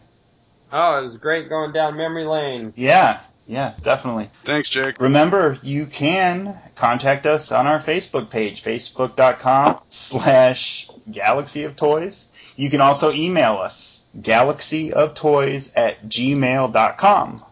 Oh, 0.73 0.99
it 0.99 1.03
was 1.03 1.17
great 1.19 1.49
going 1.49 1.73
down 1.73 1.97
memory 1.97 2.25
lane. 2.25 2.73
Yeah, 2.77 3.21
yeah, 3.53 3.75
definitely. 3.83 4.31
Thanks, 4.45 4.71
Jake. 4.71 4.99
Remember, 4.99 5.59
you 5.63 5.85
can 5.85 6.59
contact 6.75 7.27
us 7.27 7.53
on 7.53 7.67
our 7.67 7.83
Facebook 7.83 8.31
page, 8.31 8.65
facebook.com 8.65 9.79
slash 9.91 10.89
galaxy 11.11 11.65
of 11.65 11.77
toys. 11.77 12.25
You 12.57 12.71
can 12.71 12.81
also 12.81 13.13
email 13.13 13.53
us, 13.53 14.01
galaxyoftoys 14.19 15.71
at 15.77 16.09
gmail.com. 16.09 17.45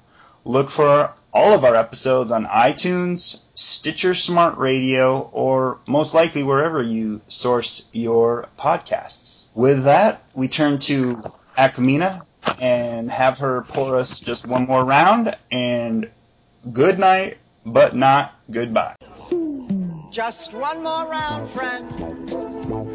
Look 0.47 0.70
for 0.70 1.12
all 1.35 1.52
of 1.52 1.64
our 1.64 1.77
episodes 1.77 2.31
on 2.31 2.47
iTunes, 2.47 3.40
Stitcher 3.52 4.14
Smart 4.14 4.56
Radio, 4.56 5.28
or 5.35 5.81
most 5.86 6.14
likely 6.14 6.43
wherever 6.43 6.82
you 6.82 7.20
source 7.28 7.85
your 7.93 8.48
podcasts. 8.59 9.44
With 9.55 9.85
that, 9.85 10.22
we 10.32 10.48
turn 10.48 10.78
to 10.78 11.22
Akamina 11.59 12.22
and 12.61 13.11
have 13.11 13.39
her 13.39 13.62
pour 13.69 13.97
us 13.97 14.21
just 14.21 14.47
one 14.47 14.67
more 14.67 14.85
round 14.85 15.37
and 15.51 16.11
good 16.73 16.99
night, 16.99 17.39
but 17.65 17.95
not 17.95 18.35
goodbye. 18.51 18.95
Just 20.11 20.53
one 20.53 20.83
more 20.83 21.07
round, 21.07 21.49
friend. 21.49 21.91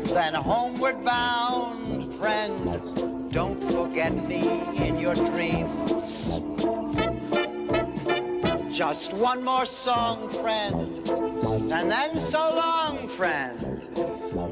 Then 0.08 0.34
homeward 0.34 1.04
bound, 1.04 2.14
friend. 2.16 3.32
Don't 3.32 3.62
forget 3.72 4.14
me 4.14 4.62
in 4.86 4.98
your 4.98 5.16
dreams. 5.16 6.40
Just 8.76 9.14
one 9.14 9.44
more 9.44 9.66
song, 9.66 10.30
friend. 10.30 11.08
And 11.72 11.90
then 11.90 12.18
so 12.18 12.40
long, 12.56 13.08
friend. 13.08 14.25